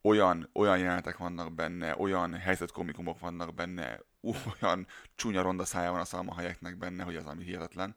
Olyan, 0.00 0.48
olyan 0.52 0.78
jelenetek 0.78 1.16
vannak 1.16 1.52
benne, 1.52 1.96
olyan 1.98 2.34
helyzetkomikumok 2.34 3.18
vannak 3.18 3.54
benne, 3.54 4.00
olyan 4.60 4.86
csúnya 5.14 5.42
ronda 5.42 5.64
szája 5.64 5.90
van 5.90 6.00
a 6.00 6.04
Salma 6.04 6.34
Hayeknek 6.34 6.76
benne, 6.76 7.02
hogy 7.02 7.16
az 7.16 7.26
ami 7.26 7.44
hihetetlen. 7.44 7.96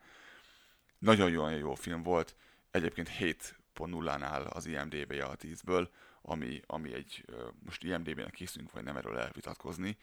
Nagyon 1.00 1.30
jó, 1.30 1.42
nagyon 1.44 1.60
jó 1.60 1.76
film 1.76 2.04
volt. 2.04 2.36
Egyébként 2.72 3.10
7.0-nál 3.20 4.50
az 4.50 4.66
IMDB-je 4.66 5.26
a 5.26 5.36
10-ből, 5.36 5.88
ami, 6.22 6.62
ami 6.66 6.94
egy, 6.94 7.26
most 7.66 7.84
IMDB-nek 7.84 8.32
készülünk, 8.32 8.72
vagy 8.72 8.84
nem 8.84 8.98
erről 8.98 9.18
elvitatkozni, 9.18 9.98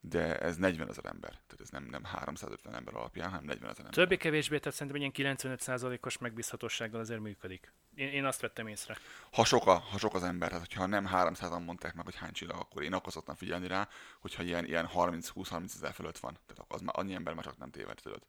de 0.00 0.38
ez 0.38 0.56
40 0.56 0.88
ezer 0.88 1.04
ember, 1.04 1.30
tehát 1.30 1.60
ez 1.60 1.68
nem, 1.68 1.84
nem 1.84 2.04
350 2.04 2.74
ember 2.74 2.94
alapján, 2.94 3.28
hanem 3.28 3.44
40 3.44 3.70
ezer 3.70 3.84
ember. 3.84 3.94
Többé-kevésbé, 3.94 4.58
tehát 4.58 4.78
szerintem 4.78 5.12
ilyen 5.14 5.38
95%-os 5.38 6.18
megbízhatósággal 6.18 7.00
azért 7.00 7.20
működik. 7.20 7.72
Én, 7.94 8.08
én 8.08 8.24
azt 8.24 8.40
vettem 8.40 8.66
észre. 8.66 8.96
Ha 9.32 9.44
sok, 9.44 9.66
a, 9.66 9.78
ha 9.78 9.98
sok 9.98 10.14
az 10.14 10.22
ember, 10.22 10.48
tehát 10.48 10.66
hogyha 10.66 10.86
nem 10.86 11.08
300-an 11.12 11.64
mondták 11.64 11.94
meg, 11.94 12.04
hogy 12.04 12.16
hány 12.16 12.32
csillag, 12.32 12.56
akkor 12.56 12.82
én 12.82 12.92
akkor 12.92 13.12
szoktam 13.12 13.34
figyelni 13.34 13.66
rá, 13.66 13.88
hogyha 14.20 14.42
ilyen, 14.42 14.64
ilyen 14.64 14.88
30-20-30 14.94 15.64
ezer 15.64 15.92
fölött 15.92 16.18
van. 16.18 16.38
Tehát 16.46 16.72
az 16.72 16.80
már 16.80 16.94
annyi 16.98 17.14
ember 17.14 17.34
már 17.34 17.44
csak 17.44 17.58
nem 17.58 17.70
téved, 17.70 17.98
tudod. 18.02 18.22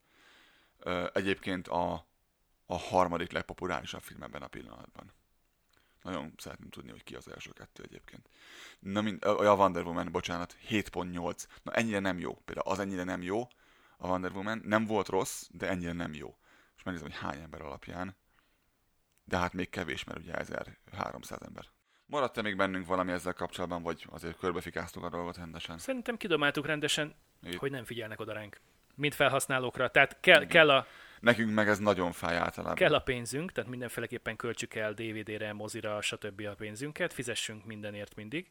Egyébként 1.14 1.68
a, 1.68 2.06
a 2.66 2.78
harmadik 2.78 3.32
legpopulárisabb 3.32 4.02
film 4.02 4.24
ebben 4.24 4.42
a 4.42 4.48
pillanatban. 4.48 5.12
Nagyon 6.02 6.34
szeretném 6.38 6.70
tudni, 6.70 6.92
hogy 6.92 7.04
ki 7.04 7.16
az 7.16 7.32
első 7.32 7.52
kettő 7.52 7.84
egyébként. 7.84 8.30
Na, 8.80 9.02
mind, 9.02 9.26
a 9.26 9.56
Wonder 9.56 9.84
Woman, 9.84 10.12
bocsánat, 10.12 10.58
7.8. 10.70 11.46
Na 11.64 11.72
ennyire 11.72 12.00
nem 12.00 12.20
jó. 12.20 12.34
Például 12.46 12.72
az 12.72 12.80
ennyire 12.80 13.04
nem 13.04 13.22
jó, 13.22 13.48
a 13.98 14.08
Wonder 14.08 14.32
Woman. 14.32 14.62
Nem 14.64 14.86
volt 14.86 15.08
rossz, 15.08 15.48
de 15.52 15.70
ennyire 15.70 15.94
nem 15.94 16.14
jó. 16.14 16.38
És 16.78 16.84
megnézem, 16.84 17.10
hogy 17.10 17.20
hány 17.20 17.42
ember 17.42 17.62
alapján. 17.62 18.16
De 19.24 19.38
hát 19.38 19.54
még 19.54 19.70
kevés, 19.70 20.04
mert 20.04 20.20
ugye 20.20 20.34
1300 20.34 21.42
ember. 21.42 21.66
Maradt-e 22.06 22.42
még 22.42 22.56
bennünk 22.56 22.86
valami 22.86 23.12
ezzel 23.12 23.34
kapcsolatban, 23.34 23.84
vagy 23.84 24.06
azért 24.10 24.38
körbefikáztuk 24.38 25.04
a 25.04 25.10
dolgot 25.10 25.38
rendesen? 25.38 25.78
Szerintem 25.78 26.18
kidomáltuk 26.18 26.66
rendesen, 26.66 27.16
Itt. 27.44 27.56
hogy 27.56 27.72
nem 27.72 27.84
figyelnek 27.84 28.20
oda 28.20 28.34
ránk. 28.34 28.60
Mint 28.96 29.16
felhasználókra. 29.16 29.92
Tehát 29.92 30.20
kell, 30.20 30.46
kell, 30.46 30.70
a, 30.70 30.88
Nekünk 31.22 31.54
meg 31.54 31.68
ez 31.68 31.80
nagyon 31.80 32.12
fáj 32.12 32.36
általában. 32.36 32.76
kell 32.76 32.94
a 32.94 33.00
pénzünk, 33.00 33.52
tehát 33.52 33.70
mindenféleképpen 33.70 34.36
költsük 34.36 34.76
el 34.76 34.94
DVD-re, 34.94 35.54
mozira, 35.54 36.02
stb. 36.02 36.42
a 36.46 36.54
pénzünket, 36.56 37.14
fizessünk 37.14 37.66
mindenért 37.66 38.16
mindig. 38.16 38.50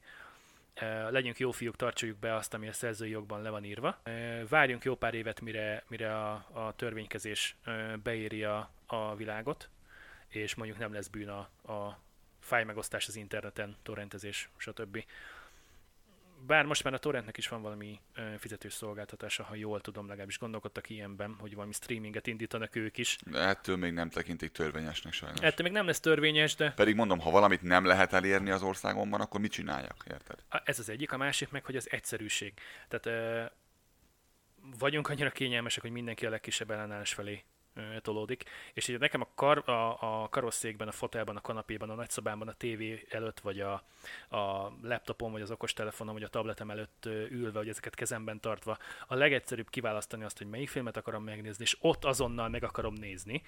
Eh, 0.75 1.11
Legyünk 1.11 1.39
jó 1.39 1.51
fiúk, 1.51 1.77
tartsoljuk 1.77 2.19
be 2.19 2.35
azt, 2.35 2.55
ami 2.55 2.69
a 2.69 2.73
szerzői 2.73 3.11
jogban 3.11 3.43
le 3.43 3.51
van 3.51 3.65
írva. 3.65 3.99
Eh, 4.03 4.41
Várjunk 4.49 4.85
jó 4.85 4.95
pár 4.95 5.15
évet, 5.15 5.41
mire, 5.41 5.85
mire 5.89 6.17
a, 6.19 6.33
a 6.53 6.73
törvénykezés 6.77 7.57
eh, 7.65 7.97
beéri 8.03 8.45
a, 8.45 8.71
a 8.87 9.17
világot, 9.17 9.69
és 10.29 10.55
mondjuk 10.55 10.79
nem 10.79 10.93
lesz 10.93 11.09
bűn 11.09 11.29
a, 11.29 11.39
a 11.73 11.99
fájmegosztás 12.41 13.09
az 13.09 13.17
interneten, 13.17 13.77
torrentezés, 13.83 14.49
stb. 14.57 15.05
Bár 16.47 16.65
most 16.65 16.85
már 16.85 16.95
a 16.95 16.99
torrentnek 16.99 17.37
is 17.37 17.49
van 17.49 17.63
valami 17.63 18.01
fizetős 18.39 18.73
szolgáltatása, 18.73 19.43
ha 19.43 19.55
jól 19.55 19.81
tudom, 19.81 20.07
legalábbis 20.07 20.39
gondolkodtak 20.39 20.91
ilyenben, 20.91 21.37
hogy 21.39 21.55
valami 21.55 21.73
streaminget 21.73 22.27
indítanak 22.27 22.77
ők 22.77 22.99
is. 22.99 23.19
De 23.27 23.39
ettől 23.39 23.77
még 23.77 23.93
nem 23.93 24.11
tekintik 24.11 24.51
törvényesnek 24.51 25.13
sajnos. 25.13 25.41
Ettől 25.41 25.67
még 25.67 25.75
nem 25.75 25.87
lesz 25.87 26.01
törvényes, 26.01 26.55
de 26.55 26.73
Pedig 26.73 26.95
mondom, 26.95 27.19
ha 27.19 27.31
valamit 27.31 27.63
nem 27.63 27.85
lehet 27.85 28.13
elérni 28.13 28.51
az 28.51 28.63
országomban, 28.63 29.21
akkor 29.21 29.41
mit 29.41 29.53
csináljak, 29.53 30.05
érted? 30.11 30.39
ez 30.65 30.79
az 30.79 30.89
egyik, 30.89 31.13
a 31.13 31.17
másik 31.17 31.51
meg, 31.51 31.65
hogy 31.65 31.77
az 31.77 31.91
egyszerűség. 31.91 32.53
Tehát 32.89 33.51
vagyunk 34.79 35.09
annyira 35.09 35.31
kényelmesek, 35.31 35.83
hogy 35.83 35.91
mindenki 35.91 36.27
a 36.27 36.31
legkisebb 36.31 36.71
ellenállás 36.71 37.15
felé 37.15 37.45
tolódik, 38.01 38.45
és 38.73 38.89
így 38.89 38.99
nekem 38.99 39.21
a, 39.21 39.29
kar, 39.35 39.69
a, 39.69 40.23
a 40.23 40.29
karosszékben, 40.29 40.89
a 40.89 40.93
fotelben, 40.93 41.37
a 41.37 41.41
kanapéban, 41.41 41.91
a 41.91 41.95
nagyszobámban, 41.95 42.49
a 42.49 42.53
tévé 42.53 43.07
előtt, 43.11 43.41
vagy 43.41 43.61
a, 43.61 43.73
a 44.37 44.73
laptopon, 44.83 45.33
vagy 45.33 45.43
az 45.43 45.51
okostelefonon, 45.51 46.15
vagy 46.15 46.23
a 46.23 46.29
tabletem 46.29 46.71
előtt 46.71 47.07
ülve, 47.07 47.59
vagy 47.59 47.69
ezeket 47.69 47.95
kezemben 47.95 48.41
tartva, 48.41 48.79
a 49.07 49.15
legegyszerűbb 49.15 49.71
kiválasztani 49.71 50.25
azt, 50.25 50.39
hogy 50.39 50.49
melyik 50.49 50.69
filmet 50.69 50.97
akarom 50.97 51.25
megnézni, 51.25 51.65
és 51.65 51.77
ott 51.81 52.05
azonnal 52.05 52.49
meg 52.49 52.65
akarom 52.65 52.95
nézni. 52.95 53.43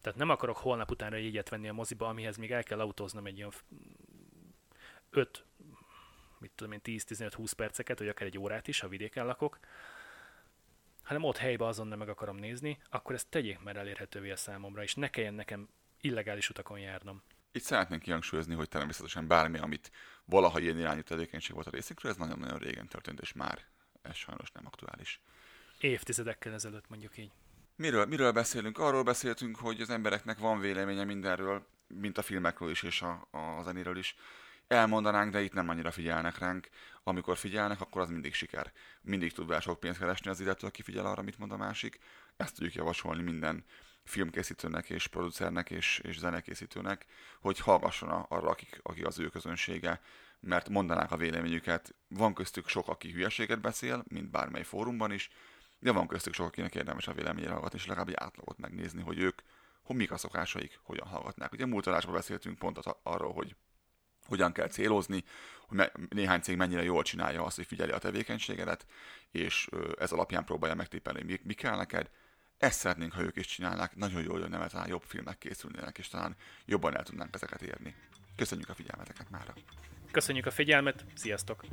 Tehát 0.00 0.18
nem 0.18 0.30
akarok 0.30 0.56
holnap 0.56 0.90
utánra 0.90 1.16
jegyet 1.16 1.48
venni 1.48 1.68
a 1.68 1.72
moziba, 1.72 2.08
amihez 2.08 2.36
még 2.36 2.52
el 2.52 2.62
kell 2.62 2.80
autóznom 2.80 3.26
egy 3.26 3.36
ilyen 3.36 3.52
5, 5.10 5.44
mit 6.38 6.50
tudom 6.54 6.72
én, 6.72 6.80
10-15-20 6.84 7.52
perceket, 7.56 7.98
vagy 7.98 8.08
akár 8.08 8.26
egy 8.26 8.38
órát 8.38 8.68
is, 8.68 8.80
ha 8.80 8.88
vidéken 8.88 9.26
lakok, 9.26 9.58
hanem 11.04 11.24
ott 11.24 11.36
helyben 11.36 11.68
azonnal 11.68 11.98
meg 11.98 12.08
akarom 12.08 12.36
nézni, 12.36 12.78
akkor 12.90 13.14
ezt 13.14 13.28
tegyék 13.28 13.58
már 13.60 13.76
elérhetővé 13.76 14.30
a 14.30 14.36
számomra, 14.36 14.82
és 14.82 14.94
ne 14.94 15.08
kelljen 15.08 15.34
nekem 15.34 15.68
illegális 16.00 16.50
utakon 16.50 16.78
járnom. 16.78 17.22
Itt 17.52 17.62
szeretnénk 17.62 18.02
kihangsúlyozni, 18.02 18.54
hogy 18.54 18.68
természetesen 18.68 19.26
bármi, 19.26 19.58
amit 19.58 19.90
valaha 20.24 20.58
ilyen 20.58 20.78
irányú 20.78 21.02
tevékenység 21.02 21.54
volt 21.54 21.66
a 21.66 21.70
részükről, 21.70 22.12
ez 22.12 22.18
nagyon-nagyon 22.18 22.58
régen 22.58 22.88
történt, 22.88 23.20
és 23.20 23.32
már 23.32 23.58
ez 24.02 24.14
sajnos 24.14 24.50
nem 24.50 24.66
aktuális. 24.66 25.20
Évtizedekkel 25.78 26.52
ezelőtt 26.52 26.88
mondjuk 26.88 27.18
így. 27.18 27.30
Miről, 27.76 28.06
miről 28.06 28.32
beszélünk? 28.32 28.78
Arról 28.78 29.02
beszéltünk, 29.02 29.56
hogy 29.56 29.80
az 29.80 29.90
embereknek 29.90 30.38
van 30.38 30.60
véleménye 30.60 31.04
mindenről, 31.04 31.66
mint 31.86 32.18
a 32.18 32.22
filmekről 32.22 32.70
is 32.70 32.82
és 32.82 33.02
a, 33.02 33.28
a 33.30 33.62
zenéről 33.62 33.96
is. 33.96 34.14
Elmondanánk, 34.66 35.32
de 35.32 35.40
itt 35.42 35.52
nem 35.52 35.68
annyira 35.68 35.90
figyelnek 35.90 36.38
ránk. 36.38 36.68
Amikor 37.06 37.36
figyelnek, 37.36 37.80
akkor 37.80 38.00
az 38.00 38.08
mindig 38.08 38.34
siker. 38.34 38.72
Mindig 39.00 39.32
tud 39.32 39.46
vele 39.46 39.60
sok 39.60 39.80
pénzt 39.80 39.98
keresni 39.98 40.30
az 40.30 40.40
illető, 40.40 40.66
aki 40.66 40.82
figyel 40.82 41.06
arra, 41.06 41.22
mit 41.22 41.38
mond 41.38 41.52
a 41.52 41.56
másik. 41.56 41.98
Ezt 42.36 42.54
tudjuk 42.54 42.74
javasolni 42.74 43.22
minden 43.22 43.64
filmkészítőnek 44.04 44.90
és 44.90 45.06
producernek 45.06 45.70
és, 45.70 45.98
és 45.98 46.18
zenekészítőnek, 46.18 47.06
hogy 47.40 47.58
hallgasson 47.58 48.08
arra, 48.08 48.48
akik, 48.48 48.80
aki 48.82 49.02
az 49.02 49.18
ő 49.18 49.28
közönsége, 49.28 50.00
mert 50.40 50.68
mondanák 50.68 51.10
a 51.10 51.16
véleményüket. 51.16 51.94
Van 52.08 52.34
köztük 52.34 52.68
sok, 52.68 52.88
aki 52.88 53.10
hülyeséget 53.10 53.60
beszél, 53.60 54.04
mint 54.08 54.30
bármely 54.30 54.62
fórumban 54.62 55.12
is, 55.12 55.30
de 55.78 55.92
van 55.92 56.06
köztük 56.06 56.34
sok, 56.34 56.46
akinek 56.46 56.74
érdemes 56.74 57.08
a 57.08 57.12
véleményére 57.12 57.52
hallgatni, 57.52 57.78
és 57.78 57.86
legalább 57.86 58.08
egy 58.08 58.14
átlagot 58.18 58.58
megnézni, 58.58 59.02
hogy 59.02 59.18
ők, 59.18 59.40
hogy 59.82 59.96
mik 59.96 60.10
a 60.10 60.16
szokásaik, 60.16 60.78
hogyan 60.82 61.06
hallgatnák. 61.06 61.52
Ugye 61.52 61.66
múlt 61.66 61.86
adásban 61.86 62.14
beszéltünk 62.14 62.58
pont 62.58 62.78
arról, 63.02 63.32
hogy 63.32 63.56
hogyan 64.26 64.52
kell 64.52 64.68
célozni, 64.68 65.24
hogy 65.66 65.90
néhány 66.08 66.40
cég 66.40 66.56
mennyire 66.56 66.82
jól 66.82 67.02
csinálja 67.02 67.44
azt, 67.44 67.56
hogy 67.56 67.66
figyeli 67.66 67.90
a 67.90 67.98
tevékenységedet, 67.98 68.86
és 69.30 69.68
ez 69.98 70.12
alapján 70.12 70.44
próbálja 70.44 70.74
megtippelni, 70.74 71.22
mi, 71.22 71.40
mi 71.42 71.54
kell 71.54 71.76
neked. 71.76 72.10
Ezt 72.58 72.78
szeretnénk, 72.78 73.12
ha 73.12 73.22
ők 73.22 73.36
is 73.36 73.46
csinálnák, 73.46 73.96
nagyon 73.96 74.22
jól 74.22 74.38
jönne, 74.38 74.58
mert 74.58 74.70
talán 74.70 74.88
jobb 74.88 75.02
filmek 75.02 75.38
készülnének, 75.38 75.98
és 75.98 76.08
talán 76.08 76.36
jobban 76.64 76.96
el 76.96 77.02
tudnánk 77.02 77.34
ezeket 77.34 77.62
érni. 77.62 77.94
Köszönjük 78.36 78.68
a 78.68 78.74
figyelmeteket 78.74 79.30
mára! 79.30 79.54
Köszönjük 80.10 80.46
a 80.46 80.50
figyelmet, 80.50 81.04
sziasztok! 81.14 81.64